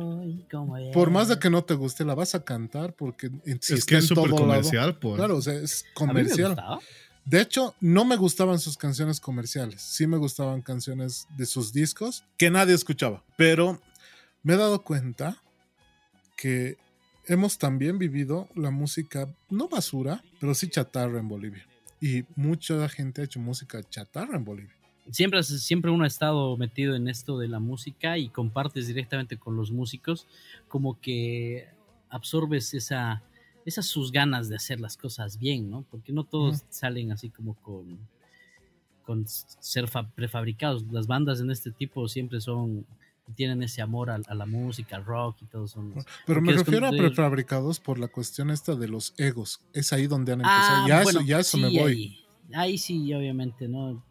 Por 0.94 1.12
más 1.12 1.28
de 1.28 1.38
que 1.38 1.50
no 1.50 1.64
te 1.64 1.76
guste, 1.76 2.04
la 2.04 2.16
vas 2.16 2.34
a 2.34 2.44
cantar 2.44 2.94
porque 2.94 3.30
es 3.46 3.86
que 3.86 3.98
es 3.98 4.08
súper 4.08 4.32
comercial, 4.32 4.98
pues. 4.98 5.18
Claro, 5.18 5.38
o 5.38 5.42
sea, 5.42 5.54
es 5.54 5.86
comercial. 5.94 6.56
De 7.24 7.40
hecho, 7.40 7.76
no 7.80 8.04
me 8.04 8.16
gustaban 8.16 8.58
sus 8.58 8.78
canciones 8.78 9.20
comerciales. 9.20 9.82
Sí 9.82 10.08
me 10.08 10.18
gustaban 10.18 10.64
canciones 10.64 11.28
de 11.38 11.46
sus 11.46 11.72
discos 11.72 12.24
que 12.38 12.50
nadie 12.50 12.74
escuchaba. 12.74 13.24
Pero 13.38 13.80
me 14.42 14.56
he 14.56 14.58
dado 14.58 14.82
cuenta 14.82 15.38
que 16.36 16.78
hemos 17.34 17.58
también 17.58 17.98
vivido 17.98 18.48
la 18.56 18.72
música, 18.72 19.34
no 19.50 19.68
basura, 19.68 20.24
pero 20.40 20.54
sí 20.54 20.70
chatarra 20.70 21.20
en 21.20 21.28
Bolivia. 21.28 21.66
Y 22.02 22.24
mucha 22.36 22.90
gente 22.90 23.22
ha 23.22 23.26
hecho 23.26 23.40
música 23.40 23.82
chatarra 23.84 24.38
en 24.38 24.44
Bolivia. 24.44 24.76
Siempre, 25.10 25.42
siempre 25.44 25.92
uno 25.92 26.04
ha 26.04 26.08
estado 26.08 26.56
metido 26.58 26.96
en 26.96 27.08
esto 27.08 27.38
de 27.38 27.48
la 27.48 27.60
música 27.60 28.18
y 28.18 28.30
compartes 28.30 28.88
directamente 28.88 29.38
con 29.38 29.56
los 29.56 29.72
músicos, 29.72 30.28
como 30.68 31.00
que 31.00 31.68
absorbes 32.10 32.74
esa, 32.74 33.24
esas 33.66 33.86
sus 33.86 34.12
ganas 34.12 34.50
de 34.50 34.56
hacer 34.56 34.80
las 34.80 34.98
cosas 34.98 35.38
bien, 35.38 35.70
¿no? 35.70 35.86
Porque 35.90 36.12
no 36.14 36.24
todos 36.24 36.64
salen 36.70 37.12
así 37.12 37.30
como 37.30 37.56
con, 37.56 37.98
con 39.04 39.26
ser 39.28 39.86
prefabricados. 40.16 40.84
Las 40.92 41.08
bandas 41.08 41.40
en 41.40 41.52
este 41.52 41.72
tipo 41.72 42.08
siempre 42.08 42.42
son 42.42 42.86
tienen 43.36 43.64
ese 43.64 43.82
amor 43.82 44.10
a, 44.10 44.18
la 44.18 44.46
música, 44.46 44.96
al 44.96 45.06
rock 45.06 45.42
y 45.42 45.46
todo 45.46 45.66
eso. 45.66 45.84
Pero 46.26 46.42
me 46.42 46.54
refiero 46.54 46.88
a 46.88 46.92
prefabricados 46.92 47.80
por 47.80 48.00
la 48.00 48.08
cuestión 48.08 48.50
esta 48.52 48.76
de 48.76 48.88
los 48.88 49.14
egos. 49.18 49.62
Es 49.74 49.94
ahí 49.94 50.08
donde 50.08 50.34
han 50.34 50.42
empezado. 50.42 50.84
Ah, 50.84 50.86
ya, 50.88 51.02
eso, 51.02 51.22
ya 51.22 51.40
eso 51.40 51.58
me 51.58 51.70
voy. 51.70 52.18
Ahí, 52.54 52.78
sí, 52.78 53.14
obviamente, 53.14 53.68
¿no? 53.68 54.04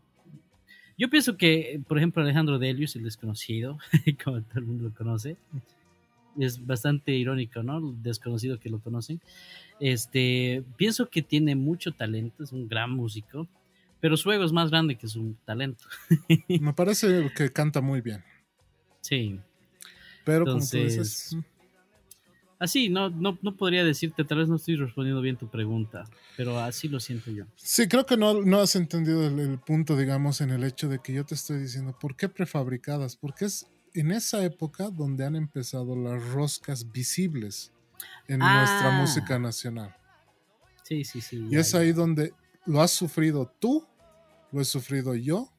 Yo 0.96 1.08
pienso 1.08 1.36
que, 1.36 1.80
por 1.88 1.98
ejemplo, 1.98 2.22
Alejandro 2.22 2.58
Delius, 2.58 2.96
el 2.96 3.04
desconocido, 3.04 3.78
como 4.24 4.42
todo 4.42 4.58
el 4.58 4.66
mundo 4.66 4.84
lo 4.84 4.94
conoce, 4.94 5.36
es 6.38 6.64
bastante 6.64 7.12
irónico, 7.12 7.62
¿no? 7.62 7.78
El 7.78 8.02
desconocido 8.02 8.58
que 8.58 8.70
lo 8.70 8.80
conocen. 8.80 9.20
Este, 9.78 10.62
pienso 10.76 11.08
que 11.08 11.22
tiene 11.22 11.56
mucho 11.56 11.92
talento, 11.92 12.44
es 12.44 12.52
un 12.52 12.68
gran 12.68 12.90
músico, 12.90 13.48
pero 14.00 14.16
su 14.16 14.30
ego 14.30 14.44
es 14.44 14.52
más 14.52 14.70
grande 14.70 14.96
que 14.96 15.08
su 15.08 15.34
talento. 15.44 15.84
Me 16.48 16.72
parece 16.72 17.30
que 17.34 17.50
canta 17.50 17.80
muy 17.80 18.00
bien. 18.00 18.22
Sí. 19.00 19.40
Pero 20.24 20.44
como 20.44 20.60
tú 20.60 20.76
dices. 20.76 21.34
Mm. 21.34 21.40
Así, 22.60 22.90
no, 22.90 23.08
no, 23.08 23.38
no 23.40 23.56
podría 23.56 23.82
decirte, 23.84 24.22
tal 24.22 24.36
vez 24.36 24.48
no 24.48 24.56
estoy 24.56 24.76
respondiendo 24.76 25.22
bien 25.22 25.38
tu 25.38 25.48
pregunta, 25.48 26.04
pero 26.36 26.58
así 26.58 26.88
lo 26.88 27.00
siento 27.00 27.30
yo. 27.30 27.46
Sí, 27.56 27.88
creo 27.88 28.04
que 28.04 28.18
no, 28.18 28.42
no 28.42 28.60
has 28.60 28.76
entendido 28.76 29.26
el, 29.26 29.58
punto, 29.60 29.96
digamos, 29.96 30.42
en 30.42 30.50
el 30.50 30.64
hecho 30.64 30.86
de 30.86 30.98
que 30.98 31.14
yo 31.14 31.24
te 31.24 31.34
estoy 31.34 31.58
diciendo, 31.58 31.96
¿por 31.98 32.16
qué 32.16 32.28
prefabricadas? 32.28 33.16
Porque 33.16 33.46
es 33.46 33.66
en 33.94 34.10
esa 34.10 34.44
época 34.44 34.90
donde 34.90 35.24
han 35.24 35.36
empezado 35.36 35.96
las 35.96 36.22
roscas 36.32 36.92
visibles 36.92 37.72
en 38.28 38.40
nuestra 38.40 38.94
ah. 38.94 39.00
música 39.00 39.38
nacional. 39.38 39.96
Sí, 40.82 41.02
sí, 41.04 41.22
sí. 41.22 41.46
Y 41.50 41.56
es 41.56 41.74
ahí 41.74 41.92
donde 41.92 42.34
lo 42.66 42.82
has 42.82 42.90
sufrido 42.90 43.50
tú, 43.58 43.86
lo 44.52 44.60
he 44.60 44.66
sufrido 44.66 45.14
yo, 45.14 45.50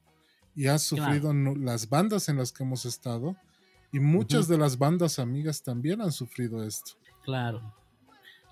y 0.56 0.68
has 0.68 0.84
sufrido 0.84 1.34
las 1.34 1.90
bandas 1.90 2.30
en 2.30 2.38
las 2.38 2.52
que 2.52 2.64
hemos 2.64 2.86
estado 2.86 3.36
y 3.91 3.99
muchas 3.99 4.48
de 4.48 4.57
las 4.57 4.78
bandas 4.78 5.19
amigas 5.19 5.64
también 5.64 6.02
han 6.02 6.11
sufrido 6.11 6.64
esto. 6.64 6.94
Claro. 7.23 7.61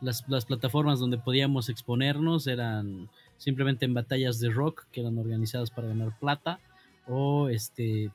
Las, 0.02 0.24
plataformas 0.46 1.00
donde 1.00 1.18
podíamos 1.18 1.68
exponernos 1.68 2.48
eran 2.48 3.10
simplemente 3.38 3.86
en 3.86 3.94
batallas 3.94 4.40
de 4.40 4.50
rock 4.50 4.86
que 4.92 5.02
eran 5.02 5.18
organizadas 5.18 5.72
para 5.72 5.90
ganar 5.90 6.18
plata 6.20 6.60
o 7.06 7.50
este 7.50 8.12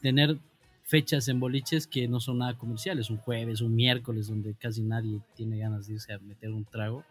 tener 0.00 0.38
fechas 0.84 1.28
en 1.28 1.40
boliches 1.40 1.86
que 1.86 2.06
no 2.06 2.20
son 2.20 2.38
nada 2.38 2.56
comerciales, 2.56 3.10
un 3.10 3.16
jueves, 3.16 3.62
un 3.62 3.74
miércoles 3.74 4.28
donde 4.28 4.54
casi 4.54 4.82
nadie 4.82 5.20
tiene 5.34 5.58
ganas 5.58 5.86
de 5.86 5.94
irse 5.94 6.12
a 6.12 6.18
meter 6.18 6.50
un 6.50 6.64
trago 6.64 7.04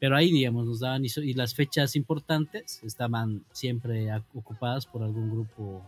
pero 0.00 0.16
ahí, 0.16 0.32
digamos, 0.32 0.66
nos 0.66 0.80
daban 0.80 1.04
y, 1.04 1.34
las 1.34 1.54
fechas 1.54 1.94
importantes 1.94 2.80
estaban 2.82 3.44
siempre 3.52 4.08
ocupadas 4.34 4.86
por 4.86 5.02
algún 5.02 5.30
grupo 5.30 5.86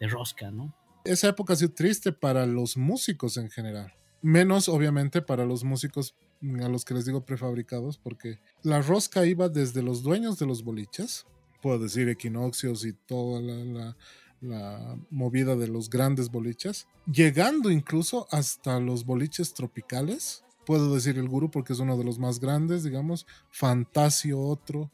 de 0.00 0.08
rosca, 0.08 0.50
¿no? 0.50 0.74
Esa 1.04 1.28
época 1.28 1.52
ha 1.52 1.56
sido 1.56 1.72
triste 1.72 2.10
para 2.10 2.44
los 2.46 2.76
músicos 2.76 3.36
en 3.36 3.48
general. 3.48 3.94
Menos, 4.22 4.68
obviamente, 4.68 5.22
para 5.22 5.46
los 5.46 5.62
músicos 5.62 6.16
a 6.60 6.68
los 6.68 6.84
que 6.84 6.94
les 6.94 7.06
digo 7.06 7.24
prefabricados, 7.24 7.96
porque 7.96 8.40
la 8.62 8.82
rosca 8.82 9.24
iba 9.24 9.48
desde 9.48 9.82
los 9.82 10.02
dueños 10.02 10.38
de 10.40 10.46
los 10.46 10.64
boliches, 10.64 11.26
puedo 11.62 11.78
decir 11.78 12.08
equinoccios 12.08 12.84
y 12.84 12.92
toda 12.92 13.40
la, 13.40 13.96
la 14.40 14.98
movida 15.10 15.54
de 15.54 15.68
los 15.68 15.88
grandes 15.90 16.28
boliches, 16.28 16.88
llegando 17.10 17.70
incluso 17.70 18.26
hasta 18.32 18.80
los 18.80 19.04
boliches 19.04 19.54
tropicales, 19.54 20.44
puedo 20.66 20.94
decir 20.94 21.16
el 21.16 21.28
gurú 21.28 21.50
porque 21.50 21.72
es 21.72 21.78
uno 21.78 21.96
de 21.96 22.04
los 22.04 22.18
más 22.18 22.40
grandes, 22.40 22.82
digamos, 22.84 23.26
Fantasio 23.50 24.38
otro, 24.38 24.90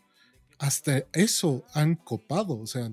hasta 0.58 1.04
eso 1.12 1.64
han 1.74 1.96
copado, 1.96 2.60
o 2.60 2.66
sea, 2.66 2.92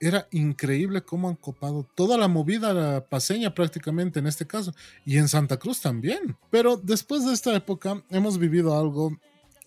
era 0.00 0.26
increíble 0.30 1.02
cómo 1.02 1.28
han 1.28 1.36
copado 1.36 1.86
toda 1.94 2.18
la 2.18 2.28
movida 2.28 3.06
paseña 3.08 3.54
prácticamente 3.54 4.18
en 4.18 4.26
este 4.26 4.46
caso, 4.46 4.74
y 5.04 5.18
en 5.18 5.28
Santa 5.28 5.56
Cruz 5.58 5.80
también. 5.80 6.36
Pero 6.50 6.76
después 6.76 7.24
de 7.24 7.32
esta 7.32 7.54
época 7.54 8.02
hemos 8.10 8.38
vivido 8.38 8.76
algo 8.76 9.16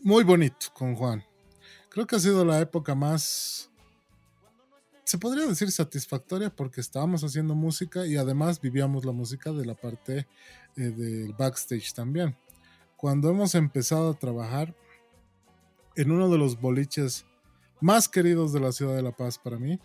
muy 0.02 0.24
bonito 0.24 0.68
con 0.74 0.96
Juan. 0.96 1.24
Creo 1.90 2.06
que 2.06 2.16
ha 2.16 2.20
sido 2.20 2.46
la 2.46 2.60
época 2.60 2.94
más, 2.94 3.72
se 5.04 5.18
podría 5.18 5.48
decir 5.48 5.72
satisfactoria 5.72 6.50
porque 6.50 6.82
estábamos 6.82 7.24
haciendo 7.24 7.56
música 7.56 8.06
y 8.06 8.16
además 8.16 8.62
vivíamos 8.62 9.06
la 9.06 9.12
música 9.12 9.52
de 9.52 9.66
la 9.66 9.76
parte 9.76 10.28
eh, 10.80 10.92
del 10.92 11.34
backstage 11.34 11.94
también. 11.94 12.38
Cuando 12.96 13.30
hemos 13.30 13.54
empezado 13.56 14.12
a 14.12 14.18
trabajar 14.18 14.76
en 15.96 16.12
uno 16.12 16.30
de 16.30 16.38
los 16.38 16.60
boliches 16.60 17.26
más 17.82 18.08
queridos 18.08 18.54
de 18.54 18.62
la 18.62 18.72
ciudad 18.72 18.96
de 18.96 19.04
La 19.04 19.12
Paz 19.12 19.38
para 19.38 19.60
mí, 19.60 19.80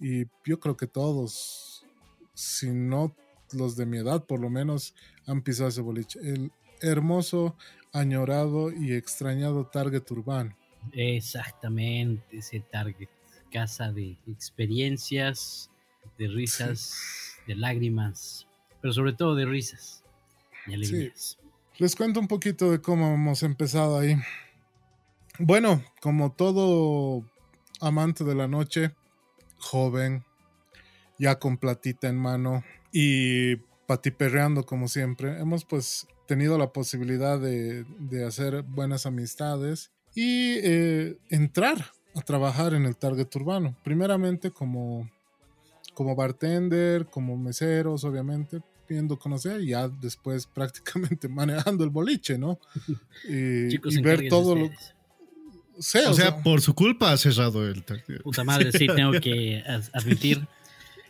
y 0.00 0.24
yo 0.44 0.58
creo 0.58 0.76
que 0.76 0.86
todos, 0.86 1.86
si 2.34 2.70
no 2.70 3.14
los 3.52 3.76
de 3.76 3.86
mi 3.86 3.98
edad 3.98 4.24
por 4.24 4.40
lo 4.40 4.50
menos, 4.50 4.94
han 5.26 5.42
pisado 5.42 5.68
ese 5.68 5.80
boliche. 5.80 6.18
El 6.20 6.52
hermoso, 6.80 7.56
añorado 7.92 8.72
y 8.72 8.92
extrañado 8.92 9.66
Target 9.66 10.10
Urbano. 10.10 10.56
Exactamente, 10.92 12.38
ese 12.38 12.60
Target. 12.60 13.08
Casa 13.50 13.92
de 13.92 14.18
experiencias, 14.26 15.70
de 16.18 16.26
risas, 16.26 17.38
de 17.46 17.54
lágrimas, 17.54 18.48
pero 18.82 18.92
sobre 18.92 19.12
todo 19.12 19.36
de 19.36 19.46
risas. 19.46 20.03
Les 20.66 21.96
cuento 21.96 22.20
un 22.20 22.28
poquito 22.28 22.70
de 22.70 22.80
cómo 22.80 23.14
hemos 23.14 23.42
empezado 23.42 23.98
ahí. 23.98 24.16
Bueno, 25.38 25.82
como 26.00 26.32
todo 26.32 27.24
amante 27.80 28.22
de 28.22 28.34
la 28.34 28.46
noche, 28.46 28.94
joven, 29.58 30.24
ya 31.18 31.38
con 31.38 31.58
platita 31.58 32.08
en 32.08 32.16
mano 32.16 32.62
y 32.92 33.56
patiperreando 33.86 34.64
como 34.64 34.88
siempre, 34.88 35.40
hemos 35.40 35.64
pues 35.64 36.06
tenido 36.26 36.56
la 36.58 36.72
posibilidad 36.72 37.38
de, 37.38 37.84
hacer 38.26 38.62
buenas 38.62 39.06
amistades 39.06 39.90
y 40.14 40.58
eh, 40.62 41.18
entrar 41.28 41.92
a 42.14 42.20
trabajar 42.20 42.72
en 42.74 42.86
el 42.86 42.96
target 42.96 43.34
urbano. 43.34 43.76
Primeramente 43.82 44.52
como, 44.52 45.10
como 45.92 46.14
bartender, 46.14 47.06
como 47.06 47.36
meseros, 47.36 48.04
obviamente, 48.04 48.62
viendo 48.88 49.18
conocer 49.18 49.60
y 49.60 49.68
ya 49.68 49.88
después 49.88 50.46
prácticamente 50.54 51.28
manejando 51.28 51.84
el 51.84 51.90
boliche, 51.90 52.38
¿no? 52.38 52.58
Y, 53.28 53.78
ver 54.00 54.28
todo 54.28 54.54
lo... 54.54 54.66
o 54.66 55.82
sea, 55.82 56.42
por 56.42 56.60
su 56.60 56.74
culpa 56.74 57.12
ha 57.12 57.16
cerrado 57.16 57.66
el 57.66 57.82
Puta 58.22 58.44
madre, 58.44 58.72
sí, 58.72 58.86
tengo 58.86 59.12
que 59.12 59.62
admitir, 59.92 60.46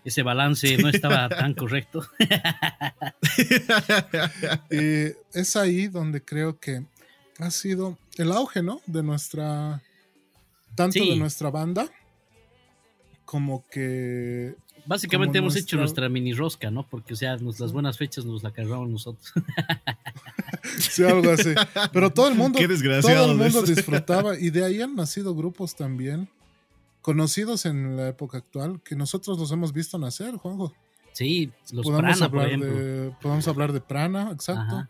ese 0.04 0.22
balance 0.22 0.76
no 0.76 0.88
estaba 0.88 1.28
tan 1.28 1.54
correcto. 1.54 2.06
y 4.70 5.12
es 5.32 5.56
ahí 5.56 5.88
donde 5.88 6.22
creo 6.22 6.58
que 6.58 6.84
ha 7.38 7.50
sido 7.50 7.98
el 8.16 8.30
auge, 8.32 8.62
¿no? 8.62 8.80
De 8.86 9.02
nuestra, 9.02 9.82
tanto 10.74 11.04
de 11.04 11.16
nuestra 11.16 11.50
banda, 11.50 11.90
como 13.24 13.66
que 13.68 14.54
Básicamente 14.86 15.38
hemos 15.38 15.56
hecho 15.56 15.76
nuestra 15.76 16.08
mini 16.08 16.32
rosca, 16.32 16.70
¿no? 16.70 16.86
Porque, 16.86 17.14
o 17.14 17.16
sea, 17.16 17.36
las 17.36 17.72
buenas 17.72 17.98
fechas 17.98 18.24
nos 18.24 18.42
la 18.42 18.52
cargamos 18.52 18.88
nosotros. 18.88 19.32
sí, 20.78 21.04
algo 21.04 21.30
así. 21.30 21.54
Pero 21.92 22.10
todo 22.10 22.28
el 22.28 22.34
mundo, 22.34 22.58
todo 23.00 23.30
el 23.30 23.36
mundo 23.36 23.62
disfrutaba 23.62 24.38
y 24.38 24.50
de 24.50 24.64
ahí 24.64 24.82
han 24.82 24.94
nacido 24.94 25.34
grupos 25.34 25.74
también 25.74 26.28
conocidos 27.00 27.66
en 27.66 27.96
la 27.96 28.08
época 28.08 28.38
actual 28.38 28.80
que 28.82 28.96
nosotros 28.96 29.38
los 29.38 29.52
hemos 29.52 29.72
visto 29.72 29.98
nacer, 29.98 30.36
Juanjo. 30.36 30.72
Sí, 31.12 31.52
los 31.70 31.84
podemos 31.84 32.18
Prana, 32.18 32.24
hablar 32.24 32.58
por 32.58 32.60
De, 32.60 33.12
podemos 33.20 33.48
hablar 33.48 33.72
de 33.72 33.80
Prana, 33.80 34.30
exacto. 34.32 34.88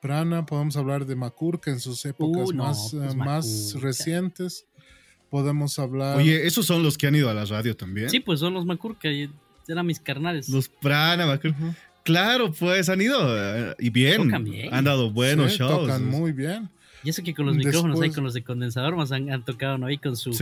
Prana, 0.00 0.44
podemos 0.44 0.76
hablar 0.76 1.06
de 1.06 1.14
Macur, 1.14 1.60
que 1.60 1.70
en 1.70 1.78
sus 1.78 2.04
épocas 2.04 2.50
uh, 2.50 2.54
más, 2.54 2.88
pues 2.90 3.14
más 3.14 3.74
recientes 3.80 4.66
podemos 5.32 5.78
hablar. 5.78 6.18
Oye, 6.18 6.46
esos 6.46 6.66
son 6.66 6.82
los 6.82 6.98
que 6.98 7.06
han 7.06 7.14
ido 7.14 7.30
a 7.30 7.32
la 7.32 7.46
radio 7.46 7.74
también. 7.74 8.10
Sí, 8.10 8.20
pues 8.20 8.38
son 8.38 8.52
los 8.52 8.66
Macur, 8.66 8.98
que 8.98 9.30
eran 9.66 9.86
mis 9.86 9.98
carnales. 9.98 10.50
Los 10.50 10.68
Prana, 10.68 11.24
Macur. 11.24 11.54
Claro, 12.04 12.52
pues 12.52 12.90
han 12.90 13.00
ido 13.00 13.16
eh, 13.18 13.74
y 13.78 13.88
bien. 13.88 14.30
Han 14.70 14.84
dado 14.84 15.10
buenos 15.10 15.52
shows. 15.52 15.86
Tocan 15.88 16.06
muy 16.06 16.32
bien. 16.32 16.68
Y 17.02 17.08
eso 17.08 17.22
que 17.22 17.32
con 17.32 17.46
los 17.46 17.56
micrófonos 17.56 17.98
ahí, 18.02 18.10
con 18.10 18.24
los 18.24 18.34
de 18.34 18.44
condensador, 18.44 18.94
más 18.94 19.10
han, 19.10 19.42
tocado 19.42 19.78
¿no? 19.78 19.86
ahí 19.86 19.96
con 19.96 20.18
su, 20.18 20.32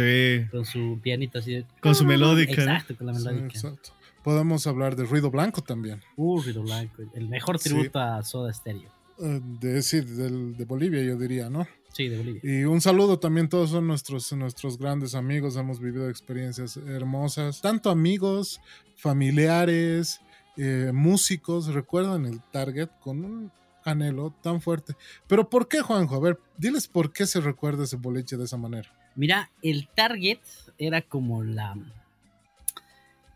con 0.50 0.64
su 0.64 0.98
pianito 1.00 1.38
así. 1.38 1.64
con 1.80 1.94
su 1.94 2.04
melódica. 2.04 2.54
Exacto, 2.54 2.96
con 2.96 3.06
la 3.06 3.12
melódica. 3.12 3.46
exacto. 3.46 3.90
Podemos 4.24 4.66
hablar 4.66 4.96
de 4.96 5.04
Ruido 5.04 5.30
Blanco 5.30 5.62
también. 5.62 6.02
Uh, 6.16 6.42
Ruido 6.42 6.64
Blanco. 6.64 7.04
El 7.14 7.28
mejor 7.28 7.60
tributo 7.60 8.00
a 8.00 8.24
Soda 8.24 8.52
Stereo. 8.52 8.90
Eh, 9.22 9.40
de, 9.60 9.82
sí, 9.82 10.00
de 10.00 10.64
Bolivia, 10.64 11.00
yo 11.04 11.16
diría, 11.16 11.48
¿no? 11.48 11.66
Sí, 11.92 12.08
de 12.08 12.16
Bolivia. 12.18 12.40
Y 12.44 12.64
un 12.64 12.80
saludo 12.80 13.18
también, 13.18 13.48
todos 13.48 13.70
son 13.70 13.86
nuestros, 13.86 14.32
nuestros 14.32 14.78
grandes 14.78 15.14
amigos, 15.14 15.56
hemos 15.56 15.80
vivido 15.80 16.08
experiencias 16.08 16.76
hermosas, 16.76 17.60
tanto 17.60 17.90
amigos, 17.90 18.60
familiares, 18.96 20.20
eh, 20.56 20.90
músicos, 20.94 21.66
recuerdan 21.66 22.26
el 22.26 22.40
Target 22.52 22.88
con 23.00 23.24
un 23.24 23.52
anhelo 23.84 24.34
tan 24.42 24.60
fuerte. 24.60 24.94
Pero 25.26 25.48
¿por 25.48 25.68
qué, 25.68 25.80
Juanjo? 25.80 26.14
A 26.14 26.20
ver, 26.20 26.38
diles 26.56 26.86
por 26.86 27.12
qué 27.12 27.26
se 27.26 27.40
recuerda 27.40 27.84
ese 27.84 27.96
boliche 27.96 28.36
de 28.36 28.44
esa 28.44 28.56
manera. 28.56 28.88
Mira, 29.16 29.50
el 29.62 29.88
Target 29.88 30.40
era 30.78 31.02
como 31.02 31.42
la 31.42 31.76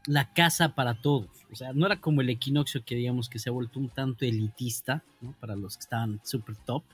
la 0.06 0.32
casa 0.32 0.74
para 0.74 1.00
todos. 1.00 1.30
O 1.50 1.56
sea, 1.56 1.72
no 1.72 1.86
era 1.86 2.00
como 2.00 2.20
el 2.20 2.28
equinoccio 2.28 2.84
que 2.84 2.94
digamos 2.94 3.28
que 3.28 3.38
se 3.38 3.48
ha 3.48 3.52
vuelto 3.52 3.80
un 3.80 3.88
tanto 3.88 4.24
elitista, 4.24 5.02
¿no? 5.20 5.32
Para 5.40 5.56
los 5.56 5.76
que 5.76 5.80
estaban 5.80 6.20
super 6.24 6.56
top 6.56 6.84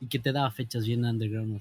y 0.00 0.06
que 0.06 0.18
te 0.18 0.32
daba 0.32 0.50
fechas 0.50 0.86
bien 0.86 1.04
underground. 1.04 1.60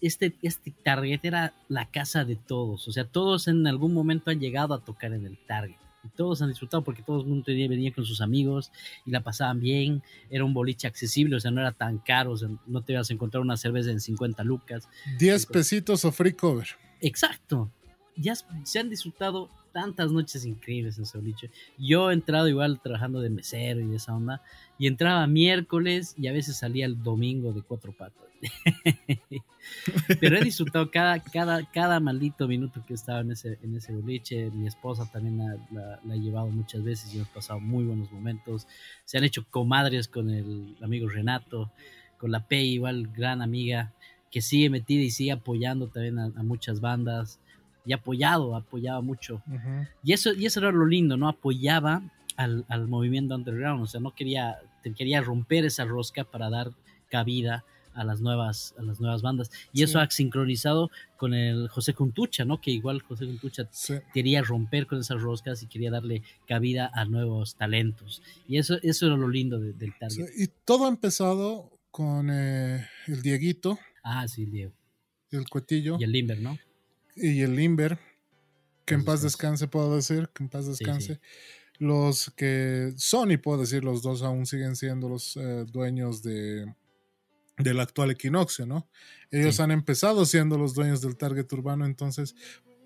este, 0.00 0.34
este 0.42 0.72
Target 0.82 1.20
era 1.22 1.54
la 1.68 1.86
casa 1.90 2.24
de 2.24 2.36
todos. 2.36 2.86
O 2.88 2.92
sea, 2.92 3.04
todos 3.04 3.48
en 3.48 3.66
algún 3.66 3.94
momento 3.94 4.30
han 4.30 4.40
llegado 4.40 4.74
a 4.74 4.84
tocar 4.84 5.12
en 5.12 5.26
el 5.26 5.38
Target. 5.46 5.76
Y 6.04 6.08
todos 6.08 6.42
han 6.42 6.50
disfrutado 6.50 6.84
porque 6.84 7.02
todo 7.02 7.22
el 7.22 7.26
mundo 7.26 7.44
venía 7.46 7.90
con 7.90 8.04
sus 8.04 8.20
amigos 8.20 8.70
y 9.06 9.10
la 9.10 9.22
pasaban 9.22 9.60
bien. 9.60 10.02
Era 10.28 10.44
un 10.44 10.52
boliche 10.52 10.86
accesible, 10.86 11.36
o 11.36 11.40
sea, 11.40 11.50
no 11.50 11.62
era 11.62 11.72
tan 11.72 11.98
caro. 11.98 12.32
O 12.32 12.36
sea, 12.36 12.50
no 12.66 12.82
te 12.82 12.92
ibas 12.92 13.08
a 13.08 13.14
encontrar 13.14 13.40
una 13.40 13.56
cerveza 13.56 13.90
en 13.90 14.00
50 14.00 14.44
lucas. 14.44 14.86
10 15.18 15.46
pesitos 15.46 16.04
o 16.04 16.12
free 16.12 16.34
cover. 16.34 16.68
Exacto. 17.00 17.70
Ya 18.16 18.34
se 18.34 18.78
han 18.78 18.90
disfrutado 18.90 19.50
tantas 19.72 20.12
noches 20.12 20.44
increíbles 20.44 20.98
en 20.98 21.04
ese 21.04 21.18
boliche. 21.18 21.50
Yo 21.78 22.10
he 22.10 22.14
entrado 22.14 22.48
igual 22.48 22.80
trabajando 22.80 23.20
de 23.20 23.30
mesero 23.30 23.80
y 23.80 23.94
esa 23.94 24.14
onda. 24.14 24.42
Y 24.78 24.86
entraba 24.86 25.26
miércoles 25.26 26.14
y 26.16 26.28
a 26.28 26.32
veces 26.32 26.56
salía 26.56 26.86
el 26.86 27.02
domingo 27.02 27.52
de 27.52 27.62
cuatro 27.62 27.92
patas. 27.92 28.24
Pero 30.20 30.36
he 30.36 30.44
disfrutado 30.44 30.90
cada, 30.90 31.20
cada, 31.20 31.64
cada 31.70 32.00
maldito 32.00 32.46
minuto 32.46 32.84
que 32.86 32.94
estaba 32.94 33.20
en 33.20 33.32
ese, 33.32 33.58
en 33.62 33.76
ese 33.76 33.92
boliche. 33.92 34.50
Mi 34.50 34.66
esposa 34.66 35.08
también 35.10 35.38
la, 35.70 35.94
ha 35.94 36.16
llevado 36.16 36.48
muchas 36.48 36.82
veces 36.82 37.12
y 37.12 37.16
hemos 37.16 37.28
pasado 37.28 37.60
muy 37.60 37.84
buenos 37.84 38.10
momentos. 38.12 38.66
Se 39.04 39.18
han 39.18 39.24
hecho 39.24 39.44
comadres 39.50 40.08
con 40.08 40.30
el 40.30 40.76
amigo 40.82 41.08
Renato, 41.08 41.72
con 42.18 42.30
la 42.30 42.46
P, 42.46 42.62
igual 42.62 43.08
gran 43.08 43.42
amiga, 43.42 43.92
que 44.30 44.40
sigue 44.40 44.70
metida 44.70 45.02
y 45.02 45.10
sigue 45.10 45.32
apoyando 45.32 45.88
también 45.88 46.18
a, 46.18 46.42
muchas 46.42 46.80
bandas. 46.80 47.40
Y 47.84 47.92
apoyado, 47.92 48.56
apoyaba 48.56 49.00
mucho. 49.00 49.42
y, 50.02 50.12
eso, 50.12 50.32
y 50.32 50.46
eso 50.46 50.60
era 50.60 50.72
lo 50.72 50.86
lindo, 50.86 51.16
¿no? 51.16 51.28
Apoyaba 51.28 52.02
al, 52.36 52.64
al, 52.68 52.88
movimiento 52.88 53.34
underground, 53.34 53.82
o 53.82 53.86
sea, 53.86 54.00
no 54.00 54.14
quería, 54.14 54.58
quería 54.96 55.20
romper 55.20 55.64
esa 55.64 55.84
rosca 55.84 56.24
para 56.24 56.50
dar 56.50 56.72
cabida 57.08 57.64
a 57.94 58.04
las 58.04 58.20
nuevas, 58.20 58.74
a 58.78 58.82
las 58.82 59.00
nuevas 59.00 59.22
bandas. 59.22 59.50
Y 59.72 59.82
eso 59.82 60.00
ha 60.00 60.10
sincronizado 60.10 60.90
con 61.16 61.32
el 61.32 61.68
José 61.68 61.94
Contucha, 61.94 62.44
¿no? 62.44 62.60
Que 62.60 62.70
igual 62.70 63.02
José 63.02 63.26
Contucha 63.26 63.68
quería 64.12 64.42
romper 64.42 64.86
con 64.86 64.98
esas 64.98 65.22
roscas 65.22 65.62
y 65.62 65.66
quería 65.66 65.90
darle 65.90 66.22
cabida 66.46 66.90
a 66.92 67.04
nuevos 67.04 67.54
talentos. 67.54 68.22
Y 68.48 68.58
eso, 68.58 68.78
eso 68.82 69.06
era 69.06 69.16
lo 69.16 69.28
lindo 69.28 69.58
del 69.58 69.94
Target. 69.98 70.28
y 70.36 70.48
todo 70.64 70.86
ha 70.86 70.88
empezado 70.88 71.70
con 71.90 72.28
eh, 72.30 72.86
el 73.06 73.22
Dieguito. 73.22 73.78
Ah, 74.02 74.26
sí, 74.26 74.42
el 74.42 74.50
Diego. 74.50 74.72
El 75.30 75.48
Cuetillo. 75.48 75.96
Y 75.98 76.04
el 76.04 76.12
Limber, 76.12 76.40
¿no? 76.40 76.58
Y 77.16 77.42
el 77.42 77.56
Limber. 77.56 77.98
Que 78.84 78.94
en 78.94 79.04
paz 79.04 79.22
descanse, 79.22 79.66
puedo 79.66 79.96
decir, 79.96 80.28
que 80.34 80.42
en 80.42 80.50
paz 80.50 80.66
descanse. 80.66 81.18
Los 81.78 82.30
que 82.36 82.92
son, 82.96 83.30
y 83.30 83.38
puedo 83.38 83.58
decir, 83.58 83.82
los 83.82 84.02
dos 84.02 84.22
aún 84.22 84.44
siguen 84.44 84.76
siendo 84.76 85.08
los 85.08 85.36
eh, 85.36 85.64
dueños 85.66 86.22
de 86.22 86.66
del 87.58 87.80
actual 87.80 88.10
equinoccio, 88.10 88.66
¿no? 88.66 88.88
Ellos 89.30 89.60
han 89.60 89.70
empezado 89.70 90.24
siendo 90.26 90.58
los 90.58 90.74
dueños 90.74 91.00
del 91.00 91.16
target 91.16 91.52
urbano, 91.52 91.84
entonces 91.84 92.34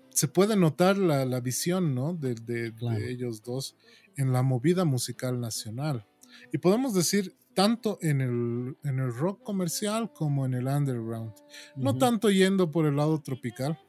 se 0.09 0.27
puede 0.27 0.55
notar 0.55 0.97
la, 0.97 1.39
visión, 1.39 1.95
¿no? 1.95 2.13
De, 2.13 2.73
ellos 3.07 3.43
dos 3.43 3.75
en 4.15 4.33
la 4.33 4.41
movida 4.41 4.85
musical 4.85 5.39
nacional. 5.39 6.05
Y 6.51 6.57
podemos 6.57 6.93
decir 6.93 7.35
tanto 7.53 7.97
en 8.01 8.21
el, 8.21 8.77
en 8.83 8.99
el 8.99 9.13
rock 9.13 9.43
comercial 9.43 10.11
como 10.13 10.45
en 10.45 10.53
el 10.53 10.67
underground. 10.67 11.33
No 11.75 11.97
tanto 11.97 12.29
yendo 12.29 12.71
por 12.71 12.85
el 12.85 12.95
lado 12.95 13.21
tropical, 13.21 13.79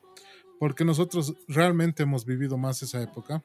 porque 0.60 0.84
nosotros 0.84 1.34
realmente 1.48 2.02
hemos 2.02 2.26
vivido 2.26 2.58
más 2.58 2.82
esa 2.82 3.00
época. 3.02 3.42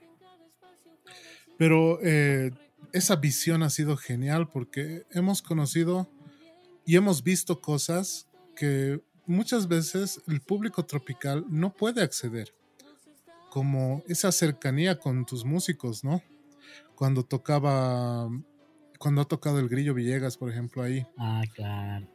Pero 1.58 1.98
eh, 2.04 2.52
esa 2.92 3.16
visión 3.16 3.64
ha 3.64 3.70
sido 3.70 3.96
genial 3.96 4.50
porque 4.50 5.06
hemos 5.12 5.42
conocido 5.42 6.10
y 6.86 6.98
hemos 6.98 7.24
visto 7.24 7.62
cosas 7.62 8.28
que 8.54 9.02
muchas 9.26 9.70
veces 9.70 10.22
el 10.28 10.42
público 10.42 10.86
tropical 10.86 11.46
no 11.48 11.74
puede 11.74 12.04
acceder, 12.04 12.54
como 13.50 14.04
esa 14.10 14.30
cercanía 14.34 15.00
con 15.00 15.26
tus 15.26 15.46
músicos, 15.46 16.04
¿no? 16.04 16.22
Cuando 16.96 17.24
tocaba, 17.24 18.28
cuando 19.00 19.22
ha 19.22 19.26
tocado 19.26 19.60
el 19.60 19.70
Grillo 19.70 19.94
Villegas, 19.94 20.36
por 20.36 20.52
ejemplo, 20.52 20.84
ahí. 20.84 21.08
Ah, 21.18 21.44
claro. 21.54 22.10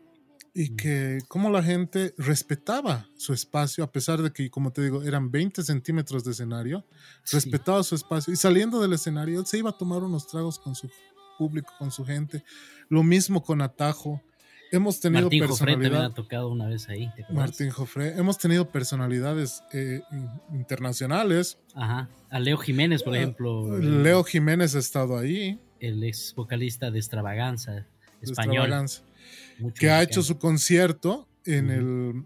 Y 0.53 0.75
que 0.77 1.21
como 1.29 1.49
la 1.51 1.63
gente 1.63 2.15
respetaba 2.19 3.07
su 3.17 3.33
espacio, 3.33 3.85
a 3.85 3.93
pesar 3.93 4.21
de 4.21 4.33
que, 4.33 4.51
como 4.51 4.73
te 4.73 4.83
digo, 4.83 5.03
eran 5.03 5.31
20 5.31 5.63
centímetros 5.63 6.25
de 6.25 6.33
escenario, 6.33 6.85
respetaba 7.31 7.83
su 7.83 7.95
espacio. 7.95 8.33
Y 8.33 8.37
saliendo 8.37 8.81
del 8.81 8.93
escenario, 8.93 9.41
él 9.41 9.47
se 9.47 9.59
iba 9.59 9.71
a 9.71 9.79
tomar 9.79 10.03
unos 10.03 10.27
tragos 10.27 10.59
con 10.59 10.75
su 10.75 10.91
público, 11.39 11.73
con 11.79 11.91
su 11.91 12.05
gente. 12.05 12.45
Lo 12.89 13.03
mismo 13.03 13.43
con 13.43 13.63
Atajo 13.63 14.21
hemos 14.73 15.01
tenido 15.01 15.23
Martín 15.23 15.47
personalidad, 15.47 16.05
ha 16.05 16.15
tocado 16.15 16.49
una 16.49 16.69
vez 16.69 16.89
ahí. 16.89 17.11
Martín 17.31 17.71
Jofre. 17.71 18.17
Hemos 18.19 18.39
tenido 18.39 18.71
personalidades 18.71 19.63
eh, 19.73 20.03
internacionales. 20.53 21.59
Ajá. 21.75 22.09
A 22.29 22.39
Leo 22.39 22.57
Jiménez, 22.59 23.03
por 23.03 23.15
ah, 23.15 23.19
ejemplo. 23.19 23.79
Leo 23.79 24.25
Jiménez 24.25 24.75
ha 24.75 24.79
estado 24.79 25.19
ahí. 25.19 25.61
El 25.81 26.05
ex 26.05 26.35
vocalista 26.35 26.91
de 26.91 26.99
Extravaganza, 26.99 27.87
español. 28.21 28.71
Que 29.75 29.91
ha 29.91 30.03
hecho 30.03 30.23
su 30.23 30.39
concierto 30.39 31.29
en 31.45 31.71
el 31.71 32.25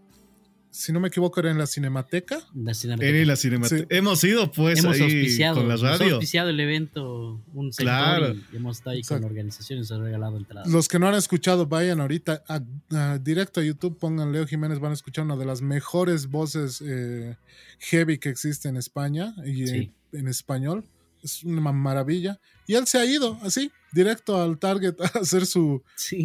si 0.74 0.92
no 0.92 0.98
me 0.98 1.06
equivoco, 1.06 1.38
era 1.38 1.52
en 1.52 1.58
la 1.58 1.68
Cinemateca. 1.68 2.40
La 2.52 2.74
Cinemateca. 2.74 3.16
En 3.16 3.28
la 3.28 3.36
Cinemateca. 3.36 3.86
Hemos 3.94 4.24
ido, 4.24 4.50
pues, 4.50 4.80
hemos 4.80 5.00
auspiciado, 5.00 5.54
con 5.54 5.68
la 5.68 5.76
radio. 5.76 5.94
Hemos 5.94 6.12
auspiciado 6.14 6.50
el 6.50 6.58
evento, 6.58 7.40
un 7.54 7.72
sector, 7.72 7.94
claro. 7.94 8.34
y 8.52 8.56
hemos 8.56 8.78
estado 8.78 8.96
ahí 8.96 9.02
con 9.02 9.22
organizaciones, 9.22 9.92
ha 9.92 9.98
regalado 9.98 10.36
entradas. 10.36 10.66
Los 10.66 10.88
que 10.88 10.98
no 10.98 11.06
han 11.06 11.14
escuchado, 11.14 11.66
vayan 11.66 12.00
ahorita 12.00 12.42
a, 12.48 13.18
directo 13.18 13.60
a 13.60 13.62
YouTube, 13.62 13.96
pongan 14.00 14.32
Leo 14.32 14.48
Jiménez, 14.48 14.80
van 14.80 14.90
a 14.90 14.94
escuchar 14.94 15.24
una 15.24 15.36
de 15.36 15.44
las 15.44 15.62
mejores 15.62 16.26
voces 16.26 16.82
eh, 16.84 17.36
heavy 17.78 18.18
que 18.18 18.30
existe 18.30 18.68
en 18.68 18.76
España 18.76 19.32
y 19.46 19.92
en 20.12 20.26
español. 20.26 20.84
Es 21.22 21.44
una 21.44 21.70
maravilla. 21.70 22.40
Y 22.66 22.74
él 22.74 22.88
se 22.88 22.98
ha 22.98 23.06
ido 23.06 23.38
así, 23.42 23.70
directo 23.94 24.40
al 24.40 24.58
Target 24.58 24.96
a 25.00 25.18
hacer 25.20 25.46
su 25.46 25.82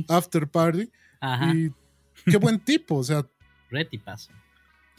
after 0.07 0.47
party. 0.47 0.89
Ajá. 1.19 1.53
Y 1.53 1.71
qué 2.25 2.37
buen 2.37 2.59
tipo, 2.59 2.95
o 2.95 3.03
sea, 3.03 3.25
Retipazo. 3.69 4.31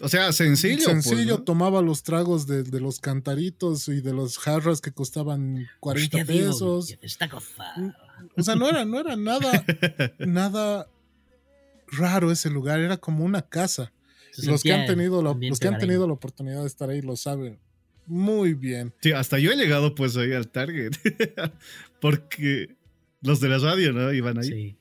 O 0.03 0.09
sea, 0.09 0.33
sencillo. 0.33 0.85
Pues, 0.85 1.05
sencillo, 1.05 1.43
tomaba 1.43 1.83
los 1.83 2.03
tragos 2.03 2.47
de, 2.47 2.65
los 2.81 3.01
cantaritos 3.01 3.89
y 3.89 4.01
de 4.01 4.15
los 4.15 4.39
jarras 4.39 4.81
que 4.81 4.93
costaban 4.93 5.67
40 5.81 6.25
pesos. 6.25 6.97
Mm, 7.77 7.91
o 8.37 8.43
sea, 8.43 8.55
no 8.55 8.67
era, 8.69 8.87
no 8.87 8.99
era 8.99 9.17
nada, 9.17 9.65
nada 10.19 10.89
raro 11.89 12.31
ese 12.31 12.49
lugar, 12.49 12.81
era 12.81 12.97
como 12.97 13.25
una 13.25 13.43
casa. 13.43 13.93
los 14.43 14.63
que 14.63 14.73
han 14.73 14.87
tenido 14.87 15.23
la, 15.23 15.37
los 15.39 15.61
que 15.61 15.69
han 15.69 15.79
tenido 15.79 16.07
la 16.07 16.15
oportunidad 16.15 16.63
de 16.63 16.67
estar 16.67 16.89
ahí 16.89 17.03
lo 17.03 17.17
saben 17.17 17.59
muy 18.07 18.55
bien. 18.55 18.93
Sí, 19.01 19.13
hasta 19.13 19.39
yo 19.39 19.53
he 19.53 19.57
llegado 19.57 19.95
pues 19.95 20.17
ahí 20.17 20.33
al 20.33 20.49
Target. 20.49 20.93
Porque 22.01 22.77
los 23.23 23.41
de 23.41 23.49
la 23.49 23.59
radio, 23.59 23.93
¿no? 23.93 24.13
Iban 24.13 24.39
ahí. 24.39 24.49
Sí. 24.49 24.77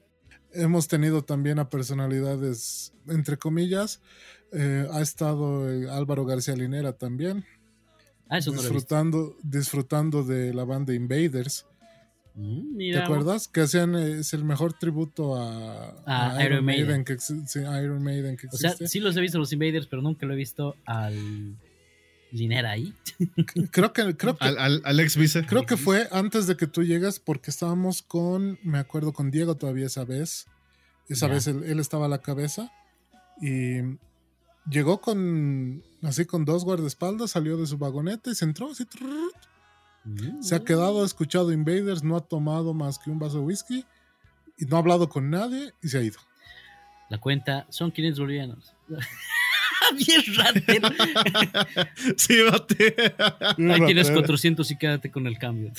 Hemos 0.53 0.87
tenido 0.87 1.23
también 1.23 1.59
a 1.59 1.69
personalidades, 1.69 2.93
entre 3.07 3.37
comillas, 3.37 4.01
eh, 4.51 4.87
ha 4.91 5.01
estado 5.01 5.71
eh, 5.71 5.89
Álvaro 5.89 6.25
García 6.25 6.55
Linera 6.55 6.93
también. 6.93 7.45
Ah, 8.29 8.39
disfrutando, 8.39 9.35
disfrutando 9.43 10.23
de 10.23 10.53
la 10.53 10.63
banda 10.63 10.93
Invaders. 10.93 11.65
Mm, 12.35 12.77
¿Te 12.77 12.97
acuerdas? 12.97 13.47
Que 13.47 13.61
hacían 13.61 13.95
eh, 13.95 14.19
es 14.19 14.33
el 14.33 14.43
mejor 14.43 14.73
tributo 14.73 15.35
a, 15.35 16.37
Iron, 16.45 16.63
Maiden. 16.63 17.03
que, 17.03 17.17
Iron 17.55 18.03
Maiden 18.03 18.37
que 18.37 18.47
existe. 18.47 18.67
O 18.67 18.71
sea, 18.77 18.87
sí 18.87 18.99
los 18.99 19.17
he 19.17 19.21
visto 19.21 19.37
los 19.37 19.51
Invaders, 19.51 19.87
pero 19.87 20.01
nunca 20.01 20.25
lo 20.25 20.33
he 20.33 20.37
visto 20.37 20.75
al 20.85 21.57
Linera 22.31 22.72
ahí. 22.72 22.93
creo 23.72 23.93
que, 23.93 24.15
creo 24.15 24.38
que 24.38 24.45
al, 24.45 24.81
Alex 24.84 25.18
Vice. 25.18 25.45
Creo 25.45 25.65
que 25.65 25.77
fue 25.77 26.07
antes 26.11 26.47
de 26.47 26.56
que 26.56 26.68
tú 26.68 26.84
llegas 26.84 27.19
porque 27.19 27.51
estábamos 27.51 28.01
con, 28.01 28.60
me 28.64 28.80
acuerdo, 28.80 29.14
con 29.14 29.31
Diego 29.31 29.56
todavía 29.56 29.88
esa 29.88 30.06
vez. 30.06 30.47
Esa 31.07 31.27
vez 31.27 31.47
él, 31.47 31.80
estaba 31.80 32.06
a 32.06 32.10
la 32.10 32.22
cabeza 32.22 32.72
y 33.41 33.80
llegó 34.69 35.01
con, 35.01 35.84
así 36.03 36.26
con 36.26 36.45
dos 36.45 36.65
guardaespaldas, 36.65 37.31
salió 37.31 37.57
de 37.57 37.65
su 37.65 37.80
vagoneta 37.80 38.30
y 38.30 38.35
se 38.35 38.45
entró 38.45 38.69
así. 38.69 38.85
Mm. 40.03 40.43
Se 40.43 40.53
ha 40.53 40.64
quedado, 40.64 41.01
ha 41.01 41.06
escuchado 41.06 41.51
Invaders, 41.51 42.03
no 42.03 42.15
ha 42.15 42.22
tomado 42.22 42.76
más 42.76 42.99
que 42.99 43.10
un 43.10 43.18
vaso 43.18 43.39
de 43.39 43.45
whisky 43.45 43.85
y 44.60 44.65
no 44.65 44.76
ha 44.76 44.80
hablado 44.80 45.10
con 45.10 45.31
nadie 45.31 45.73
y 45.81 45.88
se 45.88 45.97
ha 45.97 46.03
ido. 46.03 46.19
La 47.10 47.18
cuenta 47.18 47.65
son 47.69 47.91
500 47.91 48.19
bolivianos. 48.19 48.76
Bien 49.97 50.21
rater. 50.35 50.81
sí, 52.17 52.41
bate. 52.49 52.95
Ahí 53.73 53.85
tienes 53.85 54.11
400 54.11 54.71
y 54.71 54.77
quédate 54.77 55.11
con 55.11 55.27
el 55.27 55.37
cambio. 55.37 55.71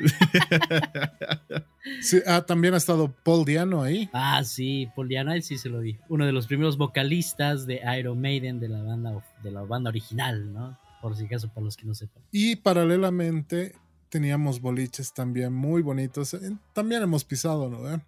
sí, 2.00 2.20
ah, 2.26 2.42
también 2.42 2.74
ha 2.74 2.78
estado 2.78 3.12
Paul 3.22 3.44
Diano 3.44 3.82
ahí. 3.82 4.08
Ah, 4.12 4.42
sí, 4.44 4.88
Paul 4.94 5.08
Diano, 5.08 5.32
él 5.32 5.42
sí 5.42 5.58
se 5.58 5.68
lo 5.68 5.80
vi. 5.80 5.98
Uno 6.08 6.24
de 6.24 6.32
los 6.32 6.46
primeros 6.46 6.78
vocalistas 6.78 7.66
de 7.66 7.80
Iron 7.98 8.20
Maiden 8.20 8.60
de 8.60 8.68
la 8.68 8.82
banda, 8.82 9.24
de 9.42 9.50
la 9.50 9.62
banda 9.62 9.90
original, 9.90 10.52
¿no? 10.52 10.78
por 11.00 11.16
si 11.16 11.24
acaso 11.24 11.48
para 11.48 11.64
los 11.64 11.76
que 11.76 11.86
no 11.86 11.94
sepan. 11.94 12.22
Y 12.30 12.56
paralelamente 12.56 13.74
teníamos 14.08 14.60
boliches 14.60 15.12
también 15.12 15.52
muy 15.52 15.82
bonitos. 15.82 16.36
También 16.72 17.02
hemos 17.02 17.24
pisado, 17.24 17.68
¿no? 17.68 18.02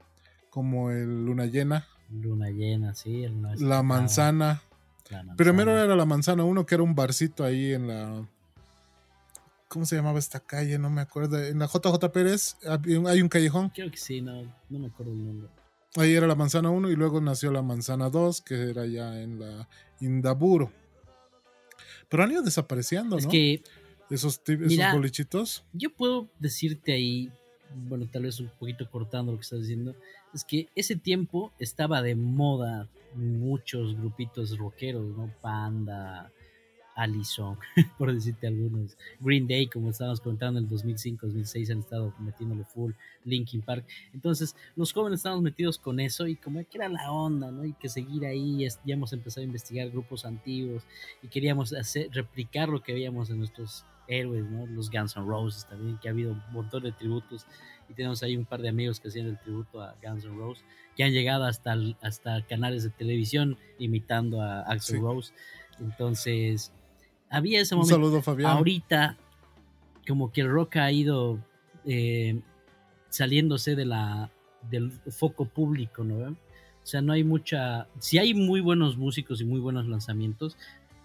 Como 0.50 0.90
el 0.90 1.24
Luna 1.24 1.46
Llena. 1.46 1.86
Luna 2.10 2.50
Llena, 2.50 2.94
sí. 2.94 3.26
la 3.58 3.82
manzana. 3.82 4.62
Primero 5.36 5.76
era 5.76 5.96
la 5.96 6.04
manzana 6.04 6.44
uno 6.44 6.66
que 6.66 6.74
era 6.74 6.84
un 6.84 6.94
barcito 6.94 7.44
ahí 7.44 7.72
en 7.72 7.88
la... 7.88 8.28
¿Cómo 9.68 9.86
se 9.86 9.96
llamaba 9.96 10.18
esta 10.18 10.40
calle? 10.40 10.78
No 10.78 10.90
me 10.90 11.00
acuerdo. 11.00 11.42
En 11.42 11.58
la 11.58 11.66
JJ 11.66 12.12
Pérez 12.12 12.56
hay 13.06 13.22
un 13.22 13.28
callejón. 13.28 13.70
Creo 13.70 13.90
que 13.90 13.96
sí, 13.96 14.20
no, 14.20 14.42
no 14.68 14.78
me 14.78 14.88
acuerdo 14.88 15.12
el 15.12 15.24
nombre. 15.24 15.48
Ahí 15.96 16.14
era 16.14 16.26
la 16.26 16.34
manzana 16.34 16.70
1 16.70 16.90
y 16.90 16.96
luego 16.96 17.20
nació 17.20 17.52
la 17.52 17.62
manzana 17.62 18.08
2, 18.08 18.40
que 18.40 18.70
era 18.70 18.86
ya 18.86 19.20
en 19.20 19.40
la 19.40 19.68
Indaburo. 20.00 20.72
Pero 22.08 22.24
han 22.24 22.30
ido 22.30 22.42
desapareciendo, 22.42 23.16
es 23.18 23.26
Que, 23.26 23.62
esos, 24.10 24.40
esos 24.46 24.92
bolichitos. 24.92 25.64
Yo 25.72 25.94
puedo 25.94 26.28
decirte 26.38 26.92
ahí, 26.92 27.30
bueno, 27.74 28.06
tal 28.10 28.22
vez 28.22 28.40
un 28.40 28.50
poquito 28.58 28.88
cortando 28.90 29.32
lo 29.32 29.38
que 29.38 29.42
estás 29.42 29.60
diciendo, 29.60 29.94
es 30.34 30.44
que 30.44 30.68
ese 30.74 30.96
tiempo 30.96 31.52
estaba 31.58 32.02
de 32.02 32.14
moda 32.14 32.88
muchos 33.14 33.96
grupitos 33.96 34.56
rockeros, 34.58 35.16
¿no? 35.16 35.30
Panda, 35.40 36.30
Allison, 36.94 37.58
por 37.98 38.12
decirte 38.12 38.46
algunos. 38.46 38.96
Green 39.20 39.46
Day, 39.46 39.66
como 39.66 39.90
estábamos 39.90 40.20
contando 40.20 40.58
en 40.58 40.64
el 40.64 40.70
2005, 40.70 41.26
2006, 41.26 41.70
han 41.70 41.78
estado 41.78 42.14
metiéndole 42.18 42.64
full. 42.64 42.92
Linkin 43.24 43.62
Park. 43.62 43.86
Entonces, 44.12 44.56
los 44.76 44.92
jóvenes 44.92 45.20
estamos 45.20 45.42
metidos 45.42 45.78
con 45.78 46.00
eso 46.00 46.26
y 46.26 46.36
como 46.36 46.58
que 46.60 46.78
era 46.78 46.88
la 46.88 47.12
onda, 47.12 47.50
¿no? 47.50 47.64
Y 47.64 47.72
que 47.74 47.88
seguir 47.88 48.26
ahí, 48.26 48.66
ya 48.84 48.94
hemos 48.94 49.12
empezado 49.12 49.42
a 49.42 49.46
investigar 49.46 49.90
grupos 49.90 50.24
antiguos 50.24 50.82
y 51.22 51.28
queríamos 51.28 51.72
hacer, 51.72 52.10
replicar 52.12 52.68
lo 52.68 52.82
que 52.82 52.92
veíamos 52.92 53.30
en 53.30 53.38
nuestros 53.38 53.84
héroes, 54.12 54.44
¿no? 54.44 54.66
Los 54.66 54.90
Guns 54.90 55.16
N' 55.16 55.26
Roses 55.26 55.66
también, 55.66 55.98
que 55.98 56.08
ha 56.08 56.10
habido 56.10 56.32
un 56.32 56.42
montón 56.52 56.82
de 56.82 56.92
tributos 56.92 57.46
y 57.88 57.94
tenemos 57.94 58.22
ahí 58.22 58.36
un 58.36 58.44
par 58.44 58.60
de 58.60 58.68
amigos 58.68 59.00
que 59.00 59.08
hacían 59.08 59.26
el 59.26 59.38
tributo 59.38 59.80
a 59.82 59.96
Guns 60.02 60.24
N' 60.24 60.36
Roses, 60.36 60.64
que 60.96 61.04
han 61.04 61.12
llegado 61.12 61.44
hasta, 61.44 61.76
hasta 62.00 62.44
canales 62.46 62.84
de 62.84 62.90
televisión 62.90 63.58
imitando 63.78 64.40
a 64.40 64.60
Axel 64.62 65.00
Rose. 65.00 65.32
Entonces, 65.80 66.72
había 67.28 67.60
ese 67.60 67.74
momento. 67.74 67.96
Un 67.96 68.02
saludo, 68.02 68.22
Fabián. 68.22 68.56
Ahorita, 68.56 69.16
como 70.06 70.32
que 70.32 70.42
el 70.42 70.50
rock 70.50 70.76
ha 70.76 70.92
ido 70.92 71.38
eh, 71.84 72.40
saliéndose 73.08 73.74
de 73.74 73.84
la, 73.84 74.30
del 74.70 74.92
foco 74.92 75.46
público, 75.46 76.04
¿no? 76.04 76.36
O 76.82 76.86
sea, 76.86 77.00
no 77.00 77.12
hay 77.12 77.22
mucha. 77.24 77.86
Si 78.00 78.18
hay 78.18 78.34
muy 78.34 78.60
buenos 78.60 78.96
músicos 78.96 79.40
y 79.40 79.44
muy 79.44 79.60
buenos 79.60 79.86
lanzamientos, 79.86 80.56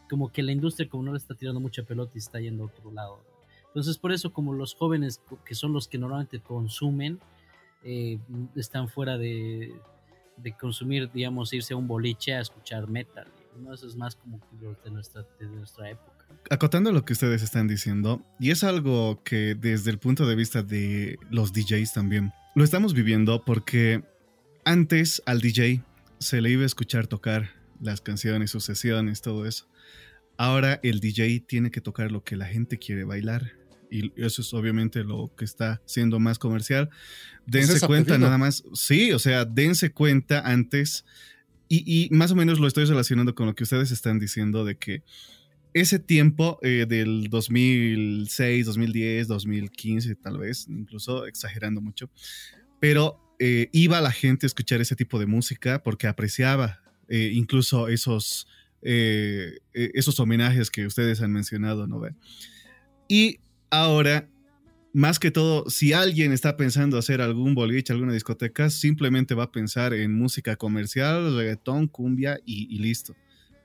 como 0.09 0.31
que 0.31 0.43
la 0.43 0.51
industria, 0.51 0.89
como 0.89 1.03
no 1.03 1.11
le 1.11 1.17
está 1.17 1.35
tirando 1.35 1.59
mucha 1.59 1.83
pelota 1.83 2.13
y 2.15 2.19
está 2.19 2.39
yendo 2.39 2.63
a 2.63 2.67
otro 2.67 2.91
lado. 2.91 3.23
Entonces, 3.67 3.97
por 3.97 4.11
eso, 4.11 4.33
como 4.33 4.53
los 4.53 4.73
jóvenes, 4.73 5.21
que 5.45 5.55
son 5.55 5.73
los 5.73 5.87
que 5.87 5.97
normalmente 5.97 6.39
consumen, 6.39 7.19
eh, 7.83 8.17
están 8.55 8.89
fuera 8.89 9.17
de, 9.17 9.75
de 10.37 10.57
consumir, 10.57 11.11
digamos, 11.11 11.53
irse 11.53 11.73
a 11.73 11.77
un 11.77 11.87
boliche 11.87 12.33
a 12.33 12.41
escuchar 12.41 12.87
metal. 12.87 13.27
Eso 13.73 13.87
es 13.87 13.95
más 13.95 14.15
como 14.15 14.39
de 14.83 14.91
nuestra, 14.91 15.25
de 15.39 15.47
nuestra 15.47 15.89
época 15.89 16.17
acotando 16.49 16.91
lo 16.91 17.05
que 17.05 17.13
ustedes 17.13 17.41
están 17.41 17.67
diciendo, 17.67 18.21
y 18.39 18.51
es 18.51 18.63
algo 18.63 19.21
que 19.23 19.55
desde 19.55 19.91
el 19.91 19.99
punto 19.99 20.25
de 20.25 20.35
vista 20.35 20.63
de 20.63 21.19
los 21.29 21.53
DJs 21.53 21.93
también, 21.93 22.31
lo 22.55 22.63
estamos 22.63 22.93
viviendo 22.93 23.43
porque 23.43 24.03
antes 24.65 25.21
al 25.25 25.41
DJ 25.41 25.83
se 26.19 26.41
le 26.41 26.49
iba 26.51 26.63
a 26.63 26.65
escuchar 26.65 27.07
tocar 27.07 27.49
las 27.81 28.01
canciones, 28.01 28.51
sus 28.51 28.63
sesiones, 28.63 29.21
todo 29.21 29.45
eso. 29.45 29.67
Ahora 30.37 30.79
el 30.83 30.99
DJ 30.99 31.41
tiene 31.47 31.71
que 31.71 31.81
tocar 31.81 32.11
lo 32.11 32.23
que 32.23 32.35
la 32.35 32.45
gente 32.45 32.77
quiere 32.77 33.03
bailar. 33.03 33.53
Y 33.89 34.11
eso 34.21 34.41
es 34.41 34.53
obviamente 34.53 35.03
lo 35.03 35.33
que 35.35 35.45
está 35.45 35.81
siendo 35.85 36.19
más 36.19 36.39
comercial. 36.39 36.89
Dense 37.45 37.85
cuenta 37.85 38.17
nada 38.17 38.37
más. 38.37 38.63
Sí, 38.73 39.13
o 39.13 39.19
sea, 39.19 39.45
dense 39.45 39.91
cuenta 39.91 40.41
antes. 40.41 41.05
Y, 41.69 41.83
y, 41.85 42.09
más 42.13 42.31
o 42.31 42.35
menos 42.35 42.59
lo 42.59 42.67
estoy 42.67 42.85
relacionando 42.85 43.35
con 43.35 43.45
lo 43.45 43.55
que 43.55 43.63
ustedes 43.63 43.91
están 43.91 44.19
diciendo 44.19 44.63
de 44.63 44.77
que 44.77 45.03
ese 45.73 45.99
tiempo 45.99 46.59
eh, 46.61 46.85
del 46.87 47.29
2006, 47.29 48.65
2010, 48.65 49.27
2015 49.27 50.15
tal 50.15 50.39
vez, 50.39 50.67
incluso 50.69 51.25
exagerando 51.25 51.81
mucho, 51.81 52.09
pero 52.79 53.19
eh, 53.39 53.69
iba 53.71 54.01
la 54.01 54.11
gente 54.11 54.45
a 54.45 54.47
escuchar 54.47 54.81
ese 54.81 54.95
tipo 54.95 55.19
de 55.19 55.25
música 55.25 55.83
porque 55.83 56.07
apreciaba 56.07 56.81
eh, 57.07 57.31
incluso 57.33 57.87
esos, 57.87 58.47
e, 58.81 59.59
esos 59.73 60.19
homenajes 60.19 60.69
que 60.69 60.85
ustedes 60.85 61.21
han 61.21 61.31
mencionado, 61.31 61.87
¿no? 61.87 62.01
Y 63.07 63.39
ahora, 63.69 64.29
más 64.93 65.19
que 65.19 65.31
todo, 65.31 65.69
si 65.69 65.93
alguien 65.93 66.31
está 66.31 66.57
pensando 66.57 66.97
hacer 66.97 67.21
algún 67.21 67.55
boliche, 67.55 67.93
alguna 67.93 68.13
discoteca, 68.13 68.69
simplemente 68.69 69.35
va 69.35 69.45
a 69.45 69.51
pensar 69.51 69.93
en 69.93 70.13
música 70.13 70.55
comercial, 70.55 71.35
reggaetón, 71.35 71.87
cumbia 71.87 72.39
y 72.45 72.77
listo 72.79 73.15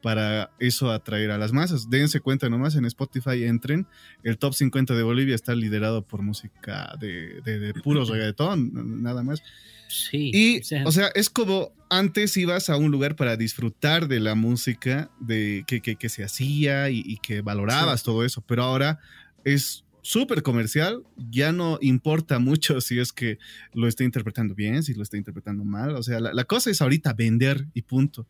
para 0.02 0.50
eso 0.58 0.90
atraer 0.90 1.30
a 1.30 1.38
las 1.38 1.52
masas. 1.52 1.88
Dense 1.88 2.20
cuenta 2.20 2.50
nomás, 2.50 2.74
en 2.74 2.84
Spotify 2.84 3.44
entren, 3.44 3.86
el 4.24 4.36
top 4.36 4.52
50 4.52 4.94
de 4.94 5.02
Bolivia 5.02 5.34
está 5.34 5.54
liderado 5.54 6.04
por 6.06 6.22
música 6.22 6.94
de, 7.00 7.40
de, 7.42 7.72
puros 7.74 8.08
reggaetón, 8.10 9.02
nada 9.02 9.22
más. 9.22 9.42
Sí. 9.88 10.30
Y, 10.34 10.60
o 10.84 10.92
sea, 10.92 11.08
es 11.14 11.30
como 11.30 11.72
antes 11.88 12.36
ibas 12.36 12.68
a 12.68 12.76
un 12.76 12.90
lugar 12.90 13.14
para 13.14 13.36
disfrutar 13.36 14.08
de 14.08 14.20
la 14.20 14.34
música 14.34 15.10
de, 15.20 15.64
que, 15.66 15.80
que, 15.80 16.08
se 16.08 16.24
hacía 16.24 16.90
y, 16.90 17.16
que 17.18 17.40
valorabas 17.40 18.02
todo 18.02 18.24
eso, 18.24 18.42
pero 18.46 18.64
ahora 18.64 18.98
es 19.44 19.84
súper 20.00 20.42
comercial, 20.42 21.04
ya 21.30 21.52
no 21.52 21.78
importa 21.80 22.40
mucho 22.40 22.80
si 22.80 22.98
es 22.98 23.12
que 23.12 23.38
lo 23.72 23.86
está 23.86 24.02
interpretando 24.02 24.54
bien, 24.54 24.82
si 24.82 24.94
lo 24.94 25.02
está 25.02 25.16
interpretando 25.16 25.62
mal, 25.64 25.94
o 25.94 26.02
sea, 26.02 26.18
la, 26.18 26.32
la 26.32 26.44
cosa 26.44 26.70
es 26.70 26.82
ahorita 26.82 27.12
vender 27.12 27.68
y 27.72 27.82
punto 27.82 28.26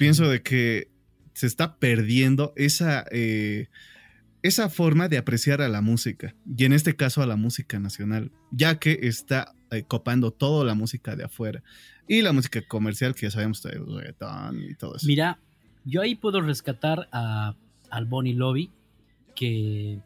pienso 0.00 0.30
de 0.30 0.40
que 0.40 0.88
se 1.34 1.46
está 1.46 1.76
perdiendo 1.76 2.54
esa, 2.56 3.04
eh, 3.12 3.68
esa 4.42 4.70
forma 4.70 5.08
de 5.08 5.18
apreciar 5.18 5.60
a 5.60 5.68
la 5.68 5.82
música, 5.82 6.34
y 6.56 6.64
en 6.64 6.72
este 6.72 6.96
caso 6.96 7.22
a 7.22 7.26
la 7.26 7.36
música 7.36 7.78
nacional, 7.78 8.32
ya 8.50 8.78
que 8.78 8.98
está 9.02 9.52
eh, 9.70 9.82
copando 9.86 10.30
toda 10.30 10.64
la 10.64 10.74
música 10.74 11.16
de 11.16 11.24
afuera 11.24 11.62
y 12.08 12.22
la 12.22 12.32
música 12.32 12.62
comercial 12.66 13.14
que 13.14 13.26
ya 13.26 13.30
sabemos, 13.30 13.62
el 13.66 13.94
reggaetón 13.94 14.62
y 14.62 14.74
todo 14.74 14.96
eso. 14.96 15.06
Mira, 15.06 15.38
yo 15.84 16.00
ahí 16.00 16.14
puedo 16.14 16.40
rescatar 16.40 17.06
a, 17.12 17.54
al 17.90 18.06
Bonnie 18.06 18.32
Lobby, 18.32 18.70
que 19.36 20.00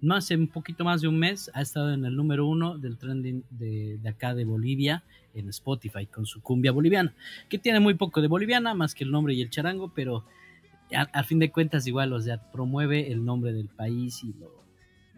no 0.00 0.14
hace 0.14 0.36
un 0.36 0.48
poquito 0.48 0.84
más 0.84 1.00
de 1.00 1.08
un 1.08 1.18
mes 1.18 1.50
ha 1.54 1.60
estado 1.60 1.92
en 1.92 2.04
el 2.04 2.14
número 2.14 2.46
uno 2.46 2.78
del 2.78 2.98
trending 2.98 3.44
de, 3.50 4.00
acá 4.08 4.34
de 4.34 4.44
Bolivia 4.44 5.04
en 5.34 5.48
Spotify 5.48 6.06
con 6.06 6.26
su 6.26 6.40
cumbia 6.40 6.72
boliviana, 6.72 7.14
que 7.48 7.58
tiene 7.58 7.80
muy 7.80 7.94
poco 7.94 8.20
de 8.20 8.28
boliviana, 8.28 8.74
más 8.74 8.94
que 8.94 9.04
el 9.04 9.10
nombre 9.10 9.34
y 9.34 9.42
el 9.42 9.50
charango, 9.50 9.92
pero 9.94 10.24
al 10.90 11.24
fin 11.24 11.38
de 11.38 11.50
cuentas 11.50 11.86
igual, 11.86 12.12
o 12.12 12.20
sea, 12.20 12.50
promueve 12.50 13.12
el 13.12 13.24
nombre 13.24 13.52
del 13.52 13.68
país 13.68 14.24
y 14.24 14.32
lo, 14.32 14.64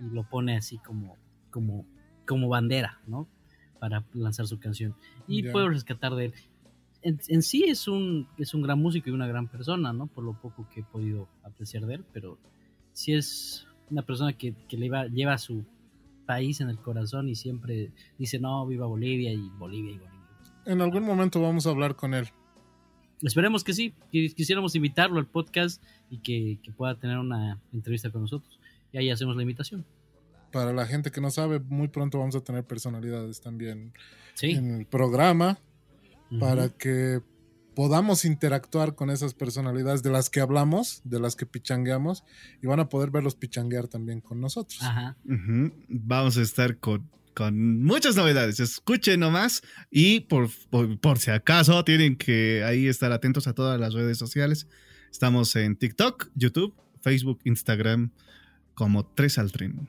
lo 0.01 0.24
pone 0.24 0.57
así 0.57 0.78
como, 0.78 1.16
como, 1.51 1.86
como 2.27 2.48
bandera, 2.48 3.01
¿no? 3.07 3.28
Para 3.78 4.05
lanzar 4.12 4.47
su 4.47 4.59
canción. 4.59 4.94
Y 5.27 5.44
puedo 5.44 5.69
rescatar 5.69 6.15
de 6.15 6.27
él. 6.27 6.35
En, 7.02 7.43
sí 7.43 7.65
es 7.65 7.89
un, 7.89 8.28
es 8.36 8.52
un 8.52 8.61
gran 8.62 8.78
músico 8.78 9.09
y 9.09 9.12
una 9.12 9.27
gran 9.27 9.48
persona, 9.48 9.93
¿no? 9.93 10.07
Por 10.07 10.24
lo 10.24 10.35
poco 10.35 10.69
que 10.69 10.81
he 10.81 10.85
podido 10.85 11.28
apreciar 11.44 11.86
de 11.86 11.94
él, 11.94 12.05
pero 12.12 12.39
sí 12.93 13.15
es 13.15 13.66
una 13.90 14.02
persona 14.02 14.32
que, 14.32 14.54
le 14.70 14.90
lleva 15.10 15.34
a 15.34 15.38
su 15.38 15.64
país 16.26 16.60
en 16.60 16.68
el 16.68 16.78
corazón 16.78 17.28
y 17.28 17.34
siempre 17.34 17.90
dice, 18.18 18.38
no, 18.38 18.66
viva 18.66 18.86
Bolivia 18.86 19.32
y 19.32 19.48
Bolivia 19.58 19.92
y 19.92 19.98
Bolivia. 19.98 20.20
En 20.66 20.80
algún 20.80 21.04
momento 21.04 21.40
vamos 21.40 21.66
a 21.66 21.70
hablar 21.70 21.96
con 21.96 22.14
él. 22.14 22.28
Esperemos 23.22 23.64
que 23.64 23.74
sí, 23.74 23.94
quisiéramos 24.10 24.74
invitarlo 24.74 25.18
al 25.18 25.26
podcast 25.26 25.82
y 26.08 26.18
que, 26.18 26.58
pueda 26.76 26.94
tener 26.94 27.18
una 27.18 27.60
entrevista 27.72 28.10
con 28.10 28.22
nosotros. 28.22 28.58
Y 28.92 28.98
ahí 28.98 29.10
hacemos 29.10 29.36
la 29.36 29.42
invitación. 29.42 29.84
Para 30.52 30.72
la 30.72 30.86
gente 30.86 31.10
que 31.10 31.20
no 31.20 31.30
sabe, 31.30 31.60
muy 31.60 31.88
pronto 31.88 32.18
vamos 32.18 32.34
a 32.34 32.40
tener 32.40 32.64
personalidades 32.64 33.40
también 33.40 33.92
en 34.42 34.80
el 34.80 34.86
programa 34.86 35.58
para 36.38 36.70
que 36.70 37.20
podamos 37.81 38.27
interactuar 38.27 38.94
con 38.94 39.09
esas 39.09 39.32
personalidades 39.32 40.02
de 40.02 40.11
las 40.11 40.28
que 40.28 40.40
hablamos, 40.40 41.01
de 41.02 41.19
las 41.19 41.35
que 41.35 41.47
pichangueamos, 41.47 42.24
y 42.62 42.66
van 42.66 42.78
a 42.78 42.90
poder 42.90 43.11
verlos 43.11 43.36
pichanguear 43.36 43.89
también 43.89 44.20
con 44.20 44.39
nosotros. 44.39 44.78
Vamos 45.89 46.36
a 46.36 46.43
estar 46.43 46.77
con, 46.77 47.09
con, 47.35 47.82
muchas 47.82 48.16
novedades. 48.16 48.61
Escuchen 48.61 49.20
nomás 49.20 49.62
y 49.90 50.20
por, 50.20 50.51
por, 51.01 51.19
si 51.20 51.31
acaso 51.31 51.82
tienen 51.82 52.16
que 52.16 52.62
ahí 52.65 52.86
estar 52.86 53.12
atentos 53.12 53.47
a 53.47 53.55
todas 53.55 53.81
las 53.81 53.94
redes 53.94 54.19
sociales. 54.19 54.66
Estamos 55.11 55.57
en 55.57 55.74
TikTok, 55.74 56.28
YouTube, 56.35 56.74
Facebook, 57.01 57.40
Instagram, 57.44 58.12
como 58.74 59.07
tres 59.07 59.39
al 59.39 59.52
tren. 59.52 59.89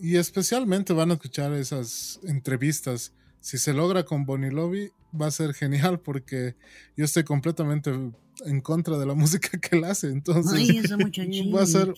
Y 0.00 0.18
especialmente 0.18 0.92
van 0.92 1.10
a 1.10 1.14
escuchar 1.14 1.52
esas 1.54 2.20
entrevistas 2.22 3.12
si 3.40 3.58
se 3.58 3.72
logra 3.74 4.04
con 4.04 4.24
Bonnie 4.26 4.50
Lobby, 4.50 4.90
va 5.18 5.26
a 5.26 5.30
ser 5.30 5.54
genial 5.54 6.00
porque 6.00 6.54
yo 6.96 7.04
estoy 7.04 7.24
completamente 7.24 7.90
en 8.44 8.60
contra 8.60 8.98
de 8.98 9.06
la 9.06 9.14
música 9.14 9.58
que 9.58 9.76
él 9.76 9.84
hace. 9.84 10.08
Entonces, 10.08 10.52
Ay, 10.54 10.78
esa 10.78 10.96
muchachita, 10.96 11.56
va 11.56 11.62
a 11.62 11.66
ser. 11.66 11.94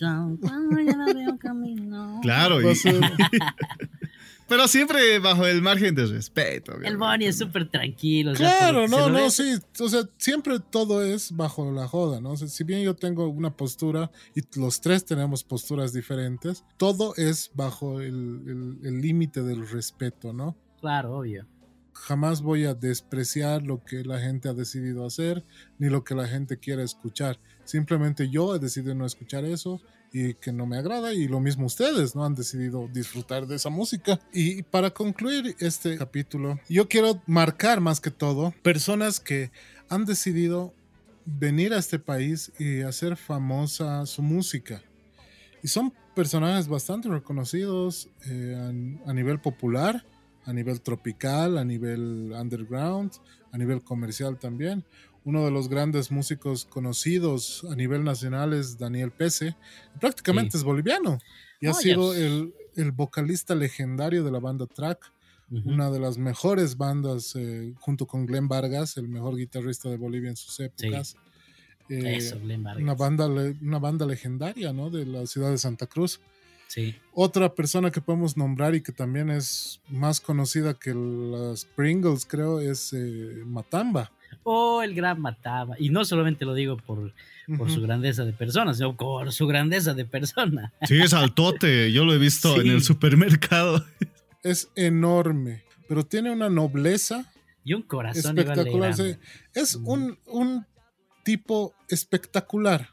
camino. 1.38 2.18
Claro, 2.22 2.60
y- 2.70 2.74
ser- 2.74 3.00
pero 4.48 4.66
siempre 4.66 5.18
bajo 5.20 5.46
el 5.46 5.62
margen 5.62 5.94
de 5.94 6.06
respeto. 6.06 6.74
El. 6.82 6.96
Bonnie 6.96 7.28
es 7.28 7.38
súper 7.38 7.70
tranquilo. 7.70 8.32
o 8.32 8.36
sea, 8.36 8.48
por 8.50 8.58
Claro, 8.58 8.88
no, 8.88 9.08
no, 9.08 9.14
ve, 9.24 9.30
sí. 9.30 9.54
O 9.80 9.88
sea, 9.88 10.02
siempre 10.18 10.58
todo 10.58 11.02
es 11.04 11.34
bajo 11.36 11.70
la 11.70 11.86
joda, 11.86 12.20
¿no? 12.20 12.30
O 12.32 12.36
sea, 12.36 12.48
si 12.48 12.64
bien 12.64 12.82
yo 12.82 12.94
tengo 12.96 13.28
una 13.28 13.56
postura 13.56 14.10
y 14.34 14.40
los 14.58 14.80
tres 14.80 15.04
tenemos 15.04 15.44
posturas 15.44 15.92
diferentes, 15.92 16.64
todo 16.76 17.14
es 17.16 17.50
bajo 17.54 18.00
el 18.00 18.08
el- 18.46 18.78
el 18.86 19.00
límite 19.00 19.42
del 19.42 19.68
respeto, 19.68 20.32
¿no? 20.32 20.56
Claro, 20.80 21.18
obvio. 21.18 21.46
jamás 21.92 22.40
voy 22.40 22.64
a 22.64 22.74
despreciar 22.74 23.62
lo 23.62 23.84
que 23.84 24.04
la 24.04 24.18
gente 24.18 24.48
ha 24.48 24.54
decidido 24.54 25.04
hacer 25.04 25.44
ni 25.78 25.90
lo 25.90 26.02
que 26.02 26.14
la 26.14 26.26
gente 26.26 26.56
quiere 26.58 26.82
escuchar. 26.82 27.38
Simplemente 27.64 28.30
yo 28.30 28.54
he 28.54 28.58
decidido 28.58 28.94
no 28.94 29.04
escuchar 29.04 29.44
eso 29.44 29.80
y 30.12 30.34
que 30.34 30.52
no 30.52 30.66
me 30.66 30.78
agrada 30.78 31.12
y 31.12 31.28
lo 31.28 31.40
mismo 31.40 31.66
ustedes 31.66 32.16
no 32.16 32.24
han 32.24 32.34
decidido 32.34 32.88
disfrutar 32.88 33.46
de 33.46 33.56
esa 33.56 33.68
música. 33.70 34.18
Y 34.32 34.62
para 34.62 34.90
concluir 34.90 35.54
este 35.60 35.96
capítulo, 35.98 36.58
yo 36.68 36.88
quiero 36.88 37.22
marcar 37.26 37.80
más 37.80 38.00
que 38.00 38.10
todo 38.10 38.52
personas 38.62 39.20
que 39.20 39.50
han 39.88 40.04
decidido 40.06 40.72
venir 41.26 41.72
a 41.74 41.78
este 41.78 41.98
país 41.98 42.50
y 42.58 42.80
hacer 42.80 43.16
famosa 43.16 44.06
su 44.06 44.22
música. 44.22 44.82
Y 45.62 45.68
son 45.68 45.92
personajes 46.14 46.66
bastante 46.66 47.08
reconocidos 47.08 48.08
eh, 48.26 48.56
a, 49.06 49.10
a 49.10 49.12
nivel 49.12 49.38
popular, 49.38 50.04
a 50.44 50.52
nivel 50.52 50.80
tropical, 50.80 51.58
a 51.58 51.64
nivel 51.64 52.32
underground, 52.32 53.12
a 53.52 53.58
nivel 53.58 53.82
comercial 53.82 54.38
también. 54.38 54.84
Uno 55.24 55.44
de 55.44 55.50
los 55.50 55.68
grandes 55.68 56.10
músicos 56.10 56.64
conocidos 56.64 57.64
a 57.70 57.76
nivel 57.76 58.04
nacional 58.04 58.52
es 58.54 58.78
Daniel 58.78 59.10
Pese. 59.10 59.54
Prácticamente 60.00 60.52
Sí. 60.52 60.58
es 60.58 60.64
boliviano 60.64 61.18
y 61.60 61.66
ha 61.66 61.72
Oh, 61.72 61.74
sido 61.74 62.14
el, 62.14 62.54
el 62.76 62.92
vocalista 62.92 63.54
legendario 63.54 64.24
de 64.24 64.30
la 64.30 64.38
banda 64.40 64.66
Track, 64.66 65.12
una 65.64 65.90
de 65.90 65.98
las 65.98 66.16
mejores 66.16 66.76
bandas 66.76 67.34
eh, 67.34 67.74
junto 67.80 68.06
con 68.06 68.24
Glenn 68.24 68.46
Vargas, 68.46 68.96
el 68.96 69.08
mejor 69.08 69.36
guitarrista 69.36 69.88
de 69.90 69.96
Bolivia 69.96 70.30
en 70.30 70.36
sus 70.36 70.60
épocas. 70.60 71.16
Eh, 71.88 72.16
Eso, 72.18 72.38
Glenn 72.38 72.62
Vargas. 72.62 72.82
una 72.84 72.94
banda, 72.94 73.26
una 73.26 73.78
banda 73.80 74.06
legendaria 74.06 74.72
¿no? 74.72 74.90
de 74.90 75.04
la 75.06 75.26
ciudad 75.26 75.50
de 75.50 75.58
Santa 75.58 75.86
Cruz. 75.88 76.20
Sí. 76.70 76.94
Otra 77.12 77.52
persona 77.52 77.90
que 77.90 78.00
podemos 78.00 78.36
nombrar 78.36 78.76
y 78.76 78.80
que 78.80 78.92
también 78.92 79.28
es 79.28 79.80
más 79.88 80.20
conocida 80.20 80.74
que 80.74 80.94
las 80.94 81.64
Pringles, 81.64 82.24
creo, 82.24 82.60
es 82.60 82.92
eh, 82.92 83.42
Matamba. 83.44 84.12
Oh, 84.44 84.80
el 84.80 84.94
gran 84.94 85.20
Mataba. 85.20 85.74
Y 85.80 85.90
no 85.90 86.04
solamente 86.04 86.44
lo 86.44 86.54
digo 86.54 86.76
por, 86.76 87.12
por 87.58 87.68
su 87.72 87.82
grandeza 87.82 88.24
de 88.24 88.32
persona, 88.32 88.72
sino 88.72 88.96
por 88.96 89.32
su 89.32 89.48
grandeza 89.48 89.94
de 89.94 90.04
persona. 90.04 90.72
Sí, 90.84 91.00
es 91.02 91.12
altote. 91.12 91.90
Yo 91.90 92.04
lo 92.04 92.14
he 92.14 92.18
visto 92.18 92.54
Sí. 92.54 92.60
en 92.60 92.68
el 92.68 92.82
supermercado. 92.84 93.84
Es 94.44 94.68
enorme, 94.76 95.64
pero 95.88 96.06
tiene 96.06 96.30
una 96.30 96.48
nobleza 96.48 97.30
Y 97.64 97.74
un 97.74 97.82
corazón 97.82 98.38
igual 98.38 98.46
de 98.46 98.52
espectacular. 98.52 99.18
Es 99.54 99.76
Mm. 99.76 99.88
un, 99.88 100.18
un 100.26 100.66
tipo 101.24 101.74
espectacular, 101.88 102.90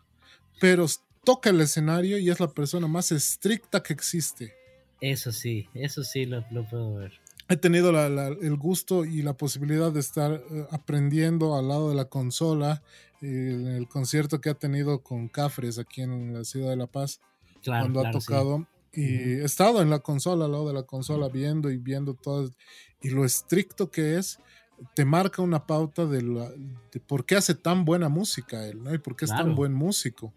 pero 0.60 0.88
toca 1.28 1.49
el 1.49 1.60
escenario 1.60 2.18
y 2.18 2.30
es 2.30 2.40
la 2.40 2.48
persona 2.48 2.88
más 2.88 3.12
estricta 3.12 3.84
que 3.84 3.91
existe. 3.94 4.54
Eso 5.02 5.32
sí, 5.34 5.68
eso 5.74 6.02
sí 6.04 6.26
lo, 6.26 6.45
lo 6.52 6.66
puedo 6.70 6.95
ver. 6.95 7.12
he 7.49 7.56
tenido 7.58 7.91
la- 7.91 8.10
la- 8.10 8.28
el 8.49 8.56
gusto 8.58 9.06
y 9.06 9.22
la 9.22 9.34
posibilidad 9.34 9.91
de 9.91 9.99
estar 10.02 10.32
eh, 10.34 10.66
aprendiendo 10.72 11.56
al 11.58 11.68
lado 11.68 11.90
de 11.90 11.95
la 11.95 12.06
consola 12.06 12.82
eh, 13.22 13.52
en 13.54 13.68
el 13.68 13.88
concierto 13.88 14.40
que 14.41 14.49
ha 14.49 14.54
tenido 14.54 15.02
con 15.04 15.28
Cafres 15.28 15.78
aquí 15.80 16.02
en 16.02 16.34
la 16.34 16.44
ciudad 16.44 16.70
de 16.72 16.76
La 16.78 16.88
Paz 16.88 17.20
Claro, 17.64 17.84
cuando 17.84 18.02
claro, 18.02 18.18
ha 18.18 18.22
sí. 18.22 18.28
tocado 18.28 18.68
y 18.94 19.04
he 19.40 19.44
estado 19.45 19.82
en 19.82 19.90
la 19.90 19.99
consola 19.99 20.45
al 20.45 20.52
lado 20.54 20.68
de 20.68 20.74
la 20.74 20.84
consola 20.84 21.28
viendo 21.30 21.70
y 21.72 21.78
viendo 21.78 22.14
todo 22.16 22.49
y 23.02 23.10
lo 23.12 23.24
estricto 23.26 23.91
que 23.91 24.18
es 24.18 24.40
te 24.95 25.06
marca 25.06 25.41
una 25.41 25.66
pauta 25.66 26.06
de, 26.06 26.22
la- 26.24 26.52
de 26.91 26.99
por 26.99 27.26
qué 27.26 27.36
hace 27.36 27.56
tan 27.56 27.86
buena 27.86 28.10
música 28.10 28.66
él 28.68 28.84
¿no? 28.84 28.94
y 28.94 28.98
por 28.98 29.16
qué 29.16 29.26
es 29.26 29.32
Claro. 29.32 29.45
tan 29.45 29.56
buen 29.56 29.74
músico 29.74 30.34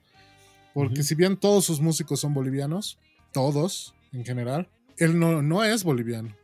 porque 0.75 1.03
si 1.03 1.15
bien 1.15 1.37
todos 1.37 1.65
sus 1.65 1.81
músicos 1.81 2.21
son 2.21 2.35
bolivianos 2.35 2.99
todos 3.33 3.95
en 4.13 4.25
general 4.25 4.69
él 4.97 5.19
no, 5.19 5.43
no 5.43 5.65
es 5.65 5.85
boliviano 5.85 6.35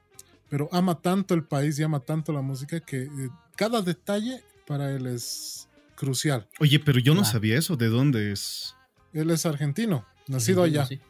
pero 0.49 0.69
ama 0.73 1.01
tanto 1.01 1.35
el 1.35 1.45
país 1.45 1.79
y 1.79 1.83
ama 1.83 2.01
tanto 2.01 2.33
la 2.33 2.43
música 2.43 2.81
que 2.81 3.03
eh, 3.03 3.09
cada 3.57 3.83
detalle 3.83 4.43
para 4.67 4.93
él 4.93 5.07
es 5.07 5.69
crucial. 5.97 6.47
Oye, 6.61 6.79
pero 6.79 7.01
yo 7.01 7.15
no 7.15 7.25
sabía 7.25 7.59
eso. 7.59 7.77
¿De 7.77 7.89
dónde 7.89 8.33
es? 8.33 8.75
Él 9.13 9.31
es 9.31 9.47
argentino, 9.47 10.05
nacido 10.29 10.65
Sí, 10.65 10.71
allá, 10.71 10.87
sí. 10.87 11.01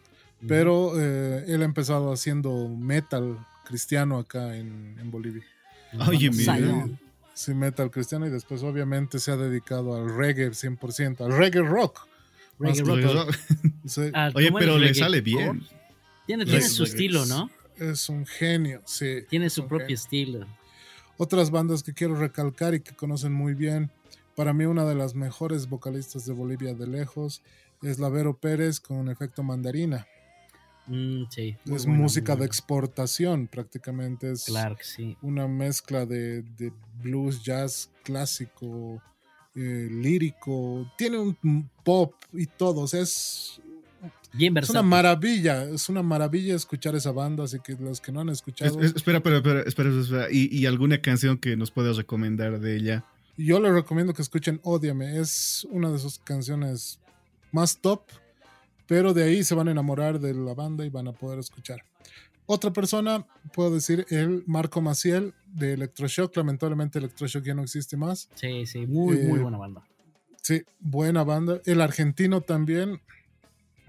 Pero 0.47 0.93
eh, 1.01 1.45
él 1.49 1.63
ha 1.63 1.65
empezado 1.65 2.13
haciendo 2.13 2.69
metal 2.69 3.39
cristiano 3.65 4.19
acá 4.19 4.57
en, 4.57 4.97
en 4.99 5.11
Bolivia. 5.11 5.45
Oye, 6.07 6.31
mira. 6.31 6.89
Sí, 7.35 7.53
metal 7.53 7.91
cristiano 7.91 8.27
y 8.27 8.31
después 8.31 8.63
obviamente 8.63 9.19
se 9.19 9.31
ha 9.31 9.37
dedicado 9.37 9.95
al 9.95 10.17
reggae 10.17 10.51
100%, 10.51 11.21
al 11.21 11.37
reggae 11.37 11.61
rock. 11.63 12.07
Reggae 12.59 12.83
Más 12.85 13.05
rock. 13.15 13.31
que- 13.62 13.89
Sí, 13.89 14.01
Ah, 14.15 14.31
Oye, 14.35 14.47
¿cómo 14.49 14.59
es 14.59 14.65
pero 14.65 14.78
le 14.78 14.95
sale 14.95 15.20
bien. 15.20 15.62
Tiene, 16.27 16.45
su 16.62 16.85
estilo, 16.85 17.24
¿no? 17.27 17.51
es 17.78 18.09
un 18.09 18.27
genio, 18.27 18.83
sí. 18.87 19.23
Tiene 19.28 19.49
su 19.51 19.66
propio 19.69 19.87
genio. 19.87 19.95
estilo. 19.97 20.47
Otras 21.19 21.51
bandas 21.51 21.83
que 21.83 21.93
quiero 21.95 22.16
recalcar 22.16 22.74
y 22.74 22.81
que 22.81 22.95
conocen 22.95 23.33
muy 23.33 23.55
bien. 23.55 23.91
Para 24.35 24.53
mí 24.53 24.65
una 24.65 24.85
de 24.85 24.95
las 24.95 25.15
mejores 25.15 25.69
vocalistas 25.69 26.27
de 26.27 26.33
Bolivia 26.33 26.74
de 26.74 26.87
lejos 26.87 27.43
es 27.83 27.99
la 27.99 28.09
Vero 28.09 28.37
Pérez 28.39 28.81
con 28.81 29.09
efecto 29.09 29.43
mandarina. 29.43 30.07
Mm, 30.89 31.24
sí. 31.31 31.57
es 31.65 31.85
buena, 31.87 32.01
música 32.01 32.37
de 32.37 32.45
exportación 32.47 33.47
prácticamente. 33.49 34.31
Es 34.33 34.45
Claro 34.45 34.77
que 34.77 34.85
sí. 34.85 35.16
una 35.23 35.47
mezcla 35.49 36.07
de, 36.07 36.43
de 36.43 36.73
blues, 37.03 37.43
jazz 37.43 37.91
clásico, 38.05 39.03
eh, 39.57 39.89
lírico. 39.91 40.93
Tiene 40.97 41.19
un 41.19 41.69
pop 41.83 42.15
y 42.33 42.47
todo. 42.47 42.83
O 42.83 42.87
sea, 42.89 43.01
es, 43.01 43.61
Bien 44.33 44.57
es 44.59 44.69
una 44.70 44.83
maravilla. 44.83 45.65
Es 45.65 45.89
una 45.89 46.03
maravilla 46.03 46.55
escuchar 46.55 46.95
esa 46.95 47.11
banda. 47.12 47.45
Así 47.45 47.59
que 47.61 47.73
los 47.81 48.01
que 48.01 48.12
no 48.12 48.20
han 48.20 48.28
Es- 48.28 48.39
escuchado... 48.39 48.81
es- 48.81 48.95
espera, 48.95 49.19
espera, 49.19 49.37
espera, 49.39 49.61
espera, 49.66 49.89
espera. 50.01 50.27
¿Y, 50.31 50.55
y 50.55 50.66
alguna 50.66 51.01
canción 51.01 51.39
que 51.39 51.57
nos 51.57 51.70
puedas 51.70 51.97
recomendar 51.97 52.61
de 52.61 52.77
ella? 52.77 53.05
Yo 53.39 53.61
les 53.61 53.73
recomiendo 53.73 54.12
que 54.15 54.23
escuchen 54.23 54.61
Ódiame. 54.62 55.19
Es 55.20 55.66
una 55.70 55.91
de 55.91 55.99
sus 55.99 56.19
canciones 56.19 56.99
más 57.53 57.78
top, 57.78 58.03
pero 58.87 59.15
de 59.15 59.24
ahí 59.24 59.43
se 59.45 59.55
van 59.55 59.69
a 59.69 59.70
enamorar 59.73 60.20
de 60.20 60.35
la 60.35 60.55
banda 60.55 60.85
y 60.85 60.91
van 60.91 61.09
a 61.09 61.12
poder 61.12 61.39
escuchar. 61.39 61.83
Otra 62.47 62.73
persona, 62.73 63.27
puedo 63.52 63.73
decir, 63.74 64.06
el 64.09 64.44
Marco 64.47 64.81
Maciel 64.81 65.35
de 65.52 65.73
Electroshock. 65.73 66.36
Lamentablemente 66.36 66.98
Electroshock 66.98 67.44
ya 67.44 67.55
no 67.55 67.62
existe 67.62 67.97
más. 67.97 68.28
Sí, 68.35 68.66
sí, 68.66 68.86
muy, 68.86 69.16
muy 69.18 69.39
Eh, 69.39 69.43
buena 69.43 69.59
banda. 69.59 69.82
Sí, 70.43 70.62
buena 70.78 71.24
banda. 71.24 71.60
El 71.64 71.81
argentino 71.81 72.40
también 72.40 73.01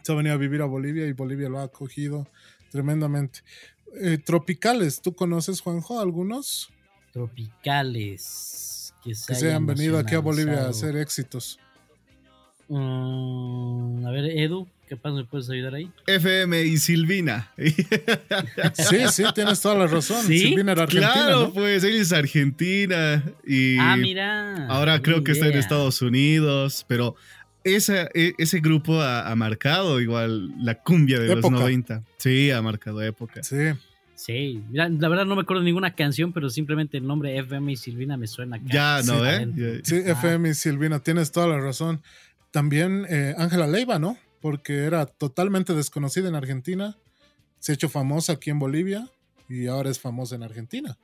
se 0.01 0.11
ha 0.11 0.15
venido 0.15 0.33
a 0.33 0.37
vivir 0.37 0.61
a 0.61 0.65
Bolivia 0.65 1.05
y 1.05 1.13
Bolivia 1.13 1.49
lo 1.49 1.59
ha 1.59 1.63
acogido 1.63 2.27
tremendamente. 2.71 3.41
Eh, 4.01 4.17
tropicales, 4.17 5.01
¿tú 5.01 5.13
conoces, 5.13 5.61
Juanjo, 5.61 5.99
algunos 5.99 6.69
Tropicales. 7.13 8.93
Que 9.03 9.15
se, 9.15 9.27
que 9.27 9.35
se 9.39 9.47
hayan 9.49 9.65
venido 9.65 9.97
aquí 9.97 10.15
a 10.15 10.19
Bolivia 10.19 10.65
a 10.65 10.69
hacer 10.69 10.97
éxitos? 10.97 11.59
Mm, 12.67 14.05
a 14.05 14.11
ver, 14.11 14.25
Edu, 14.37 14.67
¿qué 14.87 14.95
pasa? 14.95 15.15
¿Me 15.15 15.25
puedes 15.25 15.49
ayudar 15.49 15.75
ahí? 15.75 15.89
FM 16.07 16.63
y 16.63 16.77
Silvina. 16.77 17.51
Sí, 18.73 18.97
sí, 19.11 19.23
tienes 19.35 19.61
toda 19.61 19.75
la 19.75 19.87
razón. 19.87 20.25
¿Sí? 20.25 20.39
Silvina 20.39 20.71
era 20.73 20.83
argentina, 20.83 21.13
claro, 21.13 21.39
¿no? 21.47 21.53
pues 21.53 21.83
ella 21.83 22.01
es 22.01 22.11
argentina 22.13 23.23
y 23.45 23.77
ah, 23.79 23.97
mira. 23.97 24.67
ahora 24.67 25.01
creo 25.01 25.23
que 25.23 25.31
está 25.33 25.47
en. 25.47 25.57
Estados 25.57 26.01
Unidos, 26.01 26.85
pero 26.87 27.15
esa, 27.63 28.03
e- 28.13 28.33
ese 28.37 28.59
grupo 28.59 29.01
ha, 29.01 29.29
ha 29.29 29.35
marcado 29.35 29.99
igual 29.99 30.51
la 30.63 30.75
cumbia 30.75 31.19
de 31.19 31.25
Época. 31.33 31.49
los 31.49 31.59
90. 31.59 32.03
Sí, 32.17 32.51
ha 32.51 32.61
marcado 32.61 33.01
época. 33.01 33.43
Sí, 33.43 33.55
Sí, 34.15 34.63
mira, 34.71 34.89
la 34.89 35.09
verdad 35.09 35.25
no 35.25 35.35
me 35.35 35.41
acuerdo 35.43 35.61
de 35.61 35.65
ninguna 35.67 35.93
canción, 35.93 36.33
pero 36.33 36.49
simplemente 36.49 36.97
el 36.97 37.05
nombre 37.05 37.37
FM 37.37 37.71
y 37.73 37.75
Silvina 37.75 38.17
me 38.17 38.25
suena. 38.25 38.55
acá. 38.57 38.65
Ya, 38.67 39.01
¿no? 39.05 39.19
Sí, 39.19 39.27
¿eh? 39.61 39.81
sí, 39.83 39.95
Ah. 40.07 40.11
FM 40.13 40.49
y 40.49 40.53
Silvina, 40.55 40.99
tienes 40.99 41.31
toda 41.31 41.45
la 41.47 41.59
razón. 41.59 42.01
También 42.49 43.05
eh, 43.09 43.35
Ángela 43.37 43.67
Leiva, 43.67 43.99
¿no? 43.99 44.17
Porque 44.41 44.79
era 44.85 45.05
totalmente 45.05 45.73
desconocida 45.73 46.29
en 46.29 46.35
Argentina. 46.35 46.95
Se 47.59 47.71
ha 47.71 47.75
hecho 47.75 47.89
famosa 47.89 48.33
aquí 48.33 48.49
en 48.49 48.59
Bolivia 48.59 49.09
y 49.49 49.67
ahora 49.67 49.89
es 49.89 49.99
famosa 49.99 50.35
en 50.35 50.43
Argentina. 50.43 50.97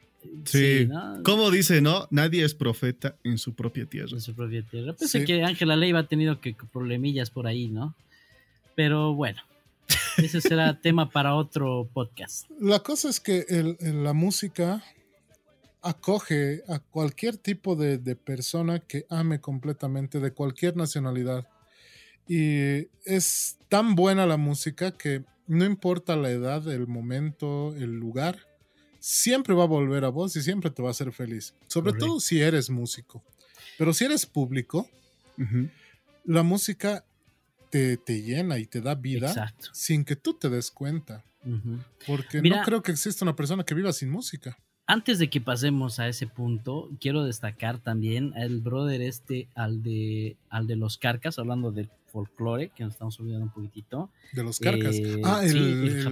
Sí. 0.46 0.86
¿no? 0.88 1.22
¿Cómo 1.24 1.52
dice, 1.52 1.82
no? 1.82 2.08
Nadie 2.12 2.46
es 2.46 2.54
profeta 2.54 3.18
en 3.24 3.38
su 3.38 3.54
propia 3.56 3.86
tierra. 3.86 4.12
En 4.14 4.22
su 4.22 4.34
propia 4.34 4.64
tierra. 4.64 4.94
Pensé 4.94 5.20
Sí. 5.20 5.26
que 5.26 5.44
Ángela 5.44 5.76
Leiva 5.76 6.00
ha 6.00 6.08
tenido 6.08 6.40
que 6.40 6.56
problemillas 6.72 7.30
por 7.30 7.48
ahí, 7.48 7.68
¿no? 7.68 7.96
Pero 8.76 9.14
bueno, 9.16 9.42
ese 10.18 10.40
será 10.40 10.80
tema 10.80 11.10
para 11.10 11.36
otro 11.36 11.90
podcast. 11.94 12.50
La 12.60 12.80
cosa 12.80 13.10
es 13.10 13.20
que 13.20 13.46
el- 13.50 13.76
el- 13.82 14.04
la 14.04 14.14
música 14.14 14.82
acoge 15.82 16.64
a 16.70 16.80
cualquier 16.80 17.36
tipo 17.38 17.76
de, 17.76 17.98
de, 17.98 18.16
persona 18.16 18.80
que 18.80 19.06
ame 19.10 19.42
completamente, 19.42 20.20
de 20.20 20.32
cualquier 20.32 20.78
nacionalidad. 20.78 21.48
Y 22.28 22.88
es 23.06 23.58
tan 23.70 23.96
buena 23.96 24.26
la 24.26 24.38
música 24.38 24.92
que 24.92 25.24
no 25.48 25.66
importa 25.66 26.16
la 26.16 26.30
edad, 26.30 26.68
el 26.72 26.88
momento, 26.88 27.76
el 27.76 27.92
lugar, 27.92 28.48
siempre 29.00 29.54
va 29.54 29.64
a 29.64 29.68
volver 29.68 30.06
a 30.06 30.10
vos 30.10 30.36
y 30.36 30.42
siempre 30.42 30.72
te 30.72 30.82
va 30.82 30.90
a 30.90 30.92
hacer 30.92 31.12
feliz. 31.12 31.54
Sobre 31.68 31.94
todo 31.94 32.20
si 32.20 32.40
eres 32.40 32.70
músico. 32.70 33.24
Pero 33.78 33.94
si 33.94 34.06
eres 34.06 34.26
público, 34.26 34.90
la 36.24 36.44
música 36.44 37.06
te, 37.70 37.98
te, 37.98 38.22
llena 38.22 38.60
y 38.60 38.66
te 38.66 38.82
da 38.82 38.96
vida 38.96 39.54
sin 39.74 40.06
que 40.06 40.16
tú 40.16 40.36
te 40.36 40.50
des 40.50 40.72
cuenta. 40.72 41.26
Porque 42.08 42.42
no 42.42 42.62
creo 42.64 42.82
que 42.82 42.92
exista 42.92 43.26
una 43.26 43.36
persona 43.36 43.64
que 43.64 43.76
viva 43.76 43.92
sin 43.92 44.10
música. 44.10 44.58
Antes 44.86 45.18
de 45.18 45.30
que 45.30 45.40
pasemos 45.40 46.00
a 46.00 46.10
ese 46.10 46.28
punto, 46.28 46.90
quiero 47.00 47.24
destacar 47.24 47.80
también 47.80 48.34
al 48.36 48.60
brother 48.60 49.02
este, 49.02 49.48
al 49.56 49.82
de, 49.82 50.36
al 50.50 50.68
de 50.68 50.76
los 50.76 50.98
carcas, 50.98 51.40
hablando 51.40 51.72
del 51.72 51.90
folclore, 52.12 52.70
que 52.76 52.84
nos 52.84 52.94
estamos 52.94 53.20
olvidando 53.20 53.46
un 53.46 53.52
poquitito. 53.52 54.12
De 54.34 54.44
los 54.44 54.60
carcas. 54.60 54.96
Eh, 54.96 55.22
ah, 55.24 55.42
el, 55.44 56.04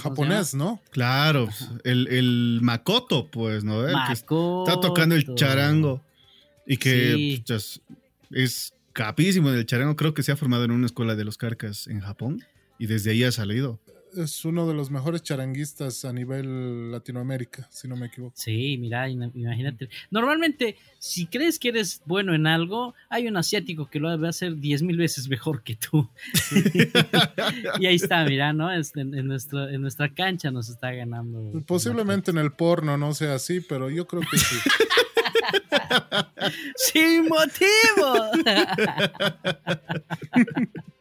japonés, 0.00 0.54
¿no? 0.54 0.80
Claro, 0.90 1.46
pues, 1.46 1.70
el, 1.84 2.08
el, 2.08 2.58
Makoto, 2.60 3.30
pues, 3.30 3.62
¿no? 3.62 3.82
Makoto. 3.88 4.64
está 4.66 4.80
tocando 4.80 5.14
el 5.14 5.34
charango 5.36 6.02
y 6.66 6.76
que 6.76 7.42
pues, 7.46 7.80
es 8.30 8.74
capísimo 8.92 9.48
en 9.48 9.56
el 9.56 9.66
charango. 9.66 9.94
Creo 9.94 10.12
que 10.12 10.24
se 10.24 10.32
ha 10.32 10.36
formado 10.36 10.64
en 10.64 10.72
una 10.72 10.86
escuela 10.86 11.14
de 11.14 11.24
los 11.24 11.38
carcas 11.38 11.86
en 11.86 12.00
Japón 12.00 12.44
y 12.78 12.86
desde 12.86 13.12
ahí 13.12 13.22
ha 13.22 13.32
salido 13.32 13.78
es 14.16 14.44
uno 14.44 14.66
de 14.66 14.74
los 14.74 14.90
mejores 14.90 15.22
charanguistas 15.22 16.04
a 16.04 16.12
nivel 16.12 16.90
Latinoamérica, 16.92 17.68
si 17.70 17.88
no 17.88 17.96
me 17.96 18.06
equivoco. 18.06 18.34
Sí, 18.36 18.76
mira, 18.78 19.08
imagínate. 19.08 19.88
Normalmente, 20.10 20.76
si 20.98 21.26
crees 21.26 21.58
que 21.58 21.68
eres 21.68 22.02
bueno 22.06 22.34
en 22.34 22.46
algo, 22.46 22.94
hay 23.08 23.28
un 23.28 23.36
asiático 23.36 23.88
que 23.88 24.00
lo 24.00 24.18
va 24.18 24.26
a 24.26 24.30
hacer 24.30 24.56
diez 24.56 24.82
mil 24.82 24.96
veces 24.96 25.28
mejor 25.28 25.62
que 25.62 25.76
tú. 25.76 26.08
y 27.80 27.86
ahí 27.86 27.96
está, 27.96 28.24
mira, 28.24 28.52
¿no? 28.52 28.72
En, 28.72 28.82
en, 28.94 29.26
nuestro, 29.26 29.68
en 29.68 29.80
nuestra 29.80 30.12
cancha 30.12 30.50
nos 30.50 30.68
está 30.68 30.92
ganando. 30.92 31.62
Posiblemente 31.66 32.30
en 32.30 32.38
el 32.38 32.52
porno 32.52 32.96
no 32.96 33.14
sea 33.14 33.34
así, 33.34 33.60
pero 33.60 33.90
yo 33.90 34.06
creo 34.06 34.22
que 34.30 34.38
sí. 34.38 34.56
Sin 36.76 37.28
motivo. 37.28 38.30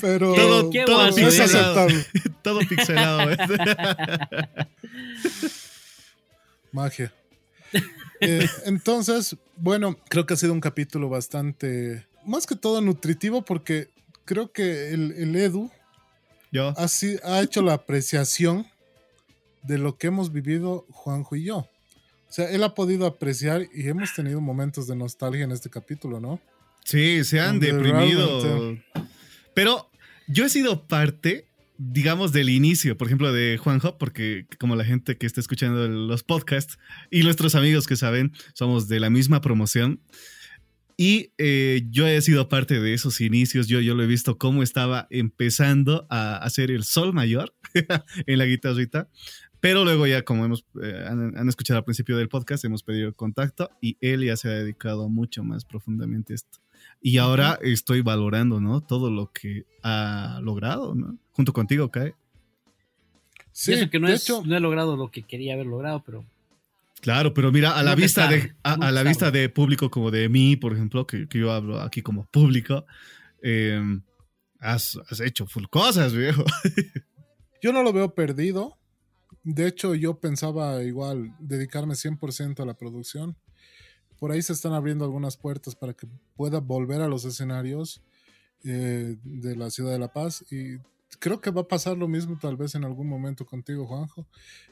Pero 0.00 0.34
todo, 0.34 0.70
todo 0.86 1.14
pixelado. 1.14 1.88
todo 2.42 2.60
pixelado. 2.60 3.30
¿eh? 3.32 3.36
Magia. 6.72 7.12
Eh, 8.20 8.46
entonces, 8.66 9.36
bueno, 9.56 9.98
creo 10.08 10.26
que 10.26 10.34
ha 10.34 10.36
sido 10.36 10.52
un 10.52 10.60
capítulo 10.60 11.08
bastante, 11.08 12.06
más 12.24 12.46
que 12.46 12.56
todo 12.56 12.80
nutritivo, 12.80 13.42
porque 13.42 13.88
creo 14.24 14.52
que 14.52 14.90
el, 14.90 15.34
Edu 15.36 15.70
¿Yo? 16.52 16.74
Ha, 16.76 16.86
ha 17.24 17.42
hecho 17.42 17.62
la 17.62 17.74
apreciación 17.74 18.66
de 19.62 19.78
lo 19.78 19.96
que 19.96 20.08
hemos 20.08 20.32
vivido 20.32 20.86
Juanjo 20.90 21.36
y 21.36 21.44
yo. 21.44 21.58
O 21.58 22.32
sea, 22.32 22.50
él 22.50 22.62
ha 22.62 22.74
podido 22.74 23.06
apreciar 23.06 23.66
y 23.74 23.88
hemos 23.88 24.14
tenido 24.14 24.40
momentos 24.40 24.86
de 24.86 24.96
nostalgia 24.96 25.44
en 25.44 25.52
este 25.52 25.68
capítulo, 25.68 26.20
¿no? 26.20 26.40
Sí, 26.84 27.24
se 27.24 27.40
han 27.40 27.58
deprimido. 27.60 28.76
Pero 29.54 29.90
yo 30.26 30.44
he 30.44 30.48
sido 30.48 30.86
parte, 30.86 31.46
digamos, 31.78 32.32
del 32.32 32.48
inicio, 32.50 32.96
por 32.96 33.08
ejemplo, 33.08 33.32
de 33.32 33.58
Juanjo, 33.58 33.98
porque 33.98 34.46
como 34.58 34.76
la 34.76 34.84
gente 34.84 35.16
que 35.16 35.26
está 35.26 35.40
escuchando 35.40 35.88
los 35.88 36.22
podcasts 36.22 36.78
y 37.10 37.22
nuestros 37.22 37.54
amigos 37.54 37.86
que 37.86 37.96
saben, 37.96 38.32
somos 38.54 38.88
de 38.88 39.00
la 39.00 39.10
misma 39.10 39.40
promoción. 39.40 40.00
Y 40.96 41.32
eh, 41.38 41.86
yo 41.90 42.06
he 42.06 42.20
sido 42.20 42.50
parte 42.50 42.78
de 42.78 42.92
esos 42.92 43.22
inicios, 43.22 43.68
yo, 43.68 43.80
yo 43.80 43.94
lo 43.94 44.02
he 44.02 44.06
visto 44.06 44.36
cómo 44.36 44.62
estaba 44.62 45.06
empezando 45.08 46.06
a 46.10 46.36
hacer 46.36 46.70
el 46.70 46.84
sol 46.84 47.14
mayor 47.14 47.54
en 48.26 48.38
la 48.38 48.44
guitarrita, 48.44 49.08
pero 49.60 49.84
luego 49.84 50.06
ya 50.06 50.22
como 50.22 50.44
hemos, 50.44 50.64
eh, 50.82 51.04
han, 51.06 51.48
escuchado 51.48 51.78
al 51.78 51.84
principio 51.84 52.16
del 52.16 52.28
podcast, 52.28 52.64
hemos 52.64 52.82
pedido 52.82 53.14
contacto 53.14 53.70
y 53.80 53.96
él 54.00 54.24
ya 54.24 54.36
se 54.36 54.48
ha 54.48 54.52
dedicado 54.52 55.08
mucho 55.08 55.42
más 55.42 55.64
profundamente 55.64 56.32
a 56.32 56.36
esto. 56.36 56.58
Y 57.00 57.18
ahora 57.18 57.58
estoy 57.62 58.02
valorando, 58.02 58.60
¿no? 58.60 58.80
Todo 58.82 59.10
lo 59.10 59.32
que 59.32 59.64
ha 59.82 60.40
logrado, 60.42 60.94
¿no? 60.94 61.16
Junto 61.32 61.52
contigo, 61.52 61.90
Kai. 61.90 62.12
Sí, 63.52 63.88
que 63.88 63.98
no, 63.98 64.08
no 64.08 64.56
he 64.56 64.60
logrado 64.60 64.96
lo 64.96 65.10
que 65.10 65.22
quería 65.22 65.54
haber 65.54 65.66
logrado, 65.66 66.02
pero 66.04 66.24
Claro, 67.00 67.32
pero 67.32 67.50
mira, 67.50 67.76
a 67.78 67.82
la 67.82 67.94
vista 67.94 68.28
de 68.28 68.54
a, 68.62 68.90
la 68.90 69.02
vista 69.02 69.30
de 69.30 69.48
público 69.48 69.90
como 69.90 70.10
de 70.10 70.28
mí, 70.28 70.56
por 70.56 70.74
ejemplo, 70.74 71.06
que, 71.06 71.26
yo 71.30 71.50
hablo 71.50 71.80
aquí 71.80 72.02
como 72.02 72.26
público, 72.26 72.84
em, 73.42 74.02
has, 74.58 74.98
has, 75.08 75.20
hecho 75.20 75.46
full 75.46 75.64
cosas, 75.70 76.14
viejo. 76.14 76.44
Yo 77.62 77.72
no 77.72 77.82
lo 77.82 77.92
veo 77.92 78.14
perdido. 78.14 78.78
De 79.42 79.66
hecho, 79.66 79.94
yo 79.94 80.18
pensaba 80.18 80.82
igual 80.82 81.34
dedicarme 81.38 81.92
100% 81.92 82.60
a 82.60 82.64
la 82.64 82.72
producción 82.72 83.36
por 84.20 84.30
ahí 84.30 84.42
se 84.42 84.52
están 84.52 84.74
abriendo 84.74 85.04
algunas 85.04 85.36
puertas 85.36 85.74
para 85.74 85.94
que 85.94 86.06
pueda 86.36 86.60
volver 86.60 87.00
a 87.00 87.08
los 87.08 87.24
escenarios 87.24 88.02
eh, 88.62 89.16
de 89.24 89.56
la 89.56 89.70
ciudad 89.70 89.90
de 89.90 89.98
La 89.98 90.12
Paz 90.12 90.44
y 90.52 90.76
creo 91.18 91.40
que 91.40 91.50
va 91.50 91.62
a 91.62 91.68
pasar 91.68 91.96
lo 91.96 92.06
mismo 92.06 92.38
tal 92.38 92.56
vez 92.56 92.74
en 92.74 92.84
algún 92.84 93.08
momento 93.08 93.44
contigo, 93.44 93.86
Juanjo. 93.86 94.26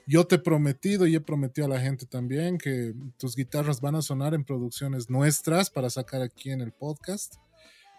Yo 0.07 0.27
te 0.27 0.37
he 0.37 0.39
prometido 0.39 1.07
y 1.07 1.15
he 1.15 1.21
prometido 1.21 1.67
a 1.67 1.71
la 1.71 1.81
gente 1.81 2.07
también 2.07 2.59
que 2.59 2.95
tus 3.19 3.35
guitarras 3.35 3.81
van 3.81 3.97
a 3.97 4.03
sonar 4.03 4.35
en 4.35 4.45
producciones 4.45 5.11
nuestras 5.11 5.71
para 5.71 5.91
sacar 5.91 6.23
aquí 6.23 6.51
en 6.51 6.61
el 6.61 6.73
podcast. 6.73 7.37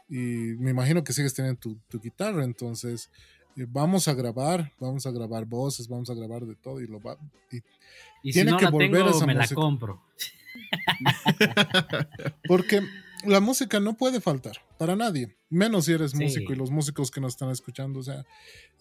Y 0.07 0.55
me 0.59 0.71
imagino 0.71 1.03
que 1.03 1.13
sigues 1.13 1.33
teniendo 1.33 1.59
tu, 1.59 1.99
guitarra, 1.99 2.43
entonces 2.43 3.11
eh, 3.55 3.65
vamos 3.67 4.07
a 4.07 4.13
grabar, 4.13 4.71
vamos 4.79 5.05
a 5.05 5.11
grabar 5.11 5.45
voces, 5.45 5.87
vamos 5.87 6.09
a 6.09 6.13
grabar 6.13 6.45
de 6.45 6.55
todo 6.55 6.79
y 6.81 6.87
lo 6.87 6.99
va. 6.99 7.17
Y, 8.23 8.31
tiene 8.31 8.55
que 8.57 8.67
volver 8.67 9.03
a 9.03 9.09
esa 9.09 9.25
me 9.25 9.35
la 9.35 9.47
compro. 9.47 10.01
Porque 12.47 12.81
la 13.25 13.39
música 13.39 13.79
no 13.79 13.97
puede 13.97 14.21
faltar 14.21 14.57
para 14.77 14.95
nadie, 14.95 15.35
menos 15.49 15.85
si 15.85 15.93
eres 15.93 16.15
músico 16.15 16.53
y 16.53 16.55
los 16.55 16.71
músicos 16.71 17.11
que 17.11 17.21
nos 17.21 17.33
están 17.33 17.49
escuchando, 17.49 17.99
o 17.99 18.03
sea, 18.03 18.25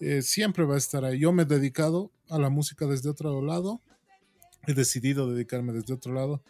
eh, 0.00 0.22
siempre 0.22 0.64
va 0.64 0.74
a 0.74 0.78
estar 0.78 1.04
ahí. 1.04 1.20
Yo 1.20 1.32
me 1.32 1.42
he 1.42 1.46
dedicado 1.46 2.12
a 2.28 2.38
la 2.38 2.50
música 2.50 2.86
desde 2.86 3.10
otro 3.10 3.42
lado, 3.42 3.80
he 4.66 4.74
decidido 4.74 5.32
dedicarme 5.32 5.72
desde 5.72 5.94
otro 5.94 6.12
lado, 6.12 6.42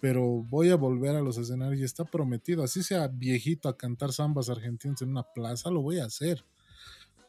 pero 0.00 0.22
voy 0.24 0.70
a 0.70 0.76
volver 0.76 1.16
a 1.16 1.20
los 1.20 1.38
escenarios 1.38 1.80
y 1.80 1.84
está 1.84 2.04
prometido, 2.04 2.62
así 2.62 2.82
sea 2.82 3.08
viejito 3.08 3.68
a 3.68 3.76
cantar 3.76 4.12
zambas 4.12 4.48
argentinas 4.48 5.02
en 5.02 5.10
una 5.10 5.22
plaza, 5.22 5.70
lo 5.70 5.82
voy 5.82 5.98
a 5.98 6.06
hacer, 6.06 6.44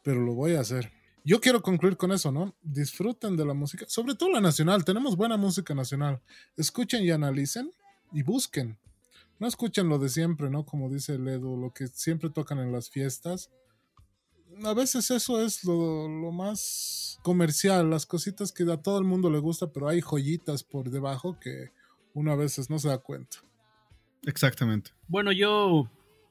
pero 0.04 0.22
lo 0.22 0.34
voy 0.34 0.56
a 0.56 0.62
hacer 0.62 0.92
yo 1.26 1.40
quiero 1.40 1.62
concluir 1.62 1.96
con 1.96 2.12
eso, 2.12 2.32
¿no? 2.32 2.54
Disfruten 2.62 3.38
de 3.38 3.46
la 3.46 3.54
música, 3.54 3.86
sobre 3.88 4.16
todo 4.16 4.30
la 4.30 4.42
nacional. 4.42 4.84
Tenemos 4.84 5.16
buena 5.16 5.38
música 5.38 5.74
nacional. 5.74 6.22
Escuchen 6.58 7.04
y 7.04 7.12
analicen 7.12 7.72
y 8.12 8.24
busquen. 8.24 8.78
No 9.40 9.48
escuchen 9.48 9.88
lo 9.88 10.00
de 10.00 10.10
siempre, 10.10 10.50
¿no? 10.50 10.66
Como 10.66 10.90
dice 10.90 11.18
Ledo, 11.18 11.56
lo 11.56 11.74
que 11.74 11.88
siempre 11.88 12.30
tocan 12.30 12.60
en 12.60 12.72
las 12.72 12.90
fiestas. 12.90 13.50
A 14.64 14.74
veces 14.74 15.10
eso 15.12 15.42
es 15.42 15.64
lo, 15.64 16.08
lo 16.08 16.32
más 16.32 17.20
comercial, 17.24 17.90
las 17.90 18.06
cositas 18.06 18.52
que 18.52 18.64
a 18.72 18.78
todo 18.78 19.00
el 19.00 19.06
mundo 19.06 19.30
le 19.30 19.40
gusta, 19.40 19.72
pero 19.72 19.88
hay 19.88 20.02
joyitas 20.02 20.64
por 20.64 20.90
debajo 20.92 21.40
que 21.40 21.72
uno 22.14 22.32
a 22.32 22.36
veces 22.36 22.70
no 22.70 22.80
se 22.80 22.90
da 22.90 22.98
cuenta. 22.98 23.38
Exactamente. 24.24 24.92
Bueno, 25.08 25.32
yo 25.32 25.90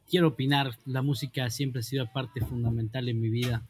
quiero 0.09 0.29
opinar, 0.29 0.79
la 0.85 1.03
música 1.03 1.51
siempre 1.51 1.81
ha 1.81 1.83
sido 1.83 2.13
parte 2.13 2.41
fundamental 2.41 3.09
en 3.09 3.21
mi 3.21 3.31
vida 3.31 3.67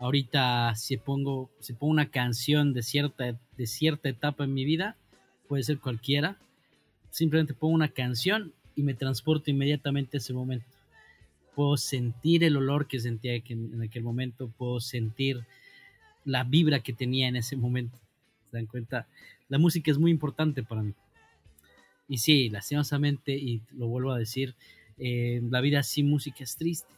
ahorita 0.00 0.74
si 0.74 0.96
pongo, 0.96 1.50
si 1.60 1.74
pongo 1.74 1.92
una 1.92 2.10
canción 2.10 2.72
de 2.72 2.82
cierta, 2.82 3.38
de 3.56 3.66
cierta 3.66 4.08
etapa 4.08 4.44
en 4.44 4.54
mi 4.54 4.64
vida, 4.64 4.96
puede 5.46 5.62
ser 5.62 5.78
cualquiera, 5.78 6.38
simplemente 7.10 7.54
pongo 7.54 7.74
una 7.74 7.88
canción 7.88 8.52
y 8.74 8.82
me 8.82 8.94
transporto 8.94 9.50
inmediatamente 9.50 10.16
a 10.16 10.18
ese 10.18 10.32
momento. 10.32 10.66
Puedo 11.54 11.76
sentir 11.76 12.42
el 12.42 12.56
olor 12.56 12.88
que 12.88 12.98
sentía 12.98 13.34
en 13.34 13.82
aquel 13.82 14.02
momento, 14.02 14.48
puedo 14.56 14.80
sentir 14.80 15.44
la 16.24 16.44
vibra 16.44 16.80
que 16.80 16.92
tenía 16.92 17.28
en 17.28 17.36
ese 17.36 17.56
momento. 17.56 17.98
¿Se 18.50 18.56
dan 18.56 18.66
cuenta? 18.66 19.06
La 19.48 19.58
música 19.58 19.90
es 19.90 19.98
muy 19.98 20.10
importante 20.10 20.62
para 20.62 20.82
mí. 20.82 20.94
Y 22.08 22.18
sí, 22.18 22.48
lastimosamente, 22.48 23.32
y 23.36 23.60
lo 23.76 23.86
vuelvo 23.86 24.12
a 24.12 24.18
decir, 24.18 24.54
eh, 24.98 25.42
la 25.50 25.60
vida 25.60 25.82
sin 25.82 26.08
música 26.08 26.42
es 26.42 26.56
triste. 26.56 26.92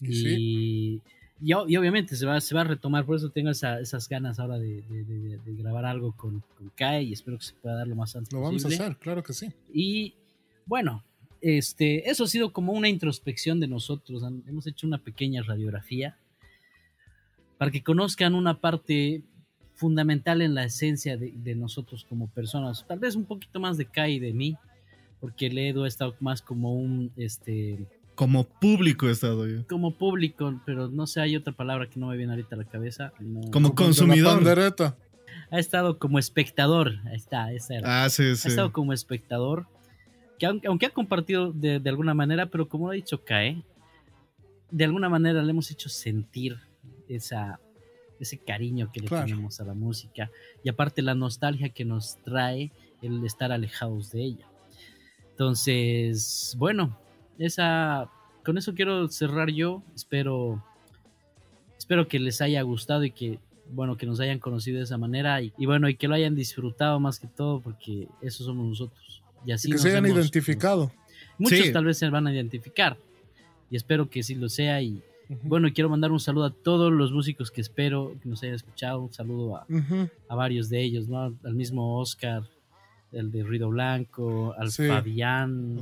Y, 0.00 1.02
y, 1.42 1.52
obviamente 1.54 2.16
se 2.16 2.26
va, 2.26 2.40
se 2.40 2.54
va 2.54 2.62
a 2.62 2.64
retomar, 2.64 3.04
por 3.04 3.16
eso 3.16 3.30
tengo 3.30 3.50
esas 3.50 4.08
ganas 4.08 4.38
ahora 4.38 4.58
de, 4.58 4.82
grabar 5.46 5.84
algo 5.84 6.12
con, 6.12 6.42
con, 6.56 6.70
Kai 6.70 7.06
y 7.08 7.12
espero 7.12 7.38
que 7.38 7.44
se 7.44 7.54
pueda 7.54 7.76
dar 7.76 7.88
lo 7.88 7.96
más 7.96 8.14
antes 8.14 8.32
Lo 8.32 8.40
vamos 8.40 8.64
a 8.64 8.68
hacer, 8.68 8.96
claro 8.96 9.22
que 9.22 9.32
sí. 9.32 9.52
Y 9.72 10.14
bueno, 10.66 11.02
este, 11.40 12.10
eso 12.10 12.24
ha 12.24 12.26
sido 12.26 12.52
como 12.52 12.72
una 12.72 12.88
introspección 12.88 13.60
de 13.60 13.66
nosotros. 13.66 14.22
Hemos 14.46 14.66
hecho 14.66 14.86
una 14.86 14.98
pequeña 14.98 15.42
radiografía 15.42 16.16
para 17.58 17.70
que 17.70 17.82
conozcan 17.82 18.34
una 18.34 18.60
parte 18.60 19.22
fundamental 19.74 20.42
en 20.42 20.54
la 20.54 20.64
esencia 20.64 21.16
de, 21.16 21.54
nosotros 21.54 22.04
como 22.08 22.28
personas. 22.28 22.86
Tal 22.86 22.98
vez 22.98 23.16
un 23.16 23.24
poquito 23.24 23.60
más 23.60 23.78
de 23.78 23.86
Kai 23.86 24.18
de 24.18 24.32
mí, 24.32 24.56
porque 25.20 25.48
Ledo 25.48 25.84
ha 25.84 25.88
estado 25.88 26.14
más 26.20 26.42
como 26.42 26.74
un, 26.74 27.12
este... 27.16 27.78
Como 28.20 28.44
público 28.44 29.08
he 29.08 29.12
estado 29.12 29.48
yo. 29.48 29.66
Como 29.66 29.96
público, 29.96 30.60
pero 30.66 30.88
no 30.88 31.06
sé, 31.06 31.22
hay 31.22 31.36
otra 31.36 31.54
palabra 31.54 31.88
que 31.88 31.98
no 31.98 32.08
me 32.08 32.18
viene 32.18 32.34
ahorita 32.34 32.54
a 32.54 32.58
la 32.58 32.66
cabeza. 32.66 33.14
como 33.50 33.74
consumidor. 33.74 34.42
Ha 35.50 35.58
estado 35.58 35.98
como 35.98 36.18
espectador, 36.18 36.98
ahí 37.06 37.16
está, 37.16 37.50
esa 37.50 37.76
era. 37.76 38.04
Ah, 38.04 38.10
sí, 38.10 38.36
sí. 38.36 38.46
Ha 38.46 38.50
estado 38.50 38.72
como 38.72 38.92
espectador, 38.92 39.68
que 40.38 40.44
aunque, 40.44 40.84
ha 40.84 40.90
compartido 40.90 41.50
de, 41.50 41.80
alguna 41.86 42.12
manera, 42.12 42.50
pero 42.50 42.68
como 42.68 42.90
ha 42.90 42.92
dicho 42.92 43.24
Kai, 43.24 43.64
de 44.70 44.84
alguna 44.84 45.08
manera 45.08 45.42
le 45.42 45.48
hemos 45.52 45.70
hecho 45.70 45.88
sentir 45.88 46.58
esa, 47.08 47.58
ese 48.18 48.36
cariño 48.36 48.92
que 48.92 49.00
le 49.00 49.08
tenemos 49.08 49.62
a 49.62 49.64
la 49.64 49.72
música 49.72 50.30
y 50.62 50.68
aparte 50.68 51.00
la 51.00 51.14
nostalgia 51.14 51.70
que 51.70 51.86
nos 51.86 52.18
trae 52.22 52.70
el 53.00 53.24
estar 53.24 53.50
alejados 53.50 54.10
de 54.10 54.24
ella. 54.24 54.46
Entonces, 55.30 56.54
bueno, 56.58 56.98
esa 57.40 58.08
con 58.44 58.58
eso 58.58 58.74
quiero 58.74 59.08
cerrar 59.08 59.50
yo. 59.50 59.82
Espero 59.94 60.64
espero 61.78 62.08
que 62.08 62.18
les 62.18 62.40
haya 62.40 62.62
gustado 62.62 63.04
y 63.04 63.10
que 63.10 63.38
bueno, 63.72 63.96
que 63.96 64.06
nos 64.06 64.20
hayan 64.20 64.38
conocido 64.38 64.78
de 64.78 64.84
esa 64.84 64.98
manera 64.98 65.40
y, 65.42 65.52
bueno, 65.64 65.88
y 65.88 65.94
que 65.94 66.08
lo 66.08 66.14
hayan 66.14 66.34
disfrutado 66.34 66.98
más 66.98 67.20
que 67.20 67.28
todo 67.28 67.60
porque 67.60 68.08
eso 68.20 68.44
somos 68.44 68.66
nosotros. 68.66 69.22
Y 69.46 69.52
así 69.52 69.70
que 69.70 69.78
se 69.78 69.90
hayan 69.90 70.06
identificado. 70.06 70.92
Muchos 71.38 71.72
tal 71.72 71.84
vez 71.84 71.98
se 71.98 72.08
van 72.10 72.26
a 72.26 72.34
identificar 72.34 72.96
y 73.70 73.76
espero 73.76 74.10
que 74.10 74.22
sí 74.22 74.34
lo 74.34 74.48
sea 74.48 74.82
y, 74.82 75.02
bueno, 75.42 75.68
quiero 75.72 75.88
mandar 75.88 76.10
un 76.10 76.20
saludo 76.20 76.46
a 76.46 76.50
todos 76.52 76.92
los 76.92 77.12
músicos 77.12 77.50
que 77.50 77.60
espero 77.60 78.16
que 78.20 78.28
nos 78.28 78.42
hayan 78.42 78.56
escuchado. 78.56 79.02
Un 79.02 79.12
saludo 79.12 79.56
a, 79.56 80.34
varios 80.34 80.68
de 80.68 80.82
ellos, 80.82 81.08
¿no? 81.08 81.36
Al 81.44 81.54
mismo 81.54 81.98
Oscar, 81.98 82.42
el 83.12 83.30
de 83.30 83.42
Ruido 83.42 83.68
Blanco, 83.70 84.54
al 84.58 84.70
Fabián, 84.70 85.80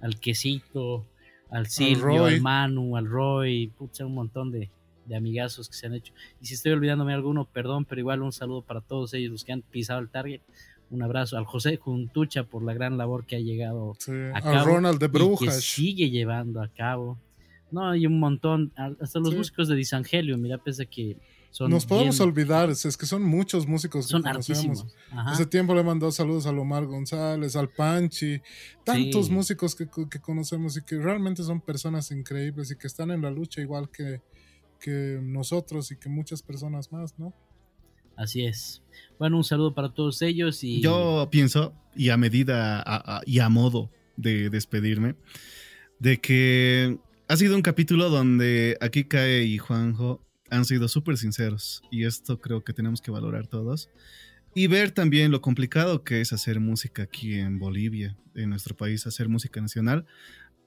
al 0.00 0.20
Quesito, 0.20 1.06
al 1.50 1.66
Silvio, 1.66 2.26
al, 2.26 2.40
Manu, 2.40 2.96
al 2.96 3.06
Roy, 3.06 3.68
pucha, 3.68 4.06
un 4.06 4.14
montón 4.14 4.50
de, 4.50 4.70
amigazos 5.14 5.68
que 5.68 5.74
se 5.74 5.86
han 5.86 5.94
hecho. 5.94 6.12
Y 6.40 6.46
si 6.46 6.54
estoy 6.54 6.72
olvidándome 6.72 7.12
alguno, 7.12 7.44
perdón, 7.44 7.84
pero 7.84 8.00
igual 8.00 8.22
un 8.22 8.32
saludo 8.32 8.62
para 8.62 8.80
todos 8.80 9.12
ellos 9.14 9.32
los 9.32 9.44
que 9.44 9.52
han 9.52 9.62
pisado 9.62 10.00
el 10.00 10.08
target. 10.08 10.40
Un 10.90 11.02
abrazo 11.02 11.36
al 11.36 11.44
José 11.44 11.76
Juntucha 11.76 12.44
por 12.44 12.62
la 12.62 12.72
gran 12.72 12.96
labor 12.96 13.26
que 13.26 13.36
ha 13.36 13.40
llegado 13.40 13.96
a 14.34 14.40
cabo. 14.40 14.64
Ronald 14.64 14.98
de 14.98 15.08
Brujas. 15.08 15.42
Y 15.42 15.46
que 15.46 15.62
sigue 15.62 16.10
llevando 16.10 16.62
a 16.62 16.68
cabo. 16.68 17.18
No, 17.70 17.90
hay 17.90 18.06
un 18.06 18.20
montón, 18.20 18.72
hasta 18.76 19.18
los 19.18 19.34
músicos 19.34 19.68
de 19.68 19.74
Disangelio, 19.74 20.38
mira, 20.38 20.58
pese 20.58 20.84
a 20.84 20.86
que 20.86 21.16
son 21.54 21.70
Nos 21.70 21.86
podemos 21.86 22.18
olvidar, 22.18 22.68
es 22.68 22.96
que 22.96 23.06
son 23.06 23.22
muchos 23.22 23.64
músicos 23.64 24.06
que 24.06 24.10
son 24.10 24.22
conocemos. 24.22 24.86
Hace 25.12 25.46
tiempo 25.46 25.72
le 25.72 25.84
mandó 25.84 26.10
saludos 26.10 26.46
a 26.46 26.52
Lomar 26.52 26.84
González, 26.84 27.54
al 27.54 27.68
Panchi, 27.68 28.40
tantos 28.82 29.30
músicos 29.30 29.76
que, 29.76 29.86
que, 30.10 30.18
conocemos 30.18 30.76
y 30.76 30.82
que 30.82 30.98
realmente 30.98 31.44
son 31.44 31.60
personas 31.60 32.10
increíbles 32.10 32.72
y 32.72 32.76
que 32.76 32.88
están 32.88 33.12
en 33.12 33.22
la 33.22 33.30
lucha 33.30 33.60
igual 33.60 33.88
que, 33.88 34.20
que 34.80 35.20
nosotros 35.22 35.92
y 35.92 35.96
que 35.96 36.08
muchas 36.08 36.42
personas 36.42 36.90
más, 36.90 37.16
¿no? 37.20 37.32
Así 38.16 38.44
es. 38.44 38.82
Bueno, 39.20 39.36
un 39.36 39.44
saludo 39.44 39.76
para 39.76 39.94
todos 39.94 40.22
ellos 40.22 40.64
y... 40.64 40.80
Yo 40.80 41.28
pienso, 41.30 41.72
y 41.94 42.08
a 42.08 42.16
medida 42.16 43.22
y 43.26 43.38
a 43.38 43.48
modo 43.48 43.92
de 44.16 44.50
despedirme, 44.50 45.14
de 46.00 46.20
que 46.20 46.98
ha 47.28 47.36
sido 47.36 47.54
un 47.54 47.62
capítulo 47.62 48.10
donde 48.10 48.76
aquí 48.80 49.04
Cae 49.04 49.44
y 49.44 49.58
Juanjo 49.58 50.20
han 50.50 50.64
sido 50.64 50.88
súper 50.88 51.16
sinceros 51.16 51.82
y 51.90 52.04
esto 52.04 52.40
creo 52.40 52.62
que 52.64 52.72
tenemos 52.72 53.00
que 53.00 53.10
valorar 53.10 53.46
todos. 53.46 53.88
Y 54.54 54.68
ver 54.68 54.92
también 54.92 55.32
lo 55.32 55.40
complicado 55.40 56.04
que 56.04 56.20
es 56.20 56.32
hacer 56.32 56.60
música 56.60 57.02
aquí 57.02 57.34
en 57.34 57.58
Bolivia, 57.58 58.16
en 58.36 58.50
nuestro 58.50 58.76
país, 58.76 59.04
hacer 59.06 59.28
música 59.28 59.60
nacional, 59.60 60.06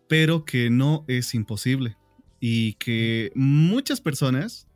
pero 0.09 0.43
que 0.43 0.69
no 0.69 1.05
es 1.07 1.33
imposible. 1.33 1.95
Y 2.41 2.73
que 2.73 3.31
muchas 3.33 4.01
personas, 4.01 4.67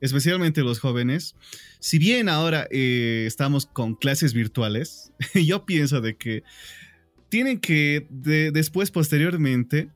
especialmente 0.00 0.62
los 0.62 0.78
jóvenes, 0.78 1.34
si 1.80 1.98
bien 1.98 2.28
ahora 2.28 2.68
eh, 2.70 3.24
estamos 3.26 3.66
con 3.66 3.96
clases 3.96 4.34
virtuales, 4.34 5.12
yo 5.34 5.66
pienso 5.66 6.00
de 6.00 6.16
que 6.16 6.44
tienen 7.28 7.60
que 7.60 8.06
después, 8.10 8.90
posteriormente, 8.90 9.90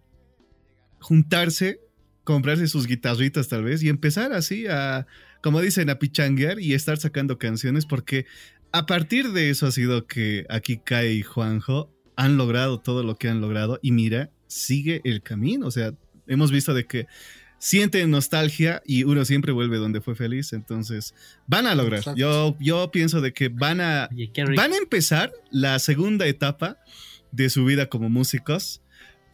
juntarse, 1.00 1.80
comprarse 2.24 2.66
sus 2.66 2.86
guitarritas 2.86 3.48
tal 3.48 3.64
vez 3.64 3.82
y 3.82 3.88
empezar 3.88 4.32
así 4.32 4.66
a, 4.66 5.06
como 5.42 5.60
dicen, 5.60 5.90
a 5.90 5.98
pichanguear 5.98 6.58
y 6.58 6.74
estar 6.74 6.98
sacando 6.98 7.38
canciones 7.38 7.86
porque 7.86 8.26
a 8.72 8.86
partir 8.86 9.32
de 9.32 9.50
eso 9.50 9.66
ha 9.66 9.72
sido 9.72 10.06
que 10.06 10.46
aquí 10.48 10.78
Kai 10.78 11.18
y 11.18 11.22
Juanjo 11.22 11.90
han 12.16 12.36
logrado 12.36 12.80
todo 12.80 13.02
lo 13.02 13.16
que 13.16 13.28
han 13.28 13.40
logrado 13.40 13.78
y 13.82 13.92
mira, 13.92 14.30
sigue 14.46 15.00
el 15.04 15.22
camino, 15.22 15.66
o 15.66 15.70
sea, 15.70 15.94
hemos 16.26 16.50
visto 16.50 16.74
de 16.74 16.86
que 16.86 17.06
sienten 17.58 18.10
nostalgia 18.10 18.82
y 18.84 19.04
uno 19.04 19.24
siempre 19.24 19.52
vuelve 19.52 19.78
donde 19.78 20.00
fue 20.00 20.14
feliz, 20.14 20.52
entonces 20.52 21.14
van 21.46 21.66
a 21.66 21.74
lograr. 21.74 22.02
Yo, 22.16 22.56
yo 22.60 22.90
pienso 22.90 23.20
de 23.20 23.32
que 23.32 23.48
van 23.48 23.80
a, 23.80 24.08
van 24.56 24.72
a 24.72 24.76
empezar 24.76 25.32
la 25.50 25.78
segunda 25.78 26.26
etapa 26.26 26.78
de 27.32 27.50
su 27.50 27.64
vida 27.64 27.86
como 27.86 28.10
músicos 28.10 28.82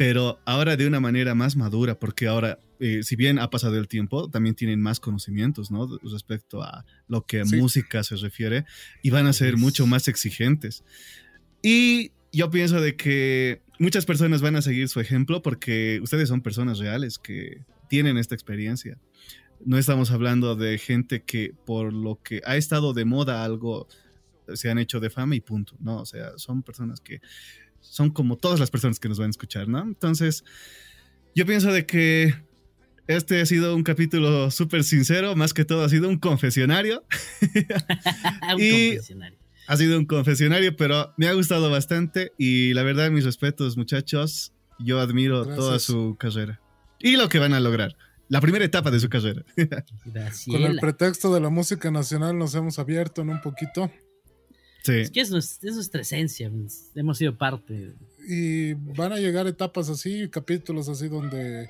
pero 0.01 0.41
ahora 0.47 0.79
de 0.79 0.87
una 0.87 0.99
manera 0.99 1.35
más 1.35 1.57
madura, 1.57 1.95
porque 1.95 2.27
ahora, 2.27 2.59
eh, 2.81 3.02
si 3.02 3.15
bien 3.15 3.39
ha 3.39 3.51
pasado 3.51 3.78
el 3.78 3.89
tiempo, 3.89 4.31
también 4.31 4.55
tienen 4.55 4.81
más 4.81 5.01
conocimientos, 5.01 5.70
¿no? 5.70 5.98
Respecto 6.02 6.62
a 6.62 6.85
lo 7.09 7.27
que 7.27 7.40
a 7.40 7.44
música 7.44 8.02
se 8.02 8.16
refiere, 8.16 8.65
y 9.02 9.11
van 9.11 9.27
a 9.27 9.32
ser 9.32 9.57
mucho 9.57 9.86
más 9.86 10.09
exigentes. 10.09 10.82
Y 11.62 12.12
yo 12.32 12.51
pienso 12.51 12.81
de 12.81 12.97
que 12.97 13.61
muchas 13.78 14.07
personas 14.07 14.40
van 14.40 14.57
a 14.57 14.62
seguir 14.62 14.89
su 14.89 15.01
ejemplo 15.01 15.43
porque 15.43 16.01
ustedes 16.02 16.28
son 16.28 16.40
personas 16.40 16.78
reales 16.78 17.19
que 17.19 17.62
tienen 17.89 18.16
esta 18.16 18.35
experiencia. 18.35 18.98
No 19.65 19.77
estamos 19.77 20.11
hablando 20.11 20.57
de 20.57 20.78
gente 20.78 21.23
que 21.23 21.52
por 21.66 21.93
lo 21.93 22.20
que 22.23 22.40
ha 22.47 22.57
estado 22.57 22.94
de 22.94 23.05
moda 23.05 23.44
algo 23.44 23.89
se 24.55 24.70
han 24.70 24.78
hecho 24.78 25.01
de 25.01 25.11
fama 25.11 25.36
y 25.36 25.40
punto, 25.40 25.77
¿no? 25.81 26.01
O 26.01 26.07
sea, 26.07 26.39
son 26.39 26.62
personas 26.62 27.01
que 27.01 27.20
son 27.81 28.11
como 28.11 28.36
todas 28.36 28.59
las 28.59 28.70
personas 28.70 28.98
que 28.98 29.09
nos 29.09 29.19
van 29.19 29.28
a 29.28 29.31
escuchar, 29.31 29.69
¿no? 29.69 29.82
Entonces, 29.82 30.44
yo 31.35 31.47
pienso 31.47 31.73
de 31.73 31.86
que 31.86 32.35
este 33.16 33.41
ha 33.41 33.47
sido 33.47 33.74
un 33.74 33.82
capítulo 33.82 34.51
súper 34.51 34.85
sincero, 34.85 35.37
más 35.37 35.53
que 35.55 35.65
todo 35.65 35.85
ha 35.85 35.89
sido 35.89 36.09
un 36.09 36.19
confesionario. 36.19 37.05
un 38.55 38.61
y 38.61 38.91
confesionario. 38.91 39.39
Ha 39.66 39.77
sido 39.77 39.99
un 39.99 40.05
confesionario, 40.05 40.77
pero 40.77 41.15
me 41.16 41.28
ha 41.28 41.32
gustado 41.32 41.70
bastante 41.70 42.32
y 42.39 42.74
la 42.74 42.82
verdad, 42.82 43.11
mis 43.11 43.24
respetos, 43.24 43.77
muchachos. 43.77 44.53
Yo 44.78 44.99
admiro 44.99 45.45
toda 45.45 45.78
su 45.78 46.16
carrera 46.19 46.61
y 46.99 47.16
lo 47.16 47.28
que 47.28 47.39
van 47.39 47.55
a 47.55 47.61
lograr. 47.61 47.97
La 48.28 48.41
primera 48.41 48.65
etapa 48.65 48.91
de 48.91 49.01
su 49.01 49.09
carrera. 49.09 49.45
Con 50.47 50.62
el 50.62 50.78
pretexto 50.78 51.35
de 51.35 51.41
la 51.41 51.51
música 51.51 51.91
nacional 51.91 52.39
nos 52.39 52.55
hemos 52.55 52.78
abierto 52.78 53.23
en 53.23 53.31
un 53.31 53.41
poquito. 53.41 53.91
Es 54.87 55.11
que 55.11 55.20
es 55.20 55.31
nuestra, 55.31 56.01
esencia, 56.01 56.51
hemos 56.95 57.19
sido 57.19 57.37
parte. 57.37 57.93
Y 58.27 58.74
van 58.74 59.12
a 59.12 59.19
llegar 59.19 59.47
etapas 59.47 59.89
así, 59.89 60.28
capítulos 60.31 60.89
así 60.89 61.09
donde, 61.09 61.69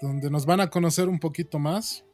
donde 0.00 0.30
nos 0.30 0.46
van 0.46 0.60
a 0.60 0.70
conocer 0.70 1.08
un 1.08 1.18
poquito 1.18 1.58
más. 1.58 2.04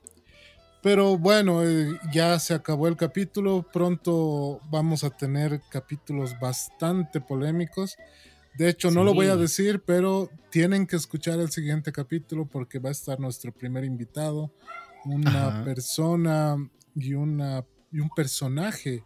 Pero 0.82 1.18
bueno, 1.18 1.64
eh, 1.64 1.98
ya 2.12 2.38
se 2.38 2.54
acabó 2.54 2.86
el 2.86 2.96
capítulo, 2.96 3.66
pronto 3.72 4.60
vamos 4.70 5.02
a 5.04 5.10
tener 5.10 5.60
capítulos 5.70 6.38
bastante 6.38 7.20
polémicos. 7.20 7.96
De 8.56 8.68
hecho, 8.68 8.90
no 8.90 9.04
lo 9.04 9.12
voy 9.12 9.26
a 9.26 9.36
decir, 9.36 9.82
pero 9.84 10.30
tienen 10.50 10.86
que 10.86 10.96
escuchar 10.96 11.40
el 11.40 11.50
siguiente 11.50 11.92
capítulo 11.92 12.46
porque 12.46 12.78
va 12.78 12.90
a 12.90 12.92
estar 12.92 13.18
nuestro 13.18 13.52
primer 13.52 13.84
invitado, 13.84 14.52
una 15.04 15.64
persona 15.64 16.56
y, 16.94 17.14
una, 17.14 17.64
y 17.92 18.00
un 18.00 18.08
personaje 18.10 19.04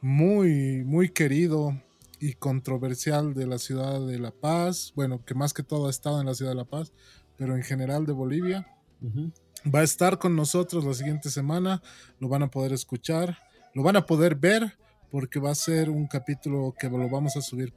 muy, 0.00 0.84
muy 0.84 1.08
querido 1.08 1.80
y 2.20 2.34
controversial 2.34 3.34
de 3.34 3.46
la 3.48 3.58
ciudad 3.58 4.06
de 4.06 4.18
La 4.18 4.30
Paz, 4.30 4.92
bueno, 4.94 5.24
que 5.24 5.34
más 5.34 5.52
que 5.52 5.64
todo 5.64 5.88
ha 5.88 5.90
estado 5.90 6.20
en 6.20 6.26
la 6.26 6.34
ciudad 6.34 6.52
de 6.52 6.56
La 6.56 6.64
Paz, 6.64 6.92
pero 7.42 7.56
en 7.56 7.64
general 7.64 8.06
de 8.06 8.12
Bolivia. 8.12 8.68
Va 9.66 9.80
a 9.80 9.82
estar 9.82 10.20
con 10.20 10.36
nosotros 10.36 10.84
la 10.84 10.94
siguiente 10.94 11.28
semana, 11.28 11.82
lo 12.20 12.28
van 12.28 12.44
a 12.44 12.50
poder 12.52 12.72
escuchar, 12.72 13.36
lo 13.74 13.82
van 13.82 13.96
a 13.96 14.06
poder 14.06 14.36
ver, 14.36 14.78
porque 15.10 15.40
va 15.40 15.50
a 15.50 15.56
ser 15.56 15.90
un 15.90 16.06
capítulo 16.06 16.72
que 16.78 16.88
lo 16.88 17.10
vamos 17.10 17.36
a 17.36 17.42
subir 17.42 17.74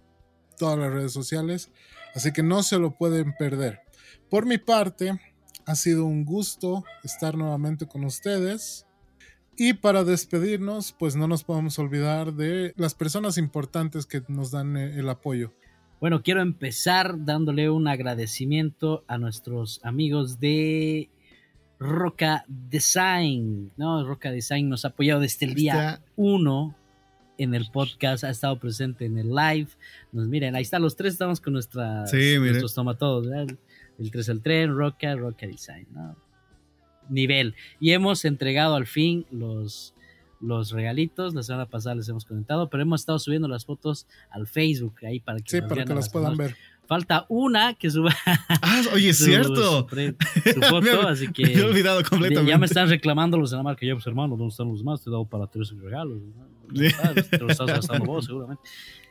todas 0.56 0.78
las 0.78 0.94
redes 0.94 1.14
sociales, 1.14 1.72
así 2.14 2.32
que 2.32 2.44
no 2.44 2.62
se 2.62 2.78
lo 2.78 2.96
pueden 2.96 3.34
perder. 3.40 3.80
Por 4.30 4.46
mi 4.46 4.60
parte, 4.60 5.20
ha 5.66 5.74
sido 5.74 6.06
un 6.06 6.26
gusto 6.26 6.84
estar 7.04 7.36
nuevamente 7.36 7.88
con 7.88 8.06
ustedes. 8.06 8.86
Y 9.58 9.74
para 9.74 10.04
despedirnos, 10.04 10.92
pues 10.92 11.16
no 11.16 11.28
nos 11.28 11.44
podemos 11.44 11.80
olvidar 11.80 12.34
de 12.34 12.72
las 12.78 12.94
personas 12.94 13.40
importantes 13.40 14.06
que 14.06 14.22
nos 14.28 14.52
dan 14.52 14.78
eh, 14.78 15.00
el 15.00 15.10
apoyo. 15.10 15.54
Bueno, 16.00 16.22
quiero 16.22 16.42
empezar 16.42 17.26
dándole 17.26 17.70
un 17.70 17.88
agradecimiento 17.88 19.06
a 19.08 19.18
nuestros 19.18 19.80
amigos 19.84 20.40
de 20.40 21.10
Roca 21.80 22.44
Design, 22.48 23.72
¿no? 23.78 24.06
Roca 24.06 24.32
Design 24.32 24.70
nos 24.70 24.84
ha 24.84 24.90
apoyado 24.90 25.22
desde 25.22 25.46
el 25.46 25.56
día 25.56 26.02
1 26.18 26.76
en 27.38 27.56
el 27.56 27.72
podcast, 27.72 28.26
ha 28.26 28.30
estado 28.30 28.60
presente 28.60 29.06
en 29.06 29.18
el 29.18 29.30
live. 29.30 29.70
Nos 30.12 30.28
miren, 30.28 30.56
ahí 30.56 30.64
están 30.64 30.82
los 30.82 30.98
tres, 30.98 31.14
estamos 31.14 31.40
con 31.40 31.54
nuestra, 31.54 32.06
sí, 32.08 32.38
nuestros 32.40 32.74
tomatodos, 32.74 33.28
el, 33.28 33.58
el 33.98 34.12
3 34.12 34.30
al 34.30 34.42
tren, 34.42 34.76
Roca, 34.76 35.16
Roca 35.16 35.48
Design, 35.48 35.88
¿no? 35.92 36.18
Nivel. 37.08 37.56
Y 37.80 37.92
hemos 37.92 38.26
entregado 38.26 38.76
al 38.76 38.86
fin 38.86 39.26
los, 39.32 39.95
los 40.46 40.72
regalitos. 40.72 41.34
La 41.34 41.44
semana 41.44 41.66
pasada 41.66 41.96
les 41.96 42.10
hemos 42.10 42.26
comentado, 42.26 42.70
pero 42.70 42.84
hemos 42.84 43.02
estado 43.02 43.20
subiendo 43.20 43.48
las 43.48 43.66
fotos 43.66 44.08
al 44.30 44.48
Facebook 44.48 44.96
ahí 45.06 45.20
para 45.20 45.40
que, 45.40 45.50
sí, 45.50 45.62
para 45.62 45.86
que 45.86 45.94
las 45.94 46.10
puedan 46.10 46.38
ver. 46.38 46.56
Falta 46.88 47.26
una 47.30 47.74
que 47.74 47.90
suba. 47.90 48.16
Ah, 48.26 48.82
oye, 48.94 49.10
es 49.10 49.18
cierto. 49.18 49.88
Su, 50.54 50.62
foto, 50.62 51.08
así 51.08 51.32
que. 51.32 51.44
Me 51.44 51.54
he 51.54 51.64
olvidado 51.64 52.04
completamente. 52.04 52.52
Ya 52.52 52.58
me 52.58 52.68
están 52.68 52.90
reclamando 52.90 53.38
los 53.38 53.52
de 53.52 53.58
la 53.58 53.64
marca. 53.64 53.86
Yo, 53.86 53.96
pues 53.96 54.06
hermano, 54.06 54.38
¿dónde 54.38 54.52
están 54.52 54.68
los 54.68 54.84
más? 54.84 55.04
Te 55.04 55.10
he 55.10 55.12
dado 55.12 55.26
para 55.26 55.48
tres 55.48 55.74
regalos. 55.82 56.20
Te 57.30 57.40
lo 57.40 57.50
estás 57.50 57.68
gastando 57.68 58.06
vos, 58.06 58.26
seguramente. 58.26 58.62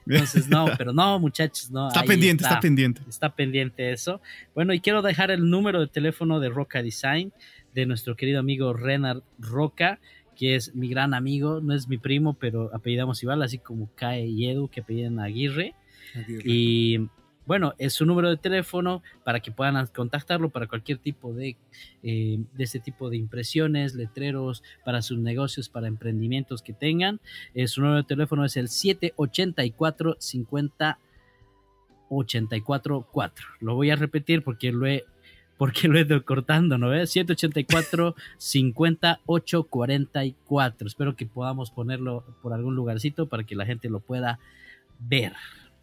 Entonces, 0.06 0.48
no, 0.48 0.66
pero 0.77 0.93
no, 0.93 1.19
muchachos, 1.19 1.70
no. 1.70 1.89
Está 1.89 2.02
pendiente, 2.02 2.44
está, 2.44 2.61
pendiente. 2.61 3.01
Está 3.09 3.35
pendiente 3.35 3.93
eso. 3.93 4.20
Bueno, 4.55 4.73
y 4.74 4.81
quiero 4.81 5.02
dejar 5.02 5.31
el 5.31 5.48
número 5.48 5.81
de 5.81 5.86
teléfono 5.86 6.40
de 6.40 6.51
Roca 6.51 6.82
Design, 6.82 7.32
de 7.74 7.86
nuestro 7.86 8.15
querido 8.15 8.39
amigo 8.39 8.73
Renard 8.73 9.23
Roca, 9.39 9.98
que 10.35 10.56
es 10.56 10.74
mi 10.74 10.89
gran 10.89 11.15
amigo, 11.15 11.61
no 11.61 11.74
es 11.74 11.89
mi 11.89 11.98
primo, 11.98 12.35
pero 12.35 12.70
apellidamos 12.74 13.23
igual, 13.23 13.43
así 13.43 13.59
como 13.59 13.89
Cae 13.94 14.27
y 14.27 14.48
Edu, 14.48 14.69
que 14.69 14.81
apellidan 14.81 15.20
Aguirre. 15.20 15.74
Aguirre. 16.15 16.43
Y 16.44 17.09
bueno, 17.47 17.74
es 17.78 17.93
su 17.93 18.06
número 18.06 18.31
de 18.31 18.36
teléfono 18.39 19.02
para 19.23 19.40
que 19.40 19.51
puedan 19.51 19.86
contactarlo 19.89 20.48
para 20.48 20.66
cualquier 20.66 20.98
tipo 20.98 21.35
de, 21.35 21.56
eh, 22.02 22.39
de 22.55 22.65
este 22.65 22.81
tipo 22.81 23.11
de 23.11 23.19
impresiones, 23.19 23.94
letreros, 23.94 24.62
para 24.85 25.02
sus 25.02 25.19
negocios, 25.19 25.69
para 25.69 25.86
emprendimientos 25.86 26.62
que 26.62 26.73
tengan. 26.73 27.20
Eh, 27.55 27.69
su 27.69 27.82
número 27.82 27.98
de 27.98 28.09
teléfono 28.09 28.44
es 28.44 28.56
el 28.56 28.69
784 28.69 30.16
50 30.19 30.98
844. 32.09 33.47
Lo 33.61 33.74
voy 33.74 33.90
a 33.90 33.97
repetir 33.97 34.43
porque 34.43 34.73
lo 34.73 34.86
he 34.86 35.05
porque 35.59 35.89
lo 35.89 35.98
he 35.98 36.02
ido 36.02 36.24
cortando, 36.24 36.78
¿no 36.78 36.89
ves? 36.89 37.10
784 37.12 38.14
5844. 38.39 40.86
Espero 40.86 41.16
que 41.16 41.26
podamos 41.26 41.70
ponerlo 41.70 42.24
por 42.43 42.52
algún 42.52 42.74
lugarcito 42.74 43.28
para 43.28 43.44
que 43.44 43.55
la 43.55 43.66
gente 43.66 43.89
lo 43.89 44.01
pueda 44.01 44.39
ver. 44.98 45.32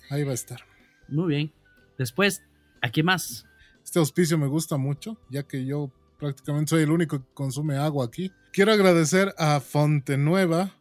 Ahí 0.10 0.24
va 0.24 0.32
a 0.32 0.36
estar. 0.36 0.62
Muy 1.08 1.28
bien. 1.28 1.52
Después, 1.98 2.44
¿a 2.82 2.90
qué 2.90 3.04
más? 3.04 3.46
Este 3.84 4.00
auspicio 4.00 4.38
me 4.38 4.48
gusta 4.48 4.78
mucho, 4.78 5.18
ya 5.30 5.44
que 5.44 5.66
yo 5.66 5.92
prácticamente 6.18 6.70
soy 6.70 6.84
el 6.84 6.92
único 6.92 7.20
que 7.20 7.26
consume 7.34 7.78
agua 7.78 8.06
aquí. 8.06 8.32
Quiero 8.54 8.72
agradecer 8.72 9.34
a 9.38 9.60
Fonte 9.60 10.18
Nueva, 10.18 10.72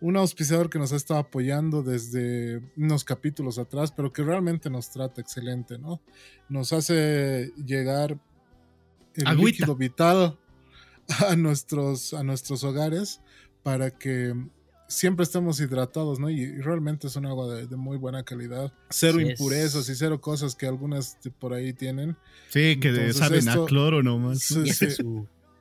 un 0.00 0.16
auspiciador 0.16 0.70
que 0.70 0.78
nos 0.78 0.92
ha 0.92 0.96
estado 0.96 1.20
apoyando 1.20 1.82
desde 1.82 2.62
unos 2.76 3.04
capítulos 3.04 3.58
atrás, 3.58 3.92
pero 3.92 4.12
que 4.12 4.22
realmente 4.22 4.70
nos 4.70 4.90
trata 4.90 5.20
excelente, 5.20 5.78
¿no? 5.78 6.00
Nos 6.48 6.72
hace 6.72 7.52
llegar 7.64 8.18
el 9.14 9.36
líquido 9.36 9.76
vital 9.76 10.38
a 11.28 11.36
nuestros, 11.36 12.14
a 12.14 12.22
nuestros 12.22 12.64
hogares 12.64 13.20
para 13.62 13.90
que 13.90 14.34
siempre 14.88 15.22
estemos 15.22 15.60
hidratados, 15.60 16.18
¿no? 16.18 16.30
Y, 16.30 16.60
realmente 16.60 17.06
es 17.06 17.16
un 17.16 17.26
agua 17.26 17.54
de, 17.54 17.76
muy 17.76 17.96
buena 17.96 18.22
calidad. 18.22 18.72
Cero 18.90 19.20
impurezas 19.20 19.88
y 19.88 19.94
cero 19.94 20.20
cosas 20.20 20.54
que 20.54 20.66
algunas 20.66 21.18
por 21.38 21.54
ahí 21.54 21.72
tienen. 21.72 22.16
Sí, 22.48 22.78
que 22.80 23.12
saben 23.12 23.48
a 23.48 23.64
cloro 23.66 24.02
nomás. 24.02 24.40
Sí, 24.40 24.72
sí. 24.72 24.86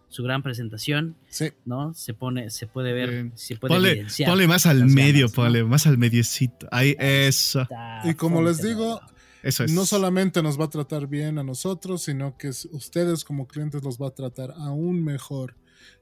Su, 0.10 0.23
gran 0.23 0.44
presentación, 0.44 1.15
sí. 1.30 1.52
¿no? 1.65 1.94
Se 1.94 2.14
pone, 2.14 2.49
se 2.49 2.68
puede 2.68 2.94
ver, 2.94 3.31
se 3.36 3.56
puede 3.56 3.76
ponle, 3.76 4.07
ponle 4.26 4.48
más 4.48 4.65
al 4.65 4.86
medio, 4.86 5.27
ganas, 5.27 5.34
ponle 5.34 5.64
más 5.64 5.88
al 5.88 5.98
mediecito. 5.98 6.68
Ahí, 6.72 6.95
eso. 6.99 7.68
Y 8.03 8.15
como 8.15 8.41
les 8.41 8.61
digo, 8.61 8.99
eso 9.44 9.64
es. 9.64 9.72
no 9.72 9.86
solamente 9.86 10.41
nos 10.41 10.60
va 10.60 10.65
a 10.65 10.69
tratar 10.69 11.07
bien 11.07 11.38
a 11.38 11.44
nosotros, 11.44 12.02
sino 12.02 12.38
que 12.38 12.49
ustedes 12.49 13.23
como 13.23 13.48
clientes 13.48 13.84
los 13.84 13.98
va 13.98 14.07
a 14.07 14.11
tratar 14.11 14.52
aún 14.57 15.03
mejor. 15.03 15.56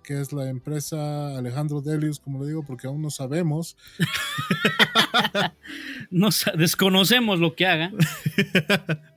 que 0.03 0.21
es 0.21 0.33
la 0.33 0.49
empresa 0.49 1.37
Alejandro 1.37 1.81
Delius, 1.81 2.21
como 2.21 2.43
le 2.43 2.49
digo, 2.49 2.65
porque 2.65 2.87
aún 2.87 3.03
no 3.03 3.11
sabemos. 3.11 3.77
no, 6.11 6.29
desconocemos 6.57 7.39
lo 7.39 7.55
que 7.55 7.67
haga. 7.67 7.93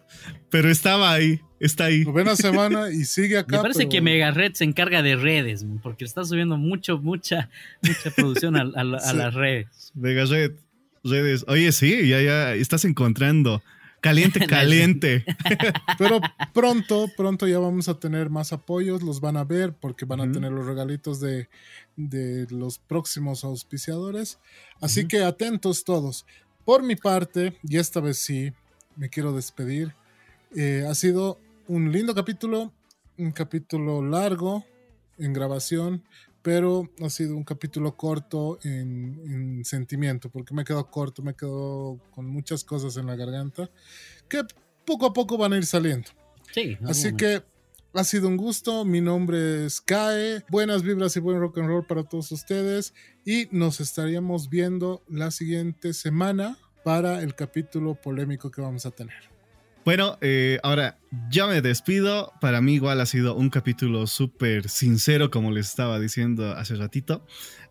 Pero 0.49 0.69
estaba 0.69 1.11
ahí, 1.11 1.41
está 1.59 1.85
ahí. 1.85 2.05
Novena 2.05 2.35
semana 2.35 2.91
y 2.91 3.05
sigue 3.05 3.37
acá. 3.37 3.57
Me 3.57 3.61
parece 3.61 3.89
que 3.89 4.01
Mega 4.01 4.31
Red 4.31 4.53
se 4.53 4.63
encarga 4.63 5.01
de 5.01 5.15
redes, 5.15 5.65
porque 5.81 6.05
está 6.05 6.23
subiendo 6.23 6.57
mucho, 6.57 6.99
mucha, 6.99 7.49
mucha 7.81 8.11
producción 8.11 8.55
a, 8.55 8.83
las 8.83 9.33
redes. 9.33 9.91
Mega 9.95 10.25
Red, 10.25 10.53
redes. 11.03 11.45
Oye, 11.47 11.71
sí, 11.71 12.07
ya, 12.07 12.21
ya 12.21 12.53
estás 12.53 12.85
encontrando 12.85 13.61
Caliente, 14.05 14.39
caliente. 14.47 15.25
Pero 15.97 16.21
pronto, 16.53 17.09
pronto 17.17 17.47
ya 17.47 17.57
vamos 17.57 17.89
a 17.89 17.99
tener 17.99 18.29
más 18.29 18.53
apoyos, 18.53 19.01
los 19.01 19.19
van 19.19 19.35
a 19.35 19.43
ver 19.43 19.73
porque 19.73 20.05
van 20.05 20.21
a 20.21 20.31
tener 20.31 20.51
los 20.51 20.67
regalitos 20.67 21.19
de, 21.19 21.49
de, 21.95 22.45
los 22.51 22.77
próximos 22.77 23.43
auspiciadores. 23.43 24.37
Así 24.79 25.07
que 25.07 25.23
atentos 25.23 25.83
todos. 25.83 26.27
Por 26.65 26.83
mi 26.83 26.95
parte, 26.95 27.57
y 27.63 27.77
esta 27.77 27.99
vez 27.99 28.19
sí, 28.19 28.53
me 28.95 29.09
quiero 29.09 29.33
despedir. 29.33 29.95
Eh, 30.55 30.85
ha 30.87 30.95
sido 30.95 31.39
un 31.67 31.91
lindo 31.91 32.15
capítulo, 32.15 32.73
un 33.17 33.31
capítulo 33.31 34.01
largo 34.01 34.65
en 35.17 35.33
grabación, 35.33 36.03
pero 36.41 36.89
ha 37.01 37.09
sido 37.09 37.35
un 37.35 37.43
capítulo 37.43 37.97
corto 37.97 38.59
en, 38.63 39.63
sentimiento, 39.65 40.29
porque 40.29 40.53
me 40.53 40.63
quedo 40.63 40.89
corto, 40.89 41.21
me 41.23 41.33
quedo 41.33 41.99
con 42.11 42.27
muchas 42.27 42.63
cosas 42.63 42.95
en 42.97 43.07
la 43.07 43.15
garganta 43.15 43.69
que 44.29 44.43
poco 44.85 45.07
a 45.07 45.13
poco 45.13 45.37
van 45.37 45.53
a 45.53 45.57
ir 45.57 45.65
saliendo. 45.65 46.09
Sí, 46.53 46.77
Así 46.85 47.13
que 47.15 47.43
ha 47.93 48.03
sido 48.03 48.27
un 48.27 48.37
gusto, 48.37 48.85
mi 48.85 49.01
nombre 49.01 49.65
es 49.65 49.81
Kae, 49.81 50.43
buenas 50.49 50.83
vibras 50.83 51.17
y 51.17 51.19
buen 51.19 51.39
rock 51.39 51.57
and 51.57 51.67
roll 51.67 51.85
para 51.85 52.03
todos 52.03 52.31
ustedes 52.31 52.93
y 53.25 53.49
nos 53.51 53.81
estaríamos 53.81 54.49
viendo 54.49 55.01
la 55.09 55.31
siguiente 55.31 55.93
semana 55.93 56.57
para 56.83 57.23
el 57.23 57.35
capítulo 57.35 57.95
polémico 57.95 58.51
que 58.51 58.61
vamos 58.61 58.85
a 58.85 58.91
tener. 58.91 59.34
Bueno, 59.85 60.17
eh, 60.21 60.57
ahora 60.63 60.97
ya 61.29 61.45
me 61.45 61.61
despido. 61.61 62.33
Para 62.41 62.59
mí 62.59 62.73
igual 62.73 62.99
ha 63.01 63.05
sido 63.05 63.35
un 63.35 63.51
capítulo 63.51 64.07
súper 64.07 64.67
sincero, 64.67 65.29
como 65.29 65.51
les 65.51 65.69
estaba 65.69 65.99
diciendo 65.99 66.53
hace 66.53 66.75
ratito. 66.75 67.23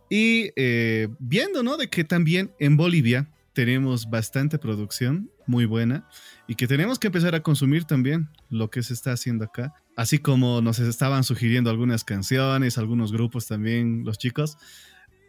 Y 0.08 0.52
eh, 0.54 1.08
viendo, 1.18 1.64
¿no? 1.64 1.76
De 1.76 1.88
que 1.88 2.04
también 2.04 2.52
en 2.60 2.76
Bolivia 2.76 3.28
tenemos 3.52 4.10
bastante 4.10 4.60
producción 4.60 5.28
muy 5.48 5.64
buena 5.64 6.08
y 6.46 6.54
que 6.54 6.68
tenemos 6.68 7.00
que 7.00 7.08
empezar 7.08 7.34
a 7.34 7.42
consumir 7.42 7.84
también 7.84 8.28
lo 8.48 8.70
que 8.70 8.84
se 8.84 8.94
está 8.94 9.10
haciendo 9.10 9.46
acá. 9.46 9.74
Así 9.96 10.20
como 10.20 10.60
nos 10.60 10.78
estaban 10.78 11.24
sugiriendo 11.24 11.68
algunas 11.68 12.04
canciones, 12.04 12.78
algunos 12.78 13.10
grupos 13.10 13.48
también, 13.48 14.04
los 14.04 14.18
chicos 14.18 14.56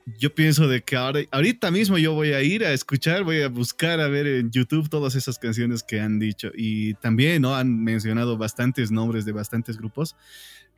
yo 0.06 0.34
pienso 0.36 0.68
de 0.68 0.82
que 0.82 0.96
ahora, 0.96 1.22
ahorita 1.32 1.72
mismo 1.72 1.98
yo 1.98 2.14
voy 2.14 2.34
a 2.34 2.42
ir 2.42 2.64
a 2.64 2.74
escuchar, 2.74 3.24
voy 3.24 3.42
a 3.42 3.50
buscar 3.50 4.00
a 4.00 4.08
ver 4.08 4.28
en 4.28 4.52
YouTube 4.52 4.90
todas 4.90 5.16
esas 5.16 5.40
canciones 5.40 5.82
que 5.84 6.00
han 6.00 6.20
dicho. 6.20 6.52
Y 6.56 6.94
también 6.96 7.42
¿no? 7.42 7.56
han 7.56 7.84
mencionado 7.84 8.38
bastantes 8.38 8.92
nombres 8.92 9.26
de 9.26 9.32
bastantes 9.32 9.78
grupos 9.78 10.16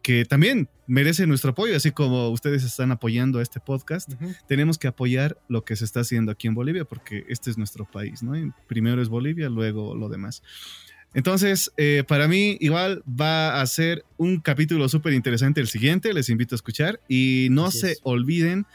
que 0.01 0.25
también 0.25 0.69
merece 0.85 1.27
nuestro 1.27 1.51
apoyo, 1.51 1.75
así 1.75 1.91
como 1.91 2.29
ustedes 2.29 2.63
están 2.63 2.91
apoyando 2.91 3.39
a 3.39 3.43
este 3.43 3.59
podcast, 3.59 4.13
tenemos 4.47 4.77
que 4.77 4.87
apoyar 4.87 5.37
lo 5.49 5.65
que 5.65 5.75
se 5.75 5.83
está 5.83 6.01
haciendo 6.01 6.31
aquí 6.31 6.47
en 6.47 6.53
Bolivia, 6.53 6.85
porque 6.85 7.25
este 7.27 7.49
es 7.49 7.57
nuestro 7.57 7.83
país, 7.83 8.23
¿no? 8.23 8.33
primero 8.67 9.01
es 9.01 9.09
Bolivia, 9.09 9.49
luego 9.49 9.95
lo 9.95 10.07
demás. 10.07 10.43
Entonces, 11.13 11.71
eh, 11.77 12.03
para 12.07 12.27
mí 12.27 12.57
igual 12.59 13.03
va 13.09 13.59
a 13.59 13.65
ser 13.65 14.05
un 14.17 14.39
capítulo 14.39 14.87
súper 14.87 15.13
interesante 15.13 15.59
el 15.59 15.67
siguiente, 15.67 16.13
les 16.13 16.29
invito 16.29 16.53
a 16.53 16.57
escuchar 16.57 17.01
y 17.09 17.47
no 17.51 17.71
se 17.71 17.97
olviden 18.03 18.65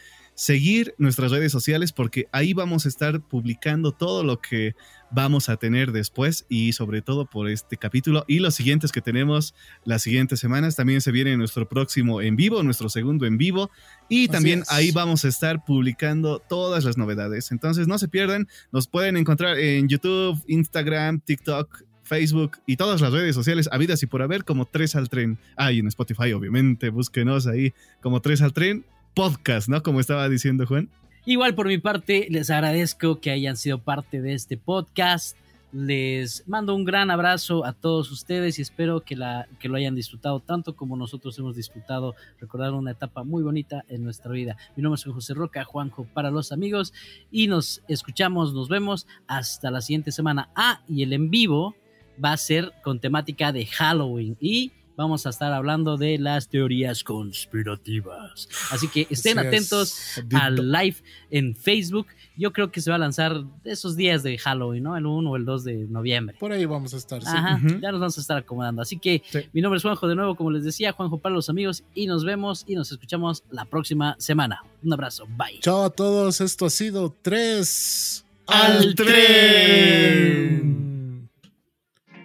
seguir 0.43 0.93
nuestras 0.98 1.31
redes 1.31 1.52
sociales 1.52 1.93
porque 1.93 2.27
ahí 2.32 2.52
vamos 2.52 2.85
a 2.85 2.89
estar 2.89 3.20
publicando 3.20 3.93
todo 3.93 4.24
lo 4.24 4.40
que 4.40 4.74
vamos 5.12 5.48
a 5.48 5.56
tener 5.56 5.93
después 5.93 6.47
y 6.48 6.73
sobre 6.73 7.01
todo 7.01 7.27
por 7.27 7.48
este 7.48 7.77
capítulo 7.77 8.24
y 8.27 8.40
los 8.40 8.56
siguientes 8.56 8.90
que 8.90 9.01
tenemos 9.01 9.55
las 9.85 10.02
siguientes 10.02 10.40
semanas. 10.40 10.74
También 10.74 11.01
se 11.01 11.12
viene 11.12 11.36
nuestro 11.36 11.69
próximo 11.69 12.20
en 12.20 12.35
vivo, 12.35 12.64
nuestro 12.64 12.89
segundo 12.89 13.24
en 13.24 13.39
vivo 13.39 13.70
y 14.09 14.27
también 14.27 14.64
ahí 14.69 14.90
vamos 14.90 15.24
a 15.24 15.28
estar 15.28 15.64
publicando 15.64 16.40
todas 16.40 16.82
las 16.82 16.98
novedades. 16.98 17.52
Entonces 17.52 17.86
no 17.86 17.97
se 17.98 18.09
pierdan, 18.09 18.48
nos 18.73 18.89
pueden 18.89 19.16
encontrar 19.16 19.60
en 19.60 19.86
YouTube, 19.89 20.43
Instagram, 20.48 21.20
TikTok. 21.20 21.85
Facebook 22.05 22.59
y 22.66 22.77
todas 22.77 23.01
las 23.01 23.12
redes 23.12 23.35
sociales 23.35 23.70
habidas 23.73 24.02
y 24.02 24.06
por 24.06 24.23
haber 24.23 24.44
como 24.44 24.66
3 24.66 24.97
al 24.97 25.09
tren. 25.09 25.39
Ah, 25.56 25.73
y 25.73 25.78
en 25.78 25.86
Spotify, 25.86 26.32
obviamente, 26.32 26.90
búsquenos 26.90 27.47
ahí 27.47 27.73
como 28.02 28.20
3 28.20 28.43
al 28.43 28.52
tren 28.52 28.85
podcast, 29.14 29.68
¿no? 29.68 29.82
Como 29.82 30.01
estaba 30.01 30.28
diciendo 30.28 30.66
Juan. 30.66 30.89
Igual 31.24 31.55
por 31.55 31.68
mi 31.68 31.78
parte, 31.78 32.26
les 32.30 32.51
agradezco 32.51 33.20
que 33.20 33.30
hayan 33.30 33.56
sido 33.56 33.78
parte 33.78 34.20
de 34.20 34.34
este 34.34 34.56
podcast. 34.56 35.36
Les 35.72 36.47
mando 36.47 36.74
un 36.74 36.84
gran 36.84 37.10
abrazo 37.10 37.64
a 37.64 37.72
todos 37.72 38.10
ustedes 38.10 38.59
y 38.59 38.62
espero 38.62 39.01
que, 39.01 39.16
la, 39.16 39.47
que 39.59 39.68
lo 39.68 39.76
hayan 39.76 39.94
disfrutado 39.94 40.40
tanto 40.40 40.76
como 40.76 40.97
nosotros 40.97 41.39
hemos 41.39 41.56
disfrutado. 41.56 42.14
Recordar 42.40 42.72
una 42.74 42.90
etapa 42.90 43.24
muy 43.24 43.43
bonita 43.43 43.84
en 43.89 44.05
nuestra 44.05 44.32
vida. 44.32 44.56
Mi 44.76 44.82
nombre 44.82 45.01
es 45.01 45.05
José 45.05 45.32
Roca, 45.32 45.64
Juanjo 45.64 46.06
para 46.12 46.30
los 46.30 46.52
amigos 46.52 46.93
y 47.30 47.47
nos 47.47 47.82
escuchamos, 47.89 48.52
nos 48.52 48.68
vemos 48.68 49.06
hasta 49.28 49.70
la 49.70 49.80
siguiente 49.80 50.12
semana. 50.12 50.51
Ah, 50.55 50.82
y 50.89 51.05
el 51.05 51.12
en 51.12 51.30
vivo 51.30 51.74
va 52.22 52.32
a 52.32 52.36
ser 52.36 52.72
con 52.82 53.01
temática 53.01 53.52
de 53.52 53.64
Halloween 53.64 54.36
y 54.40 54.72
vamos 54.97 55.27
a 55.27 55.31
estar 55.31 55.52
hablando 55.52 55.97
de 55.97 56.19
las 56.19 56.48
teorías 56.48 57.05
conspirativas. 57.05 58.48
Así 58.70 58.89
que 58.89 59.06
estén 59.10 59.39
atentos 59.39 60.23
al 60.32 60.70
live 60.70 60.97
en 61.31 61.56
Facebook. 61.56 62.06
Yo 62.36 62.52
creo 62.52 62.73
que 62.73 62.81
se 62.81 62.90
va 62.90 62.97
a 62.97 62.98
lanzar 62.98 63.44
esos 63.64 63.97
días 63.97 64.23
de 64.23 64.39
Halloween, 64.39 64.85
¿no? 64.85 64.97
El 64.97 65.05
1 65.06 65.31
o 65.31 65.36
el 65.36 65.44
2 65.44 65.64
de 65.64 65.74
noviembre. 65.89 66.36
Por 66.39 66.52
ahí 66.52 66.64
vamos 66.64 66.94
a 66.94 66.97
estar. 66.97 67.20
Ajá, 67.27 67.60
ya 67.81 67.93
nos 67.93 68.01
vamos 68.01 68.16
a 68.16 68.20
estar 68.20 68.39
acomodando. 68.39 68.81
Así 68.82 68.98
que 68.98 69.23
mi 69.52 69.60
nombre 69.60 69.77
es 69.77 69.82
Juanjo 69.82 70.09
de 70.09 70.14
nuevo, 70.14 70.35
como 70.35 70.51
les 70.51 70.64
decía, 70.64 70.93
Juanjo 70.93 71.19
para 71.19 71.35
los 71.35 71.51
amigos 71.51 71.85
y 71.94 72.06
nos 72.06 72.24
vemos 72.24 72.64
y 72.66 72.74
nos 72.74 72.90
escuchamos 72.90 73.44
la 73.51 73.64
próxima 73.66 74.16
semana. 74.19 74.64
Un 74.82 74.93
abrazo, 74.93 75.27
bye. 75.36 75.60
Chao 75.60 75.85
a 75.85 75.90
todos, 75.90 76.40
esto 76.40 76.66
ha 76.66 76.70
sido 76.70 77.14
3 77.23 78.24
al 78.47 78.94
tren. 78.94 80.73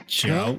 Chao. 0.07 0.57